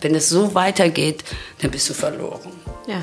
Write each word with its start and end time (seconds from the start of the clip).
Wenn 0.00 0.14
es 0.14 0.28
so 0.28 0.54
weitergeht, 0.54 1.24
dann 1.60 1.70
bist 1.70 1.88
du 1.88 1.94
verloren. 1.94 2.52
Ja. 2.86 3.02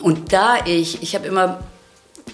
Und 0.00 0.32
da 0.32 0.64
ich, 0.66 1.02
ich 1.02 1.14
habe 1.14 1.26
immer, 1.26 1.62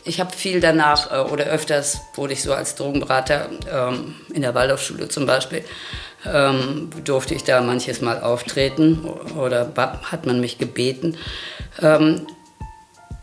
ich 0.04 0.20
habe 0.20 0.32
viel 0.32 0.60
danach 0.60 1.12
äh, 1.12 1.30
oder 1.30 1.44
öfters 1.44 2.00
wurde 2.14 2.32
ich 2.32 2.42
so 2.42 2.52
als 2.52 2.74
Drogenberater 2.74 3.48
ähm, 3.70 4.14
in 4.32 4.42
der 4.42 4.54
Waldorfschule 4.54 5.08
zum 5.08 5.26
Beispiel, 5.26 5.64
ähm, 6.26 6.90
durfte 7.04 7.34
ich 7.34 7.44
da 7.44 7.60
manches 7.60 8.00
Mal 8.00 8.22
auftreten 8.22 9.04
oder 9.36 9.72
hat 10.02 10.26
man 10.26 10.40
mich 10.40 10.58
gebeten. 10.58 11.16
Ähm, 11.80 12.26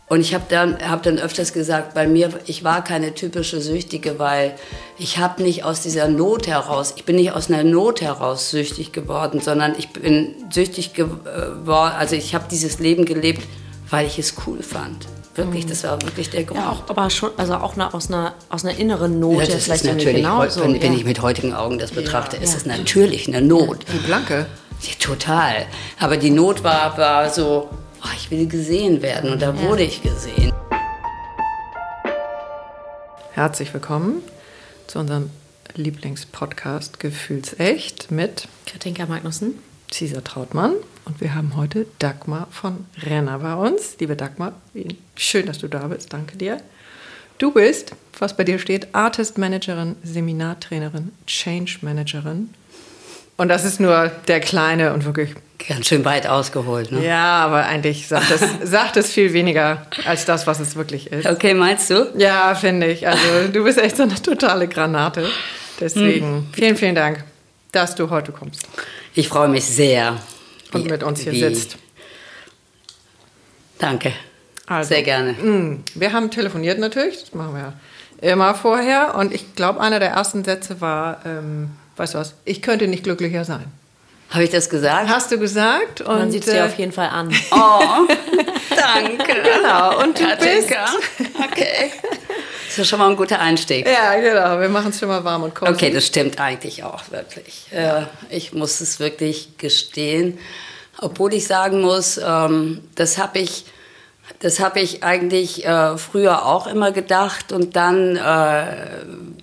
und 0.08 0.20
ich 0.20 0.34
habe 0.34 0.44
dann, 0.48 0.78
hab 0.88 1.02
dann 1.02 1.18
öfters 1.18 1.52
gesagt, 1.52 1.92
bei 1.94 2.06
mir, 2.06 2.30
ich 2.46 2.64
war 2.64 2.82
keine 2.82 3.14
typische 3.14 3.60
Süchtige, 3.60 4.18
weil 4.18 4.54
ich 4.98 5.18
habe 5.18 5.42
nicht 5.42 5.64
aus 5.64 5.82
dieser 5.82 6.08
Not 6.08 6.46
heraus, 6.46 6.94
ich 6.96 7.04
bin 7.04 7.16
nicht 7.16 7.32
aus 7.32 7.50
einer 7.50 7.62
Not 7.62 8.00
heraus 8.00 8.50
süchtig 8.50 8.92
geworden, 8.92 9.40
sondern 9.40 9.74
ich 9.76 9.90
bin 9.90 10.34
süchtig 10.50 10.94
geworden, 10.94 11.68
also 11.68 12.16
ich 12.16 12.34
habe 12.34 12.46
dieses 12.50 12.78
Leben 12.78 13.04
gelebt, 13.04 13.42
weil 13.90 14.06
ich 14.06 14.18
es 14.18 14.34
cool 14.46 14.62
fand. 14.62 15.06
Wirklich, 15.34 15.66
das 15.66 15.84
war 15.84 16.02
wirklich 16.02 16.30
der 16.30 16.42
Grund. 16.42 16.58
Ja, 16.58 16.70
auch, 16.70 16.88
aber 16.88 17.10
schon, 17.10 17.30
also 17.36 17.54
auch 17.54 17.74
eine, 17.74 17.94
aus, 17.94 18.08
einer, 18.08 18.34
aus 18.48 18.64
einer 18.64 18.76
inneren 18.76 19.20
Not. 19.20 19.42
Ja, 19.42 19.46
das 19.46 19.64
vielleicht 19.64 19.84
ist 19.84 19.92
natürlich, 19.92 20.16
genauso, 20.16 20.62
wenn, 20.62 20.74
ja. 20.74 20.82
wenn, 20.82 20.94
ich 20.94 21.04
mit 21.04 21.22
heutigen 21.22 21.54
Augen 21.54 21.78
das 21.78 21.92
betrachte, 21.92 22.36
ja, 22.36 22.42
ist 22.42 22.56
es 22.56 22.66
natürlich 22.66 23.28
eine 23.28 23.40
Not. 23.40 23.84
Die 23.92 23.98
Blanke. 23.98 24.46
Ja, 24.82 24.92
total. 24.98 25.66
Aber 26.00 26.16
die 26.16 26.30
Not 26.30 26.64
war, 26.64 26.98
war 26.98 27.30
so, 27.30 27.68
oh, 28.02 28.08
ich 28.16 28.30
will 28.30 28.46
gesehen 28.46 29.02
werden 29.02 29.32
und 29.32 29.42
da 29.42 29.54
ja. 29.54 29.62
wurde 29.62 29.82
ich 29.82 30.02
gesehen. 30.02 30.52
Herzlich 33.32 33.72
willkommen 33.72 34.22
zu 34.86 34.98
unserem 34.98 35.30
Lieblingspodcast 35.74 36.98
Gefühlsecht 36.98 38.10
mit 38.10 38.48
Katinka 38.66 39.06
Magnussen, 39.06 39.54
Cesar 39.90 40.24
Trautmann 40.24 40.74
und 41.04 41.20
wir 41.20 41.34
haben 41.34 41.56
heute 41.56 41.86
Dagmar 41.98 42.48
von 42.50 42.86
Renner 43.02 43.38
bei 43.38 43.54
uns. 43.54 43.96
Liebe 44.00 44.16
Dagmar, 44.16 44.52
schön, 45.14 45.46
dass 45.46 45.58
du 45.58 45.68
da 45.68 45.86
bist. 45.86 46.12
Danke 46.12 46.36
dir. 46.36 46.58
Du 47.38 47.52
bist, 47.52 47.92
was 48.18 48.36
bei 48.36 48.42
dir 48.42 48.58
steht, 48.58 48.88
Artist 48.92 49.38
Managerin, 49.38 49.94
Seminartrainerin, 50.02 51.12
Change 51.26 51.78
Managerin. 51.82 52.52
Und 53.36 53.48
das 53.48 53.64
ist 53.64 53.78
nur 53.78 54.10
der 54.26 54.40
kleine 54.40 54.92
und 54.92 55.04
wirklich 55.04 55.34
Ganz 55.66 55.88
schön 55.88 56.04
weit 56.04 56.26
ausgeholt, 56.26 56.92
ne? 56.92 57.04
Ja, 57.04 57.44
aber 57.44 57.66
eigentlich 57.66 58.06
sagt 58.06 58.30
es, 58.30 58.42
sagt 58.70 58.96
es 58.96 59.12
viel 59.12 59.32
weniger 59.32 59.86
als 60.04 60.24
das, 60.24 60.46
was 60.46 60.60
es 60.60 60.76
wirklich 60.76 61.10
ist. 61.10 61.26
Okay, 61.26 61.52
meinst 61.52 61.90
du? 61.90 62.12
Ja, 62.16 62.54
finde 62.54 62.86
ich. 62.86 63.08
Also 63.08 63.48
du 63.52 63.64
bist 63.64 63.78
echt 63.78 63.96
so 63.96 64.04
eine 64.04 64.14
totale 64.14 64.68
Granate. 64.68 65.26
Deswegen 65.80 66.26
hm. 66.26 66.46
vielen, 66.52 66.76
vielen 66.76 66.94
Dank, 66.94 67.24
dass 67.72 67.94
du 67.94 68.10
heute 68.10 68.32
kommst. 68.32 68.66
Ich 69.14 69.28
freue 69.28 69.48
mich 69.48 69.64
sehr. 69.64 70.16
Und 70.72 70.84
wie, 70.84 70.90
mit 70.90 71.02
uns 71.02 71.20
hier 71.20 71.32
wie, 71.32 71.40
sitzt. 71.40 71.76
Danke. 73.78 74.12
Also, 74.66 74.88
sehr 74.88 75.02
gerne. 75.02 75.32
Mh, 75.32 75.42
hm, 75.42 75.84
wir 75.94 76.12
haben 76.12 76.30
telefoniert 76.30 76.78
natürlich, 76.78 77.20
das 77.20 77.34
machen 77.34 77.54
wir 77.54 77.60
ja 77.60 77.72
immer 78.20 78.54
vorher. 78.54 79.14
Und 79.14 79.34
ich 79.34 79.54
glaube, 79.54 79.80
einer 79.80 79.98
der 79.98 80.10
ersten 80.10 80.44
Sätze 80.44 80.80
war, 80.80 81.24
ähm, 81.24 81.70
weißt 81.96 82.14
du 82.14 82.18
was, 82.18 82.34
ich 82.44 82.62
könnte 82.62 82.86
nicht 82.86 83.04
glücklicher 83.04 83.44
sein. 83.44 83.64
Habe 84.30 84.44
ich 84.44 84.50
das 84.50 84.68
gesagt? 84.68 85.08
Hast 85.08 85.32
du 85.32 85.38
gesagt. 85.38 86.02
Und 86.02 86.18
Man 86.18 86.30
sieht 86.30 86.46
es 86.46 86.52
dir 86.52 86.60
äh, 86.60 86.66
auf 86.66 86.78
jeden 86.78 86.92
Fall 86.92 87.08
an. 87.08 87.34
Oh, 87.50 88.06
danke. 88.76 89.42
genau. 89.42 90.02
Und 90.02 90.18
du 90.18 90.24
Katinka. 90.24 90.86
bist... 91.16 91.30
Okay. 91.40 91.92
Das 92.68 92.78
ist 92.78 92.88
schon 92.88 92.98
mal 92.98 93.08
ein 93.08 93.16
guter 93.16 93.40
Einstieg. 93.40 93.88
Ja, 93.88 94.14
genau. 94.16 94.60
Wir 94.60 94.68
machen 94.68 94.90
es 94.90 95.00
schon 95.00 95.08
mal 95.08 95.24
warm 95.24 95.44
und 95.44 95.54
cozy. 95.54 95.72
Okay, 95.72 95.90
das 95.90 96.06
stimmt 96.06 96.38
eigentlich 96.38 96.84
auch 96.84 97.10
wirklich. 97.10 97.66
Ja. 97.72 98.08
Ich 98.28 98.52
muss 98.52 98.80
es 98.80 99.00
wirklich 99.00 99.56
gestehen. 99.56 100.38
Obwohl 101.00 101.32
ich 101.32 101.46
sagen 101.46 101.80
muss, 101.80 102.18
ähm, 102.18 102.82
das 102.94 103.18
habe 103.18 103.38
ich... 103.38 103.64
Das 104.40 104.60
habe 104.60 104.80
ich 104.80 105.02
eigentlich 105.02 105.64
äh, 105.64 105.96
früher 105.96 106.44
auch 106.44 106.66
immer 106.66 106.92
gedacht 106.92 107.50
und 107.50 107.74
dann 107.76 108.14
äh, 108.16 108.66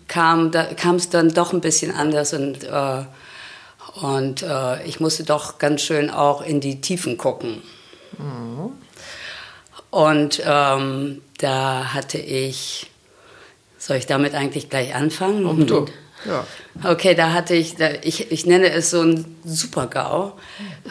kam 0.08 0.52
es 0.96 1.10
dann 1.10 1.34
doch 1.34 1.52
ein 1.54 1.60
bisschen 1.60 1.94
anders 1.94 2.34
und 2.34 2.64
äh, 2.64 3.04
und 4.02 4.44
äh, 4.44 4.84
ich 4.86 5.00
musste 5.00 5.24
doch 5.24 5.58
ganz 5.58 5.82
schön 5.82 6.10
auch 6.10 6.42
in 6.42 6.60
die 6.60 6.82
Tiefen 6.82 7.18
gucken. 7.18 7.62
Mhm. 8.18 8.72
Und 9.90 10.42
ähm, 10.46 11.22
da 11.38 11.94
hatte 11.94 12.18
ich, 12.18 12.92
soll 13.78 13.98
ich 13.98 14.06
damit 14.06 14.34
eigentlich 14.36 14.70
gleich 14.70 14.94
anfangen? 14.94 15.46
Oh, 15.46 15.54
du. 15.54 15.86
Ja. 16.26 16.46
Okay, 16.84 17.16
da 17.16 17.32
hatte 17.32 17.54
ich, 17.54 17.76
da, 17.76 17.90
ich, 18.02 18.32
ich 18.32 18.46
nenne 18.46 18.72
es 18.72 18.90
so 18.90 19.02
ein 19.02 19.38
Super-GAU. 19.46 20.34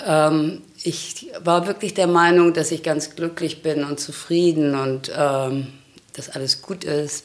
Ähm, 0.06 0.62
ich 0.82 1.28
war 1.42 1.66
wirklich 1.66 1.92
der 1.92 2.06
Meinung, 2.06 2.54
dass 2.54 2.70
ich 2.70 2.82
ganz 2.82 3.16
glücklich 3.16 3.62
bin 3.62 3.84
und 3.84 4.00
zufrieden 4.00 4.74
und 4.74 5.10
ähm, 5.14 5.72
dass 6.14 6.30
alles 6.30 6.62
gut 6.62 6.84
ist. 6.84 7.24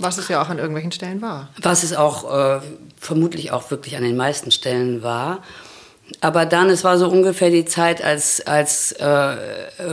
Was 0.00 0.18
es 0.18 0.28
ja 0.28 0.42
auch 0.42 0.48
an 0.48 0.58
irgendwelchen 0.58 0.92
Stellen 0.92 1.20
war. 1.20 1.50
Was 1.60 1.82
es 1.82 1.94
auch 1.94 2.56
äh, 2.56 2.60
vermutlich 2.98 3.52
auch 3.52 3.70
wirklich 3.70 3.96
an 3.96 4.02
den 4.02 4.16
meisten 4.16 4.50
Stellen 4.50 5.02
war. 5.02 5.42
Aber 6.20 6.46
dann, 6.46 6.70
es 6.70 6.82
war 6.82 6.98
so 6.98 7.08
ungefähr 7.08 7.50
die 7.50 7.64
Zeit, 7.64 8.02
als, 8.02 8.44
als 8.46 8.92
äh, 8.92 9.36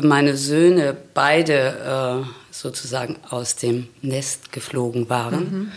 meine 0.02 0.36
Söhne 0.36 0.96
beide 1.14 2.26
äh, 2.26 2.30
sozusagen 2.52 3.18
aus 3.30 3.56
dem 3.56 3.88
Nest 4.02 4.52
geflogen 4.52 5.10
waren. 5.10 5.40
Mhm. 5.40 5.72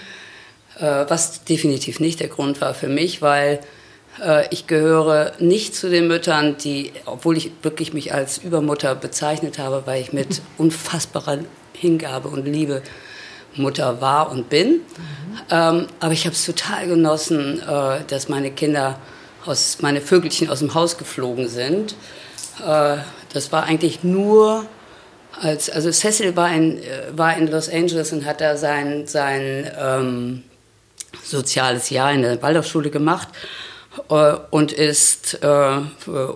Äh, 0.79 1.05
was 1.09 1.45
definitiv 1.45 2.01
nicht 2.01 2.21
der 2.21 2.29
Grund 2.29 2.61
war 2.61 2.73
für 2.73 2.89
mich, 2.89 3.21
weil 3.21 3.61
äh, 4.23 4.47
ich 4.51 4.67
gehöre 4.67 5.33
nicht 5.39 5.75
zu 5.75 5.91
den 5.91 6.09
Müttern, 6.09 6.57
die, 6.57 6.93
obwohl 7.05 7.37
ich 7.37 7.51
wirklich 7.63 7.93
mich 7.93 8.15
als 8.15 8.39
Übermutter 8.39 8.95
bezeichnet 8.95 9.59
habe, 9.59 9.83
weil 9.85 10.01
ich 10.01 10.13
mit 10.13 10.41
unfassbarer 10.59 11.39
Hingabe 11.75 12.29
und 12.29 12.47
Liebe 12.47 12.83
Mutter 13.57 14.01
war 14.01 14.31
und 14.31 14.49
bin. 14.49 14.73
Mhm. 14.73 14.81
Ähm, 15.51 15.87
aber 16.01 16.13
ich 16.13 16.27
habe 16.27 16.35
es 16.35 16.45
total 16.45 16.87
genossen, 16.87 17.61
äh, 17.61 18.05
dass 18.07 18.29
meine 18.29 18.51
Kinder, 18.51 18.99
aus, 19.47 19.79
meine 19.81 20.01
Vögelchen 20.01 20.49
aus 20.51 20.61
dem 20.61 20.75
Haus 20.75 20.99
geflogen 20.99 21.49
sind. 21.49 21.95
Äh, 22.65 22.99
das 23.33 23.53
war 23.53 23.65
eigentlich 23.65 24.05
nur, 24.05 24.67
als, 25.41 25.71
also 25.71 25.91
Cecil 25.91 26.37
war 26.37 26.53
in, 26.53 26.79
äh, 26.79 26.83
war 27.13 27.37
in 27.37 27.49
Los 27.49 27.69
Angeles 27.69 28.13
und 28.13 28.25
hat 28.25 28.41
da 28.41 28.57
sein, 28.57 29.07
sein 29.07 29.71
ähm, 29.79 30.43
soziales 31.25 31.91
Jahr 31.91 32.13
in 32.13 32.23
der 32.23 32.43
Waldorfschule 32.43 32.91
gemacht 32.91 33.29
äh, 34.09 34.35
und 34.51 34.73
ist 34.73 35.43
äh, 35.43 35.81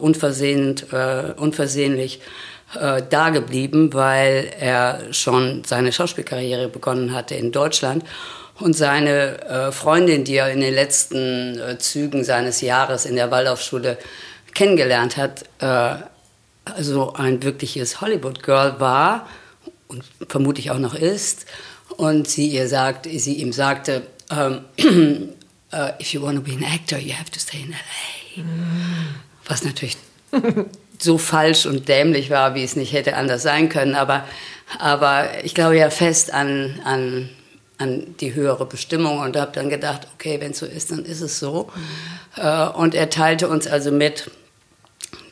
unversehend, 0.01 0.93
äh, 0.93 1.33
unversehentlich 1.37 2.21
äh, 2.79 3.03
da 3.09 3.31
geblieben, 3.31 3.93
weil 3.93 4.53
er 4.59 5.13
schon 5.13 5.63
seine 5.65 5.93
Schauspielkarriere 5.93 6.69
begonnen 6.69 7.15
hatte 7.15 7.35
in 7.35 7.53
Deutschland. 7.53 8.05
Und 8.61 8.77
seine 8.77 9.43
äh, 9.43 9.73
Freundin, 9.73 10.25
die 10.25 10.37
er 10.37 10.51
in 10.51 10.61
den 10.61 10.75
letzten 10.75 11.59
äh, 11.59 11.79
Zügen 11.79 12.23
seines 12.23 12.61
Jahres 12.61 13.05
in 13.05 13.17
der 13.17 13.31
Waldorfschule 13.31 13.99
kennengelernt 14.55 15.17
hat, 15.17 15.45
äh, 15.59 15.97
also 16.65 17.13
ein 17.15 17.43
wirkliches 17.43 18.01
Hollywood-Girl 18.01 18.79
war 18.79 19.29
und 19.89 20.05
vermutlich 20.29 20.71
auch 20.71 20.79
noch 20.79 20.95
ist. 20.95 21.47
Und 21.97 22.29
sie, 22.29 22.49
ihr 22.49 22.69
sagt, 22.69 23.07
sie 23.07 23.35
ihm 23.35 23.53
sagte, 23.53 24.03
um, 24.31 24.65
uh, 25.73 25.91
if 26.01 26.13
you 26.13 26.23
want 26.23 26.37
to 26.37 26.43
be 26.43 26.53
an 26.53 26.65
actor, 26.65 26.99
you 26.99 27.13
have 27.13 27.31
to 27.31 27.39
stay 27.39 27.61
in 27.61 27.73
L.A. 27.73 28.41
Mm. 28.41 29.15
Was 29.47 29.65
natürlich 29.65 29.97
so 30.99 31.19
falsch 31.19 31.66
und 31.66 31.88
dämlich 31.88 32.31
war, 32.31 32.55
wie 32.55 32.65
es 32.65 32.77
nicht 32.77 32.93
hätte 32.93 33.16
anders 33.16 33.43
sein 33.43 33.69
können. 33.69 33.94
Aber, 33.94 34.25
aber 34.78 35.44
ich 35.44 35.55
glaube 35.55 35.77
ja 35.77 35.91
fest 35.91 36.32
an, 36.32 36.81
an, 36.84 37.28
an 37.78 38.15
die 38.21 38.34
höhere 38.34 38.66
Bestimmung 38.66 39.21
und 39.21 39.37
habe 39.37 39.53
dann 39.53 39.69
gedacht, 39.69 40.06
okay, 40.15 40.41
wenn 40.41 40.53
es 40.53 40.59
so 40.59 40.66
ist, 40.66 40.91
dann 40.91 41.05
ist 41.05 41.21
es 41.21 41.38
so. 41.38 41.71
Mhm. 42.37 42.75
und 42.77 42.94
er 42.94 43.10
teilte 43.10 43.49
uns 43.49 43.66
also 43.66 43.91
mit, 43.91 44.31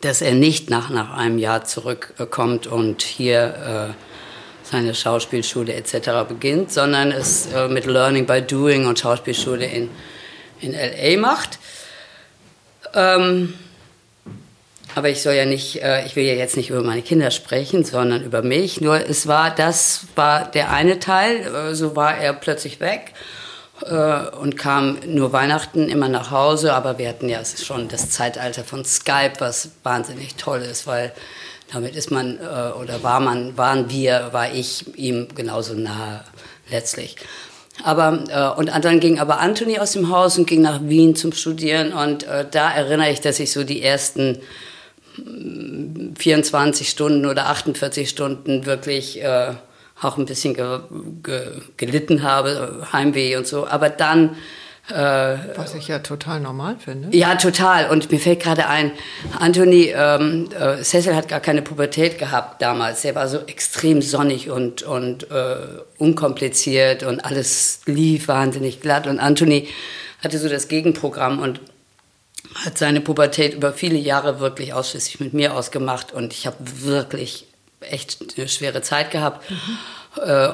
dass 0.03 0.21
er 0.21 0.35
nicht 0.35 0.71
nach, 0.71 0.91
nach 0.91 1.17
einem 1.17 1.39
Jahr 1.39 1.65
zurückkommt 1.65 2.67
und 2.67 3.03
hier 3.03 3.93
äh, 3.93 4.69
seine 4.69 4.95
Schauspielschule 4.95 5.75
etc. 5.75 6.29
beginnt, 6.29 6.73
sondern 6.73 7.13
es 7.13 7.47
äh, 7.53 7.69
mit 7.69 7.87
Learning 7.87 8.27
by 8.27 8.43
Doing 8.43 8.87
und 8.87 8.99
Schauspielschule 8.99 9.67
in, 9.67 9.91
in 10.61 10.73
LA 10.73 11.21
macht. 11.21 11.59
Ähm, 12.95 13.55
aber 14.95 15.09
ich 15.09 15.23
soll 15.23 15.35
ja 15.35 15.47
nicht, 15.47 15.83
äh, 15.83 16.05
ich 16.05 16.17
will 16.17 16.25
ja 16.25 16.35
jetzt 16.35 16.57
nicht 16.57 16.71
über 16.71 16.83
meine 16.83 17.03
Kinder 17.03 17.31
sprechen, 17.31 17.85
sondern 17.85 18.23
über 18.23 18.43
mich. 18.43 18.81
Nur 18.81 18.97
es 19.09 19.27
war, 19.27 19.55
das 19.55 20.07
war 20.17 20.51
der 20.51 20.71
eine 20.71 20.99
Teil. 20.99 21.47
Äh, 21.47 21.75
so 21.75 21.97
war 21.97 22.19
er 22.19 22.35
plötzlich 22.35 22.81
weg 22.81 23.13
äh, 23.87 24.29
und 24.37 24.57
kam 24.59 24.99
nur 25.07 25.33
Weihnachten 25.33 25.89
immer 25.89 26.09
nach 26.09 26.31
Hause. 26.31 26.75
Aber 26.75 26.99
wir 26.99 27.09
hatten 27.09 27.29
ja 27.29 27.41
schon 27.45 27.89
das 27.89 28.11
Zeitalter 28.11 28.65
von 28.65 28.85
Skype, 28.85 29.35
was 29.39 29.71
wahnsinnig 29.83 30.35
toll 30.35 30.61
ist, 30.61 30.87
weil 30.87 31.13
damit 31.73 31.97
ist 31.97 32.11
man 32.11 32.39
oder 32.39 33.03
war 33.03 33.19
man, 33.19 33.57
waren 33.57 33.89
wir, 33.89 34.29
war 34.33 34.53
ich 34.53 34.99
ihm 34.99 35.29
genauso 35.35 35.73
nahe 35.73 36.23
letztlich. 36.71 37.17
Aber, 37.83 38.55
und 38.59 38.71
dann 38.85 39.01
ging 39.01 39.19
aber 39.19 39.41
Anthony 39.41 39.79
aus 39.79 39.93
dem 39.93 40.11
Haus 40.11 40.37
und 40.37 40.47
ging 40.47 40.61
nach 40.61 40.83
Wien 40.83 41.17
zum 41.17 41.33
Studieren. 41.33 41.95
Und 41.95 42.27
da 42.51 42.71
erinnere 42.71 43.11
ich, 43.11 43.23
dass 43.23 43.41
ich 43.41 43.53
so 43.53 43.65
die 43.65 43.83
ersten 43.83 44.43
24 46.17 46.89
Stunden 46.89 47.27
oder 47.27 47.47
48 47.47 48.09
Stunden 48.09 48.67
wirklich 48.67 49.23
äh, 49.23 49.55
auch 50.01 50.19
ein 50.19 50.27
bisschen 50.27 50.55
ge, 50.55 50.81
ge, 51.23 51.43
gelitten 51.77 52.23
habe, 52.23 52.87
Heimweh 52.93 53.37
und 53.37 53.47
so. 53.47 53.67
Aber 53.67 53.89
dann 53.89 54.37
äh, 54.91 54.95
Was 54.95 55.75
ich 55.77 55.87
ja 55.87 56.01
total 56.01 56.41
normal 56.41 56.77
finde. 56.77 57.17
Ja, 57.17 57.37
total. 57.37 57.89
Und 57.89 58.11
mir 58.11 58.19
fällt 58.19 58.41
gerade 58.41 58.67
ein, 58.67 58.91
Anthony, 59.39 59.93
ähm, 59.95 60.49
äh, 60.59 60.83
Cecil 60.83 61.15
hat 61.15 61.29
gar 61.29 61.39
keine 61.39 61.63
Pubertät 61.63 62.19
gehabt 62.19 62.61
damals. 62.61 63.05
Er 63.05 63.15
war 63.15 63.29
so 63.29 63.39
extrem 63.47 64.03
sonnig 64.03 64.51
und, 64.51 64.83
und 64.83 65.31
äh, 65.31 65.57
unkompliziert 65.99 67.05
und 67.05 67.25
alles 67.25 67.83
lief 67.87 68.27
wahnsinnig 68.27 68.81
glatt. 68.81 69.07
Und 69.07 69.21
Anthony 69.21 69.69
hatte 70.23 70.39
so 70.39 70.49
das 70.49 70.67
Gegenprogramm 70.67 71.39
und 71.39 71.61
hat 72.55 72.79
seine 72.79 73.01
Pubertät 73.01 73.55
über 73.55 73.73
viele 73.73 73.99
Jahre 73.99 74.41
wirklich 74.41 74.73
ausschließlich 74.73 75.21
mit 75.21 75.35
mir 75.35 75.55
ausgemacht. 75.55 76.13
Und 76.13 76.33
ich 76.33 76.47
habe 76.47 76.57
wirklich 76.61 77.47
echt 77.81 78.19
eine 78.37 78.49
schwere 78.49 78.83
Zeit 78.83 79.11
gehabt. 79.11 79.49
Mhm. 79.51 79.79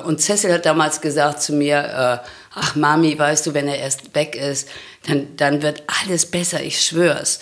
Und 0.04 0.20
Cecil 0.20 0.52
hat 0.52 0.66
damals 0.66 1.00
gesagt 1.00 1.42
zu 1.42 1.52
mir, 1.52 1.78
äh, 2.22 2.28
ach 2.54 2.76
Mami, 2.76 3.18
weißt 3.18 3.46
du, 3.46 3.54
wenn 3.54 3.66
er 3.66 3.78
erst 3.78 4.14
weg 4.14 4.36
ist, 4.36 4.68
dann, 5.06 5.36
dann 5.36 5.62
wird 5.62 5.82
alles 5.86 6.26
besser, 6.26 6.62
ich 6.62 6.80
schwör's. 6.80 7.40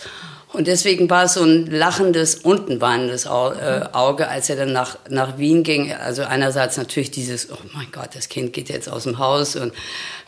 Und 0.56 0.69
deswegen 0.69 1.11
war 1.11 1.25
es 1.25 1.35
so 1.35 1.43
ein 1.43 1.67
lachendes 1.67 2.37
und 2.37 2.70
ein 2.70 2.81
weinendes 2.81 3.26
äh, 3.26 3.29
Auge, 3.29 4.29
als 4.29 4.49
er 4.49 4.56
dann 4.56 4.73
nach, 4.73 4.97
nach 5.11 5.37
Wien 5.37 5.62
ging. 5.62 5.93
Also 5.93 6.23
einerseits 6.23 6.79
natürlich 6.79 7.11
dieses, 7.11 7.53
oh 7.53 7.58
mein 7.75 7.88
Gott, 7.93 8.14
das 8.14 8.31
Kind 8.31 8.55
geht 8.55 8.70
jetzt 8.70 8.88
aus 8.88 9.03
dem 9.03 9.19
Haus. 9.19 9.55
Und, 9.55 9.75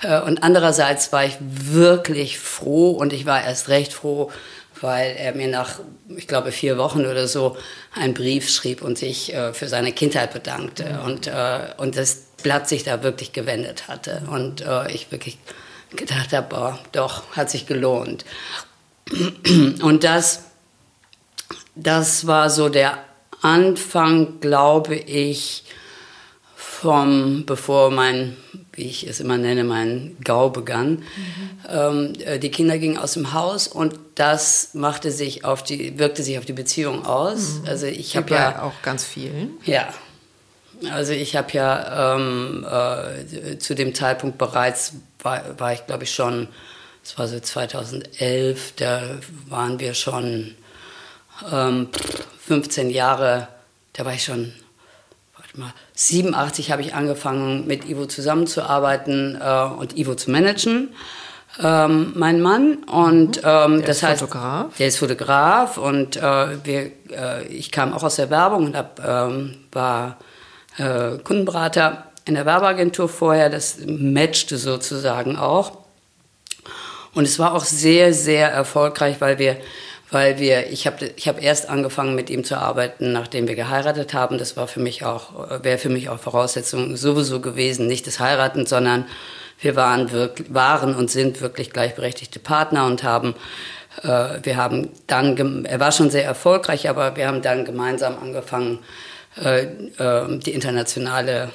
äh, 0.03 0.21
und 0.21 0.43
andererseits 0.43 1.13
war 1.15 1.25
ich 1.25 1.39
wirklich 1.41 2.39
froh 2.39 2.91
und 2.91 3.15
ich 3.15 3.25
war 3.25 3.43
erst 3.43 3.71
recht 3.71 3.95
froh, 3.95 4.31
weil 4.83 5.17
er 5.17 5.35
mir 5.35 5.49
nach, 5.49 5.81
ich 6.15 6.29
glaube, 6.29 6.53
vier 6.53 6.77
Wochen 6.77 7.07
oder 7.07 7.27
so 7.27 7.57
einen 7.95 8.13
Brief 8.13 8.51
schrieb 8.51 8.83
und 8.83 8.99
sich 8.99 9.33
äh, 9.33 9.55
für 9.55 9.67
seine 9.67 9.93
Kindheit 9.93 10.35
bedankte. 10.35 11.01
Und, 11.07 11.27
äh, 11.27 11.61
und 11.79 11.97
das 11.97 12.25
Blatt 12.43 12.69
sich 12.69 12.85
da 12.85 13.03
wirklich 13.03 13.33
gewendet 13.33 13.89
hatte. 13.89 14.21
Und 14.31 14.61
äh, 14.61 14.93
ich 14.93 15.11
wirklich 15.11 15.39
gedacht 15.97 16.35
habe, 16.35 16.49
boah, 16.49 16.79
doch, 16.93 17.23
hat 17.35 17.49
sich 17.49 17.67
gelohnt. 17.67 18.27
Und 19.83 20.05
das, 20.05 20.45
das 21.75 22.27
war 22.27 22.51
so 22.51 22.69
der 22.69 22.99
Anfang, 23.41 24.41
glaube 24.41 24.97
ich, 24.97 25.65
vom, 26.57 27.45
bevor 27.45 27.91
mein, 27.91 28.37
wie 28.73 28.85
ich 28.85 29.07
es 29.07 29.21
immer 29.21 29.37
nenne, 29.37 29.65
mein 29.65 30.17
Gau 30.23 30.51
begann. 30.51 30.91
Mhm. 30.91 31.05
Ähm, 31.69 32.13
äh, 32.25 32.39
die 32.39 32.51
Kinder 32.51 32.79
gingen 32.79 32.99
aus 32.99 33.15
dem 33.15 33.33
Haus 33.33 33.67
und 33.67 33.99
das 34.15 34.75
machte 34.75 35.11
sich 35.11 35.45
auf 35.45 35.63
die, 35.63 35.99
wirkte 35.99 36.23
sich 36.23 36.39
auf 36.39 36.45
die 36.45 36.53
Beziehung 36.53 37.05
aus. 37.05 37.61
Mhm. 37.61 37.69
Also 37.69 37.87
ich 37.87 38.17
habe 38.17 38.33
ja 38.33 38.63
auch 38.63 38.83
ganz 38.83 39.05
vielen. 39.05 39.55
Ja, 39.65 39.89
also 40.93 41.13
ich 41.13 41.35
habe 41.35 41.53
ja 41.53 42.15
ähm, 42.15 42.65
äh, 42.65 43.59
zu 43.59 43.75
dem 43.75 43.95
Zeitpunkt 43.95 44.39
bereits, 44.39 44.93
war, 45.21 45.59
war 45.59 45.73
ich 45.73 45.87
glaube 45.87 46.05
ich 46.05 46.15
schon, 46.15 46.49
das 47.09 47.19
war 47.19 47.27
so 47.27 47.41
2011, 47.41 48.75
da 48.77 49.01
waren 49.49 49.81
wir 49.81 49.95
schon 49.95 50.55
ähm, 51.51 51.89
15 52.47 52.91
Jahre, 52.91 53.49
da 53.95 54.05
war 54.05 54.13
ich 54.13 54.25
schon, 54.25 54.53
warte 55.35 55.59
mal, 55.59 55.73
87 55.95 56.71
habe 56.71 56.83
ich 56.83 56.93
angefangen 56.93 57.67
mit 57.67 57.89
Ivo 57.89 58.05
zusammenzuarbeiten 58.05 59.41
äh, 59.41 59.63
und 59.79 59.97
Ivo 59.97 60.17
zu 60.17 60.31
managen. 60.31 60.91
Ähm, 61.63 62.13
mein 62.15 62.43
Mann 62.43 62.85
und 62.85 63.39
mhm. 63.39 63.49
ähm, 63.49 63.85
das 63.87 64.03
heißt, 64.03 64.21
Fotograf. 64.21 64.77
der 64.77 64.89
ist 64.89 64.99
Fotograf 64.99 65.79
und 65.79 66.19
äh, 66.19 66.63
wir, 66.63 66.93
äh, 67.11 67.47
ich 67.49 67.73
kam 67.73 67.95
auch 67.95 68.03
aus 68.03 68.17
der 68.17 68.29
Werbung 68.29 68.67
und 68.67 68.77
hab, 68.77 69.03
ähm, 69.03 69.57
war 69.73 70.19
äh, 70.77 71.17
Kundenberater 71.25 72.05
in 72.27 72.35
der 72.35 72.45
Werbeagentur 72.45 73.09
vorher. 73.09 73.49
Das 73.49 73.79
matchte 73.87 74.59
sozusagen 74.59 75.37
auch. 75.37 75.78
Und 77.19 77.25
es 77.25 77.41
war 77.41 77.53
auch 77.53 77.65
sehr, 77.65 78.15
sehr 78.15 78.49
erfolgreich, 78.49 79.21
weil 79.21 79.41
wir, 79.41 79.57
weil 80.13 80.39
wir, 80.39 80.71
ich 80.71 80.87
habe 80.87 81.11
ich 81.17 81.27
hab 81.27 81.43
erst 81.43 81.69
angefangen 81.69 82.15
mit 82.15 82.31
ihm 82.31 82.45
zu 82.45 82.57
arbeiten, 82.57 83.11
nachdem 83.11 83.49
wir 83.49 83.57
geheiratet 83.57 84.15
haben. 84.15 84.39
Das 84.39 84.57
war 84.57 84.69
für 84.69 84.79
mich 84.79 85.05
auch, 85.05 85.33
wäre 85.65 85.79
für 85.79 85.89
mich 85.89 86.11
auch 86.11 86.21
Voraussetzung 86.21 86.97
sowieso 86.97 87.41
gewesen, 87.41 87.89
nicht 87.89 88.07
das 88.07 88.21
Heiraten, 88.21 88.67
sondern 88.67 89.05
wir 89.59 89.75
waren, 89.75 90.13
wirklich, 90.13 90.55
waren 90.55 90.95
und 90.95 91.11
sind 91.11 91.41
wirklich 91.41 91.73
gleichberechtigte 91.73 92.39
Partner 92.39 92.87
und 92.87 93.03
haben, 93.03 93.35
äh, 94.05 94.39
wir 94.45 94.57
haben 94.57 94.91
dann, 95.09 95.65
er 95.65 95.81
war 95.81 95.91
schon 95.91 96.11
sehr 96.11 96.25
erfolgreich, 96.25 96.89
aber 96.89 97.17
wir 97.17 97.27
haben 97.27 97.43
dann 97.43 97.65
gemeinsam 97.65 98.17
angefangen, 98.23 98.79
äh, 99.43 99.65
äh, 99.65 100.39
die 100.39 100.53
internationale 100.53 101.51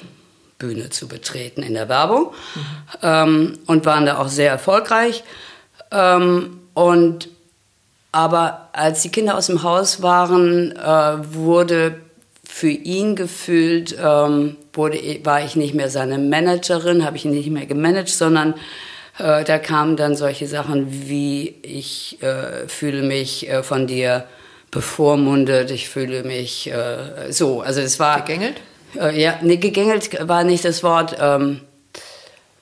Bühne 0.58 0.90
zu 0.90 1.08
betreten 1.08 1.62
in 1.62 1.72
der 1.72 1.88
Werbung 1.88 2.34
mhm. 2.54 2.60
ähm, 3.02 3.58
und 3.64 3.86
waren 3.86 4.04
da 4.04 4.18
auch 4.18 4.28
sehr 4.28 4.50
erfolgreich. 4.50 5.24
Ähm, 5.94 6.60
und 6.74 7.28
aber 8.12 8.68
als 8.72 9.02
die 9.02 9.08
Kinder 9.08 9.36
aus 9.36 9.46
dem 9.46 9.62
Haus 9.62 10.02
waren, 10.02 10.72
äh, 10.72 11.34
wurde 11.34 11.96
für 12.48 12.70
ihn 12.70 13.16
gefühlt, 13.16 13.96
ähm, 14.00 14.56
wurde, 14.72 14.98
war 15.24 15.44
ich 15.44 15.56
nicht 15.56 15.74
mehr 15.74 15.90
seine 15.90 16.18
Managerin, 16.18 17.04
habe 17.04 17.16
ich 17.16 17.24
ihn 17.24 17.32
nicht 17.32 17.50
mehr 17.50 17.66
gemanagt, 17.66 18.10
sondern 18.10 18.54
äh, 19.18 19.44
da 19.44 19.58
kamen 19.58 19.96
dann 19.96 20.14
solche 20.14 20.46
Sachen 20.46 21.08
wie, 21.08 21.56
ich 21.62 22.22
äh, 22.22 22.68
fühle 22.68 23.02
mich 23.02 23.48
äh, 23.48 23.62
von 23.62 23.86
dir 23.86 24.24
bevormundet, 24.70 25.70
ich 25.70 25.88
fühle 25.88 26.24
mich 26.24 26.70
äh, 26.70 27.32
so. 27.32 27.60
Also 27.60 27.80
es 27.80 27.98
war. 27.98 28.20
Gegängelt? 28.20 28.60
Äh, 28.96 29.20
ja, 29.20 29.38
nee, 29.42 29.56
gegängelt 29.56 30.28
war 30.28 30.44
nicht 30.44 30.64
das 30.64 30.82
Wort. 30.82 31.16
Ähm, 31.20 31.60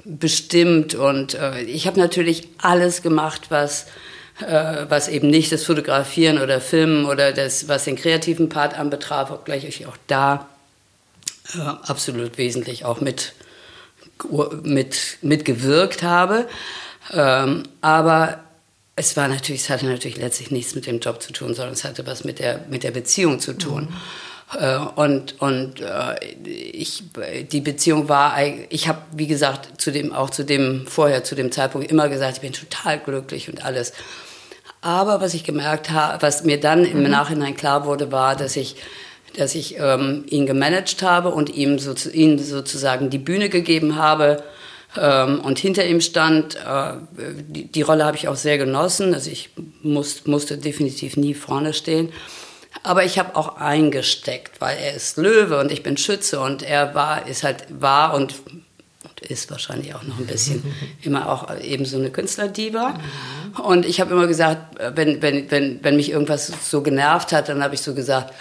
bestimmt 0.04 0.94
und 0.94 1.34
äh, 1.34 1.62
ich 1.62 1.87
habe 1.87 1.99
natürlich 1.99 2.49
alles 2.58 3.02
gemacht, 3.02 3.50
was 3.50 3.87
äh, 4.40 4.87
was 4.88 5.08
eben 5.08 5.28
nicht 5.28 5.52
das 5.52 5.64
Fotografieren 5.64 6.38
oder 6.40 6.60
Filmen 6.60 7.04
oder 7.04 7.32
das, 7.32 7.69
was 7.69 7.84
den 7.84 7.96
kreativen 7.96 8.49
Part 8.49 8.78
anbetraf, 8.78 9.31
obgleich 9.31 9.64
ich 9.64 9.87
auch 9.87 9.96
da 10.06 10.49
äh, 11.54 11.58
absolut 11.58 12.38
wesentlich 12.38 12.84
auch 12.84 13.00
mit, 13.00 13.34
mit, 14.62 15.19
mitgewirkt 15.20 16.02
habe. 16.02 16.49
Ähm, 17.12 17.64
aber 17.82 18.40
es 18.96 19.16
war 19.16 19.28
natürlich, 19.28 19.62
es 19.62 19.70
hatte 19.70 19.87
natürlich 19.87 20.16
letztlich 20.16 20.50
nichts 20.50 20.75
mit 20.75 20.87
dem 20.87 21.00
Job 21.00 21.22
zu 21.22 21.32
tun, 21.32 21.54
sondern 21.54 21.75
es 21.75 21.84
hatte 21.84 22.06
was 22.06 22.25
mit 22.25 22.38
der, 22.38 22.64
mit 22.69 22.84
der 22.84 22.90
Beziehung 22.90 23.38
zu 23.38 23.52
tun. 23.52 23.84
Mhm. 23.90 23.96
Äh, 24.59 24.76
und 24.97 25.40
und 25.40 25.80
äh, 25.80 26.25
ich, 26.44 27.04
die 27.50 27.61
Beziehung 27.61 28.09
war, 28.09 28.37
ich 28.68 28.88
habe, 28.88 29.00
wie 29.12 29.26
gesagt, 29.26 29.80
zu 29.80 29.90
dem, 29.90 30.12
auch 30.12 30.30
zu 30.30 30.44
dem, 30.44 30.87
vorher, 30.87 31.25
zu 31.25 31.35
dem 31.35 31.52
Zeitpunkt 31.52 31.90
immer 31.90 32.09
gesagt, 32.09 32.35
ich 32.37 32.40
bin 32.40 32.52
total 32.52 32.99
glücklich 32.99 33.49
und 33.49 33.64
alles. 33.64 33.92
Aber 34.80 35.21
was 35.21 35.35
ich 35.35 35.44
gemerkt 35.44 35.90
habe, 35.90 36.23
was 36.23 36.44
mir 36.44 36.59
dann 36.59 36.85
im 36.85 37.02
mhm. 37.02 37.11
Nachhinein 37.11 37.56
klar 37.56 37.87
wurde, 37.87 38.11
war, 38.11 38.37
dass 38.37 38.56
ich, 38.56 38.76
dass 39.37 39.54
ich 39.54 39.76
ähm, 39.78 40.25
ihn 40.28 40.44
gemanagt 40.44 41.02
habe 41.02 41.30
und 41.30 41.54
ihm, 41.54 41.78
so, 41.78 41.94
ihm 42.11 42.38
sozusagen 42.38 43.09
die 43.09 43.18
Bühne 43.18 43.49
gegeben 43.49 43.97
habe, 43.97 44.42
ähm, 45.00 45.40
und 45.40 45.59
hinter 45.59 45.87
ihm 45.87 46.00
stand, 46.00 46.56
äh, 46.56 46.94
die, 47.49 47.64
die, 47.64 47.82
Rolle 47.82 48.04
habe 48.04 48.16
ich 48.16 48.28
auch 48.28 48.37
sehr 48.37 48.59
genossen. 48.59 49.14
Also 49.14 49.30
ich 49.30 49.50
muss, 49.82 50.26
musste 50.26 50.59
definitiv 50.59 51.16
nie 51.16 51.35
vorne 51.35 51.73
stehen. 51.73 52.11
Aber 52.82 53.04
ich 53.04 53.18
habe 53.18 53.36
auch 53.36 53.56
eingesteckt, 53.56 54.60
weil 54.60 54.76
er 54.78 54.94
ist 54.94 55.16
Löwe 55.16 55.58
und 55.58 55.70
ich 55.70 55.82
bin 55.82 55.96
Schütze 55.96 56.40
und 56.40 56.62
er 56.62 56.94
war, 56.94 57.26
ist 57.28 57.44
halt, 57.44 57.64
war 57.68 58.14
und, 58.14 58.34
und 59.04 59.20
ist 59.20 59.50
wahrscheinlich 59.50 59.94
auch 59.94 60.02
noch 60.02 60.18
ein 60.18 60.26
bisschen 60.26 60.64
immer 61.02 61.30
auch 61.30 61.60
eben 61.60 61.84
so 61.84 61.96
eine 61.96 62.10
Künstlerdiva. 62.10 62.98
Und 63.62 63.86
ich 63.86 64.00
habe 64.00 64.12
immer 64.12 64.26
gesagt, 64.26 64.78
wenn, 64.96 65.22
wenn, 65.22 65.50
wenn, 65.50 65.84
wenn 65.84 65.96
mich 65.96 66.10
irgendwas 66.10 66.52
so 66.68 66.82
genervt 66.82 67.32
hat, 67.32 67.48
dann 67.48 67.62
habe 67.62 67.74
ich 67.74 67.82
so 67.82 67.94
gesagt, 67.94 68.32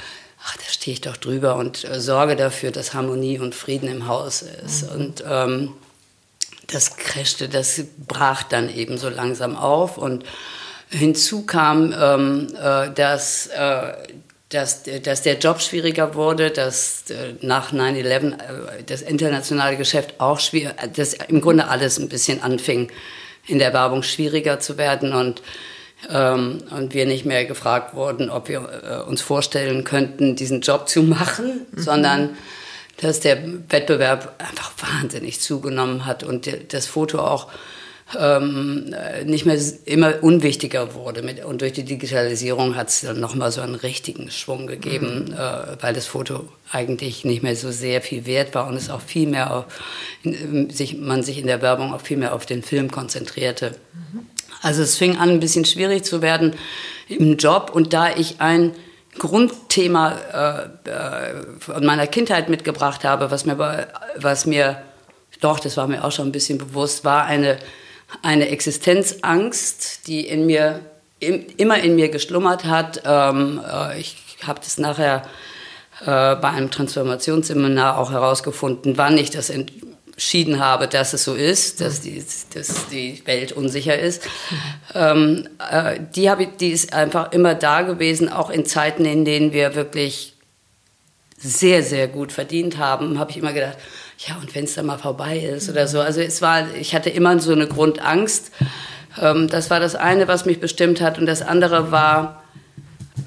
ach, 0.43 0.57
da 0.57 0.63
stehe 0.67 0.93
ich 0.93 1.01
doch 1.01 1.17
drüber 1.17 1.55
und 1.55 1.83
äh, 1.83 2.00
sorge 2.00 2.36
dafür, 2.36 2.71
dass 2.71 2.93
Harmonie 2.93 3.39
und 3.39 3.53
Frieden 3.53 3.89
im 3.89 4.07
Haus 4.07 4.41
ist. 4.41 4.83
Mhm. 4.83 5.01
Und 5.01 5.24
ähm, 5.27 5.74
das 6.67 6.98
crashte, 6.98 7.50
das 7.50 7.81
brach 8.07 8.43
dann 8.43 8.74
eben 8.74 8.98
so 8.98 9.10
langsam 9.10 9.55
auf 9.55 9.98
und 9.98 10.24
hinzu 10.89 11.45
kam, 11.45 11.93
ähm, 11.98 12.48
äh, 12.62 12.91
dass, 12.91 13.48
äh, 13.48 13.93
dass, 14.51 14.84
dass 14.84 15.22
der 15.22 15.38
Job 15.39 15.62
schwieriger 15.62 16.13
wurde, 16.13 16.51
dass 16.51 17.10
äh, 17.10 17.36
nach 17.41 17.72
9-11 17.72 18.34
äh, 18.34 18.84
das 18.86 19.01
internationale 19.01 19.77
Geschäft 19.77 20.15
auch 20.20 20.39
schwierig, 20.39 20.75
dass 20.93 21.13
im 21.13 21.41
Grunde 21.41 21.67
alles 21.67 21.98
ein 21.98 22.10
bisschen 22.10 22.43
anfing, 22.43 22.91
in 23.48 23.60
der 23.60 23.74
Werbung 23.74 24.03
schwieriger 24.03 24.60
zu 24.60 24.77
werden 24.77 25.13
und 25.13 25.41
ähm, 26.10 26.63
und 26.72 26.96
wir 26.96 27.05
nicht 27.05 27.25
mehr 27.25 27.46
gefragt 27.46 27.93
wurden, 27.93 28.31
ob 28.31 28.50
wir 28.50 29.03
äh, 29.05 29.08
uns 29.08 29.22
vorstellen 29.22 29.84
könnten, 29.84 30.36
diesen 30.36 30.62
Job 30.62 30.89
zu 30.89 31.03
machen, 31.03 31.67
mhm. 31.72 31.79
sondern 31.79 32.38
dass 32.98 33.20
der 33.20 33.38
Wettbewerb 33.70 34.34
einfach 34.39 34.72
wahnsinnig 34.77 35.41
zugenommen 35.41 36.08
hat 36.08 36.24
und 36.24 36.50
das 36.74 36.88
Foto 36.88 37.20
auch 37.20 37.48
ähm, 38.20 38.94
nicht 39.25 39.46
mehr 39.46 39.58
immer 39.86 40.22
unwichtiger 40.22 40.94
wurde. 40.94 41.22
Mit, 41.22 41.44
und 41.44 41.62
durch 41.62 41.74
die 41.74 41.84
Digitalisierung 41.84 42.75
hat 42.75 42.89
es 42.89 43.01
dann 43.01 43.20
nochmal 43.20 43.51
so 43.51 43.62
einen 43.62 43.75
richtigen 43.75 44.32
Schwung 44.32 44.68
gegeben, 44.68 45.25
mhm. 45.30 45.34
äh, 45.34 45.82
weil 45.82 45.94
das 45.94 46.06
Foto 46.06 46.48
eigentlich 46.72 47.25
nicht 47.25 47.44
mehr 47.44 47.56
so 47.56 47.72
sehr 47.72 48.01
viel 48.01 48.25
wert 48.25 48.56
war 48.56 48.68
und 48.68 48.75
es 48.75 48.89
auch 48.89 49.01
viel 49.01 49.27
mehr 49.27 49.53
auf, 49.56 49.65
sich, 50.24 50.98
man 50.98 51.24
sich 51.24 51.38
in 51.38 51.48
der 51.48 51.62
Werbung 51.62 51.94
auch 51.94 52.01
viel 52.01 52.18
mehr 52.18 52.34
auf 52.34 52.46
den 52.46 52.63
Film 52.63 52.91
konzentrierte. 52.91 53.75
Mhm. 53.94 54.27
Also 54.62 54.84
es 54.84 54.98
fing 54.98 55.18
an, 55.18 55.30
ein 55.30 55.39
bisschen 55.39 55.65
schwierig 55.65 56.03
zu 56.03 56.22
werden 56.22 56.53
im 57.08 57.38
Job 57.38 57.72
und 57.74 57.94
da 57.94 58.15
ich 58.15 58.39
ein 58.39 58.74
Grundthema 59.18 60.70
äh, 60.86 60.89
äh, 60.89 61.34
von 61.60 61.86
meiner 61.86 62.08
Kindheit 62.08 62.50
mitgebracht 62.50 63.03
habe, 63.03 63.32
was 63.32 63.46
mir, 63.46 63.88
was 64.15 64.46
mir, 64.46 64.82
doch, 65.41 65.60
das 65.60 65.75
war 65.77 65.88
mir 65.88 66.03
auch 66.03 66.12
schon 66.12 66.30
ein 66.30 66.32
bisschen 66.32 66.58
bewusst, 66.58 67.03
war 67.03 67.25
eine 67.25 67.58
eine 68.22 68.50
Existenzangst, 68.50 70.08
die 70.08 70.27
in 70.27 70.46
mir 70.46 70.82
immer 71.22 71.80
in 71.80 71.96
mir 71.96 72.10
geschlummert 72.10 72.65
hat. 72.65 73.03
Ähm, 73.06 73.62
äh, 73.65 74.00
ich 74.00 74.18
habe 74.46 74.60
das 74.60 74.77
nachher 74.77 75.24
äh, 76.01 76.36
bei 76.36 76.50
einem 76.50 76.72
Transformationsseminar 76.72 77.98
auch 77.98 78.12
herausgefunden, 78.12 78.98
wann 78.98 79.18
ich 79.18 79.30
das 79.30 79.51
entschieden 79.51 80.60
habe, 80.60 80.88
dass 80.88 81.13
es 81.13 81.24
so 81.24 81.36
ist, 81.36 81.80
dass 81.80 82.01
die, 82.01 82.24
dass 82.53 82.88
die 82.88 83.22
Welt 83.25 83.51
unsicher 83.51 83.98
ist. 83.98 84.24
Ähm, 84.96 85.48
äh, 85.72 86.00
die, 86.15 86.32
ich, 86.39 86.50
die 86.60 86.72
ist 86.72 86.94
einfach 86.94 87.32
immer 87.32 87.53
da 87.53 87.84
gewesen, 87.84 88.30
auch 88.30 88.50
in 88.50 88.65
Zeiten, 88.65 89.06
in 89.06 89.25
denen 89.25 89.53
wir 89.53 89.75
wirklich 89.75 90.34
sehr, 91.38 91.84
sehr 91.84 92.08
gut 92.08 92.32
verdient 92.32 92.77
haben, 92.77 93.20
habe 93.20 93.32
ich 93.32 93.38
immer 93.38 93.53
gedacht, 93.53 93.77
ja, 94.28 94.36
und 94.38 94.54
wenn 94.54 94.66
es 94.66 94.75
dann 94.75 94.86
mal 94.86 94.98
vorbei 94.98 95.40
ist 95.40 95.70
oder 95.70 95.88
so. 95.88 96.00
Also 96.00 96.22
es 96.22 96.42
war, 96.42 96.74
ich 96.75 96.94
hatte 96.94 97.10
immer 97.10 97.40
so 97.40 97.54
eine 97.54 97.68
Grundangst. 97.68 98.51
Ähm, 99.20 99.48
das 99.48 99.70
war 99.70 99.80
das 99.80 99.96
eine, 99.96 100.28
was 100.28 100.46
mich 100.46 100.60
bestimmt 100.60 101.01
hat. 101.01 101.18
Und 101.18 101.25
das 101.25 101.42
andere 101.42 101.92
war, 101.92 102.44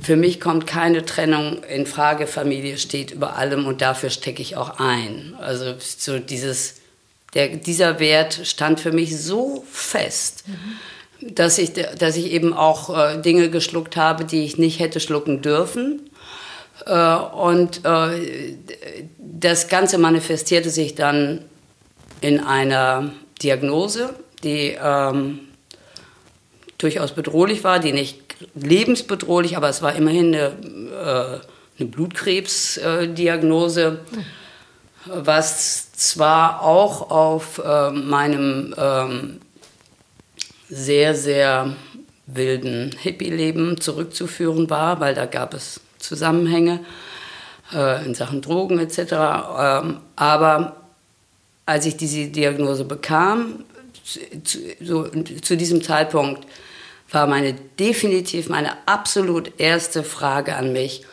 für 0.02 0.16
mich 0.16 0.40
kommt 0.40 0.66
keine 0.66 1.04
Trennung 1.04 1.64
in 1.64 1.86
Frage. 1.86 2.26
Familie 2.26 2.78
steht 2.78 3.10
über 3.10 3.36
allem 3.36 3.66
und 3.66 3.80
dafür 3.80 4.10
stecke 4.10 4.40
ich 4.40 4.56
auch 4.56 4.78
ein. 4.78 5.34
Also 5.40 5.74
so 5.78 6.18
dieses, 6.18 6.76
der, 7.34 7.48
dieser 7.48 7.98
Wert 7.98 8.40
stand 8.44 8.78
für 8.78 8.92
mich 8.92 9.20
so 9.20 9.64
fest. 9.70 10.44
Mhm. 10.46 11.34
Dass 11.34 11.58
ich, 11.58 11.72
dass 11.72 12.16
ich 12.16 12.32
eben 12.32 12.52
auch 12.52 12.96
äh, 12.96 13.20
Dinge 13.20 13.48
geschluckt 13.48 13.96
habe, 13.96 14.24
die 14.24 14.44
ich 14.44 14.58
nicht 14.58 14.78
hätte 14.78 15.00
schlucken 15.00 15.42
dürfen. 15.42 16.10
Äh, 16.86 17.16
und 17.16 17.84
äh, 17.84 18.56
das 19.18 19.68
Ganze 19.68 19.98
manifestierte 19.98 20.70
sich 20.70 20.94
dann 20.94 21.44
in 22.20 22.38
einer 22.40 23.10
Diagnose, 23.42 24.14
die 24.42 24.76
ähm, 24.80 25.40
durchaus 26.78 27.12
bedrohlich 27.12 27.62
war, 27.64 27.80
die 27.80 27.92
nicht 27.92 28.22
lebensbedrohlich, 28.54 29.56
aber 29.56 29.68
es 29.68 29.82
war 29.82 29.94
immerhin 29.94 30.34
eine, 30.34 30.46
äh, 30.48 31.40
eine 31.78 31.88
Blutkrebsdiagnose, 31.88 34.00
was 35.06 35.92
zwar 35.92 36.62
auch 36.62 37.10
auf 37.10 37.60
meinem 37.92 38.74
ähm, 38.78 39.38
sehr, 40.70 41.14
sehr 41.14 41.76
wilden 42.26 42.96
Hippie-Leben 42.98 43.82
zurückzuführen 43.82 44.70
war, 44.70 45.00
weil 45.00 45.14
da 45.14 45.26
gab 45.26 45.52
es 45.52 45.82
Zusammenhänge 46.04 46.80
äh, 47.72 48.04
in 48.04 48.14
Sachen 48.14 48.42
Drogen 48.42 48.78
etc. 48.78 48.98
Ähm, 49.58 50.00
aber 50.16 50.76
als 51.66 51.86
ich 51.86 51.96
diese 51.96 52.28
Diagnose 52.28 52.84
bekam, 52.84 53.64
zu, 54.44 54.58
so, 54.82 55.08
zu 55.08 55.56
diesem 55.56 55.82
Zeitpunkt 55.82 56.46
war 57.10 57.26
meine 57.26 57.54
definitiv 57.54 58.48
meine 58.48 58.72
absolut 58.86 59.58
erste 59.58 60.02
Frage 60.02 60.56
an 60.56 60.72
mich, 60.72 61.04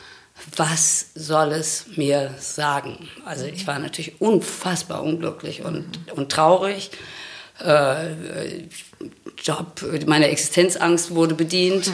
was 0.56 1.12
soll 1.14 1.52
es 1.52 1.86
mir 1.96 2.34
sagen? 2.40 3.08
Also 3.26 3.46
ich 3.46 3.68
war 3.68 3.80
natürlich 3.80 4.20
unfassbar 4.20 5.04
unglücklich 5.04 5.64
und, 5.64 6.00
und 6.14 6.32
traurig. 6.32 6.92
Äh, 7.64 8.66
Job, 9.38 9.84
meine 10.08 10.30
Existenzangst 10.30 11.14
wurde 11.14 11.36
bedient 11.36 11.88
mhm. 11.88 11.94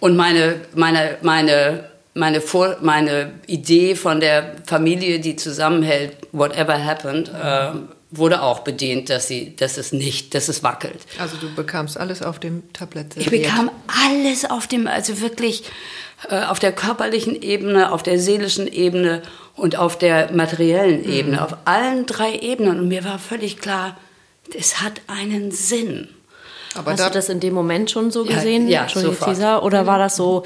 und 0.00 0.16
meine, 0.16 0.60
meine, 0.74 1.18
meine 1.22 1.88
meine, 2.16 2.40
Vor 2.40 2.78
meine 2.80 3.32
Idee 3.46 3.94
von 3.94 4.20
der 4.20 4.56
Familie, 4.66 5.20
die 5.20 5.36
zusammenhält, 5.36 6.16
whatever 6.32 6.82
happened, 6.84 7.28
äh, 7.28 7.72
wurde 8.10 8.42
auch 8.42 8.60
bedient, 8.60 9.10
dass, 9.10 9.28
sie, 9.28 9.54
dass 9.56 9.76
es 9.76 9.92
nicht, 9.92 10.34
dass 10.34 10.48
es 10.48 10.62
wackelt. 10.62 10.98
Also 11.18 11.36
du 11.36 11.54
bekamst 11.54 11.98
alles 11.98 12.22
auf 12.22 12.38
dem 12.38 12.72
Tablett 12.72 13.14
serviert. 13.14 13.32
Ich 13.32 13.42
bekam 13.42 13.70
alles 13.86 14.48
auf 14.48 14.66
dem, 14.66 14.86
also 14.86 15.20
wirklich 15.20 15.64
äh, 16.30 16.44
auf 16.44 16.58
der 16.58 16.72
körperlichen 16.72 17.40
Ebene, 17.42 17.92
auf 17.92 18.02
der 18.02 18.18
seelischen 18.18 18.66
Ebene 18.66 19.22
und 19.54 19.76
auf 19.76 19.98
der 19.98 20.32
materiellen 20.32 21.02
mhm. 21.02 21.12
Ebene, 21.12 21.44
auf 21.44 21.56
allen 21.64 22.06
drei 22.06 22.34
Ebenen. 22.36 22.80
Und 22.80 22.88
mir 22.88 23.04
war 23.04 23.18
völlig 23.18 23.58
klar, 23.58 23.96
es 24.56 24.80
hat 24.80 25.00
einen 25.06 25.50
Sinn. 25.50 26.08
Aber 26.76 26.92
Hast 26.92 27.00
da, 27.00 27.08
du 27.08 27.14
das 27.14 27.28
in 27.28 27.40
dem 27.40 27.54
Moment 27.54 27.90
schon 27.90 28.10
so 28.10 28.24
gesehen, 28.24 28.68
ja, 28.68 28.86
ja, 28.86 29.12
Cesar? 29.14 29.62
Oder 29.62 29.86
war 29.86 29.98
das 29.98 30.16
so, 30.16 30.44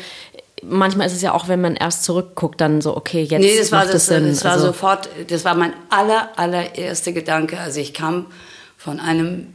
manchmal 0.63 1.07
ist 1.07 1.15
es 1.15 1.23
ja 1.23 1.33
auch, 1.33 1.49
wenn 1.49 1.61
man 1.61 1.77
erst 1.77 2.05
zurückguckt, 2.05 2.61
dann 2.61 2.81
so, 2.81 2.97
okay, 2.97 3.23
jetzt 3.23 3.41
nee, 3.41 3.59
das 3.59 3.71
macht 3.71 3.87
war 3.87 3.93
das, 3.93 4.07
Sinn. 4.07 4.29
Das 4.29 4.45
war 4.45 4.53
also, 4.53 4.67
sofort, 4.67 5.09
das 5.29 5.45
war 5.45 5.55
mein 5.55 5.73
aller, 5.89 6.31
allererster 6.37 7.13
Gedanke. 7.13 7.59
Also 7.59 7.81
ich 7.81 7.95
kam 7.95 8.27
von 8.77 9.01
einem 9.01 9.49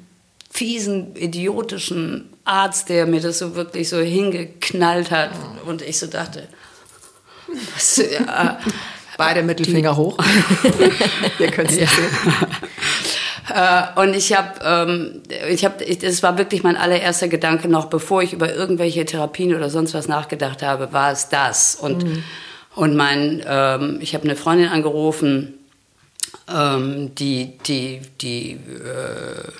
fiesen, 0.52 1.16
idiotischen 1.16 2.30
Arzt, 2.46 2.90
der 2.90 3.06
mir 3.06 3.22
das 3.22 3.40
so 3.40 3.56
wirklich 3.56 3.90
so 3.90 4.00
hingeknallt 4.00 5.12
hat. 5.12 5.32
Und 5.66 5.82
ich 5.82 6.00
so 6.00 6.08
dachte, 6.08 6.48
was, 7.48 7.98
ja, 7.98 8.60
Beide 9.18 9.44
Mittelfinger 9.44 9.96
hoch. 9.96 10.18
Ihr 11.40 11.52
könnt 11.52 11.72
es 11.72 11.80
ja. 11.80 11.88
sehen. 11.88 12.10
Äh, 13.54 14.00
und 14.00 14.16
ich 14.16 14.34
habe, 14.36 14.60
ähm, 14.64 15.22
ich 15.50 15.66
habe, 15.66 15.84
das 15.84 16.24
war 16.24 16.38
wirklich 16.38 16.64
mein 16.64 16.78
allererster 16.78 17.28
Gedanke 17.28 17.68
noch, 17.68 17.86
bevor 17.86 18.22
ich 18.24 18.34
über 18.34 18.54
irgendwelche 18.54 19.06
Therapien 19.06 19.56
oder 19.56 19.70
sonst 19.70 19.94
was 19.94 20.08
nachgedacht 20.08 20.64
habe, 20.64 20.94
war 20.94 21.12
es 21.12 21.30
das. 21.30 21.76
Und 21.76 22.04
mhm. 22.04 22.24
und 22.76 22.96
mein, 22.96 23.44
ähm, 23.48 24.00
ich 24.02 24.16
habe 24.16 24.24
eine 24.24 24.36
Freundin 24.36 24.70
angerufen, 24.70 25.54
ähm, 26.54 27.14
die 27.16 27.58
die 27.68 28.02
die 28.22 28.52
äh, 28.54 29.52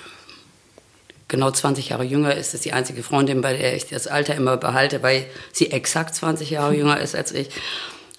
genau 1.28 1.50
20 1.50 1.90
Jahre 1.90 2.04
jünger 2.04 2.34
ist. 2.34 2.48
Das 2.48 2.54
ist 2.54 2.64
die 2.64 2.72
einzige 2.72 3.02
Freundin, 3.02 3.40
bei 3.40 3.56
der 3.56 3.76
ich 3.76 3.86
das 3.86 4.06
Alter 4.06 4.34
immer 4.34 4.56
behalte, 4.56 5.02
weil 5.02 5.26
sie 5.52 5.70
exakt 5.70 6.14
20 6.14 6.50
Jahre 6.50 6.74
jünger 6.74 7.00
ist 7.00 7.14
als 7.14 7.32
ich 7.32 7.48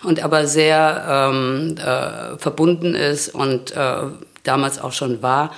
und 0.03 0.23
aber 0.23 0.47
sehr 0.47 1.29
ähm, 1.31 1.75
äh, 1.77 2.37
verbunden 2.37 2.93
ist 2.93 3.33
und 3.33 3.71
äh, 3.71 4.01
damals 4.47 4.79
auch 4.79 4.93
schon 4.93 5.21
war. 5.21 5.53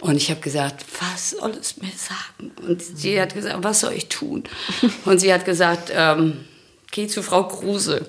Und 0.00 0.16
ich 0.16 0.30
habe 0.30 0.40
gesagt, 0.40 0.84
was 1.00 1.30
soll 1.30 1.50
es 1.60 1.76
mir 1.78 1.90
sagen? 1.90 2.52
Und 2.66 2.80
sie 2.82 3.20
hat 3.20 3.34
gesagt, 3.34 3.56
was 3.62 3.80
soll 3.80 3.94
ich 3.94 4.08
tun? 4.08 4.44
Und 5.04 5.18
sie 5.18 5.32
hat 5.32 5.44
gesagt, 5.44 5.90
ähm, 5.92 6.44
geh 6.92 7.08
zu 7.08 7.22
Frau 7.22 7.48
Kruse. 7.48 8.06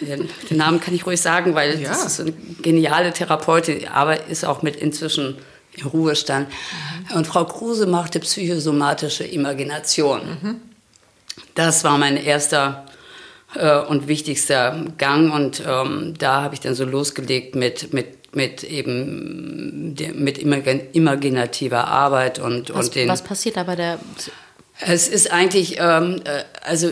Den, 0.00 0.28
Namen 0.56 0.80
kann 0.80 0.94
ich 0.94 1.04
ruhig 1.06 1.20
sagen, 1.20 1.54
weil 1.56 1.80
ja. 1.80 1.88
das 1.88 2.06
ist 2.06 2.20
eine 2.20 2.32
geniale 2.62 3.12
Therapeutin, 3.12 3.88
aber 3.88 4.28
ist 4.28 4.44
auch 4.44 4.62
mit 4.62 4.76
inzwischen 4.76 5.36
im 5.76 5.88
Ruhestand. 5.88 6.48
Mhm. 6.48 7.16
Und 7.16 7.26
Frau 7.26 7.44
Kruse 7.44 7.86
machte 7.86 8.20
psychosomatische 8.20 9.24
Imagination. 9.24 10.20
Mhm. 10.40 10.60
Das 11.56 11.82
war 11.82 11.98
mein 11.98 12.16
erster 12.16 12.86
äh, 13.54 13.80
und 13.80 14.06
wichtigster 14.08 14.84
Gang. 14.98 15.32
Und 15.32 15.62
ähm, 15.66 16.14
da 16.16 16.42
habe 16.42 16.54
ich 16.54 16.60
dann 16.60 16.74
so 16.74 16.84
losgelegt 16.84 17.56
mit, 17.56 17.92
mit 17.92 18.23
mit 18.34 18.64
eben 18.64 19.94
mit 20.14 20.38
imaginativer 20.38 21.86
Arbeit 21.88 22.38
und, 22.38 22.74
was, 22.74 22.86
und 22.86 22.94
den. 22.94 23.08
Was 23.08 23.22
passiert 23.22 23.56
da 23.56 23.62
bei 23.62 23.76
der? 23.76 23.98
Es 24.80 25.08
ist 25.08 25.30
eigentlich, 25.30 25.78
ähm, 25.78 26.20
äh, 26.24 26.42
also 26.62 26.90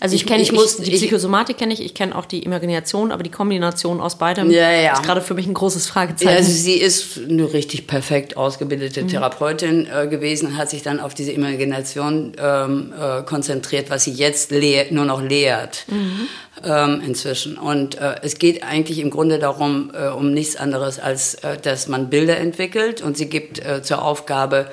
also 0.00 0.14
ich 0.14 0.26
kenne 0.26 0.42
ich, 0.42 0.52
ich, 0.52 0.76
die 0.76 0.90
Psychosomatik 0.92 1.58
kenne 1.58 1.74
ich, 1.74 1.84
ich 1.84 1.92
kenne 1.92 2.14
auch 2.14 2.24
die 2.24 2.44
Imagination, 2.44 3.10
aber 3.10 3.24
die 3.24 3.30
Kombination 3.30 4.00
aus 4.00 4.16
beidem 4.16 4.50
ja, 4.50 4.70
ja. 4.70 4.92
ist 4.92 5.02
gerade 5.02 5.20
für 5.20 5.34
mich 5.34 5.46
ein 5.46 5.54
großes 5.54 5.88
Fragezeichen. 5.88 6.30
Ja, 6.30 6.36
also 6.36 6.52
sie 6.52 6.74
ist 6.74 7.18
eine 7.18 7.52
richtig 7.52 7.88
perfekt 7.88 8.36
ausgebildete 8.36 9.02
mhm. 9.02 9.08
Therapeutin 9.08 9.88
äh, 9.92 10.06
gewesen, 10.06 10.56
hat 10.56 10.70
sich 10.70 10.82
dann 10.82 11.00
auf 11.00 11.14
diese 11.14 11.32
Imagination 11.32 12.32
ähm, 12.38 12.92
äh, 12.98 13.22
konzentriert, 13.22 13.90
was 13.90 14.04
sie 14.04 14.12
jetzt 14.12 14.52
nur 14.52 15.04
noch 15.04 15.20
lehrt 15.20 15.84
mhm. 15.88 16.28
ähm, 16.64 17.02
inzwischen. 17.04 17.58
Und 17.58 17.96
äh, 17.96 18.16
es 18.22 18.38
geht 18.38 18.62
eigentlich 18.62 19.00
im 19.00 19.10
Grunde 19.10 19.40
darum, 19.40 19.90
äh, 19.94 20.08
um 20.08 20.32
nichts 20.32 20.54
anderes, 20.54 21.00
als 21.00 21.34
äh, 21.34 21.58
dass 21.60 21.88
man 21.88 22.08
Bilder 22.08 22.36
entwickelt 22.38 23.02
und 23.02 23.16
sie 23.16 23.28
gibt 23.28 23.58
äh, 23.58 23.82
zur 23.82 24.02
Aufgabe, 24.02 24.70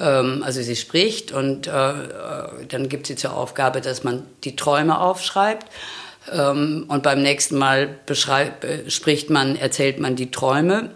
also 0.00 0.62
sie 0.62 0.76
spricht 0.76 1.32
und 1.32 1.66
äh, 1.66 1.70
äh, 1.70 1.94
dann 2.68 2.88
gibt 2.88 3.06
sie 3.06 3.16
zur 3.16 3.34
Aufgabe, 3.34 3.80
dass 3.80 4.04
man 4.04 4.22
die 4.44 4.56
Träume 4.56 5.00
aufschreibt. 5.00 5.66
Ähm, 6.32 6.84
und 6.88 7.02
beim 7.02 7.22
nächsten 7.22 7.58
Mal 7.58 7.98
äh, 8.08 8.90
spricht 8.90 9.30
man, 9.30 9.56
erzählt 9.56 10.00
man 10.00 10.16
die 10.16 10.30
Träume. 10.30 10.90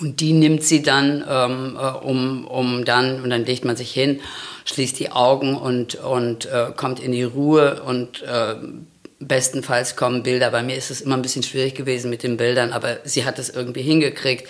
Und 0.00 0.20
die 0.20 0.32
nimmt 0.32 0.62
sie 0.64 0.82
dann, 0.82 1.22
ähm, 1.28 1.78
äh, 1.78 1.86
um, 2.04 2.46
um 2.46 2.84
dann, 2.84 3.22
und 3.22 3.30
dann 3.30 3.44
legt 3.44 3.64
man 3.66 3.76
sich 3.76 3.92
hin, 3.92 4.20
schließt 4.64 4.98
die 4.98 5.12
Augen 5.12 5.56
und, 5.56 5.96
und 5.96 6.46
äh, 6.46 6.72
kommt 6.74 7.00
in 7.00 7.12
die 7.12 7.22
Ruhe 7.22 7.82
und 7.82 8.22
äh, 8.22 8.54
bestenfalls 9.18 9.96
kommen 9.96 10.22
Bilder. 10.22 10.50
Bei 10.50 10.62
mir 10.62 10.76
ist 10.76 10.90
es 10.90 11.02
immer 11.02 11.16
ein 11.16 11.22
bisschen 11.22 11.42
schwierig 11.42 11.74
gewesen 11.74 12.08
mit 12.08 12.22
den 12.22 12.38
Bildern, 12.38 12.72
aber 12.72 12.98
sie 13.04 13.26
hat 13.26 13.38
es 13.38 13.50
irgendwie 13.50 13.82
hingekriegt. 13.82 14.48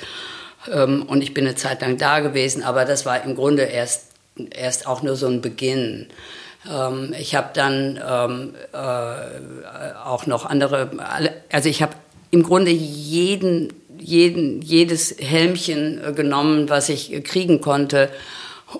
Ähm, 0.73 1.03
und 1.03 1.23
ich 1.23 1.35
bin 1.35 1.47
eine 1.47 1.57
Zeit 1.57 1.81
lang 1.81 1.97
da 1.97 2.21
gewesen, 2.21 2.63
aber 2.63 2.85
das 2.85 3.07
war 3.07 3.25
im 3.25 3.35
Grunde 3.35 3.63
erst, 3.63 4.07
erst 4.51 4.87
auch 4.87 5.03
nur 5.03 5.17
so 5.17 5.27
ein 5.27 5.41
Beginn. 5.41 6.09
Ähm, 6.71 7.15
ich 7.19 7.35
habe 7.35 7.51
dann 7.55 8.01
ähm, 8.07 8.55
äh, 8.73 9.95
auch 10.05 10.27
noch 10.27 10.47
andere, 10.47 10.91
also 11.51 11.69
ich 11.69 11.83
habe 11.83 11.95
im 12.31 12.43
Grunde 12.43 12.71
jeden, 12.71 13.73
jeden, 13.99 14.63
jedes 14.63 15.17
Helmchen 15.19 16.03
äh, 16.03 16.13
genommen, 16.13 16.69
was 16.69 16.89
ich 16.89 17.23
kriegen 17.25 17.61
konnte, 17.61 18.11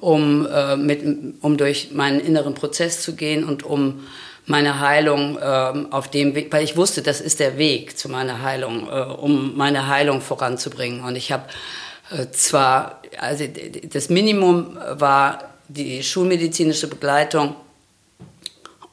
um, 0.01 0.47
äh, 0.47 0.77
mit, 0.77 1.03
um 1.41 1.57
durch 1.57 1.91
meinen 1.93 2.21
inneren 2.21 2.55
Prozess 2.55 3.03
zu 3.03 3.15
gehen 3.15 3.45
und 3.45 3.65
um 3.65 4.07
meine 4.51 4.81
Heilung 4.81 5.39
ähm, 5.41 5.93
auf 5.93 6.11
dem 6.11 6.35
Weg, 6.35 6.53
weil 6.53 6.65
ich 6.65 6.77
wusste, 6.77 7.03
das 7.03 7.21
ist 7.21 7.41
der 7.41 7.57
Weg 7.57 7.97
zu 7.97 8.09
meiner 8.09 8.43
Heilung, 8.43 8.89
äh, 8.89 9.03
um 9.03 9.57
meine 9.57 9.87
Heilung 9.87 10.21
voranzubringen. 10.21 11.05
Und 11.05 11.17
ich 11.17 11.31
habe 11.33 11.45
äh, 12.11 12.27
zwar, 12.33 13.01
also 13.19 13.45
das 13.85 14.11
Minimum 14.11 14.77
war 14.91 15.45
die 15.69 16.03
schulmedizinische 16.03 16.89
Begleitung 16.89 17.55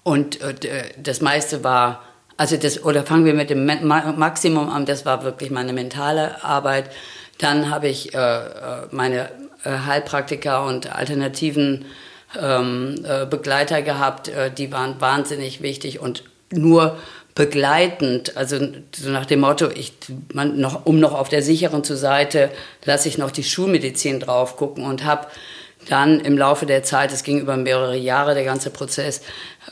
und 0.04 0.40
äh, 0.42 0.54
das 0.98 1.22
meiste 1.22 1.64
war, 1.64 2.04
also 2.38 2.56
das, 2.56 2.84
oder 2.86 3.04
fangen 3.04 3.26
wir 3.26 3.34
mit 3.34 3.50
dem 3.50 3.66
Maximum 3.66 4.70
an, 4.70 4.86
das 4.86 5.06
war 5.06 5.24
wirklich 5.24 5.50
meine 5.50 5.74
mentale 5.74 6.44
Arbeit. 6.44 6.92
Dann 7.40 7.72
habe 7.72 7.88
ich 7.88 8.14
äh, 8.14 8.18
äh 8.18 8.52
meine 8.92 9.32
äh, 9.64 9.72
Heilpraktiker 9.72 10.66
und 10.66 10.96
alternativen 10.96 11.86
ähm, 12.40 12.96
äh, 13.04 13.26
Begleiter 13.26 13.82
gehabt, 13.82 14.28
äh, 14.28 14.52
die 14.52 14.72
waren 14.72 15.00
wahnsinnig 15.00 15.62
wichtig 15.62 16.00
und 16.00 16.24
nur 16.52 16.98
begleitend, 17.36 18.36
also 18.36 18.58
so 18.96 19.10
nach 19.12 19.26
dem 19.26 19.42
Motto, 19.42 19.70
ich, 19.70 19.94
man 20.34 20.60
noch, 20.60 20.86
um 20.86 21.00
noch 21.00 21.14
auf 21.14 21.30
der 21.30 21.44
sicheren 21.44 21.84
Seite, 21.84 22.50
lasse 22.84 23.08
ich 23.08 23.20
noch 23.20 23.30
die 23.30 23.44
Schulmedizin 23.44 24.20
drauf 24.20 24.58
gucken 24.58 24.86
und 24.86 25.06
habe 25.06 25.28
dann 25.88 26.20
im 26.20 26.38
Laufe 26.38 26.66
der 26.66 26.84
Zeit, 26.84 27.14
es 27.14 27.24
ging 27.24 27.40
über 27.40 27.56
mehrere 27.56 27.96
Jahre, 27.96 28.34
der 28.34 28.44
ganze 28.44 28.72
Prozess, 28.72 29.22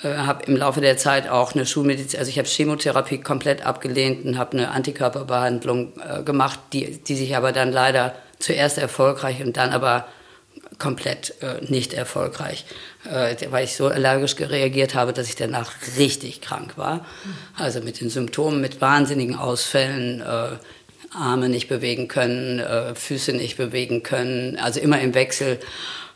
äh, 0.04 0.14
habe 0.16 0.46
im 0.46 0.56
Laufe 0.56 0.80
der 0.80 0.98
Zeit 0.98 1.28
auch 1.28 1.56
eine 1.56 1.66
Schulmedizin, 1.66 2.20
also 2.20 2.30
ich 2.30 2.38
habe 2.38 2.48
Chemotherapie 2.48 3.20
komplett 3.20 3.66
abgelehnt 3.66 4.26
und 4.26 4.38
habe 4.38 4.58
eine 4.58 4.70
Antikörperbehandlung 4.70 5.94
äh, 6.00 6.24
gemacht, 6.24 6.60
die, 6.72 7.04
die 7.04 7.16
sich 7.16 7.36
aber 7.36 7.52
dann 7.52 7.72
leider 7.72 8.14
zuerst 8.38 8.78
erfolgreich 8.78 9.44
und 9.44 9.58
dann 9.58 9.72
aber 9.72 10.06
komplett 10.80 11.36
äh, 11.42 11.64
nicht 11.66 11.94
erfolgreich, 11.94 12.66
äh, 13.06 13.36
weil 13.50 13.66
ich 13.66 13.76
so 13.76 13.88
allergisch 13.88 14.36
reagiert 14.40 14.96
habe, 14.96 15.14
dass 15.14 15.30
ich 15.30 15.36
danach 15.36 15.72
richtig 15.98 16.42
krank 16.42 16.78
war. 16.78 17.06
Also 17.58 17.82
mit 17.82 18.02
den 18.02 18.10
Symptomen, 18.10 18.62
mit 18.62 18.82
wahnsinnigen 18.82 19.36
Ausfällen, 19.36 20.22
äh, 20.22 20.58
Arme 21.14 21.50
nicht 21.50 21.70
bewegen 21.70 22.08
können, 22.08 22.60
äh, 22.60 22.94
Füße 22.96 23.34
nicht 23.34 23.58
bewegen 23.58 24.04
können, 24.04 24.58
also 24.58 24.80
immer 24.80 25.00
im 25.00 25.14
Wechsel. 25.14 25.60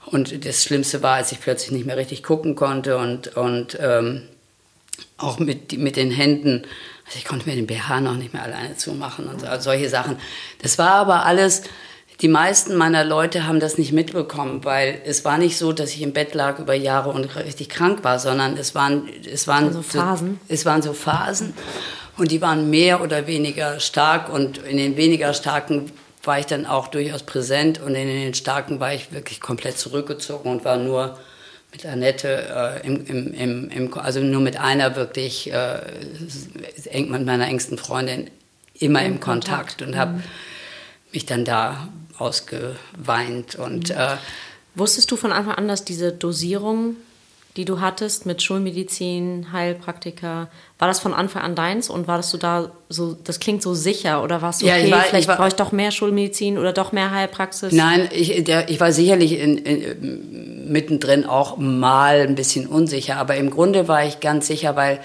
Und 0.05 0.45
das 0.45 0.63
Schlimmste 0.63 1.01
war, 1.03 1.15
als 1.15 1.31
ich 1.31 1.39
plötzlich 1.39 1.71
nicht 1.71 1.85
mehr 1.85 1.97
richtig 1.97 2.23
gucken 2.23 2.55
konnte 2.55 2.97
und, 2.97 3.35
und 3.37 3.77
ähm, 3.79 4.23
auch 5.17 5.39
mit, 5.39 5.77
mit 5.77 5.95
den 5.95 6.11
Händen. 6.11 6.63
Also 7.05 7.17
ich 7.17 7.25
konnte 7.25 7.47
mir 7.47 7.55
den 7.55 7.67
BH 7.67 8.01
noch 8.01 8.15
nicht 8.15 8.33
mehr 8.33 8.43
alleine 8.43 8.75
zumachen 8.75 9.27
und 9.27 9.41
so, 9.41 9.47
also 9.47 9.71
solche 9.71 9.89
Sachen. 9.89 10.17
Das 10.61 10.77
war 10.77 10.91
aber 10.91 11.25
alles, 11.25 11.63
die 12.21 12.27
meisten 12.27 12.75
meiner 12.75 13.05
Leute 13.05 13.47
haben 13.47 13.61
das 13.61 13.77
nicht 13.77 13.93
mitbekommen, 13.93 14.65
weil 14.65 15.01
es 15.05 15.23
war 15.23 15.37
nicht 15.37 15.57
so, 15.57 15.71
dass 15.71 15.91
ich 15.91 16.01
im 16.01 16.11
Bett 16.11 16.33
lag 16.33 16.59
über 16.59 16.73
Jahre 16.73 17.11
und 17.11 17.35
richtig 17.35 17.69
krank 17.69 18.03
war, 18.03 18.19
sondern 18.19 18.57
es 18.57 18.75
waren, 18.75 19.09
es 19.31 19.47
waren 19.47 19.71
so 19.71 19.81
Phasen. 19.81 20.39
So, 20.47 20.53
es 20.53 20.65
waren 20.65 20.81
so 20.81 20.93
Phasen 20.93 21.53
und 22.17 22.31
die 22.31 22.41
waren 22.41 22.69
mehr 22.69 23.01
oder 23.01 23.25
weniger 23.25 23.79
stark 23.79 24.27
und 24.29 24.57
in 24.57 24.75
den 24.75 24.97
weniger 24.97 25.33
starken 25.33 25.91
war 26.23 26.39
ich 26.39 26.45
dann 26.45 26.65
auch 26.65 26.87
durchaus 26.87 27.23
präsent 27.23 27.79
und 27.81 27.95
in 27.95 28.07
den 28.07 28.33
starken 28.33 28.81
war 28.81 28.93
ich 28.93 29.13
wirklich 29.13 29.39
komplett 29.39 29.77
zurückgezogen 29.77 30.51
und 30.51 30.65
war 30.65 30.75
nur 30.75 31.17
mit 31.71 31.85
Annette, 31.85 32.81
äh, 32.83 32.85
im, 32.85 33.05
im, 33.05 33.33
im, 33.33 33.69
im, 33.69 33.97
also 33.97 34.19
nur 34.19 34.41
mit 34.41 34.59
einer 34.59 34.97
wirklich, 34.97 35.53
äh, 35.53 35.79
mit 36.93 37.25
meiner 37.25 37.47
engsten 37.47 37.77
Freundin, 37.77 38.29
immer 38.73 39.01
im, 39.03 39.13
im 39.13 39.19
Kontakt, 39.21 39.77
Kontakt, 39.77 39.81
und 39.83 39.97
habe 39.97 40.13
mhm. 40.13 40.23
mich 41.13 41.25
dann 41.25 41.45
da 41.45 41.87
ausgeweint. 42.19 43.55
Und, 43.55 43.89
mhm. 43.89 43.95
äh, 43.95 44.17
Wusstest 44.75 45.11
du 45.11 45.15
von 45.15 45.31
Anfang 45.31 45.55
an, 45.55 45.67
dass 45.67 45.83
diese 45.83 46.11
Dosierung 46.11 46.95
die 47.59 47.65
du 47.65 47.81
hattest 47.81 48.25
mit 48.25 48.41
Schulmedizin, 48.41 49.51
Heilpraktiker, 49.51 50.49
war 50.77 50.87
das 50.87 50.99
von 50.99 51.13
Anfang 51.13 51.41
an 51.41 51.55
deins 51.55 51.89
und 51.89 52.07
war 52.07 52.17
das 52.17 52.31
du 52.31 52.37
da 52.37 52.71
so, 52.89 53.17
das 53.23 53.39
klingt 53.39 53.63
so 53.63 53.73
sicher 53.73 54.23
oder 54.23 54.41
warst 54.41 54.61
du, 54.61 54.67
okay, 54.67 54.79
ja, 54.79 54.85
ich 54.85 54.91
war, 54.91 55.01
vielleicht 55.01 55.27
brauche 55.27 55.47
ich 55.47 55.55
doch 55.55 55.71
mehr 55.71 55.91
Schulmedizin 55.91 56.57
oder 56.57 56.73
doch 56.73 56.91
mehr 56.91 57.11
Heilpraxis? 57.11 57.73
Nein, 57.73 58.07
ich, 58.13 58.43
der, 58.43 58.69
ich 58.69 58.79
war 58.79 58.91
sicherlich 58.91 59.39
in, 59.39 59.57
in, 59.57 60.71
mittendrin 60.71 61.25
auch 61.25 61.57
mal 61.57 62.21
ein 62.21 62.35
bisschen 62.35 62.67
unsicher, 62.67 63.17
aber 63.17 63.35
im 63.35 63.49
Grunde 63.49 63.87
war 63.87 64.05
ich 64.05 64.19
ganz 64.19 64.47
sicher, 64.47 64.75
weil 64.75 65.01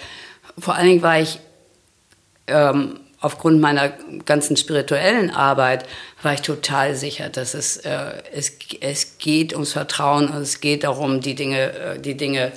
vor 0.59 0.75
allen 0.75 0.87
Dingen 0.87 1.03
war 1.03 1.21
ich 1.21 1.41
ähm, 2.47 3.01
aufgrund 3.25 3.61
meiner 3.61 3.89
ganzen 4.27 4.57
spirituellen 4.57 5.31
Arbeit 5.31 5.87
war 6.23 6.35
ich 6.35 6.43
total 6.43 6.95
sicher, 6.95 7.31
dass 7.31 7.55
es, 7.55 7.79
äh, 7.79 8.23
es, 8.33 8.53
es 8.81 9.19
geht 9.19 9.55
ums 9.55 9.73
Vertrauen 9.73 10.29
und 10.29 10.43
es 10.43 10.61
geht 10.61 10.85
darum, 10.85 11.21
die 11.23 11.35
Dinge, 11.35 11.73
äh, 11.73 11.99
die 11.99 12.17
Dinge 12.17 12.53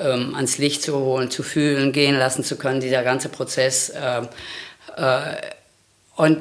ähm, 0.00 0.34
ans 0.36 0.58
Licht 0.58 0.82
zu 0.82 0.96
holen, 0.96 1.30
zu 1.30 1.42
fühlen, 1.42 1.92
gehen 1.92 2.16
lassen 2.16 2.44
zu 2.44 2.56
können, 2.56 2.80
dieser 2.80 3.02
ganze 3.02 3.28
Prozess. 3.28 3.90
Äh, 3.90 4.22
äh, 4.96 5.36
und 6.14 6.38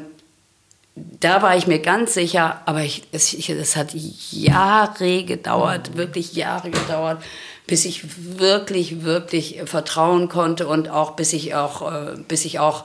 da 0.96 1.42
war 1.42 1.58
ich 1.58 1.66
mir 1.66 1.80
ganz 1.80 2.14
sicher, 2.14 2.62
aber 2.66 2.82
ich, 2.82 3.04
es, 3.12 3.34
ich, 3.34 3.50
es 3.50 3.76
hat 3.76 3.94
Jahre 4.32 5.24
gedauert, 5.24 5.98
wirklich 5.98 6.34
Jahre 6.34 6.70
gedauert, 6.70 7.22
bis 7.66 7.86
ich 7.86 8.38
wirklich, 8.38 9.04
wirklich 9.04 9.62
vertrauen 9.66 10.30
konnte 10.30 10.68
und 10.68 10.88
auch 10.90 11.16
bis 11.16 11.34
ich 11.34 11.56
auch, 11.56 11.92
äh, 11.92 12.16
bis 12.28 12.46
ich 12.46 12.60
auch 12.60 12.84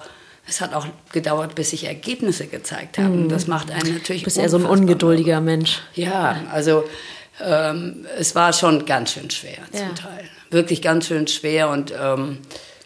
es 0.51 0.61
hat 0.61 0.75
auch 0.75 0.87
gedauert, 1.13 1.55
bis 1.55 1.71
sich 1.71 1.85
Ergebnisse 1.85 2.47
gezeigt 2.47 2.99
haben. 2.99 3.25
Mhm. 3.25 3.29
Das 3.29 3.47
macht 3.47 3.71
einen 3.71 3.95
natürlich. 3.95 4.23
Du 4.23 4.27
bist 4.27 4.39
eher 4.39 4.49
so 4.49 4.59
ein 4.59 4.67
ungeduldiger 4.67 5.41
Mensch. 5.41 5.81
Ja, 5.95 6.43
also 6.53 6.85
ähm, 7.43 8.07
es 8.19 8.35
war 8.35 8.53
schon 8.53 8.85
ganz 8.85 9.13
schön 9.13 9.31
schwer 9.31 9.59
ja. 9.73 9.79
zum 9.79 9.95
Teil. 9.95 10.25
Wirklich 10.51 10.83
ganz 10.83 11.07
schön 11.07 11.27
schwer. 11.29 11.71
Und 11.71 11.93
ähm, 11.99 12.39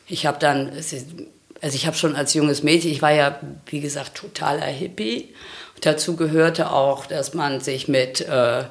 ich 0.06 0.26
habe 0.26 0.38
dann, 0.38 0.70
also 0.72 1.74
ich 1.74 1.86
habe 1.86 1.96
schon 1.96 2.14
als 2.14 2.34
junges 2.34 2.62
Mädchen, 2.62 2.90
ich 2.90 3.00
war 3.00 3.12
ja, 3.12 3.40
wie 3.66 3.80
gesagt, 3.80 4.14
totaler 4.14 4.66
Hippie. 4.66 5.34
dazu 5.80 6.16
gehörte 6.16 6.70
auch, 6.70 7.06
dass 7.06 7.32
man 7.32 7.60
sich 7.60 7.88
mit 7.88 8.20
äh, 8.20 8.64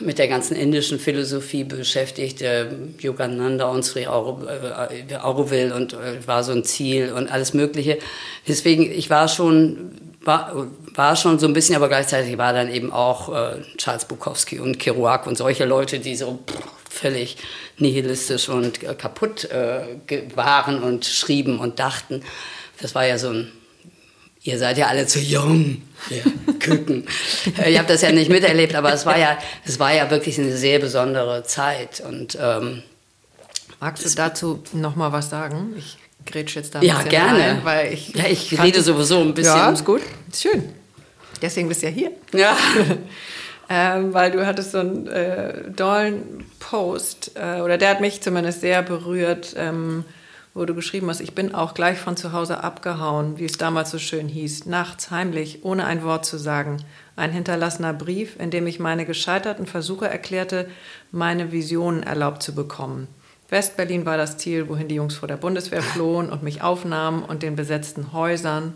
mit 0.00 0.18
der 0.18 0.28
ganzen 0.28 0.56
indischen 0.56 0.98
Philosophie 0.98 1.64
beschäftigt, 1.64 2.42
äh, 2.42 2.66
Yogananda 2.98 3.66
und 3.66 3.84
Sri 3.84 4.06
Aurobill 4.06 5.72
und 5.72 5.92
äh, 5.92 6.26
war 6.26 6.42
so 6.42 6.52
ein 6.52 6.64
Ziel 6.64 7.12
und 7.12 7.30
alles 7.30 7.54
Mögliche. 7.54 7.98
Deswegen, 8.48 8.90
ich 8.90 9.08
war 9.08 9.28
schon, 9.28 9.92
war, 10.22 10.66
war 10.94 11.14
schon 11.14 11.38
so 11.38 11.46
ein 11.46 11.52
bisschen, 11.52 11.76
aber 11.76 11.88
gleichzeitig 11.88 12.38
war 12.38 12.52
dann 12.52 12.72
eben 12.72 12.92
auch 12.92 13.32
äh, 13.32 13.62
Charles 13.76 14.06
Bukowski 14.06 14.58
und 14.58 14.78
Kerouac 14.80 15.26
und 15.28 15.38
solche 15.38 15.64
Leute, 15.64 16.00
die 16.00 16.16
so 16.16 16.40
völlig 16.90 17.36
nihilistisch 17.78 18.48
und 18.48 18.82
äh, 18.82 18.94
kaputt 18.94 19.44
äh, 19.44 19.98
waren 20.34 20.82
und 20.82 21.04
schrieben 21.04 21.60
und 21.60 21.78
dachten. 21.78 22.22
Das 22.80 22.96
war 22.96 23.06
ja 23.06 23.18
so 23.18 23.28
ein 23.30 23.52
ihr 24.44 24.58
seid 24.58 24.78
ja 24.78 24.86
alle 24.86 25.06
zu 25.06 25.18
jung, 25.18 25.82
ja, 26.10 26.22
Küken. 26.60 27.06
Ihr 27.66 27.78
habt 27.78 27.90
das 27.90 28.02
ja 28.02 28.12
nicht 28.12 28.30
miterlebt, 28.30 28.74
aber 28.74 28.92
es 28.92 29.04
war 29.06 29.18
ja, 29.18 29.38
es 29.64 29.80
war 29.80 29.92
ja 29.92 30.10
wirklich 30.10 30.38
eine 30.38 30.56
sehr 30.56 30.78
besondere 30.78 31.42
Zeit. 31.42 32.00
Und, 32.06 32.38
ähm, 32.40 32.82
Magst 33.80 34.04
du 34.04 34.10
dazu 34.14 34.62
noch 34.72 34.96
mal 34.96 35.12
was 35.12 35.30
sagen? 35.30 35.74
Ich 35.76 35.96
grätsch 36.26 36.56
jetzt 36.56 36.74
da 36.74 36.78
ein 36.78 36.84
ja, 36.84 36.94
bisschen 36.96 37.10
gerne. 37.10 37.38
Rein, 37.38 37.60
weil 37.64 37.92
ich 37.92 38.14
ja, 38.14 38.26
ich 38.28 38.62
rede 38.62 38.82
sowieso 38.82 39.20
ein 39.20 39.34
bisschen. 39.34 39.56
Ja, 39.56 39.70
ist 39.70 39.84
gut, 39.84 40.02
ist 40.30 40.42
schön. 40.42 40.62
Deswegen 41.42 41.68
bist 41.68 41.82
du 41.82 41.86
ja 41.86 41.92
hier. 41.92 42.10
Ja. 42.32 42.56
ähm, 43.68 44.14
weil 44.14 44.30
du 44.30 44.46
hattest 44.46 44.72
so 44.72 44.78
einen 44.78 45.06
äh, 45.06 45.70
dollen 45.70 46.44
Post, 46.60 47.32
äh, 47.34 47.60
oder 47.60 47.76
der 47.76 47.90
hat 47.90 48.00
mich 48.00 48.20
zumindest 48.22 48.60
sehr 48.60 48.82
berührt. 48.82 49.54
Ähm, 49.56 50.04
wo 50.54 50.64
du 50.64 50.74
geschrieben 50.74 51.10
hast, 51.10 51.20
ich 51.20 51.34
bin 51.34 51.52
auch 51.54 51.74
gleich 51.74 51.98
von 51.98 52.16
zu 52.16 52.32
Hause 52.32 52.62
abgehauen, 52.62 53.38
wie 53.38 53.44
es 53.44 53.58
damals 53.58 53.90
so 53.90 53.98
schön 53.98 54.28
hieß, 54.28 54.66
nachts 54.66 55.10
heimlich, 55.10 55.64
ohne 55.64 55.84
ein 55.84 56.04
Wort 56.04 56.24
zu 56.24 56.38
sagen. 56.38 56.76
Ein 57.16 57.32
hinterlassener 57.32 57.92
Brief, 57.92 58.38
in 58.38 58.50
dem 58.50 58.66
ich 58.68 58.78
meine 58.78 59.04
gescheiterten 59.04 59.66
Versuche 59.66 60.08
erklärte, 60.08 60.68
meine 61.10 61.50
Visionen 61.50 62.04
erlaubt 62.04 62.42
zu 62.42 62.54
bekommen. 62.54 63.08
Westberlin 63.50 64.06
war 64.06 64.16
das 64.16 64.38
Ziel, 64.38 64.68
wohin 64.68 64.88
die 64.88 64.94
Jungs 64.94 65.16
vor 65.16 65.28
der 65.28 65.36
Bundeswehr 65.36 65.82
flohen 65.82 66.30
und 66.30 66.42
mich 66.42 66.62
aufnahmen 66.62 67.24
und 67.24 67.42
den 67.42 67.56
besetzten 67.56 68.12
Häusern 68.12 68.74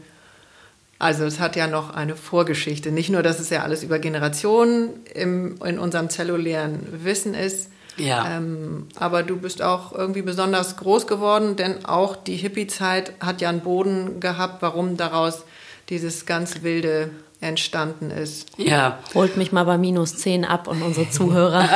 Also 1.01 1.25
es 1.25 1.39
hat 1.39 1.55
ja 1.55 1.69
noch 1.69 1.95
eine 1.95 2.17
Vorgeschichte. 2.17 2.91
Nicht 2.91 3.11
nur, 3.11 3.23
dass 3.23 3.39
es 3.39 3.51
ja 3.51 3.63
alles 3.63 3.85
über 3.85 4.01
Generationen 4.01 4.91
im, 5.15 5.57
in 5.65 5.79
unserem 5.79 6.11
zellulären 6.11 7.05
Wissen 7.05 7.35
ist, 7.35 7.71
ja. 8.01 8.37
Ähm, 8.37 8.87
aber 8.97 9.23
du 9.23 9.37
bist 9.37 9.63
auch 9.63 9.93
irgendwie 9.93 10.23
besonders 10.23 10.77
groß 10.77 11.07
geworden, 11.07 11.57
denn 11.57 11.85
auch 11.85 12.17
die 12.17 12.37
Hippie-Zeit 12.37 13.13
hat 13.21 13.41
ja 13.41 13.49
einen 13.49 13.61
Boden 13.61 14.21
gehabt, 14.21 14.63
warum 14.63 14.97
daraus 14.97 15.45
dieses 15.89 16.27
ganz 16.27 16.63
wilde 16.63 17.11
entstanden 17.41 18.11
ist. 18.11 18.49
Ja. 18.57 18.99
Holt 19.15 19.37
mich 19.37 19.53
mal 19.53 19.65
bei 19.65 19.79
minus 19.79 20.17
10 20.17 20.45
ab 20.45 20.67
und 20.67 20.83
unsere 20.83 21.09
Zuhörer. 21.09 21.63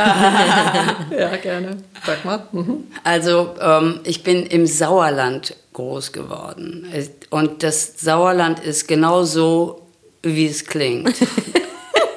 ja, 1.17 1.37
gerne. 1.37 1.79
Sag 2.05 2.25
mal. 2.25 2.47
Mhm. 2.53 2.85
Also, 3.05 3.55
ähm, 3.61 4.01
ich 4.05 4.25
bin 4.25 4.45
im 4.47 4.67
Sauerland 4.67 5.57
groß 5.73 6.13
geworden. 6.13 6.87
Und 7.31 7.63
das 7.63 8.01
Sauerland 8.01 8.61
ist 8.61 8.89
genau 8.89 9.23
so, 9.23 9.83
wie 10.23 10.47
es 10.47 10.67
klingt. 10.67 11.15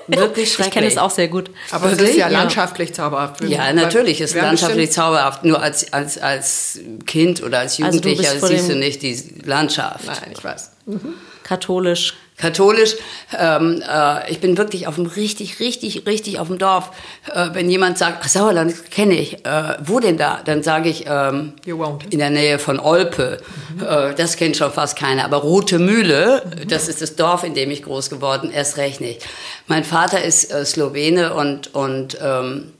Wirklich 0.08 0.52
schrecklich. 0.52 0.68
Ich 0.68 0.74
kenne 0.74 0.88
es 0.88 0.98
auch 0.98 1.10
sehr 1.10 1.28
gut. 1.28 1.50
Aber 1.72 1.92
es 1.92 2.00
ist 2.00 2.16
ja 2.16 2.28
landschaftlich 2.28 2.94
zauberhaft. 2.94 3.44
Ja, 3.44 3.72
natürlich 3.74 4.22
ist 4.22 4.36
es 4.36 4.42
landschaftlich 4.42 4.92
zauberhaft. 4.92 5.44
Nur 5.44 5.62
als, 5.62 5.92
als, 5.94 6.18
als 6.18 6.80
Kind 7.06 7.42
oder 7.42 7.60
als 7.60 7.82
also 7.82 7.98
Jugendlicher 7.98 8.32
also 8.32 8.48
siehst 8.48 8.70
du 8.70 8.76
nicht 8.76 9.02
die 9.02 9.42
Landschaft. 9.44 10.06
Nein, 10.06 10.34
ich 10.36 10.44
weiß. 10.44 10.72
Mhm. 10.86 11.14
Katholisch 11.44 12.14
katholisch. 12.38 12.96
Ähm, 13.38 13.82
äh, 13.82 14.32
ich 14.32 14.40
bin 14.40 14.58
wirklich 14.58 14.88
auf 14.88 14.96
dem 14.96 15.06
richtig, 15.06 15.60
richtig, 15.60 16.06
richtig 16.06 16.40
auf 16.40 16.48
dem 16.48 16.58
Dorf. 16.58 16.92
Äh, 17.34 17.50
wenn 17.54 17.70
jemand 17.70 17.98
sagt, 17.98 18.20
ach, 18.24 18.28
Sauerland 18.28 18.92
kenne 18.92 19.14
ich, 19.14 19.46
äh, 19.46 19.78
wo 19.84 20.00
denn 20.00 20.18
da? 20.18 20.42
Dann 20.44 20.62
sage 20.62 20.90
ich 20.90 21.06
ähm, 21.08 21.54
in 21.66 22.20
der 22.20 22.30
Nähe 22.30 22.60
von 22.60 22.80
Olpe. 22.80 23.38
Mhm. 23.76 23.86
Äh, 23.86 24.16
das 24.16 24.36
kennt 24.36 24.58
schon 24.58 24.72
fast 24.72 24.98
keiner. 24.98 25.24
Aber 25.26 25.38
Rote 25.38 25.80
Mühle, 25.80 26.44
mhm. 26.46 26.68
das 26.68 26.88
ist 26.88 27.02
das 27.02 27.16
Dorf, 27.16 27.44
in 27.44 27.54
dem 27.54 27.72
ich 27.72 27.84
groß 27.84 28.10
geworden, 28.10 28.52
erst 28.52 28.78
recht 28.78 29.00
nicht. 29.00 29.26
Mein 29.68 29.84
Vater 29.84 30.22
ist 30.22 30.52
äh, 30.52 30.66
Slowene 30.66 31.34
und 31.34 31.74
und 31.74 32.18
ähm, 32.22 32.74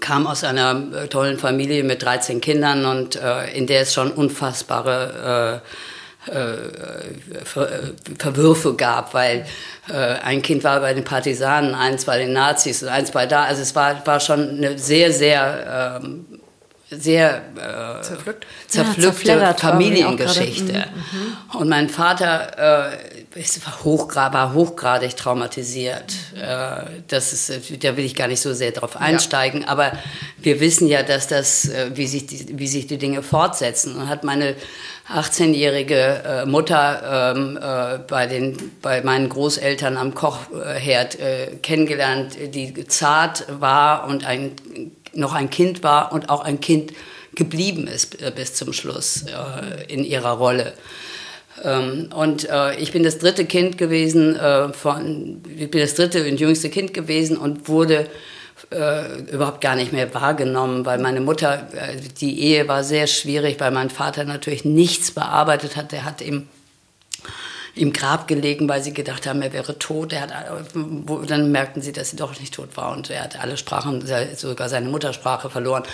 kam 0.00 0.26
aus 0.26 0.44
einer 0.44 0.82
äh, 0.94 1.08
tollen 1.08 1.38
Familie 1.38 1.82
mit 1.84 2.02
13 2.02 2.40
Kindern 2.40 2.84
und 2.84 3.18
in 3.54 3.66
der 3.66 3.80
es 3.82 3.94
schon 3.94 4.12
unfassbare 4.12 5.62
Ver 6.24 7.92
Verwürfe 8.18 8.74
gab, 8.74 9.14
weil 9.14 9.46
äh, 9.88 9.94
ein 9.94 10.42
Kind 10.42 10.64
war 10.64 10.80
bei 10.80 10.92
den 10.92 11.04
Partisanen, 11.04 11.74
eins 11.74 12.04
bei 12.04 12.18
den 12.18 12.32
Nazis 12.32 12.82
und 12.82 12.88
eins 12.88 13.12
bei 13.12 13.26
da. 13.26 13.44
Also 13.44 13.62
es 13.62 13.74
war, 13.74 14.06
war 14.06 14.20
schon 14.20 14.58
eine 14.58 14.78
sehr, 14.78 15.12
sehr, 15.12 16.00
ähm, 16.02 16.26
sehr 16.90 17.42
äh, 17.56 18.02
Zerpflückt. 18.02 18.46
zerpflückte 18.66 19.32
ja, 19.32 19.54
Familiengeschichte. 19.54 20.72
Mhm, 20.72 21.18
mhm, 21.20 21.60
und 21.60 21.68
mein 21.68 21.88
Vater 21.88 22.90
äh, 22.92 23.42
war, 23.64 23.84
hochgra 23.84 24.32
war 24.32 24.54
hochgradig 24.54 25.16
traumatisiert. 25.16 26.14
Äh, 26.34 27.02
das 27.08 27.32
ist, 27.32 27.84
da 27.84 27.96
will 27.96 28.04
ich 28.04 28.14
gar 28.14 28.28
nicht 28.28 28.40
so 28.40 28.54
sehr 28.54 28.72
drauf 28.72 28.96
einsteigen, 28.96 29.62
ja. 29.62 29.68
aber 29.68 29.92
wir 30.38 30.60
wissen 30.60 30.88
ja, 30.88 31.02
dass 31.02 31.28
das, 31.28 31.68
äh, 31.68 31.90
wie 31.94 32.06
sich 32.06 32.26
die, 32.26 32.58
wie 32.58 32.68
sich 32.68 32.86
die 32.86 32.98
Dinge 32.98 33.22
fortsetzen. 33.22 33.96
Und 33.96 34.08
hat 34.08 34.24
meine 34.24 34.56
18-jährige 35.08 35.94
äh, 35.94 36.46
Mutter 36.46 37.34
ähm, 37.34 37.56
äh, 37.56 37.98
bei, 38.06 38.26
den, 38.26 38.56
bei 38.82 39.02
meinen 39.02 39.28
Großeltern 39.28 39.96
am 39.96 40.14
Kochherd 40.14 41.18
äh, 41.18 41.56
kennengelernt, 41.62 42.36
die 42.54 42.86
zart 42.86 43.46
war 43.60 44.06
und 44.06 44.26
ein, 44.26 44.52
noch 45.14 45.32
ein 45.32 45.48
Kind 45.48 45.82
war 45.82 46.12
und 46.12 46.28
auch 46.28 46.44
ein 46.44 46.60
Kind 46.60 46.92
geblieben 47.34 47.86
ist 47.86 48.20
äh, 48.20 48.30
bis 48.34 48.54
zum 48.54 48.74
Schluss 48.74 49.22
äh, 49.22 49.90
in 49.92 50.04
ihrer 50.04 50.32
Rolle. 50.32 50.74
Ähm, 51.64 52.10
und 52.14 52.48
äh, 52.50 52.76
ich 52.76 52.92
bin 52.92 53.02
das 53.02 53.18
dritte 53.18 53.46
Kind 53.46 53.78
gewesen, 53.78 54.38
von, 54.72 55.42
ich 55.56 55.70
bin 55.70 55.80
das 55.80 55.94
dritte 55.94 56.28
und 56.28 56.38
jüngste 56.38 56.68
Kind 56.68 56.92
gewesen 56.92 57.38
und 57.38 57.68
wurde 57.68 58.08
äh, 58.70 59.20
überhaupt 59.30 59.60
gar 59.60 59.76
nicht 59.76 59.92
mehr 59.92 60.12
wahrgenommen, 60.14 60.84
weil 60.84 60.98
meine 60.98 61.20
Mutter, 61.20 61.66
äh, 61.74 61.96
die 62.20 62.40
Ehe 62.40 62.68
war 62.68 62.84
sehr 62.84 63.06
schwierig, 63.06 63.60
weil 63.60 63.70
mein 63.70 63.90
Vater 63.90 64.24
natürlich 64.24 64.64
nichts 64.64 65.10
bearbeitet 65.10 65.76
hat. 65.76 65.92
Der 65.92 66.04
hat 66.04 66.20
eben 66.20 66.48
im 67.74 67.92
Grab 67.92 68.28
gelegen, 68.28 68.68
weil 68.68 68.82
sie 68.82 68.92
gedacht 68.92 69.26
haben, 69.26 69.42
er 69.42 69.52
wäre 69.52 69.78
tot. 69.78 70.12
Er 70.12 70.22
hat, 70.22 70.32
dann 71.26 71.52
merkten 71.52 71.82
sie, 71.82 71.92
dass 71.92 72.10
sie 72.10 72.16
doch 72.16 72.38
nicht 72.38 72.54
tot 72.54 72.76
war 72.76 72.92
und 72.96 73.10
er 73.10 73.24
hat 73.24 73.40
alle 73.40 73.56
Sprachen, 73.56 74.04
sogar 74.36 74.68
seine 74.68 74.88
Muttersprache 74.88 75.50
verloren. 75.50 75.84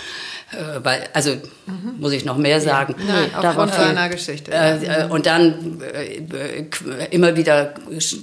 Äh, 0.51 0.83
weil, 0.83 1.09
also 1.13 1.31
mhm. 1.65 1.95
muss 1.99 2.11
ich 2.11 2.25
noch 2.25 2.37
mehr 2.37 2.61
sagen. 2.61 2.95
Ja, 2.99 3.13
Nein, 3.13 3.29
aufgrund 3.35 3.73
seiner 3.73 4.09
Geschichte. 4.09 4.51
Äh, 4.51 5.03
äh, 5.03 5.07
und 5.09 5.25
dann 5.25 5.81
äh, 5.81 7.07
immer 7.11 7.35
wieder 7.35 7.73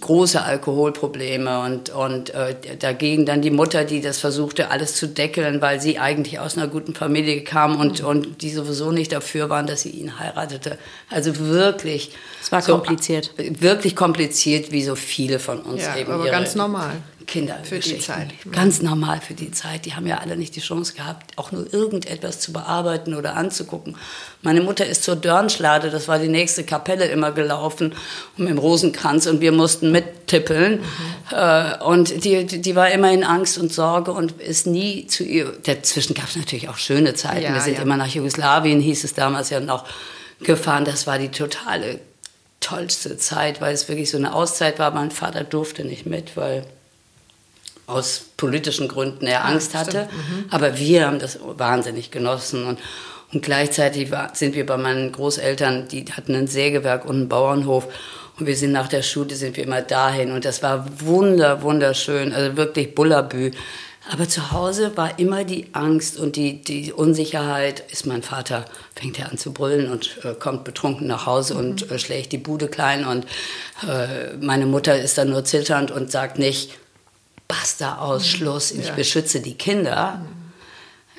große 0.01 0.43
Alkoholprobleme 0.43 1.61
und, 1.61 1.91
und 1.91 2.31
äh, 2.31 2.55
dagegen 2.79 3.27
dann 3.27 3.43
die 3.43 3.51
Mutter, 3.51 3.85
die 3.85 4.01
das 4.01 4.19
versuchte, 4.19 4.71
alles 4.71 4.95
zu 4.95 5.09
deckeln, 5.09 5.61
weil 5.61 5.81
sie 5.81 5.99
eigentlich 5.99 6.39
aus 6.39 6.57
einer 6.57 6.69
guten 6.69 6.95
Familie 6.95 7.43
kam 7.43 7.79
und, 7.79 8.03
mhm. 8.03 8.09
und 8.09 8.43
die 8.43 8.51
sowieso 8.51 8.93
nicht 8.93 9.13
dafür 9.13 9.51
waren, 9.51 9.67
dass 9.67 9.83
sie 9.83 9.91
ihn 9.91 10.19
heiratete. 10.19 10.79
Also 11.11 11.39
wirklich. 11.39 12.13
Es 12.59 12.69
war 12.69 12.75
so, 12.75 12.75
kompliziert 12.75 13.31
wirklich 13.39 13.97
kompliziert, 13.97 14.73
wie 14.73 14.83
so 14.83 14.95
viele 14.95 15.39
von 15.39 15.61
uns 15.61 15.83
ja, 15.83 15.97
eben. 15.97 16.13
Aber 16.13 16.29
ganz 16.31 16.55
normal. 16.55 16.97
Kinder 17.27 17.59
für 17.63 17.79
die 17.79 17.99
Zeit. 17.99 18.29
Ganz 18.51 18.83
normal 18.83 19.21
für 19.21 19.33
die 19.33 19.53
Zeit. 19.53 19.87
Die 19.87 19.95
haben 19.95 20.07
ja 20.07 20.19
alle 20.19 20.37
nicht 20.37 20.55
die 20.57 20.61
Chance 20.61 20.93
gehabt, 20.93 21.39
auch 21.39 21.51
nur 21.51 21.73
irgendetwas 21.73 22.41
zu 22.41 22.53
bearbeiten 22.53 23.15
oder 23.15 23.37
anzugucken. 23.37 23.97
Meine 24.43 24.61
Mutter 24.61 24.85
ist 24.85 25.05
zur 25.05 25.17
Dörnschlade, 25.17 25.89
das 25.89 26.09
war 26.09 26.19
die 26.19 26.29
nächste 26.29 26.65
Kapelle, 26.65 27.07
immer 27.07 27.33
gelaufen 27.33 27.95
mit 28.37 28.51
dem 28.51 28.59
Rosenkranz 28.59 29.27
und 29.27 29.41
wir 29.41 29.53
mussten 29.53 29.93
mittippeln. 29.93 30.81
Mhm. 30.81 31.83
Und 31.87 32.25
die, 32.25 32.45
die 32.45 32.77
war 32.77 32.91
immer 32.91 33.11
in 33.13 33.25
Angst 33.25 33.57
und 33.57 33.73
Sorge 33.73 34.13
und 34.13 34.41
ist 34.41 34.67
nie 34.67 35.07
zu 35.07 35.25
ihr. 35.25 35.55
Dazwischen 35.63 36.15
gab 36.15 36.29
es 36.29 36.37
natürlich 36.37 36.69
auch 36.69 36.77
schöne 36.77 37.15
Zeiten. 37.15 37.45
Ja, 37.45 37.55
wir 37.55 37.61
sind 37.63 37.77
ja. 37.77 37.83
immer 37.83 37.97
nach 37.97 38.09
Jugoslawien, 38.09 38.81
hieß 38.81 39.05
es 39.05 39.15
damals 39.15 39.49
ja 39.49 39.61
noch, 39.61 39.87
gefahren. 40.41 40.85
Das 40.85 41.07
war 41.07 41.19
die 41.19 41.29
totale 41.29 42.01
tollste 42.63 43.19
Zeit, 43.19 43.61
weil 43.61 43.75
es 43.75 43.89
wirklich 43.89 44.11
so 44.11 44.17
eine 44.17 44.35
Auszeit 44.35 44.79
war. 44.79 44.91
Mein 44.93 45.11
Vater 45.11 45.45
durfte 45.45 45.85
nicht 45.85 46.07
mit, 46.07 46.37
weil 46.37 46.65
aus 47.87 48.25
politischen 48.37 48.89
Gründen 48.89 49.27
er 49.27 49.45
Angst 49.45 49.75
hatte. 49.75 50.05
Mhm. 50.05 50.45
Aber 50.51 50.79
wir 50.79 51.07
haben 51.07 51.19
das 51.19 51.39
wahnsinnig 51.43 52.11
genossen. 52.11 52.65
Und, 52.65 52.79
und 53.33 53.43
gleichzeitig 53.43 54.11
war, 54.11 54.35
sind 54.35 54.55
wir 54.55 54.65
bei 54.65 54.77
meinen 54.77 55.13
Großeltern, 55.13 55.89
die 55.89 56.05
hatten 56.07 56.35
ein 56.35 56.47
Sägewerk 56.47 57.05
und 57.05 57.17
einen 57.17 57.29
Bauernhof. 57.29 57.89
Und 58.39 58.47
wir 58.47 58.57
sind 58.57 58.73
nach 58.73 58.89
der 58.89 59.03
Schule, 59.03 59.35
sind 59.35 59.57
wir 59.57 59.65
immer 59.65 59.83
dahin. 59.83 60.33
Und 60.33 60.45
das 60.45 60.63
war 60.63 60.87
wunder, 61.01 61.63
wunderschön. 61.63 62.33
Also 62.33 62.57
wirklich 62.57 62.95
Bullabü. 62.95 63.51
Aber 64.11 64.29
zu 64.29 64.51
Hause 64.51 64.97
war 64.97 65.19
immer 65.19 65.45
die 65.45 65.69
Angst 65.75 66.19
und 66.19 66.35
die, 66.35 66.61
die 66.61 66.93
Unsicherheit. 66.93 67.81
Ist 67.93 68.05
mein 68.05 68.23
Vater, 68.23 68.65
fängt 68.97 69.19
er 69.19 69.31
an 69.31 69.39
zu 69.39 69.53
brüllen 69.53 69.91
und 69.91 70.19
äh, 70.25 70.35
kommt 70.35 70.65
betrunken 70.65 71.07
nach 71.07 71.27
Hause 71.27 71.55
mhm. 71.55 71.61
und 71.61 71.91
äh, 71.91 71.99
schlägt 71.99 72.33
die 72.33 72.39
Bude 72.39 72.69
klein. 72.69 73.05
Und 73.05 73.27
äh, 73.89 74.35
meine 74.41 74.67
Mutter 74.67 75.01
ist 75.01 75.19
dann 75.19 75.31
nur 75.31 75.45
zitternd 75.45 75.91
und 75.93 76.11
sagt 76.11 76.39
nicht, 76.39 76.73
basta 77.47 77.99
aus, 77.99 78.27
Schluss, 78.27 78.73
ich 78.73 78.89
ja. 78.89 78.95
beschütze 78.95 79.41
die 79.41 79.55
Kinder. 79.55 80.21
Mhm. 80.23 80.43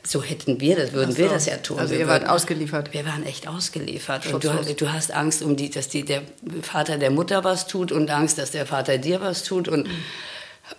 So 0.06 0.22
hätten 0.22 0.60
wir 0.60 0.76
das, 0.76 0.92
würden 0.92 1.14
so. 1.14 1.20
wir 1.20 1.30
das 1.30 1.46
ja 1.46 1.56
tun. 1.56 1.80
Also 1.80 1.96
ihr 1.96 2.10
wart 2.10 2.28
ausgeliefert. 2.28 2.94
Wir 2.94 3.06
waren 3.06 3.26
echt 3.26 3.48
ausgeliefert. 3.48 4.34
Und 4.34 4.44
du, 4.44 4.50
du, 4.76 4.92
hast 4.92 5.14
Angst 5.14 5.42
um 5.42 5.56
die, 5.56 5.70
dass 5.70 5.88
die, 5.88 6.04
der 6.04 6.24
Vater 6.62 6.98
der 6.98 7.12
Mutter 7.12 7.46
was 7.46 7.68
tut 7.68 7.94
und 7.94 8.12
Angst, 8.12 8.38
dass 8.38 8.52
der 8.52 8.66
Vater 8.66 8.98
dir 8.98 9.22
was 9.22 9.44
tut. 9.44 9.70
Und 9.70 9.88
mhm 9.88 10.04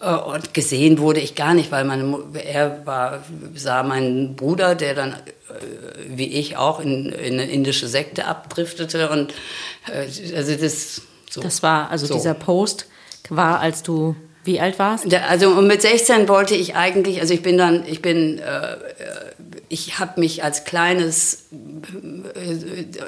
und 0.00 0.54
gesehen 0.54 0.98
wurde 0.98 1.20
ich 1.20 1.34
gar 1.34 1.54
nicht, 1.54 1.70
weil 1.70 1.84
meine, 1.84 2.18
er 2.42 2.86
war, 2.86 3.22
sah 3.54 3.82
meinen 3.82 4.34
Bruder, 4.34 4.74
der 4.74 4.94
dann 4.94 5.12
äh, 5.12 5.16
wie 6.08 6.28
ich 6.28 6.56
auch 6.56 6.80
in, 6.80 7.10
in 7.10 7.34
eine 7.34 7.50
indische 7.50 7.86
Sekte 7.86 8.24
abdriftete. 8.24 9.10
Und 9.10 9.32
äh, 9.86 10.34
also 10.34 10.54
das 10.56 11.02
so. 11.30 11.40
Das 11.40 11.62
war, 11.62 11.90
also 11.90 12.06
so. 12.06 12.14
dieser 12.14 12.34
Post 12.34 12.86
war, 13.28 13.60
als 13.60 13.82
du 13.82 14.16
wie 14.44 14.60
alt 14.60 14.78
warst? 14.78 15.12
Also 15.12 15.54
mit 15.62 15.80
16 15.80 16.28
wollte 16.28 16.54
ich 16.54 16.76
eigentlich, 16.76 17.20
also 17.20 17.32
ich 17.32 17.42
bin 17.42 17.56
dann, 17.56 17.82
ich 17.86 18.02
bin, 18.02 18.38
äh, 18.38 18.76
ich 19.70 19.98
habe 19.98 20.20
mich 20.20 20.44
als 20.44 20.64
kleines, 20.64 21.46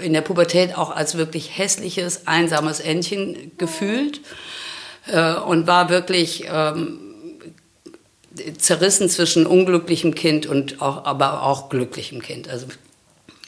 in 0.00 0.14
der 0.14 0.22
Pubertät 0.22 0.78
auch 0.78 0.90
als 0.96 1.18
wirklich 1.18 1.58
hässliches, 1.58 2.26
einsames 2.26 2.80
Entchen 2.80 3.52
gefühlt 3.58 4.22
äh, 5.06 5.34
und 5.34 5.66
war 5.66 5.88
wirklich 5.88 6.44
ähm, 6.50 6.98
zerrissen 8.58 9.08
zwischen 9.08 9.46
unglücklichem 9.46 10.14
Kind 10.14 10.46
und 10.46 10.80
auch, 10.82 11.04
aber 11.04 11.42
auch 11.42 11.68
glücklichem 11.68 12.22
Kind. 12.22 12.48
Also 12.48 12.66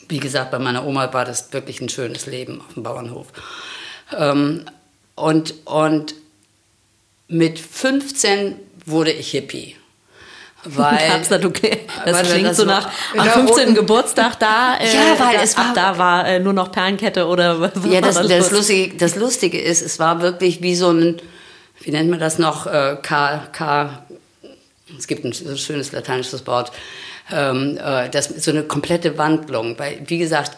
wie 0.09 0.19
gesagt, 0.21 0.51
bei 0.51 0.59
meiner 0.59 0.87
Oma 0.87 1.13
war 1.13 1.25
das 1.25 1.53
wirklich 1.53 1.81
ein 1.81 1.89
schönes 1.89 2.27
Leben 2.27 2.61
auf 2.61 2.75
dem 2.75 2.83
Bauernhof. 2.83 3.27
Ähm, 4.17 4.65
und, 5.15 5.55
und 5.67 6.15
mit 7.29 7.59
15 7.59 8.57
wurde 8.87 9.13
ich 9.13 9.31
Hippie. 9.33 9.77
Weil, 10.65 10.99
Kapstadt, 11.09 11.45
okay. 11.45 11.81
Das 12.05 12.23
klingt 12.23 12.47
das 12.47 12.57
so 12.57 12.65
nach 12.65 12.91
am 13.17 13.29
15. 13.29 13.75
Geburtstag 13.75 14.39
da. 14.39 14.77
Äh, 14.79 14.95
ja, 14.95 15.19
weil 15.19 15.41
es 15.43 15.57
war, 15.57 15.73
da 15.75 15.99
war 15.99 16.27
äh, 16.27 16.41
nur 16.41 16.53
noch 16.53 16.73
Perlenkette 16.73 17.27
oder 17.27 17.61
was 17.61 17.73
Ja, 17.85 18.01
das, 18.01 18.17
das, 18.17 18.29
das, 18.29 18.51
Lustige, 18.51 18.97
das 18.97 19.17
Lustige 19.17 19.61
ist, 19.61 19.83
es 19.83 19.99
war 19.99 20.21
wirklich 20.23 20.63
wie 20.63 20.75
so 20.75 20.91
ein, 20.91 21.21
wie 21.89 21.93
nennt 21.93 22.11
man 22.11 22.21
das 22.21 22.39
noch, 22.39 22.67
äh, 22.67 22.99
K, 23.01 23.49
K, 23.51 24.03
es 24.99 25.07
gibt 25.07 25.25
ein 25.25 25.33
schönes 25.33 25.91
lateinisches 25.91 26.47
Wort, 26.47 26.71
ähm, 27.33 27.79
äh, 27.83 28.11
das 28.11 28.29
so 28.29 28.51
eine 28.51 28.63
komplette 28.63 29.17
Wandlung. 29.17 29.79
Weil, 29.79 30.03
wie 30.05 30.19
gesagt, 30.19 30.53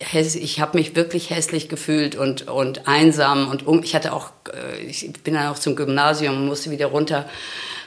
ich 0.00 0.58
habe 0.58 0.76
mich 0.76 0.96
wirklich 0.96 1.30
hässlich 1.30 1.68
gefühlt 1.68 2.16
und, 2.16 2.48
und 2.48 2.88
einsam 2.88 3.48
und 3.50 3.68
um, 3.68 3.84
ich 3.84 3.94
hatte 3.94 4.12
auch, 4.12 4.32
äh, 4.52 4.82
ich 4.84 5.12
bin 5.22 5.34
dann 5.34 5.46
auch 5.46 5.60
zum 5.60 5.76
Gymnasium 5.76 6.38
und 6.38 6.46
musste 6.46 6.72
wieder 6.72 6.86
runter, 6.86 7.28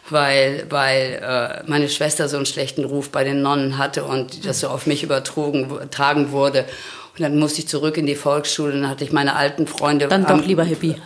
weil, 0.10 0.65
weil 0.69 1.19
äh, 1.21 1.69
meine 1.69 1.89
Schwester 1.89 2.30
so 2.30 2.38
einen 2.38 2.45
schlechten 2.45 2.86
Ruf 2.86 3.10
bei 3.10 3.26
den 3.26 3.41
Nonnen 3.41 3.78
hatte 3.78 4.06
und 4.06 4.45
das 4.45 4.62
so 4.62 4.69
auf 4.69 4.88
mich 4.88 5.04
übertragen 5.04 5.78
tragen 5.91 6.32
wurde. 6.32 6.63
Und 7.17 7.23
dann 7.23 7.38
musste 7.38 7.60
ich 7.60 7.67
zurück 7.67 7.97
in 7.97 8.06
die 8.06 8.15
Volksschule 8.15 8.71
dann 8.71 8.88
hatte 8.88 9.04
ich 9.04 9.12
meine 9.12 9.36
alten 9.36 9.67
Freunde. 9.67 10.08
Dann 10.08 10.26
doch 10.26 10.45
lieber 10.45 10.63
Hippie. 10.63 10.95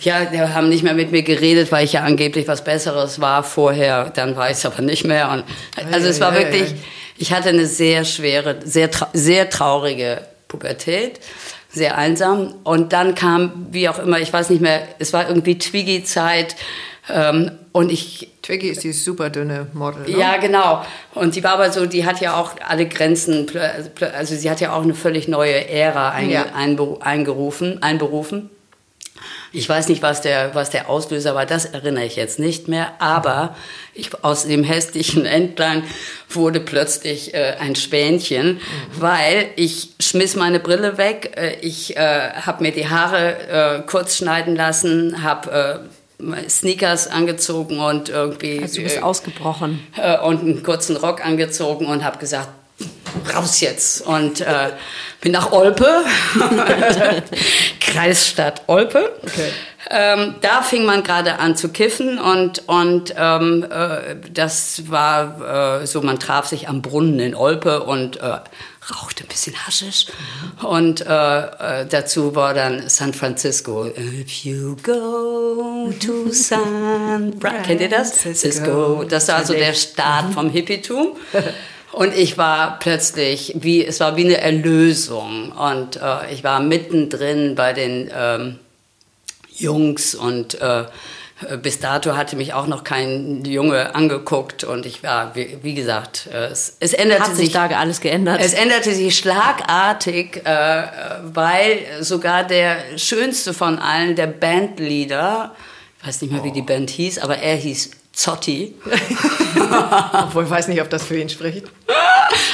Ja, 0.00 0.24
die 0.24 0.40
haben 0.40 0.68
nicht 0.68 0.82
mehr 0.82 0.94
mit 0.94 1.10
mir 1.10 1.22
geredet, 1.22 1.72
weil 1.72 1.84
ich 1.84 1.94
ja 1.94 2.02
angeblich 2.02 2.46
was 2.46 2.62
Besseres 2.62 3.20
war 3.20 3.42
vorher. 3.42 4.10
Dann 4.10 4.36
war 4.36 4.50
ich 4.50 4.58
es 4.58 4.66
aber 4.66 4.82
nicht 4.82 5.04
mehr. 5.04 5.30
Und, 5.30 5.44
also 5.92 6.08
es 6.08 6.20
war 6.20 6.34
wirklich, 6.34 6.74
ich 7.16 7.32
hatte 7.32 7.48
eine 7.48 7.66
sehr 7.66 8.04
schwere, 8.04 8.56
sehr, 8.64 8.90
sehr 9.12 9.50
traurige 9.50 10.20
Pubertät, 10.46 11.20
sehr 11.68 11.98
einsam. 11.98 12.54
Und 12.64 12.92
dann 12.92 13.14
kam, 13.14 13.66
wie 13.70 13.88
auch 13.88 13.98
immer, 13.98 14.20
ich 14.20 14.32
weiß 14.32 14.50
nicht 14.50 14.62
mehr, 14.62 14.82
es 14.98 15.12
war 15.12 15.28
irgendwie 15.28 15.58
Twiggy-Zeit. 15.58 16.54
Ähm, 17.10 17.52
und 17.72 17.90
ich. 17.90 18.28
Twiggy 18.42 18.68
ist 18.68 18.82
die 18.82 18.92
super 18.92 19.30
dünne 19.30 19.66
Model. 19.74 20.02
Ne? 20.02 20.18
Ja, 20.18 20.36
genau. 20.38 20.84
Und 21.14 21.34
sie 21.34 21.44
war 21.44 21.52
aber 21.52 21.70
so, 21.70 21.86
die 21.86 22.06
hat 22.06 22.20
ja 22.20 22.36
auch 22.36 22.52
alle 22.66 22.86
Grenzen, 22.86 23.46
also 24.16 24.34
sie 24.34 24.50
hat 24.50 24.60
ja 24.60 24.72
auch 24.72 24.82
eine 24.82 24.94
völlig 24.94 25.28
neue 25.28 25.68
Ära 25.68 26.10
ein, 26.10 26.30
ja. 26.30 26.46
eingerufen, 26.54 27.82
einberufen. 27.82 28.48
Ich 29.52 29.68
weiß 29.68 29.88
nicht, 29.88 30.02
was 30.02 30.20
der, 30.20 30.54
was 30.54 30.70
der 30.70 30.88
Auslöser 30.88 31.34
war, 31.34 31.46
das 31.46 31.64
erinnere 31.64 32.04
ich 32.04 32.16
jetzt 32.16 32.38
nicht 32.38 32.68
mehr. 32.68 32.92
Aber 32.98 33.56
ich, 33.94 34.24
aus 34.24 34.46
dem 34.46 34.64
hässlichen 34.64 35.26
Entlein 35.26 35.82
wurde 36.28 36.60
plötzlich 36.60 37.34
äh, 37.34 37.56
ein 37.58 37.74
Spänchen, 37.76 38.54
mhm. 38.54 38.60
weil 39.00 39.46
ich 39.56 39.90
schmiss 40.00 40.36
meine 40.36 40.60
Brille 40.60 40.98
weg. 40.98 41.34
Äh, 41.36 41.56
ich 41.60 41.96
äh, 41.96 42.30
habe 42.32 42.62
mir 42.62 42.72
die 42.72 42.88
Haare 42.88 43.80
äh, 43.80 43.86
kurz 43.86 44.16
schneiden 44.16 44.54
lassen, 44.56 45.22
habe 45.22 45.50
äh, 45.50 46.48
Sneakers 46.48 47.06
angezogen 47.06 47.78
und 47.78 48.08
irgendwie. 48.08 48.60
Also 48.60 48.78
du 48.78 48.82
bist 48.82 48.96
äh, 48.96 49.00
ausgebrochen. 49.00 49.86
Äh, 49.96 50.18
und 50.18 50.40
einen 50.40 50.62
kurzen 50.62 50.96
Rock 50.96 51.24
angezogen 51.24 51.86
und 51.86 52.04
habe 52.04 52.18
gesagt, 52.18 52.48
raus 53.34 53.60
jetzt. 53.60 54.02
Und 54.02 54.40
äh, 54.40 54.70
bin 55.20 55.32
nach 55.32 55.52
Olpe, 55.52 56.04
Kreisstadt 57.80 58.62
Olpe. 58.66 59.12
Okay. 59.22 59.50
Ähm, 59.90 60.34
da 60.42 60.62
fing 60.62 60.84
man 60.84 61.02
gerade 61.02 61.38
an 61.38 61.56
zu 61.56 61.70
kiffen 61.70 62.18
und, 62.18 62.68
und 62.68 63.14
ähm, 63.16 63.66
äh, 63.70 64.16
das 64.32 64.90
war 64.90 65.80
äh, 65.80 65.86
so, 65.86 66.02
man 66.02 66.18
traf 66.18 66.46
sich 66.46 66.68
am 66.68 66.82
Brunnen 66.82 67.18
in 67.20 67.34
Olpe 67.34 67.84
und 67.84 68.18
äh, 68.18 68.40
rauchte 68.90 69.24
ein 69.24 69.28
bisschen 69.28 69.54
Haschisch. 69.66 70.06
Und 70.62 71.06
äh, 71.06 71.10
äh, 71.10 71.86
dazu 71.86 72.34
war 72.34 72.52
dann 72.52 72.88
San 72.88 73.14
Francisco. 73.14 73.86
If 73.86 74.44
you 74.44 74.76
go 74.82 75.92
to 76.04 76.32
San 76.32 77.34
Francisco. 77.40 77.62
Kennt 77.64 77.80
ihr 77.80 77.88
das? 77.88 78.14
Cisco. 78.20 79.04
Das 79.04 79.28
war 79.28 79.36
also 79.36 79.54
der 79.54 79.72
Start 79.72 80.34
vom 80.34 80.50
Hippietum. 80.50 81.16
Und 81.98 82.14
ich 82.16 82.38
war 82.38 82.78
plötzlich, 82.78 83.56
wie, 83.58 83.84
es 83.84 83.98
war 83.98 84.16
wie 84.16 84.24
eine 84.24 84.40
Erlösung. 84.40 85.50
Und 85.50 85.96
äh, 85.96 86.32
ich 86.32 86.44
war 86.44 86.60
mittendrin 86.60 87.56
bei 87.56 87.72
den 87.72 88.08
ähm, 88.16 88.60
Jungs 89.56 90.14
und 90.14 90.60
äh, 90.60 90.84
bis 91.60 91.80
dato 91.80 92.16
hatte 92.16 92.36
mich 92.36 92.54
auch 92.54 92.68
noch 92.68 92.84
kein 92.84 93.44
Junge 93.44 93.96
angeguckt 93.96 94.62
und 94.62 94.86
ich 94.86 95.02
war, 95.02 95.34
wie, 95.34 95.58
wie 95.62 95.74
gesagt, 95.74 96.28
äh, 96.32 96.46
es, 96.46 96.76
es 96.78 96.92
änderte 96.92 97.24
Hat 97.24 97.30
sich, 97.34 97.46
sich 97.46 97.52
da 97.52 97.66
alles 97.66 98.00
geändert. 98.00 98.40
Es 98.40 98.54
änderte 98.54 98.94
sich 98.94 99.18
schlagartig, 99.18 100.42
äh, 100.44 100.82
weil 101.24 101.80
sogar 101.98 102.44
der 102.44 102.96
schönste 102.96 103.52
von 103.52 103.76
allen, 103.76 104.14
der 104.14 104.28
Bandleader, 104.28 105.52
ich 106.00 106.06
weiß 106.06 106.22
nicht 106.22 106.30
mehr, 106.30 106.44
wie 106.44 106.52
die 106.52 106.62
Band 106.62 106.90
hieß, 106.90 107.18
aber 107.18 107.38
er 107.38 107.56
hieß 107.56 107.90
Zotti. 108.18 108.74
Obwohl 110.12 110.42
ich 110.42 110.50
weiß 110.50 110.66
nicht, 110.66 110.82
ob 110.82 110.90
das 110.90 111.04
für 111.04 111.16
ihn 111.16 111.28
spricht. 111.28 111.66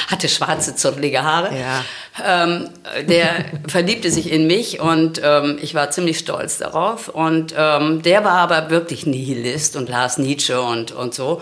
Hatte 0.07 0.29
schwarze, 0.29 0.75
zottelige 0.75 1.23
Haare. 1.23 1.49
Ja. 1.57 1.83
Ähm, 2.23 2.69
der 3.09 3.45
verliebte 3.67 4.11
sich 4.11 4.31
in 4.31 4.45
mich 4.45 4.79
und 4.79 5.19
ähm, 5.23 5.57
ich 5.59 5.73
war 5.73 5.89
ziemlich 5.89 6.19
stolz 6.19 6.59
darauf. 6.59 7.09
Und 7.09 7.55
ähm, 7.57 8.03
der 8.03 8.23
war 8.23 8.37
aber 8.37 8.69
wirklich 8.69 9.07
Nihilist 9.07 9.75
und 9.75 9.89
las 9.89 10.19
Nietzsche 10.19 10.61
und, 10.61 10.91
und 10.91 11.15
so. 11.15 11.41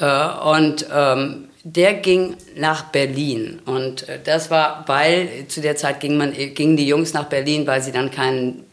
Äh, 0.00 0.04
und 0.04 0.84
ähm, 0.94 1.48
der 1.64 1.94
ging 1.94 2.36
nach 2.56 2.82
Berlin. 2.90 3.62
Und 3.64 4.06
äh, 4.06 4.18
das 4.22 4.50
war, 4.50 4.84
weil 4.86 5.46
zu 5.48 5.62
der 5.62 5.76
Zeit 5.76 6.00
ging 6.00 6.18
man, 6.18 6.34
gingen 6.34 6.76
die 6.76 6.86
Jungs 6.86 7.14
nach 7.14 7.24
Berlin, 7.24 7.66
weil 7.66 7.80
sie 7.80 7.92
dann 7.92 8.10
keinen 8.10 8.64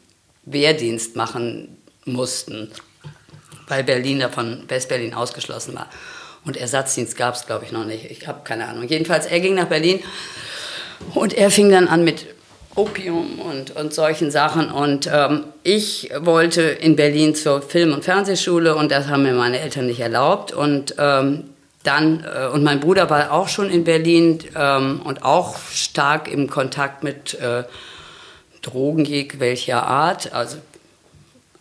Wehrdienst 0.43 1.15
machen 1.15 1.77
mussten 2.03 2.69
weil 3.73 3.83
Berlin 3.83 4.19
davon 4.19 4.63
Westberlin 4.67 5.15
ausgeschlossen 5.15 5.73
war. 5.75 5.89
Und 6.45 6.57
Ersatzdienst 6.57 7.17
gab 7.17 7.35
es, 7.35 7.45
glaube 7.47 7.65
ich, 7.65 7.71
noch 7.71 7.85
nicht. 7.85 8.11
Ich 8.11 8.27
habe 8.27 8.41
keine 8.43 8.67
Ahnung. 8.67 8.87
Jedenfalls, 8.87 9.25
er 9.25 9.39
ging 9.39 9.55
nach 9.55 9.67
Berlin 9.67 9.99
und 11.15 11.33
er 11.33 11.49
fing 11.49 11.71
dann 11.71 11.87
an 11.87 12.03
mit 12.03 12.27
Opium 12.75 13.39
und, 13.39 13.75
und 13.75 13.93
solchen 13.93 14.29
Sachen. 14.29 14.69
Und 14.69 15.09
ähm, 15.11 15.45
ich 15.63 16.11
wollte 16.19 16.61
in 16.61 16.95
Berlin 16.95 17.33
zur 17.33 17.61
Film- 17.61 17.93
und 17.93 18.03
Fernsehschule 18.03 18.75
und 18.75 18.91
das 18.91 19.07
haben 19.07 19.23
mir 19.23 19.33
meine 19.33 19.59
Eltern 19.59 19.87
nicht 19.87 20.01
erlaubt. 20.01 20.51
Und 20.51 20.95
ähm, 20.99 21.45
dann, 21.83 22.25
äh, 22.25 22.47
und 22.47 22.63
mein 22.63 22.79
Bruder 22.79 23.09
war 23.09 23.31
auch 23.31 23.47
schon 23.47 23.69
in 23.71 23.83
Berlin 23.83 24.39
ähm, 24.55 25.01
und 25.03 25.23
auch 25.23 25.57
stark 25.71 26.27
im 26.27 26.47
Kontakt 26.49 27.03
mit 27.03 27.33
äh, 27.35 27.63
Drogen 28.61 29.07
welcher 29.39 29.83
Art, 29.87 30.31
also 30.33 30.57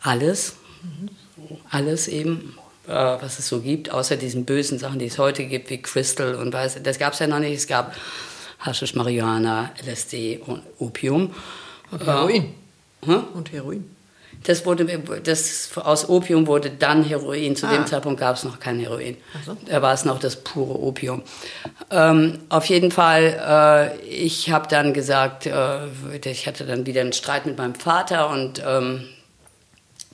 alles. 0.02 0.56
Mhm 0.82 1.21
alles 1.70 2.08
eben, 2.08 2.56
äh, 2.86 2.92
was 2.92 3.38
es 3.38 3.48
so 3.48 3.60
gibt, 3.60 3.90
außer 3.90 4.16
diesen 4.16 4.44
bösen 4.44 4.78
Sachen, 4.78 4.98
die 4.98 5.06
es 5.06 5.18
heute 5.18 5.44
gibt, 5.44 5.70
wie 5.70 5.80
Crystal 5.80 6.34
und 6.34 6.52
was. 6.52 6.82
Das 6.82 6.98
gab 6.98 7.12
es 7.12 7.18
ja 7.18 7.26
noch 7.26 7.38
nicht. 7.38 7.54
Es 7.54 7.66
gab 7.66 7.94
Haschisch, 8.58 8.94
Marihuana, 8.94 9.70
LSD 9.84 10.40
und 10.46 10.62
Opium. 10.78 11.34
Und 11.90 12.06
Heroin. 12.06 12.54
Äh, 13.06 13.14
und 13.34 13.52
Heroin. 13.52 13.84
Das 14.44 14.66
wurde, 14.66 14.86
das, 15.22 15.70
aus 15.76 16.08
Opium 16.08 16.46
wurde 16.46 16.70
dann 16.70 17.04
Heroin. 17.04 17.54
Zu 17.54 17.66
ah. 17.66 17.72
dem 17.72 17.86
Zeitpunkt 17.86 18.18
gab 18.18 18.36
es 18.36 18.44
noch 18.44 18.58
kein 18.58 18.80
Heroin. 18.80 19.16
So. 19.46 19.56
Da 19.66 19.82
war 19.82 19.94
es 19.94 20.04
noch 20.04 20.18
das 20.18 20.36
pure 20.36 20.80
Opium. 20.80 21.22
Ähm, 21.90 22.40
auf 22.48 22.66
jeden 22.66 22.90
Fall, 22.90 23.94
äh, 24.00 24.06
ich 24.06 24.50
habe 24.50 24.66
dann 24.68 24.92
gesagt, 24.92 25.46
äh, 25.46 25.86
ich 26.24 26.46
hatte 26.46 26.64
dann 26.64 26.86
wieder 26.86 27.02
einen 27.02 27.12
Streit 27.12 27.46
mit 27.46 27.58
meinem 27.58 27.74
Vater 27.74 28.30
und 28.30 28.62
ähm, 28.66 29.04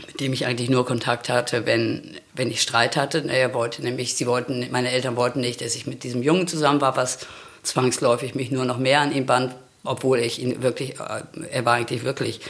mit 0.06 0.20
dem 0.20 0.32
ich 0.32 0.46
eigentlich 0.46 0.70
nur 0.70 0.86
Kontakt 0.86 1.28
hatte, 1.28 1.66
wenn, 1.66 2.16
wenn 2.34 2.50
ich 2.50 2.62
Streit 2.62 2.96
hatte. 2.96 3.24
Er 3.28 3.54
wollte 3.54 3.82
nämlich, 3.82 4.14
sie 4.14 4.26
wollten, 4.26 4.66
meine 4.70 4.90
Eltern 4.90 5.16
wollten 5.16 5.40
nicht, 5.40 5.60
dass 5.60 5.74
ich 5.74 5.86
mit 5.86 6.04
diesem 6.04 6.22
Jungen 6.22 6.46
zusammen 6.46 6.80
war, 6.80 6.96
was 6.96 7.20
zwangsläufig 7.62 8.34
mich 8.34 8.50
nur 8.50 8.64
noch 8.64 8.78
mehr 8.78 9.00
an 9.00 9.12
ihn 9.12 9.26
band, 9.26 9.54
obwohl 9.84 10.20
ich 10.20 10.40
ihn 10.40 10.62
wirklich, 10.62 11.00
äh, 11.00 11.22
er 11.50 11.64
war 11.64 11.74
eigentlich 11.74 12.04
wirklich 12.04 12.40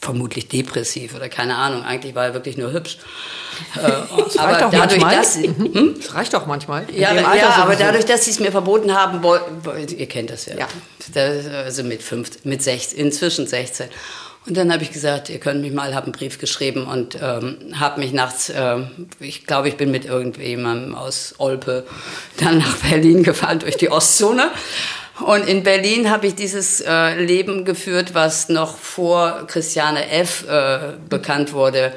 vermutlich 0.00 0.48
depressiv 0.48 1.14
oder 1.14 1.28
keine 1.28 1.56
Ahnung. 1.56 1.82
Eigentlich 1.82 2.14
war 2.14 2.26
er 2.26 2.34
wirklich 2.34 2.56
nur 2.56 2.72
hübsch. 2.72 2.98
Äh, 3.74 3.80
das 3.80 4.38
aber 4.38 4.52
dadurch, 4.52 5.00
manchmal. 5.00 5.16
dass 5.16 5.36
hm? 5.36 5.94
das 5.96 6.14
reicht 6.14 6.32
doch 6.34 6.46
manchmal. 6.46 6.86
Ja, 6.92 7.12
ja 7.12 7.50
aber 7.56 7.74
dadurch, 7.74 8.04
dass 8.04 8.24
sie 8.24 8.30
es 8.30 8.38
mir 8.38 8.52
verboten 8.52 8.94
haben, 8.94 9.20
ihr 9.76 10.06
kennt 10.06 10.30
das 10.30 10.46
ja. 10.46 10.56
ja. 10.56 10.68
Das, 11.12 11.46
also 11.46 11.82
mit 11.82 12.02
fünf, 12.02 12.44
mit 12.44 12.62
16, 12.62 12.98
inzwischen 12.98 13.46
16. 13.46 13.88
Und 14.48 14.56
dann 14.56 14.72
habe 14.72 14.82
ich 14.82 14.90
gesagt, 14.90 15.28
ihr 15.28 15.38
könnt 15.38 15.60
mich 15.60 15.74
mal, 15.74 15.94
habe 15.94 16.06
einen 16.06 16.12
Brief 16.12 16.38
geschrieben 16.38 16.86
und 16.86 17.18
ähm, 17.20 17.74
habe 17.78 18.00
mich 18.00 18.14
nachts, 18.14 18.48
äh, 18.48 18.78
ich 19.20 19.44
glaube, 19.44 19.68
ich 19.68 19.76
bin 19.76 19.90
mit 19.90 20.06
irgendjemandem 20.06 20.94
aus 20.94 21.34
Olpe 21.36 21.86
dann 22.38 22.58
nach 22.58 22.76
Berlin 22.78 23.22
gefahren 23.22 23.58
durch 23.58 23.76
die 23.76 23.90
Ostzone. 23.90 24.50
Und 25.20 25.46
in 25.46 25.64
Berlin 25.64 26.10
habe 26.10 26.28
ich 26.28 26.34
dieses 26.34 26.80
äh, 26.80 27.22
Leben 27.22 27.66
geführt, 27.66 28.14
was 28.14 28.48
noch 28.48 28.78
vor 28.78 29.46
Christiane 29.48 30.10
F. 30.10 30.46
Äh, 30.48 30.94
bekannt 31.10 31.52
wurde, 31.52 31.92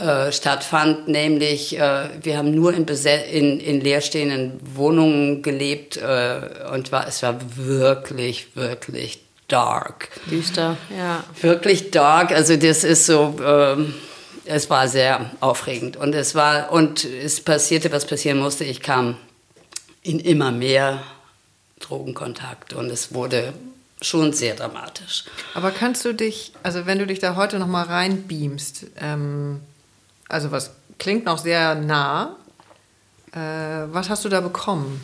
äh, 0.00 0.30
stattfand. 0.30 1.08
Nämlich, 1.08 1.76
äh, 1.76 2.08
wir 2.22 2.36
haben 2.36 2.54
nur 2.54 2.72
in, 2.72 2.86
in, 2.86 3.58
in 3.58 3.80
leerstehenden 3.80 4.60
Wohnungen 4.74 5.42
gelebt 5.42 5.96
äh, 5.96 6.40
und 6.72 6.92
war, 6.92 7.08
es 7.08 7.22
war 7.24 7.40
wirklich, 7.56 8.54
wirklich 8.54 9.29
dark. 9.52 10.08
Düster, 10.30 10.76
ja. 10.96 11.24
Wirklich 11.40 11.90
dark. 11.90 12.32
Also 12.32 12.56
das 12.56 12.84
ist 12.84 13.06
so, 13.06 13.36
ähm, 13.44 13.94
es 14.44 14.70
war 14.70 14.88
sehr 14.88 15.30
aufregend 15.40 15.96
und 15.96 16.14
es 16.14 16.34
war 16.34 16.72
und 16.72 17.04
es 17.04 17.40
passierte, 17.40 17.92
was 17.92 18.06
passieren 18.06 18.38
musste. 18.38 18.64
Ich 18.64 18.80
kam 18.80 19.16
in 20.02 20.18
immer 20.18 20.50
mehr 20.50 21.02
Drogenkontakt 21.80 22.72
und 22.72 22.90
es 22.90 23.12
wurde 23.12 23.52
schon 24.02 24.32
sehr 24.32 24.54
dramatisch. 24.54 25.24
Aber 25.54 25.70
kannst 25.70 26.04
du 26.04 26.14
dich, 26.14 26.52
also 26.62 26.86
wenn 26.86 26.98
du 26.98 27.06
dich 27.06 27.18
da 27.18 27.36
heute 27.36 27.58
noch 27.58 27.66
mal 27.66 27.84
reinbeamst, 27.84 28.86
ähm, 28.98 29.60
also 30.28 30.50
was 30.52 30.70
klingt 30.98 31.24
noch 31.24 31.38
sehr 31.38 31.74
nah, 31.74 32.36
äh, 33.32 33.38
was 33.92 34.08
hast 34.08 34.24
du 34.24 34.28
da 34.28 34.40
bekommen? 34.40 35.00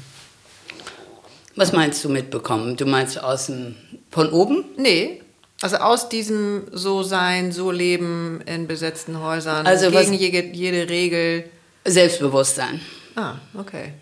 Was 1.56 1.72
meinst 1.72 2.04
du 2.04 2.08
mitbekommen? 2.08 2.76
Du 2.76 2.84
meinst 2.84 3.22
aus 3.22 3.46
dem, 3.46 3.76
von 4.10 4.30
oben? 4.30 4.64
Nee, 4.76 5.20
also 5.62 5.76
aus 5.76 6.08
diesem 6.08 6.64
so 6.72 7.02
sein, 7.02 7.50
so 7.50 7.70
leben 7.70 8.42
in 8.46 8.66
besetzten 8.66 9.20
Häusern, 9.22 9.66
also 9.66 9.90
gegen 9.90 10.12
jede, 10.12 10.42
jede 10.52 10.88
Regel. 10.88 11.44
Selbstbewusstsein. 11.84 12.80
Ah, 13.14 13.36
okay. 13.58 13.92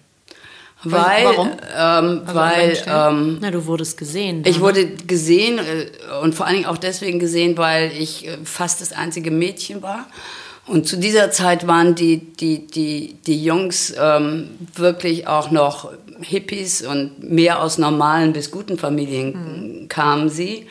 Weil, 0.82 1.24
Warum? 1.24 1.48
Ähm, 1.48 2.22
also 2.26 2.34
weil 2.34 2.82
ähm, 2.86 3.38
Na, 3.40 3.50
du 3.50 3.64
wurdest 3.66 3.96
gesehen. 3.96 4.42
Ich 4.46 4.60
wurde 4.60 4.86
gesehen 4.86 5.58
äh, 5.58 5.86
und 6.22 6.34
vor 6.34 6.46
allen 6.46 6.56
Dingen 6.56 6.66
auch 6.66 6.76
deswegen 6.76 7.18
gesehen, 7.18 7.56
weil 7.56 7.92
ich 7.92 8.26
äh, 8.26 8.36
fast 8.44 8.80
das 8.80 8.92
einzige 8.92 9.30
Mädchen 9.30 9.80
war. 9.82 10.06
Und 10.66 10.88
zu 10.88 10.96
dieser 10.96 11.30
Zeit 11.30 11.66
waren 11.66 11.94
die, 11.94 12.18
die, 12.18 12.66
die, 12.66 13.16
die 13.26 13.44
Jungs 13.44 13.94
ähm, 13.98 14.50
wirklich 14.74 15.26
auch 15.26 15.50
noch 15.50 15.92
Hippies 16.20 16.82
und 16.86 17.22
mehr 17.22 17.60
aus 17.60 17.76
normalen 17.76 18.32
bis 18.32 18.50
guten 18.50 18.78
Familien 18.78 19.82
mhm. 19.82 19.88
kamen 19.88 20.30
sie. 20.30 20.66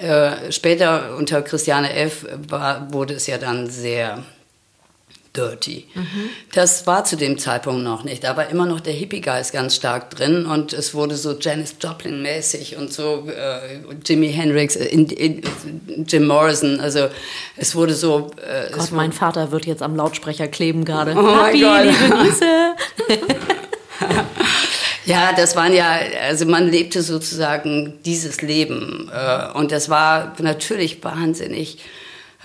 Äh, 0.00 0.50
später 0.50 1.16
unter 1.16 1.42
Christiane 1.42 1.94
F. 1.94 2.26
War, 2.48 2.92
wurde 2.92 3.14
es 3.14 3.26
ja 3.26 3.38
dann 3.38 3.68
sehr 3.70 4.24
dirty. 5.36 5.86
Mhm. 5.94 6.30
Das 6.52 6.86
war 6.86 7.04
zu 7.04 7.16
dem 7.16 7.38
Zeitpunkt 7.38 7.82
noch 7.82 8.04
nicht. 8.04 8.24
Da 8.24 8.36
war 8.36 8.48
immer 8.50 8.66
noch 8.66 8.80
der 8.80 8.92
Hippie-Geist 8.92 9.52
ganz 9.52 9.76
stark 9.76 10.10
drin 10.10 10.46
und 10.46 10.72
es 10.72 10.94
wurde 10.94 11.16
so 11.16 11.38
Janis 11.38 11.76
Joplin-mäßig 11.80 12.76
und 12.76 12.92
so 12.92 13.28
äh, 13.28 13.80
Jimi 14.04 14.32
Hendrix, 14.32 14.76
äh, 14.76 14.84
in, 14.86 15.06
in, 15.06 15.42
Jim 16.06 16.26
Morrison. 16.26 16.80
Also 16.80 17.08
es 17.56 17.74
wurde 17.74 17.94
so. 17.94 18.30
Äh, 18.36 18.72
Gott, 18.72 18.92
mein 18.92 19.12
Vater 19.12 19.50
wird 19.50 19.66
jetzt 19.66 19.82
am 19.82 19.96
Lautsprecher 19.96 20.48
kleben 20.48 20.84
gerade. 20.84 21.12
Oh 21.12 21.22
Papi, 21.22 21.58
liebe 21.58 22.14
Grüße. 22.14 22.74
Ja, 25.04 25.32
das 25.32 25.56
waren 25.56 25.74
ja, 25.74 25.98
also 26.22 26.46
man 26.46 26.68
lebte 26.68 27.02
sozusagen 27.02 27.98
dieses 28.04 28.40
Leben. 28.40 29.10
Äh, 29.12 29.58
und 29.58 29.72
das 29.72 29.88
war 29.88 30.34
natürlich 30.38 31.02
wahnsinnig 31.02 31.78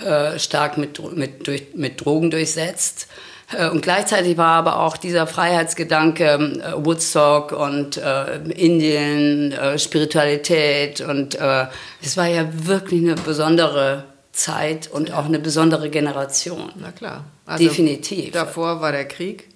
äh, 0.03 0.37
stark 0.39 0.77
mit, 0.77 1.01
mit, 1.15 1.47
durch, 1.47 1.63
mit 1.73 2.03
Drogen 2.03 2.31
durchsetzt. 2.31 3.07
Äh, 3.55 3.69
und 3.69 3.81
gleichzeitig 3.81 4.37
war 4.37 4.55
aber 4.55 4.79
auch 4.79 4.97
dieser 4.97 5.27
Freiheitsgedanke 5.27 6.75
Woodstock 6.77 7.51
und 7.51 7.97
äh, 7.97 8.37
Indien, 8.49 9.51
äh, 9.51 9.79
Spiritualität 9.79 11.01
und 11.01 11.35
äh, 11.35 11.67
es 12.01 12.17
war 12.17 12.27
ja 12.27 12.47
wirklich 12.51 13.01
eine 13.01 13.15
besondere 13.15 14.03
Zeit 14.31 14.89
und 14.91 15.11
auch 15.11 15.25
eine 15.25 15.39
besondere 15.39 15.89
Generation. 15.89 16.71
Na 16.75 16.91
klar. 16.91 17.25
Also 17.45 17.63
Definitiv. 17.63 18.31
Davor 18.31 18.81
war 18.81 18.91
der 18.91 19.07
Krieg, 19.07 19.47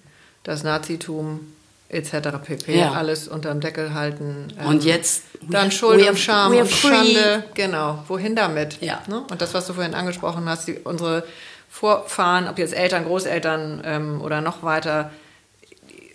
das 0.42 0.64
Nazitum, 0.64 1.52
etc. 1.92 2.38
pp. 2.42 2.78
Ja. 2.78 2.92
Alles 2.92 3.28
unterm 3.28 3.60
Deckel 3.60 3.94
halten. 3.94 4.48
Ähm, 4.58 4.66
und 4.66 4.84
jetzt 4.84 5.24
dann 5.48 5.70
Schuld 5.70 6.08
und 6.08 6.18
Scham 6.18 6.56
und 6.56 6.70
Schande. 6.70 7.44
Genau. 7.54 8.02
Wohin 8.08 8.34
damit? 8.34 8.78
Ja. 8.80 9.02
Ne? 9.08 9.22
Und 9.30 9.40
das, 9.40 9.54
was 9.54 9.66
du 9.66 9.74
vorhin 9.74 9.94
angesprochen 9.94 10.48
hast, 10.48 10.68
die, 10.68 10.78
unsere 10.84 11.24
Vorfahren, 11.68 12.48
ob 12.48 12.58
jetzt 12.58 12.74
Eltern, 12.74 13.04
Großeltern 13.04 13.82
ähm, 13.84 14.20
oder 14.20 14.40
noch 14.40 14.62
weiter, 14.62 15.10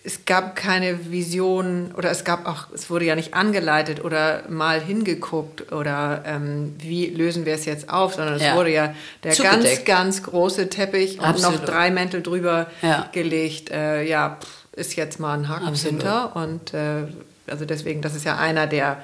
es 0.08 0.24
gab 0.24 0.56
keine 0.56 1.12
Vision 1.12 1.94
oder 1.98 2.10
es 2.10 2.24
gab 2.24 2.48
auch, 2.48 2.68
es 2.74 2.90
wurde 2.90 3.04
ja 3.04 3.16
nicht 3.16 3.34
angeleitet 3.34 4.02
oder 4.06 4.44
mal 4.48 4.80
hingeguckt 4.80 5.74
oder 5.74 6.24
ähm, 6.26 6.76
wie 6.80 7.08
lösen 7.08 7.46
wir 7.46 7.54
es 7.54 7.66
jetzt 7.66 7.90
auf, 7.90 8.14
sondern 8.14 8.36
es 8.36 8.44
ja. 8.44 8.56
wurde 8.56 8.72
ja 8.72 8.96
der 9.26 9.34
Zugedeckt. 9.34 9.86
ganz, 9.86 10.22
ganz 10.22 10.24
große 10.24 10.70
Teppich 10.70 11.20
Absolut. 11.20 11.60
und 11.60 11.60
noch 11.60 11.70
drei 11.70 11.92
Mäntel 11.92 12.24
drüber 12.24 12.68
ja. 12.82 13.10
gelegt. 13.12 13.70
Äh, 13.70 14.04
ja, 14.04 14.38
pff, 14.40 14.57
ist 14.78 14.96
jetzt 14.96 15.20
mal 15.20 15.38
ein 15.38 15.50
Haken 15.50 15.68
Absolut. 15.68 16.02
hinter. 16.02 16.36
Und 16.36 16.74
äh, 16.74 17.04
also 17.48 17.66
deswegen, 17.66 18.02
das 18.02 18.16
ist 18.16 18.26
ja 18.26 18.38
einer 18.38 18.68
der 18.68 19.02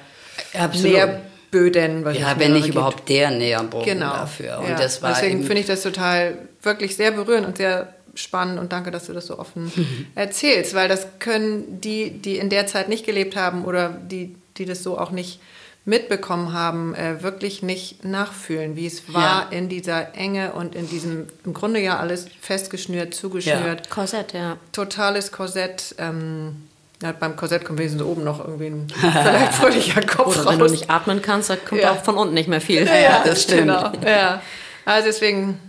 Absolut. 0.58 0.92
Nährböden. 0.92 2.04
Was 2.04 2.18
ja, 2.18 2.38
wenn 2.38 2.52
nicht 2.52 2.64
gibt. 2.64 2.76
überhaupt 2.76 3.08
der 3.08 3.30
Nährboden 3.30 3.84
genau. 3.84 4.12
dafür. 4.12 4.58
Und 4.60 4.70
ja. 4.70 4.76
das 4.76 5.02
war 5.02 5.12
deswegen 5.12 5.42
finde 5.44 5.60
ich 5.60 5.66
das 5.66 5.82
total 5.82 6.38
wirklich 6.62 6.96
sehr 6.96 7.10
berührend 7.10 7.46
und 7.46 7.56
sehr 7.56 7.94
spannend 8.14 8.60
und 8.60 8.72
danke, 8.72 8.90
dass 8.92 9.06
du 9.06 9.12
das 9.12 9.26
so 9.26 9.38
offen 9.38 9.72
erzählst, 10.14 10.74
weil 10.74 10.88
das 10.88 11.06
können 11.18 11.80
die, 11.80 12.10
die 12.10 12.38
in 12.38 12.48
der 12.48 12.66
Zeit 12.66 12.88
nicht 12.88 13.04
gelebt 13.04 13.36
haben 13.36 13.64
oder 13.64 13.88
die, 13.88 14.36
die 14.56 14.64
das 14.64 14.82
so 14.82 14.98
auch 14.98 15.10
nicht 15.10 15.40
mitbekommen 15.86 16.52
haben, 16.52 16.94
äh, 16.94 17.22
wirklich 17.22 17.62
nicht 17.62 18.04
nachfühlen, 18.04 18.74
wie 18.74 18.86
es 18.86 19.12
war 19.12 19.50
ja. 19.50 19.58
in 19.58 19.68
dieser 19.68 20.14
Enge 20.14 20.52
und 20.52 20.74
in 20.74 20.88
diesem, 20.88 21.26
im 21.44 21.52
Grunde 21.52 21.80
ja 21.80 21.98
alles 21.98 22.26
festgeschnürt, 22.40 23.14
zugeschnürt. 23.14 23.86
Ja. 23.86 23.92
Korsett, 23.92 24.32
ja. 24.32 24.56
Totales 24.72 25.30
Korsett. 25.30 25.94
Ähm, 25.98 26.68
ja, 27.02 27.12
beim 27.12 27.36
Korsett 27.36 27.66
kommt 27.66 27.78
wenigstens 27.80 28.02
oben 28.02 28.24
noch 28.24 28.42
irgendwie 28.42 28.66
ein 28.66 28.86
vielleicht 28.88 29.54
fröhlicher 29.60 30.00
Kopf 30.00 30.28
Oder 30.28 30.44
raus. 30.44 30.52
wenn 30.52 30.58
du 30.60 30.66
nicht 30.68 30.88
atmen 30.88 31.20
kannst, 31.20 31.50
da 31.50 31.56
kommt 31.56 31.84
auch 31.84 32.02
von 32.02 32.16
unten 32.16 32.32
nicht 32.32 32.48
mehr 32.48 32.62
viel. 32.62 32.86
Ja, 32.94 33.22
das 33.26 33.42
stimmt. 33.42 33.62
Genau. 33.62 33.92
Ja. 34.06 34.40
Also 34.86 35.08
deswegen, 35.08 35.60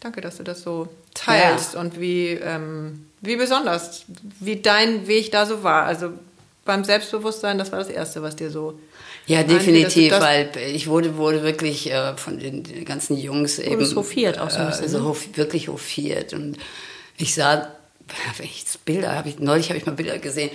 danke, 0.00 0.20
dass 0.20 0.38
du 0.38 0.42
das 0.42 0.62
so 0.62 0.88
teilst 1.14 1.76
und 1.76 2.00
wie, 2.00 2.30
ähm, 2.30 3.06
wie 3.20 3.36
besonders, 3.36 4.04
wie 4.40 4.56
dein 4.56 5.06
Weg 5.06 5.30
da 5.30 5.46
so 5.46 5.62
war. 5.62 5.84
Also 5.84 6.10
beim 6.64 6.82
Selbstbewusstsein, 6.82 7.58
das 7.58 7.70
war 7.70 7.78
das 7.78 7.88
Erste, 7.88 8.22
was 8.22 8.34
dir 8.34 8.50
so 8.50 8.78
ja, 9.26 9.42
definitiv, 9.42 10.12
weil 10.12 10.50
ich 10.74 10.88
wurde, 10.88 11.16
wurde 11.16 11.42
wirklich 11.42 11.90
äh, 11.90 12.16
von 12.16 12.38
den 12.38 12.84
ganzen 12.84 13.16
Jungs 13.16 13.58
eben. 13.58 13.94
hofiert 13.94 14.38
auch 14.38 14.50
so 14.50 14.58
ein 14.58 14.66
bisschen. 14.68 14.84
Also 14.84 14.98
ne? 14.98 15.04
hof, 15.04 15.24
wirklich 15.34 15.68
hofiert. 15.68 16.32
Und 16.32 16.56
ich 17.16 17.34
sah, 17.34 17.68
ich 18.42 18.64
das 18.64 18.78
Bilder 18.78 19.14
habe 19.14 19.28
ich, 19.28 19.38
neulich 19.38 19.68
habe 19.68 19.78
ich 19.78 19.86
mal 19.86 19.92
Bilder 19.92 20.18
gesehen. 20.18 20.50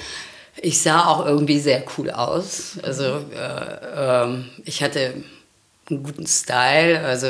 Ich 0.57 0.81
sah 0.81 1.05
auch 1.05 1.25
irgendwie 1.25 1.59
sehr 1.59 1.83
cool 1.97 2.09
aus. 2.11 2.77
Also 2.81 3.03
äh, 3.33 4.25
äh, 4.25 4.43
ich 4.65 4.83
hatte 4.83 5.13
einen 5.89 6.03
guten 6.03 6.25
Style, 6.25 7.01
also 7.01 7.27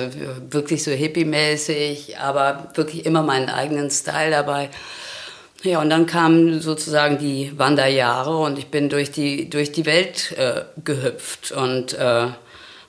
wirklich 0.49 0.83
so 0.83 0.91
hippie-mäßig, 0.91 2.17
aber 2.17 2.71
wirklich 2.75 3.05
immer 3.05 3.21
meinen 3.21 3.49
eigenen 3.49 3.91
Style 3.91 4.31
dabei. 4.31 4.69
Ja, 5.65 5.81
und 5.81 5.89
dann 5.89 6.05
kamen 6.05 6.61
sozusagen 6.61 7.17
die 7.17 7.51
Wanderjahre 7.57 8.37
und 8.37 8.59
ich 8.59 8.67
bin 8.67 8.87
durch 8.87 9.11
die, 9.11 9.49
durch 9.49 9.71
die 9.71 9.87
Welt 9.87 10.31
äh, 10.37 10.61
gehüpft. 10.83 11.51
Und 11.51 11.93
äh, 11.93 12.27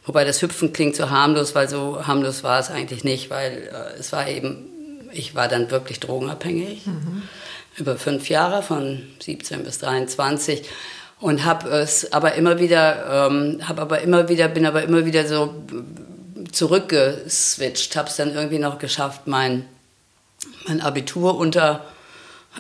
wobei 0.04 0.24
das 0.24 0.42
Hüpfen 0.42 0.74
klingt 0.74 0.94
so 0.94 1.08
harmlos, 1.08 1.54
weil 1.54 1.70
so 1.70 2.06
harmlos 2.06 2.44
war 2.44 2.60
es 2.60 2.70
eigentlich 2.70 3.02
nicht, 3.02 3.30
weil 3.30 3.70
äh, 3.72 3.98
es 3.98 4.12
war 4.12 4.28
eben, 4.28 5.08
ich 5.10 5.34
war 5.34 5.48
dann 5.48 5.70
wirklich 5.70 6.00
drogenabhängig. 6.00 6.86
Mhm. 6.86 7.22
Über 7.78 7.96
fünf 7.96 8.28
Jahre, 8.28 8.62
von 8.62 9.02
17 9.20 9.64
bis 9.64 9.78
23 9.78 10.62
und 11.18 11.46
habe 11.46 11.70
es 11.70 12.12
aber 12.12 12.34
immer 12.34 12.58
wieder, 12.58 13.28
ähm, 13.30 13.60
habe 13.66 13.80
aber 13.80 14.00
immer 14.02 14.28
wieder, 14.28 14.48
bin 14.48 14.66
aber 14.66 14.82
immer 14.82 15.06
wieder 15.06 15.26
so 15.26 15.54
zurückgeswitcht, 16.52 17.96
habe 17.96 18.08
es 18.08 18.16
dann 18.16 18.34
irgendwie 18.34 18.58
noch 18.58 18.78
geschafft, 18.78 19.26
mein, 19.26 19.64
mein 20.66 20.82
Abitur 20.82 21.36
unter 21.36 21.86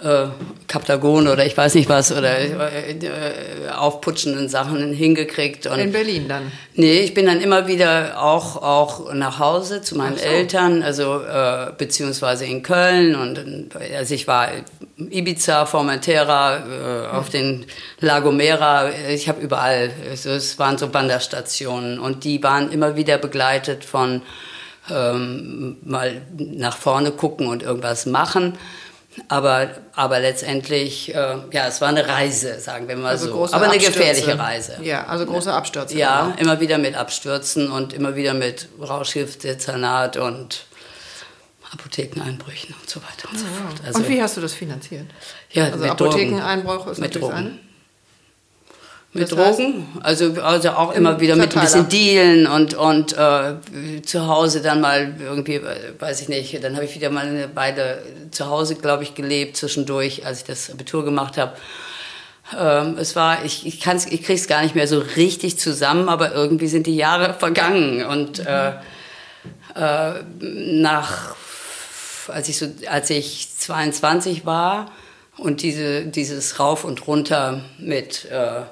äh, 0.02 0.26
Kaptagon 0.68 1.28
oder 1.28 1.46
ich 1.46 1.56
weiß 1.56 1.74
nicht 1.74 1.88
was 1.88 2.12
oder 2.12 2.38
äh, 2.38 2.92
äh, 2.92 3.70
aufputschenden 3.70 4.48
Sachen 4.48 4.92
hingekriegt. 4.92 5.66
Und 5.66 5.78
In 5.78 5.92
Berlin 5.92 6.28
dann? 6.28 6.52
Nee, 6.74 7.00
ich 7.00 7.14
bin 7.14 7.26
dann 7.26 7.40
immer 7.40 7.66
wieder 7.66 8.22
auch, 8.22 8.56
auch 8.62 9.14
nach 9.14 9.38
Hause 9.38 9.80
zu 9.80 9.96
meinen 9.96 10.18
so. 10.18 10.24
Eltern, 10.24 10.82
also 10.82 11.20
äh, 11.22 11.72
beziehungsweise 11.76 12.44
in 12.44 12.62
Köln 12.62 13.14
und 13.14 13.74
also 13.96 14.14
ich 14.14 14.26
war 14.26 14.48
Ibiza, 14.98 15.66
Formentera, 15.66 16.58
äh, 16.58 17.16
auf 17.16 17.30
den 17.30 17.64
Lagomera, 18.00 18.90
ich 19.08 19.28
habe 19.28 19.40
überall, 19.40 19.90
also 20.10 20.30
es 20.30 20.58
waren 20.58 20.78
so 20.78 20.92
Wanderstationen 20.92 21.98
und 21.98 22.24
die 22.24 22.42
waren 22.42 22.70
immer 22.70 22.96
wieder 22.96 23.18
begleitet 23.18 23.84
von 23.84 24.22
ähm, 24.90 25.76
mal 25.84 26.22
nach 26.38 26.76
vorne 26.76 27.10
gucken 27.10 27.48
und 27.48 27.62
irgendwas 27.62 28.06
machen. 28.06 28.56
Aber, 29.28 29.70
aber 29.94 30.20
letztendlich, 30.20 31.14
äh, 31.14 31.36
ja, 31.50 31.66
es 31.66 31.80
war 31.80 31.88
eine 31.88 32.06
Reise, 32.06 32.60
sagen 32.60 32.86
wir 32.88 32.96
mal 32.96 33.10
also 33.10 33.46
so. 33.46 33.54
Aber 33.54 33.64
eine 33.64 33.74
Abstürze. 33.74 33.98
gefährliche 33.98 34.38
Reise. 34.38 34.78
Ja, 34.82 35.06
also 35.06 35.26
große 35.26 35.52
Abstürze. 35.52 35.96
Ja, 35.96 36.26
genau. 36.26 36.38
immer 36.38 36.60
wieder 36.60 36.78
mit 36.78 36.94
Abstürzen 36.94 37.70
und 37.70 37.92
immer 37.92 38.14
wieder 38.14 38.34
mit 38.34 38.68
Rauschgiftsdezernat 38.80 40.16
und 40.16 40.66
Apothekeneinbrüchen 41.72 42.74
und 42.80 42.88
so 42.88 43.00
weiter 43.02 43.28
und 43.30 43.38
so 43.38 43.46
ah, 43.46 43.68
fort. 43.68 43.80
Also, 43.86 43.98
und 44.00 44.08
wie 44.08 44.22
hast 44.22 44.36
du 44.36 44.40
das 44.40 44.54
finanziert? 44.54 45.06
Ja, 45.50 45.64
also 45.64 45.84
Apothekeneinbruch 45.84 46.86
ist 46.86 46.98
mit 46.98 47.14
natürlich 47.14 47.28
Drogen. 47.28 47.60
Mit 49.18 49.32
das 49.32 49.56
Drogen, 49.56 49.86
also, 50.02 50.40
also 50.42 50.70
auch 50.70 50.92
immer 50.92 51.20
wieder 51.20 51.36
mit 51.36 51.56
ein 51.56 51.60
bisschen 51.62 51.88
Dealen 51.88 52.46
und, 52.46 52.74
und 52.74 53.16
äh, 53.16 54.02
zu 54.02 54.26
Hause 54.26 54.62
dann 54.62 54.80
mal 54.80 55.14
irgendwie, 55.20 55.60
weiß 55.98 56.22
ich 56.22 56.28
nicht, 56.28 56.62
dann 56.62 56.74
habe 56.74 56.84
ich 56.84 56.94
wieder 56.94 57.10
mal 57.10 57.26
eine 57.26 57.54
Weile 57.54 58.02
zu 58.30 58.46
Hause, 58.46 58.76
glaube 58.76 59.02
ich, 59.02 59.14
gelebt 59.14 59.56
zwischendurch, 59.56 60.24
als 60.26 60.40
ich 60.40 60.44
das 60.44 60.70
Abitur 60.70 61.04
gemacht 61.04 61.36
habe. 61.36 61.52
Ähm, 62.58 62.96
es 62.98 63.16
war, 63.16 63.44
ich, 63.44 63.66
ich, 63.66 63.80
kann's, 63.80 64.06
ich 64.06 64.22
krieg's 64.22 64.46
gar 64.46 64.62
nicht 64.62 64.74
mehr 64.74 64.86
so 64.86 65.02
richtig 65.16 65.58
zusammen, 65.58 66.08
aber 66.08 66.32
irgendwie 66.32 66.68
sind 66.68 66.86
die 66.86 66.96
Jahre 66.96 67.34
vergangen 67.34 68.04
und 68.04 68.38
äh, 68.46 68.72
äh, 69.74 70.22
nach, 70.40 71.34
als 72.28 72.48
ich 72.48 72.58
so, 72.58 72.66
als 72.88 73.10
ich 73.10 73.48
22 73.58 74.46
war 74.46 74.90
und 75.36 75.62
diese, 75.62 76.06
dieses 76.06 76.58
Rauf 76.60 76.84
und 76.84 77.06
Runter 77.06 77.62
mit 77.78 78.26
äh, 78.26 78.62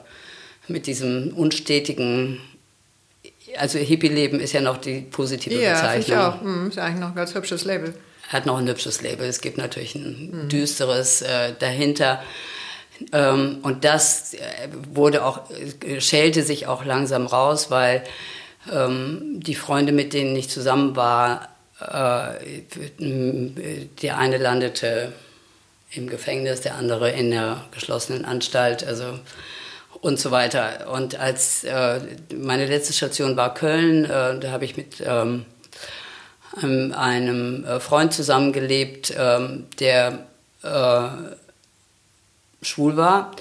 mit 0.69 0.87
diesem 0.87 1.33
unstetigen, 1.35 2.41
also 3.59 3.79
Hippie-Leben 3.79 4.41
ist 4.41 4.53
ja 4.53 4.61
noch 4.61 4.79
die 4.79 5.01
positive 5.01 5.61
ja, 5.61 5.75
Bezeichnung. 5.75 6.19
Ja, 6.19 6.29
ich 6.29 6.35
auch. 6.35 6.41
Hm, 6.41 6.69
ist 6.69 6.79
eigentlich 6.79 7.01
noch 7.01 7.09
ein 7.09 7.15
ganz 7.15 7.35
hübsches 7.35 7.65
Label. 7.65 7.95
Hat 8.29 8.47
noch 8.47 8.59
ein 8.59 8.67
hübsches 8.67 9.03
Label. 9.03 9.27
Es 9.27 9.41
gibt 9.41 9.59
natürlich 9.59 9.95
ein 9.95 10.31
hm. 10.33 10.49
düsteres 10.49 11.23
äh, 11.23 11.53
dahinter. 11.59 12.23
Ähm, 13.13 13.59
und 13.63 13.85
das 13.85 14.35
äh, 14.35 14.39
wurde 14.93 15.25
auch, 15.25 15.51
äh, 15.51 16.01
schälte 16.01 16.43
sich 16.43 16.67
auch 16.67 16.85
langsam 16.85 17.27
raus, 17.27 17.71
weil 17.71 18.05
ähm, 18.73 19.41
die 19.41 19.55
Freunde, 19.55 19.93
mit 19.93 20.13
denen 20.13 20.35
ich 20.37 20.49
zusammen 20.49 20.97
war, 20.97 21.49
äh, 21.81 22.63
der 22.99 24.19
eine 24.19 24.39
landete 24.39 25.13
im 25.91 26.09
Gefängnis, 26.09 26.61
der 26.61 26.77
andere 26.77 27.11
in 27.11 27.31
der 27.31 27.65
geschlossenen 27.73 28.25
Anstalt. 28.25 28.85
Also 28.85 29.19
und 30.05 30.21
so 30.21 30.31
weiter. 30.31 30.91
Und 30.93 31.19
als 31.19 31.65
äh, 31.65 31.99
meine 32.37 32.67
letzte 32.67 32.93
Station 32.93 33.39
war 33.39 33.55
Köln, 33.55 34.05
äh, 34.05 34.39
da 34.39 34.51
habe 34.51 34.67
ich 34.67 34.77
mit 34.77 35.03
ähm, 35.05 35.47
einem 36.61 37.65
äh, 37.65 37.81
Freund 37.81 38.13
zusammengelebt, 38.13 39.15
ähm, 39.19 39.65
der 39.81 40.27
äh, 40.63 41.09
schwul 42.61 42.99
war 42.99 43.35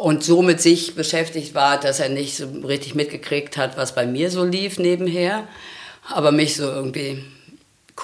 und 0.00 0.24
so 0.24 0.40
mit 0.40 0.62
sich 0.62 0.94
beschäftigt 0.94 1.54
war, 1.54 1.78
dass 1.78 2.00
er 2.00 2.08
nicht 2.08 2.38
so 2.38 2.46
richtig 2.66 2.94
mitgekriegt 2.94 3.58
hat, 3.58 3.76
was 3.76 3.94
bei 3.94 4.06
mir 4.06 4.30
so 4.30 4.44
lief 4.44 4.78
nebenher, 4.78 5.46
aber 6.08 6.32
mich 6.32 6.56
so 6.56 6.64
irgendwie 6.64 7.22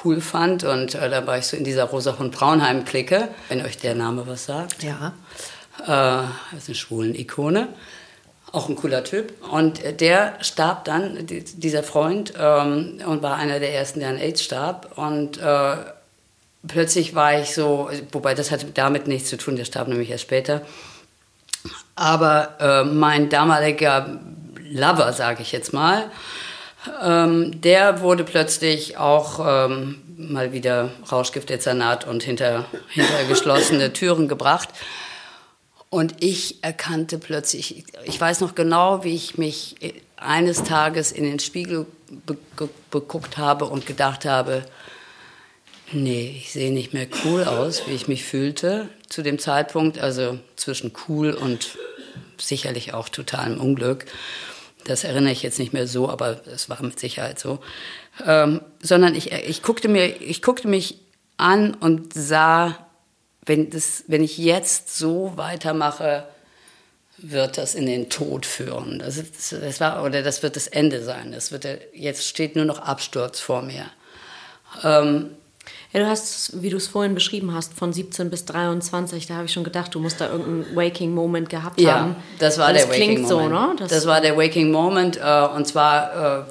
cool 0.04 0.20
fand 0.20 0.64
und 0.64 0.94
äh, 0.94 1.08
da 1.08 1.26
war 1.26 1.38
ich 1.38 1.46
so 1.46 1.56
in 1.56 1.64
dieser 1.64 1.84
Rosa 1.84 2.12
von 2.12 2.30
Braunheim 2.30 2.84
Clique, 2.84 3.28
wenn 3.48 3.64
euch 3.64 3.78
der 3.78 3.94
Name 3.94 4.26
was 4.26 4.44
sagt. 4.44 4.82
Ja 4.82 5.14
äh, 5.86 6.56
ist 6.56 6.68
eine 6.68 6.74
schwulen 6.74 7.14
Ikone, 7.14 7.68
auch 8.52 8.68
ein 8.68 8.76
cooler 8.76 9.04
Typ. 9.04 9.32
Und 9.50 10.00
der 10.00 10.34
starb 10.40 10.84
dann, 10.84 11.26
dieser 11.26 11.82
Freund, 11.82 12.34
ähm, 12.38 13.00
und 13.06 13.22
war 13.22 13.36
einer 13.36 13.60
der 13.60 13.74
ersten, 13.74 14.00
der 14.00 14.10
an 14.10 14.18
AIDS 14.18 14.42
starb. 14.42 14.96
Und 14.96 15.38
äh, 15.38 15.76
plötzlich 16.66 17.14
war 17.14 17.40
ich 17.40 17.54
so, 17.54 17.90
wobei 18.12 18.34
das 18.34 18.50
hatte 18.50 18.66
damit 18.72 19.06
nichts 19.06 19.28
zu 19.28 19.36
tun, 19.36 19.56
der 19.56 19.64
starb 19.64 19.88
nämlich 19.88 20.10
erst 20.10 20.24
später. 20.24 20.62
Aber 21.94 22.56
äh, 22.60 22.84
mein 22.84 23.28
damaliger 23.28 24.20
Lover, 24.70 25.12
sage 25.12 25.42
ich 25.42 25.52
jetzt 25.52 25.72
mal, 25.72 26.10
ähm, 27.02 27.60
der 27.60 28.00
wurde 28.00 28.24
plötzlich 28.24 28.96
auch 28.96 29.38
ähm, 29.38 30.02
mal 30.16 30.52
wieder 30.52 30.90
Rauschgiftdezernat 31.10 32.06
und 32.06 32.22
hinter, 32.22 32.64
hinter 32.88 33.24
geschlossene 33.28 33.92
Türen 33.92 34.28
gebracht. 34.28 34.70
Und 35.92 36.24
ich 36.24 36.64
erkannte 36.64 37.18
plötzlich, 37.18 37.84
ich 38.04 38.18
weiß 38.18 38.40
noch 38.40 38.54
genau, 38.54 39.04
wie 39.04 39.14
ich 39.14 39.36
mich 39.36 39.76
eines 40.16 40.64
Tages 40.64 41.12
in 41.12 41.22
den 41.22 41.38
Spiegel 41.38 41.84
beguckt 42.90 43.36
habe 43.36 43.66
und 43.66 43.84
gedacht 43.84 44.24
habe, 44.24 44.64
nee, 45.92 46.34
ich 46.34 46.50
sehe 46.50 46.72
nicht 46.72 46.94
mehr 46.94 47.08
cool 47.26 47.44
aus, 47.44 47.86
wie 47.86 47.92
ich 47.92 48.08
mich 48.08 48.24
fühlte 48.24 48.88
zu 49.10 49.20
dem 49.20 49.38
Zeitpunkt, 49.38 49.98
also 49.98 50.38
zwischen 50.56 50.94
cool 51.08 51.32
und 51.34 51.76
sicherlich 52.38 52.94
auch 52.94 53.10
totalem 53.10 53.60
Unglück. 53.60 54.06
Das 54.86 55.04
erinnere 55.04 55.34
ich 55.34 55.42
jetzt 55.42 55.58
nicht 55.58 55.74
mehr 55.74 55.86
so, 55.86 56.08
aber 56.08 56.40
es 56.46 56.70
war 56.70 56.82
mit 56.82 56.98
Sicherheit 56.98 57.38
so. 57.38 57.58
Ähm, 58.26 58.62
sondern 58.80 59.14
ich, 59.14 59.30
ich, 59.30 59.62
guckte 59.62 59.88
mir, 59.88 60.22
ich 60.22 60.40
guckte 60.40 60.68
mich 60.68 61.00
an 61.36 61.74
und 61.74 62.14
sah 62.14 62.78
wenn, 63.44 63.70
das, 63.70 64.04
wenn 64.06 64.22
ich 64.22 64.38
jetzt 64.38 64.96
so 64.96 65.32
weitermache, 65.36 66.26
wird 67.18 67.58
das 67.58 67.74
in 67.74 67.86
den 67.86 68.10
Tod 68.10 68.46
führen. 68.46 68.98
Das, 68.98 69.16
ist, 69.16 69.52
das 69.52 69.80
war, 69.80 70.02
oder 70.04 70.22
das 70.22 70.42
wird 70.42 70.56
das 70.56 70.66
Ende 70.66 71.02
sein. 71.02 71.32
Das 71.32 71.52
wird, 71.52 71.66
jetzt 71.94 72.26
steht 72.26 72.56
nur 72.56 72.64
noch 72.64 72.80
Absturz 72.80 73.40
vor 73.40 73.62
mir. 73.62 73.86
Ähm, 74.82 75.30
ja, 75.92 76.00
du 76.00 76.06
hast, 76.08 76.62
wie 76.62 76.70
du 76.70 76.78
es 76.78 76.86
vorhin 76.88 77.14
beschrieben 77.14 77.52
hast, 77.54 77.74
von 77.74 77.92
17 77.92 78.30
bis 78.30 78.46
23, 78.46 79.26
da 79.26 79.34
habe 79.34 79.44
ich 79.44 79.52
schon 79.52 79.62
gedacht, 79.62 79.94
du 79.94 80.00
musst 80.00 80.20
da 80.20 80.30
irgendeinen 80.30 80.74
Waking 80.74 81.12
Moment 81.12 81.50
gehabt 81.50 81.80
ja, 81.80 82.00
haben. 82.00 82.10
Ja, 82.12 82.16
das 82.38 82.58
war 82.58 82.72
das 82.72 82.86
der 82.86 82.90
Waking 82.90 83.22
Moment. 83.22 83.28
So, 83.28 83.48
ne? 83.48 83.76
Das, 83.78 83.90
das, 83.90 84.06
war 84.06 84.20
der 84.22 84.36
Waking 84.36 84.70
Moment 84.70 85.18
äh, 85.18 85.48
und 85.54 85.66
zwar 85.66 86.46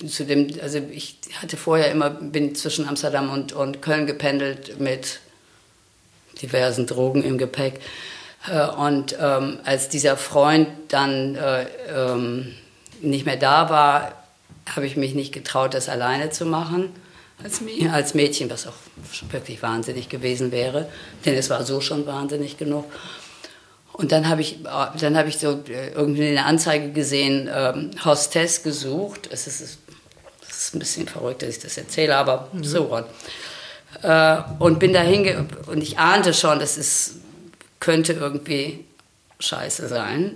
äh, 0.00 0.06
zu 0.06 0.24
dem, 0.24 0.48
also 0.60 0.78
ich 0.90 1.16
hatte 1.40 1.56
vorher 1.56 1.92
immer, 1.92 2.10
bin 2.10 2.56
zwischen 2.56 2.88
Amsterdam 2.88 3.30
und, 3.30 3.52
und 3.52 3.82
Köln 3.82 4.06
gependelt 4.06 4.80
mit 4.80 5.20
diversen 6.40 6.86
Drogen 6.86 7.22
im 7.22 7.38
Gepäck. 7.38 7.80
Äh, 8.50 8.66
und 8.66 9.16
ähm, 9.20 9.58
als 9.64 9.88
dieser 9.88 10.16
Freund 10.16 10.68
dann 10.88 11.36
äh, 11.36 11.66
ähm, 11.94 12.54
nicht 13.00 13.26
mehr 13.26 13.36
da 13.36 13.70
war, 13.70 14.12
habe 14.74 14.86
ich 14.86 14.96
mich 14.96 15.14
nicht 15.14 15.32
getraut, 15.32 15.74
das 15.74 15.88
alleine 15.88 16.30
zu 16.30 16.46
machen. 16.46 16.90
Als, 17.42 17.60
als 17.92 18.14
Mädchen, 18.14 18.48
was 18.50 18.68
auch 18.68 18.74
wirklich 19.30 19.62
wahnsinnig 19.62 20.08
gewesen 20.08 20.52
wäre, 20.52 20.88
denn 21.24 21.34
es 21.34 21.50
war 21.50 21.64
so 21.64 21.80
schon 21.80 22.06
wahnsinnig 22.06 22.56
genug. 22.56 22.84
Und 23.92 24.12
dann 24.12 24.28
habe 24.28 24.40
ich, 24.40 24.64
äh, 24.64 24.98
dann 25.00 25.16
habe 25.16 25.28
ich 25.28 25.38
so 25.38 25.62
äh, 25.68 25.90
irgendwie 25.90 26.28
eine 26.28 26.44
Anzeige 26.44 26.92
gesehen, 26.92 27.50
ähm, 27.52 27.90
Hostess 28.04 28.62
gesucht. 28.62 29.28
Es 29.30 29.46
ist, 29.46 29.60
es 29.60 29.78
ist 30.48 30.74
ein 30.74 30.78
bisschen 30.78 31.06
verrückt, 31.08 31.42
dass 31.42 31.50
ich 31.50 31.58
das 31.58 31.76
erzähle, 31.76 32.16
aber 32.16 32.48
mhm. 32.52 32.64
so 32.64 32.90
what. 32.90 33.06
Äh, 34.02 34.38
und 34.58 34.78
bin 34.78 34.92
dahin 34.92 35.48
und 35.66 35.82
ich 35.82 35.98
ahnte 35.98 36.32
schon, 36.32 36.58
das 36.58 36.78
ist, 36.78 37.16
könnte 37.80 38.14
irgendwie 38.14 38.84
scheiße 39.38 39.88
sein. 39.88 40.34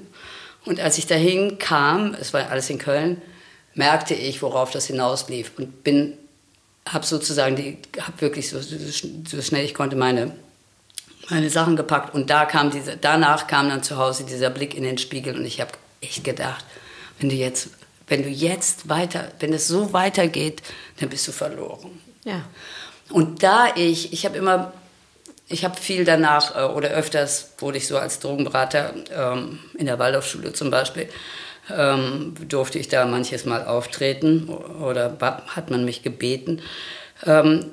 Und 0.65 0.81
als 0.81 0.99
ich 0.99 1.07
dahin 1.07 1.59
kam, 1.59 2.15
es 2.21 2.35
war 2.35 2.51
alles 2.51 2.69
in 2.71 2.79
Köln, 2.79 3.23
merkte 3.75 4.15
ich, 4.15 4.43
worauf 4.43 4.71
das 4.71 4.87
hinauslief 4.87 5.53
und 5.57 5.85
bin, 5.85 6.15
habe 6.89 7.07
sozusagen, 7.07 7.57
die, 7.57 7.79
habe 8.01 8.21
wirklich 8.21 8.49
so, 8.49 8.61
so 8.61 9.43
schnell 9.43 9.65
ich 9.65 9.75
konnte 9.75 9.97
meine 9.97 10.33
meine 11.31 11.51
Sachen 11.51 11.77
gepackt 11.77 12.15
und 12.15 12.31
da 12.31 12.45
kam 12.45 12.71
diese, 12.71 12.97
danach 12.97 13.47
kam 13.47 13.69
dann 13.69 13.83
zu 13.83 13.97
Hause 13.97 14.25
dieser 14.25 14.51
Blick 14.51 14.75
in 14.75 14.85
den 14.85 14.99
Spiegel 14.99 15.37
und 15.37 15.45
ich 15.45 15.61
habe 15.61 15.73
echt 16.01 16.25
gedacht, 16.25 16.65
wenn 17.19 17.29
du 17.29 17.35
jetzt, 17.35 17.71
wenn 18.09 18.23
du 18.23 18.29
jetzt 18.29 18.89
weiter, 18.89 19.33
wenn 19.41 19.53
es 19.53 19.67
so 19.67 19.93
weitergeht, 19.93 20.63
dann 21.01 21.09
bist 21.09 21.27
du 21.27 21.33
verloren. 21.33 22.01
Ja. 22.25 22.43
Und 23.11 23.43
da 23.43 23.69
ich, 23.77 24.13
ich 24.13 24.25
habe 24.25 24.37
immer, 24.37 24.73
ich 25.49 25.65
habe 25.65 25.77
viel 25.81 26.05
danach 26.05 26.57
äh, 26.57 26.73
oder 26.73 26.91
öfters 26.91 27.53
wurde 27.59 27.79
ich 27.79 27.87
so 27.87 27.99
als 27.99 28.19
Drogenberater 28.19 28.95
ähm, 29.15 29.61
in 29.79 29.87
der 29.87 29.99
Waldorfschule 29.99 30.53
zum 30.53 30.71
Beispiel, 30.71 31.09
ähm, 31.75 32.35
durfte 32.49 32.79
ich 32.79 32.89
da 32.89 33.07
manches 33.07 33.45
Mal 33.45 33.67
auftreten 33.67 34.49
oder 34.49 35.17
hat 35.49 35.71
man 35.71 35.85
mich 35.85 36.03
gebeten. 36.03 36.63
Ähm, 37.25 37.71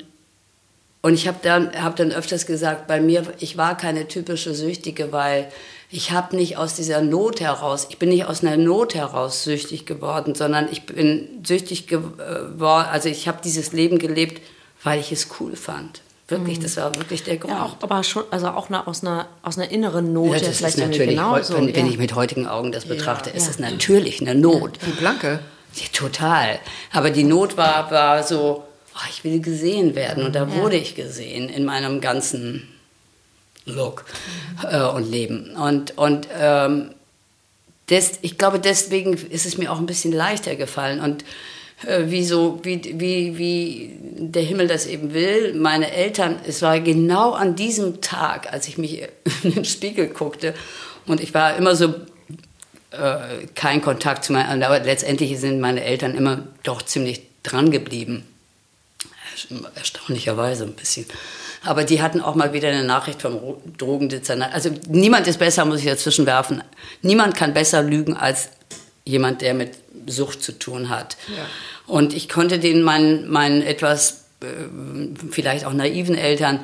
und 1.01 1.15
ich 1.15 1.27
habe 1.27 1.39
dann, 1.41 1.83
hab 1.83 1.97
dann 1.97 2.13
öfters 2.13 2.45
gesagt, 2.45 2.87
bei 2.87 3.01
mir, 3.01 3.25
ich 3.39 3.57
war 3.57 3.75
keine 3.75 4.07
typische 4.07 4.53
Süchtige, 4.53 5.11
weil 5.11 5.51
ich 5.91 6.11
habe 6.11 6.35
nicht 6.35 6.57
aus 6.57 6.75
dieser 6.75 7.01
Not 7.01 7.41
heraus, 7.41 7.87
ich 7.89 7.99
bin 7.99 8.09
nicht 8.09 8.25
aus 8.25 8.41
einer 8.41 8.55
Not 8.55 8.95
heraus 8.95 9.43
süchtig 9.43 9.85
geworden, 9.85 10.33
sondern 10.33 10.69
ich 10.71 10.85
bin 10.85 11.43
süchtig 11.45 11.87
geworden, 11.87 12.63
also 12.63 13.09
ich 13.09 13.27
habe 13.27 13.39
dieses 13.43 13.73
Leben 13.73 13.99
gelebt, 13.99 14.41
weil 14.83 14.99
ich 14.99 15.11
es 15.11 15.27
cool 15.39 15.55
fand. 15.55 16.01
Wirklich, 16.29 16.59
das 16.59 16.77
war 16.77 16.95
wirklich 16.95 17.23
der 17.23 17.37
Grund. 17.37 17.53
Ja, 17.53 17.63
auch, 17.63 17.75
aber 17.81 18.03
schon, 18.03 18.23
also 18.31 18.47
auch 18.47 18.69
eine, 18.69 18.87
aus, 18.87 19.03
einer, 19.03 19.27
aus 19.41 19.57
einer 19.57 19.69
inneren 19.69 20.13
Not. 20.13 20.33
Ja, 20.33 20.39
das 20.39 20.61
ist 20.61 20.77
natürlich, 20.77 21.09
genauso, 21.09 21.55
wenn, 21.55 21.75
wenn, 21.75 21.87
ich 21.87 21.97
mit 21.97 22.15
heutigen 22.15 22.47
Augen 22.47 22.71
das 22.71 22.85
betrachte, 22.85 23.29
ja, 23.29 23.35
ist 23.35 23.49
es 23.49 23.59
natürlich 23.59 24.21
eine 24.21 24.33
Not. 24.33 24.79
Die 24.85 24.91
Blanke. 24.91 25.39
Ja, 25.75 25.85
total. 25.91 26.59
Aber 26.91 27.09
die 27.09 27.23
Not 27.23 27.57
war, 27.57 27.91
war 27.91 28.23
so, 28.23 28.63
oh, 28.95 29.07
ich 29.09 29.23
will 29.23 29.41
gesehen 29.41 29.95
werden. 29.95 30.23
Und 30.23 30.33
da 30.33 30.53
wurde 30.53 30.77
ich 30.77 30.95
gesehen 30.95 31.49
in 31.49 31.65
meinem 31.65 31.99
ganzen 31.99 32.67
Look 33.65 34.05
äh, 34.69 34.81
und 34.81 35.09
Leben. 35.09 35.55
Und, 35.55 35.97
und 35.97 36.27
ähm, 36.39 36.91
des, 37.89 38.19
ich 38.21 38.37
glaube, 38.37 38.59
deswegen 38.59 39.13
ist 39.13 39.45
es 39.45 39.57
mir 39.57 39.71
auch 39.71 39.79
ein 39.79 39.85
bisschen 39.85 40.13
leichter 40.13 40.55
gefallen. 40.55 40.99
Und 41.01 41.25
wie, 42.05 42.23
so, 42.23 42.59
wie, 42.63 42.81
wie, 42.99 43.37
wie 43.37 43.97
der 44.17 44.43
Himmel 44.43 44.67
das 44.67 44.85
eben 44.85 45.13
will. 45.13 45.53
Meine 45.53 45.91
Eltern, 45.91 46.39
es 46.47 46.61
war 46.61 46.79
genau 46.79 47.31
an 47.31 47.55
diesem 47.55 48.01
Tag, 48.01 48.51
als 48.51 48.67
ich 48.67 48.77
mich 48.77 49.03
in 49.43 49.53
den 49.53 49.65
Spiegel 49.65 50.07
guckte 50.07 50.53
und 51.05 51.21
ich 51.21 51.33
war 51.33 51.55
immer 51.57 51.75
so 51.75 51.93
äh, 52.91 53.47
keinen 53.55 53.81
Kontakt 53.81 54.23
zu 54.23 54.33
meinen, 54.33 54.63
aber 54.63 54.79
letztendlich 54.79 55.39
sind 55.39 55.59
meine 55.59 55.83
Eltern 55.83 56.15
immer 56.15 56.43
doch 56.63 56.81
ziemlich 56.81 57.21
dran 57.43 57.71
geblieben. 57.71 58.23
Erstaunlicherweise 59.75 60.65
ein 60.65 60.73
bisschen. 60.73 61.05
Aber 61.65 61.85
die 61.85 62.01
hatten 62.01 62.21
auch 62.21 62.35
mal 62.35 62.53
wieder 62.53 62.69
eine 62.69 62.83
Nachricht 62.83 63.21
vom 63.21 63.39
Drogendezernat. 63.77 64.53
Also 64.53 64.69
niemand 64.87 65.27
ist 65.27 65.39
besser, 65.39 65.65
muss 65.65 65.79
ich 65.79 65.85
dazwischen 65.85 66.25
werfen. 66.25 66.61
Niemand 67.01 67.35
kann 67.35 67.53
besser 67.53 67.81
lügen 67.81 68.15
als 68.15 68.49
jemand, 69.05 69.41
der 69.41 69.53
mit 69.53 69.71
Sucht 70.07 70.41
zu 70.41 70.57
tun 70.57 70.89
hat. 70.89 71.17
Ja. 71.35 71.45
Und 71.87 72.13
ich 72.13 72.29
konnte 72.29 72.59
denen 72.59 72.83
meinen, 72.83 73.29
meinen 73.29 73.61
etwas 73.61 74.25
äh, 74.41 74.45
vielleicht 75.31 75.65
auch 75.65 75.73
naiven 75.73 76.15
Eltern 76.15 76.59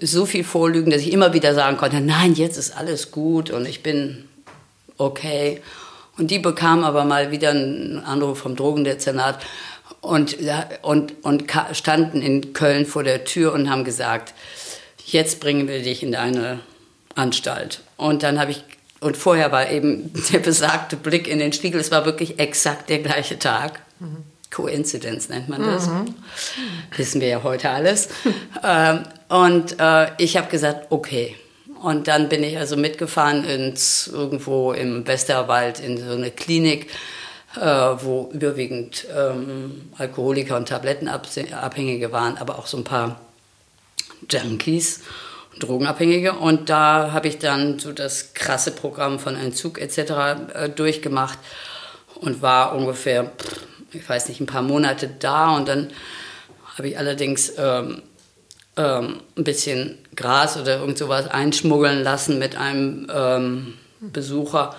so 0.00 0.26
viel 0.26 0.44
vorlügen, 0.44 0.90
dass 0.90 1.02
ich 1.02 1.12
immer 1.12 1.32
wieder 1.34 1.54
sagen 1.54 1.76
konnte, 1.76 2.00
nein, 2.00 2.34
jetzt 2.34 2.56
ist 2.56 2.76
alles 2.76 3.10
gut 3.10 3.50
und 3.50 3.66
ich 3.66 3.82
bin 3.82 4.24
okay. 4.98 5.60
Und 6.16 6.30
die 6.30 6.38
bekamen 6.38 6.84
aber 6.84 7.04
mal 7.04 7.30
wieder 7.30 7.50
einen 7.50 7.98
Anruf 7.98 8.38
vom 8.38 8.56
Drogendezernat 8.56 9.44
und, 10.00 10.36
und, 10.82 11.12
und 11.22 11.44
standen 11.72 12.22
in 12.22 12.52
Köln 12.52 12.86
vor 12.86 13.02
der 13.02 13.24
Tür 13.24 13.52
und 13.52 13.68
haben 13.68 13.84
gesagt, 13.84 14.34
jetzt 15.04 15.40
bringen 15.40 15.66
wir 15.66 15.82
dich 15.82 16.02
in 16.02 16.14
eine 16.14 16.60
Anstalt. 17.14 17.80
Und 17.96 18.22
dann 18.22 18.38
habe 18.38 18.52
ich, 18.52 18.62
und 19.04 19.16
vorher 19.16 19.52
war 19.52 19.70
eben 19.70 20.10
der 20.32 20.38
besagte 20.38 20.96
Blick 20.96 21.28
in 21.28 21.38
den 21.38 21.52
Spiegel, 21.52 21.80
es 21.80 21.90
war 21.90 22.04
wirklich 22.06 22.38
exakt 22.38 22.88
der 22.88 23.00
gleiche 23.00 23.38
Tag. 23.38 23.80
Mhm. 24.00 24.24
Coincidence 24.50 25.28
nennt 25.28 25.48
man 25.48 25.62
das. 25.62 25.88
Mhm. 25.88 26.14
Wissen 26.96 27.20
wir 27.20 27.28
ja 27.28 27.42
heute 27.42 27.70
alles. 27.70 28.08
ähm, 28.64 29.04
und 29.28 29.78
äh, 29.78 30.10
ich 30.16 30.36
habe 30.36 30.48
gesagt, 30.48 30.86
okay. 30.90 31.36
Und 31.82 32.08
dann 32.08 32.30
bin 32.30 32.42
ich 32.42 32.56
also 32.56 32.76
mitgefahren 32.76 33.44
ins 33.44 34.06
irgendwo 34.06 34.72
im 34.72 35.06
Westerwald 35.06 35.80
in 35.80 35.98
so 35.98 36.12
eine 36.12 36.30
Klinik 36.30 36.88
äh, 37.56 37.60
wo 37.60 38.30
überwiegend 38.32 39.06
ähm, 39.14 39.90
Alkoholiker 39.98 40.56
und 40.56 40.68
Tablettenabhängige 40.68 42.10
waren, 42.10 42.36
aber 42.38 42.58
auch 42.58 42.66
so 42.66 42.78
ein 42.78 42.84
paar 42.84 43.20
Junkies, 44.30 45.00
Drogenabhängige. 45.58 46.34
Und 46.34 46.70
da 46.70 47.12
habe 47.12 47.28
ich 47.28 47.38
dann 47.38 47.78
so 47.78 47.92
das 47.92 48.34
krasse 48.34 48.70
Programm 48.70 49.18
von 49.18 49.36
Entzug 49.36 49.80
etc. 49.80 49.98
Äh, 50.54 50.68
durchgemacht 50.70 51.38
und 52.16 52.42
war 52.42 52.74
ungefähr, 52.74 53.32
ich 53.92 54.08
weiß 54.08 54.28
nicht, 54.28 54.40
ein 54.40 54.46
paar 54.46 54.62
Monate 54.62 55.08
da. 55.18 55.56
Und 55.56 55.68
dann 55.68 55.90
habe 56.76 56.88
ich 56.88 56.98
allerdings 56.98 57.52
ähm, 57.56 58.02
ähm, 58.76 59.20
ein 59.36 59.44
bisschen 59.44 59.98
Gras 60.16 60.56
oder 60.56 60.78
irgend 60.78 60.98
sowas 60.98 61.28
einschmuggeln 61.28 62.02
lassen 62.02 62.38
mit 62.38 62.56
einem 62.56 63.06
ähm, 63.12 63.74
Besucher. 64.00 64.74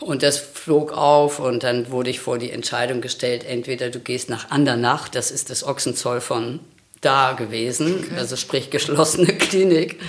Und 0.00 0.22
das 0.22 0.38
flog 0.38 0.92
auf 0.92 1.40
und 1.40 1.64
dann 1.64 1.90
wurde 1.90 2.10
ich 2.10 2.20
vor 2.20 2.38
die 2.38 2.52
Entscheidung 2.52 3.00
gestellt, 3.00 3.44
entweder 3.44 3.90
du 3.90 3.98
gehst 3.98 4.30
nach 4.30 4.50
Andernach, 4.50 5.08
das 5.08 5.32
ist 5.32 5.50
das 5.50 5.66
Ochsenzoll 5.66 6.20
von 6.20 6.60
da 7.00 7.32
gewesen, 7.32 8.04
okay. 8.04 8.18
also 8.18 8.36
sprich 8.36 8.70
geschlossene 8.70 9.26
Klinik, 9.38 10.00
mhm. 10.00 10.06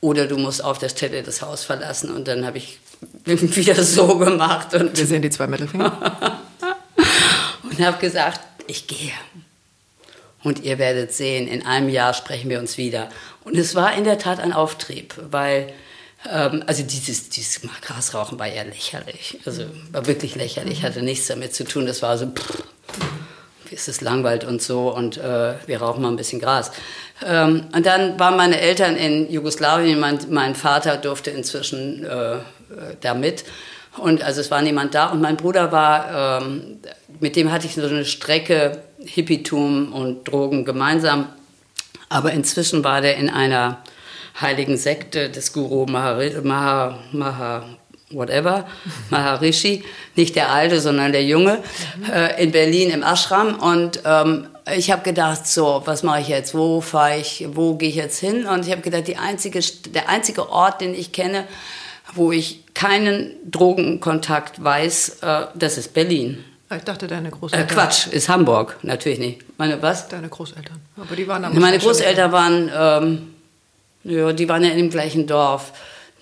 oder 0.00 0.26
du 0.26 0.36
musst 0.36 0.64
auf 0.64 0.78
der 0.78 0.88
Stelle 0.88 1.22
das 1.22 1.42
Haus 1.42 1.64
verlassen. 1.64 2.10
Und 2.14 2.28
dann 2.28 2.44
habe 2.46 2.58
ich 2.58 2.78
wieder 3.24 3.82
so 3.82 4.18
gemacht. 4.18 4.74
Und 4.74 4.96
Wir 4.96 5.06
sehen 5.06 5.22
die 5.22 5.30
zwei 5.30 5.46
Mittelfinger. 5.46 6.40
und 7.62 7.80
habe 7.80 7.98
gesagt, 7.98 8.40
ich 8.66 8.86
gehe. 8.86 9.12
Und 10.42 10.64
ihr 10.64 10.78
werdet 10.78 11.12
sehen, 11.12 11.46
in 11.46 11.64
einem 11.64 11.88
Jahr 11.88 12.14
sprechen 12.14 12.50
wir 12.50 12.58
uns 12.58 12.76
wieder. 12.76 13.08
Und 13.44 13.56
es 13.56 13.74
war 13.74 13.94
in 13.94 14.04
der 14.04 14.18
Tat 14.18 14.40
ein 14.40 14.52
Auftrieb, 14.52 15.14
weil 15.30 15.72
ähm, 16.28 16.62
also 16.66 16.82
dieses, 16.82 17.28
dieses 17.28 17.60
Grasrauchen 17.80 18.38
war 18.38 18.46
ja 18.46 18.62
lächerlich. 18.62 19.38
Also 19.44 19.64
war 19.90 20.06
wirklich 20.06 20.34
lächerlich, 20.34 20.82
hatte 20.82 21.02
nichts 21.02 21.28
damit 21.28 21.54
zu 21.54 21.64
tun. 21.64 21.86
Das 21.86 22.02
war 22.02 22.18
so, 22.18 22.26
pff, 22.26 22.64
ist 23.72 23.88
es 23.88 24.00
Langwald 24.00 24.44
und 24.44 24.62
so 24.62 24.94
und 24.94 25.16
äh, 25.16 25.54
wir 25.66 25.80
rauchen 25.80 26.02
mal 26.02 26.08
ein 26.08 26.16
bisschen 26.16 26.40
Gras. 26.40 26.70
Ähm, 27.24 27.66
und 27.74 27.86
dann 27.86 28.18
waren 28.18 28.36
meine 28.36 28.60
Eltern 28.60 28.96
in 28.96 29.30
Jugoslawien, 29.30 29.98
mein, 29.98 30.18
mein 30.30 30.54
Vater 30.54 30.96
durfte 30.96 31.30
inzwischen 31.30 32.04
äh, 32.04 32.38
da 33.00 33.14
mit. 33.14 33.44
Und 33.98 34.22
also 34.22 34.40
es 34.40 34.50
war 34.50 34.62
niemand 34.62 34.94
da 34.94 35.06
und 35.06 35.20
mein 35.20 35.36
Bruder 35.36 35.70
war, 35.70 36.42
ähm, 36.42 36.78
mit 37.20 37.36
dem 37.36 37.52
hatte 37.52 37.66
ich 37.66 37.74
so 37.74 37.82
eine 37.82 38.04
Strecke 38.04 38.82
Hippietum 38.98 39.92
und 39.92 40.24
Drogen 40.24 40.64
gemeinsam. 40.64 41.28
Aber 42.08 42.32
inzwischen 42.32 42.84
war 42.84 43.00
der 43.00 43.16
in 43.16 43.28
einer 43.28 43.82
heiligen 44.40 44.76
Sekte 44.76 45.28
des 45.28 45.52
Guru 45.52 45.86
Mahari, 45.86 46.34
Maha, 46.42 46.98
Maha, 47.12 47.64
whatever, 48.14 48.66
Maharishi, 49.10 49.84
nicht 50.16 50.36
der 50.36 50.50
Alte, 50.50 50.80
sondern 50.80 51.12
der 51.12 51.24
Junge, 51.24 51.58
äh, 52.12 52.42
in 52.42 52.52
Berlin 52.52 52.90
im 52.90 53.02
Ashram. 53.02 53.54
Und 53.56 54.00
ähm, 54.04 54.46
ich 54.76 54.90
habe 54.90 55.02
gedacht, 55.02 55.46
so, 55.46 55.82
was 55.84 56.02
mache 56.02 56.20
ich 56.20 56.28
jetzt? 56.28 56.54
Wo 56.54 56.80
fahre 56.80 57.18
ich? 57.18 57.46
Wo 57.52 57.74
gehe 57.74 57.88
ich 57.88 57.96
jetzt 57.96 58.18
hin? 58.20 58.46
Und 58.46 58.66
ich 58.66 58.72
habe 58.72 58.82
gedacht, 58.82 59.06
die 59.08 59.16
einzige, 59.16 59.60
der 59.94 60.08
einzige 60.08 60.50
Ort, 60.50 60.80
den 60.80 60.94
ich 60.94 61.12
kenne, 61.12 61.44
wo 62.14 62.32
ich 62.32 62.60
keinen 62.74 63.32
Drogenkontakt 63.50 64.62
weiß, 64.62 65.18
äh, 65.22 65.46
das 65.54 65.78
ist 65.78 65.94
Berlin. 65.94 66.44
Ich 66.74 66.84
dachte, 66.84 67.06
deine 67.06 67.30
Großeltern. 67.30 67.68
Äh, 67.68 67.72
Quatsch, 67.72 68.06
ist 68.06 68.30
Hamburg, 68.30 68.78
natürlich 68.82 69.18
nicht. 69.18 69.58
Meine 69.58 69.80
was? 69.82 70.08
Deine 70.08 70.28
Großeltern. 70.28 70.80
Aber 70.96 71.14
die 71.14 71.28
waren 71.28 71.58
Meine 71.58 71.78
Großeltern 71.78 72.32
waren 72.32 72.70
ähm, 72.74 73.32
ja, 74.04 74.32
die 74.32 74.48
waren 74.48 74.64
ja 74.64 74.70
in 74.70 74.78
dem 74.78 74.90
gleichen 74.90 75.26
Dorf. 75.26 75.72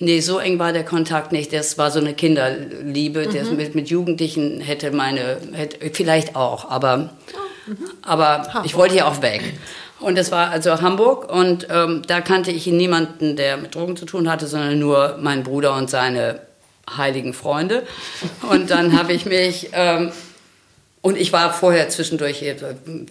Nee, 0.02 0.20
so 0.20 0.38
eng 0.38 0.58
war 0.58 0.72
der 0.72 0.84
Kontakt 0.84 1.30
nicht. 1.30 1.52
Das 1.52 1.76
war 1.76 1.90
so 1.90 2.00
eine 2.00 2.14
Kinderliebe. 2.14 3.28
Mhm. 3.28 3.34
Das 3.34 3.50
mit, 3.50 3.74
mit 3.74 3.90
Jugendlichen 3.90 4.60
hätte 4.60 4.90
meine, 4.92 5.36
hätte, 5.52 5.90
vielleicht 5.92 6.36
auch, 6.36 6.70
aber, 6.70 7.10
mhm. 7.66 7.76
aber 8.02 8.62
ich 8.64 8.74
wollte 8.74 8.96
ja 8.96 9.06
auch 9.06 9.20
weg. 9.20 9.42
Und 10.00 10.16
das 10.16 10.32
war 10.32 10.48
also 10.48 10.80
Hamburg 10.80 11.30
und 11.30 11.66
ähm, 11.70 12.00
da 12.06 12.22
kannte 12.22 12.50
ich 12.50 12.66
niemanden, 12.66 13.36
der 13.36 13.58
mit 13.58 13.74
Drogen 13.74 13.96
zu 13.96 14.06
tun 14.06 14.30
hatte, 14.30 14.46
sondern 14.46 14.78
nur 14.78 15.18
meinen 15.20 15.42
Bruder 15.42 15.74
und 15.76 15.90
seine 15.90 16.40
heiligen 16.96 17.34
Freunde. 17.34 17.82
Und 18.50 18.70
dann 18.70 18.98
habe 18.98 19.12
ich 19.12 19.26
mich 19.26 19.68
ähm, 19.74 20.10
und 21.02 21.16
ich 21.16 21.32
war 21.32 21.52
vorher 21.54 21.88
zwischendurch 21.88 22.44